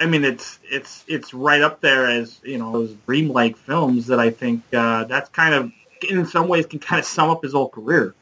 I 0.00 0.06
mean, 0.06 0.24
it's 0.24 0.58
it's 0.64 1.04
it's 1.06 1.32
right 1.32 1.60
up 1.60 1.80
there 1.80 2.06
as 2.06 2.40
you 2.42 2.58
know 2.58 2.72
those 2.72 2.92
dreamlike 3.06 3.56
films 3.56 4.08
that 4.08 4.18
I 4.18 4.30
think 4.30 4.62
uh, 4.72 5.04
that's 5.04 5.28
kind 5.30 5.54
of 5.54 5.72
in 6.08 6.26
some 6.26 6.48
ways 6.48 6.66
can 6.66 6.78
kind 6.78 6.98
of 6.98 7.06
sum 7.06 7.30
up 7.30 7.42
his 7.42 7.52
whole 7.52 7.68
career. 7.68 8.14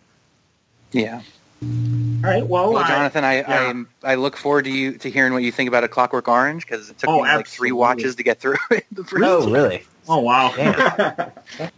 Yeah. 0.92 1.22
All 1.62 2.30
right, 2.30 2.46
well, 2.46 2.72
Well, 2.72 2.86
Jonathan, 2.86 3.24
I, 3.24 3.36
yeah. 3.38 3.72
I 4.04 4.12
I 4.12 4.14
look 4.16 4.36
forward 4.36 4.64
to 4.64 4.70
you 4.70 4.98
to 4.98 5.10
hearing 5.10 5.32
what 5.32 5.42
you 5.42 5.52
think 5.52 5.68
about 5.68 5.84
A 5.84 5.88
Clockwork 5.88 6.28
Orange 6.28 6.64
because 6.66 6.90
it 6.90 6.98
took 6.98 7.08
Oh, 7.10 7.22
me 7.22 7.28
like 7.28 7.46
three 7.48 7.72
watches 7.72 8.16
to 8.16 8.22
get 8.22 8.40
through 8.40 8.56
it. 8.70 8.84
the 8.92 9.04
Oh, 9.24 9.48
really? 9.50 9.84
oh 10.08 10.20
wow, 10.20 10.52
Yeah. 10.56 11.30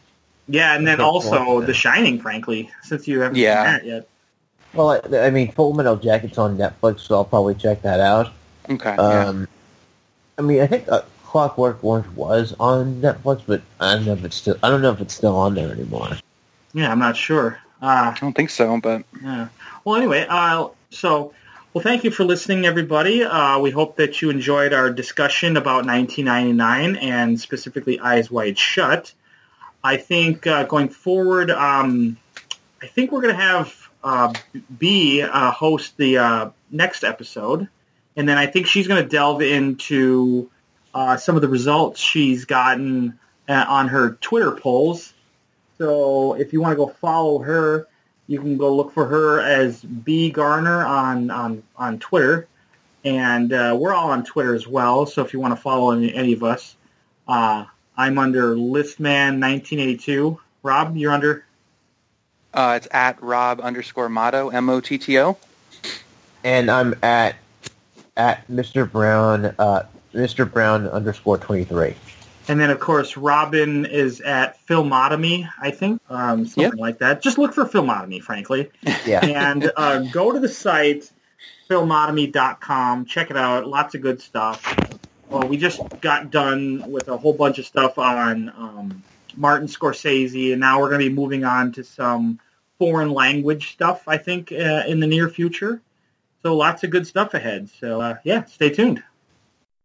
yeah, 0.48 0.74
and 0.76 0.86
then 0.86 1.00
also 1.00 1.60
The 1.60 1.74
Shining, 1.74 2.20
frankly, 2.20 2.70
since 2.82 3.06
you 3.08 3.20
haven't 3.20 3.38
Yeah. 3.38 3.64
seen 3.64 3.72
that 3.72 3.84
yet. 3.86 4.08
Well, 4.74 4.90
I, 4.90 5.26
I 5.26 5.30
mean, 5.30 5.52
Full 5.52 5.74
Metal 5.74 5.96
Jacket's 5.96 6.38
on 6.38 6.56
Netflix, 6.56 7.00
so 7.00 7.16
I'll 7.16 7.24
probably 7.24 7.54
check 7.54 7.82
that 7.82 8.00
out. 8.00 8.32
Okay. 8.70 8.94
yeah. 8.96 9.26
Um, 9.26 9.46
I 10.38 10.42
mean, 10.42 10.60
I 10.60 10.66
think 10.66 10.88
uh, 10.88 11.02
Clockwork 11.24 11.82
Orange 11.84 12.06
was 12.16 12.54
on 12.58 13.00
Netflix, 13.02 13.42
but 13.46 13.62
I 13.80 13.94
don't 13.94 14.06
know 14.06 14.12
if 14.14 14.24
it's 14.24 14.36
still. 14.36 14.56
I 14.62 14.70
don't 14.70 14.80
know 14.82 14.90
if 14.92 15.00
it's 15.00 15.14
still 15.14 15.36
on 15.36 15.54
there 15.54 15.70
anymore. 15.70 16.10
Yeah, 16.72 16.90
I'm 16.90 16.98
not 16.98 17.16
sure. 17.16 17.58
Uh, 17.82 18.14
I 18.14 18.18
don't 18.20 18.34
think 18.34 18.50
so, 18.50 18.80
but 18.80 19.04
Yeah. 19.20 19.48
Well, 19.84 19.96
anyway, 19.96 20.24
uh, 20.28 20.68
so 20.90 21.34
well, 21.74 21.82
thank 21.82 22.04
you 22.04 22.10
for 22.10 22.24
listening, 22.24 22.66
everybody. 22.66 23.24
Uh, 23.24 23.58
we 23.58 23.70
hope 23.70 23.96
that 23.96 24.22
you 24.22 24.30
enjoyed 24.30 24.72
our 24.72 24.90
discussion 24.90 25.56
about 25.56 25.86
1999 25.86 26.96
and 26.96 27.40
specifically 27.40 27.98
Eyes 27.98 28.30
Wide 28.30 28.58
Shut. 28.58 29.12
I 29.82 29.96
think 29.96 30.46
uh, 30.46 30.64
going 30.64 30.90
forward, 30.90 31.50
um, 31.50 32.18
I 32.82 32.86
think 32.88 33.10
we're 33.10 33.22
going 33.22 33.34
to 33.34 33.40
have 33.40 33.88
uh, 34.04 34.34
B 34.78 35.22
uh, 35.22 35.50
host 35.50 35.96
the 35.96 36.18
uh, 36.18 36.50
next 36.70 37.04
episode, 37.04 37.68
and 38.16 38.28
then 38.28 38.38
I 38.38 38.46
think 38.46 38.66
she's 38.66 38.86
going 38.86 39.02
to 39.02 39.08
delve 39.08 39.42
into 39.42 40.50
uh, 40.94 41.16
some 41.16 41.36
of 41.36 41.42
the 41.42 41.48
results 41.48 42.00
she's 42.00 42.44
gotten 42.44 43.18
uh, 43.48 43.64
on 43.66 43.88
her 43.88 44.12
Twitter 44.20 44.52
polls. 44.52 45.11
So 45.82 46.34
if 46.34 46.52
you 46.52 46.60
want 46.60 46.70
to 46.74 46.76
go 46.76 46.86
follow 46.86 47.40
her, 47.40 47.88
you 48.28 48.38
can 48.38 48.56
go 48.56 48.72
look 48.72 48.92
for 48.92 49.04
her 49.04 49.40
as 49.40 49.82
B 49.82 50.30
Garner 50.30 50.86
on 50.86 51.28
on 51.28 51.60
on 51.76 51.98
Twitter, 51.98 52.46
and 53.04 53.52
uh, 53.52 53.76
we're 53.76 53.92
all 53.92 54.12
on 54.12 54.24
Twitter 54.24 54.54
as 54.54 54.68
well. 54.68 55.06
So 55.06 55.24
if 55.24 55.32
you 55.32 55.40
want 55.40 55.56
to 55.56 55.60
follow 55.60 55.90
any, 55.90 56.14
any 56.14 56.34
of 56.34 56.44
us, 56.44 56.76
uh, 57.26 57.64
I'm 57.96 58.16
under 58.16 58.54
Listman1982. 58.54 60.38
Rob, 60.62 60.96
you're 60.96 61.10
under. 61.10 61.44
uh, 62.54 62.74
it's 62.76 62.86
at 62.92 63.20
Rob 63.20 63.60
underscore 63.60 64.08
Motto 64.08 64.50
M 64.50 64.70
O 64.70 64.80
T 64.80 64.98
T 64.98 65.18
O. 65.18 65.36
And 66.44 66.70
I'm 66.70 66.94
at 67.02 67.34
at 68.16 68.46
Mr. 68.46 68.88
Brown, 68.88 69.46
uh, 69.58 69.82
Mr. 70.14 70.48
Brown 70.48 70.86
underscore 70.86 71.38
twenty 71.38 71.64
three. 71.64 71.96
And 72.48 72.58
then, 72.58 72.70
of 72.70 72.80
course, 72.80 73.16
Robin 73.16 73.86
is 73.86 74.20
at 74.20 74.58
Filmotomy, 74.66 75.48
I 75.60 75.70
think, 75.70 76.00
um, 76.10 76.44
something 76.46 76.72
Yep. 76.72 76.74
like 76.78 76.98
that. 76.98 77.22
Just 77.22 77.38
look 77.38 77.54
for 77.54 77.64
Filmotomy, 77.64 78.20
frankly. 78.20 78.70
Yeah. 79.06 79.24
and 79.24 79.70
uh, 79.76 79.98
go 80.10 80.32
to 80.32 80.38
the 80.40 80.48
site 80.48 81.10
filmotomy.com 81.70 83.06
check 83.06 83.30
it 83.30 83.36
out 83.36 83.66
lots 83.66 83.94
of 83.94 84.02
good 84.02 84.20
stuff 84.20 84.76
well 85.30 85.46
we 85.48 85.56
just 85.56 85.80
got 86.02 86.30
done 86.30 86.84
with 86.90 87.08
a 87.08 87.16
whole 87.16 87.32
bunch 87.32 87.58
of 87.58 87.64
stuff 87.64 87.98
on 87.98 88.50
um, 88.50 89.02
martin 89.36 89.66
scorsese 89.66 90.52
and 90.52 90.60
now 90.60 90.78
we're 90.80 90.88
going 90.90 91.00
to 91.00 91.08
be 91.08 91.14
moving 91.14 91.44
on 91.44 91.72
to 91.72 91.82
some 91.82 92.38
foreign 92.78 93.10
language 93.10 93.72
stuff 93.72 94.02
i 94.06 94.18
think 94.18 94.52
uh, 94.52 94.82
in 94.86 95.00
the 95.00 95.06
near 95.06 95.28
future 95.30 95.80
so 96.42 96.54
lots 96.54 96.84
of 96.84 96.90
good 96.90 97.06
stuff 97.06 97.32
ahead 97.32 97.68
so 97.80 98.00
uh, 98.00 98.16
yeah 98.24 98.44
stay 98.44 98.68
tuned 98.70 99.02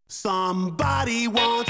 Somebody 0.10 1.28
once 1.28 1.70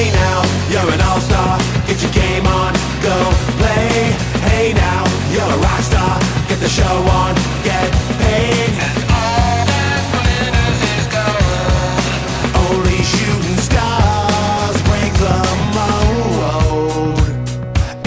Hey 0.00 0.10
now, 0.12 0.40
you're 0.70 0.90
an 0.94 1.00
all-star. 1.02 1.58
Get 1.86 2.00
your 2.00 2.10
game 2.12 2.46
on, 2.46 2.72
go 3.02 3.12
play. 3.60 4.16
Hey 4.48 4.72
now, 4.72 5.04
you're 5.30 5.44
a 5.44 5.58
rock 5.58 5.82
star. 5.82 6.18
Get 6.48 6.58
the 6.58 6.70
show 6.70 6.96
on, 7.20 7.34
get 7.62 7.92
paid. 8.16 8.72
All 9.12 9.60
that 9.68 10.00
glitters 10.16 10.80
is 10.96 11.06
gold. 11.12 12.00
Only 12.64 13.02
shooting 13.12 13.60
stars 13.60 14.80
break 14.88 15.12
the 15.20 15.36
mold. 15.76 17.20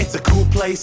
It's 0.00 0.16
a 0.16 0.20
cool 0.20 0.46
place, 0.46 0.82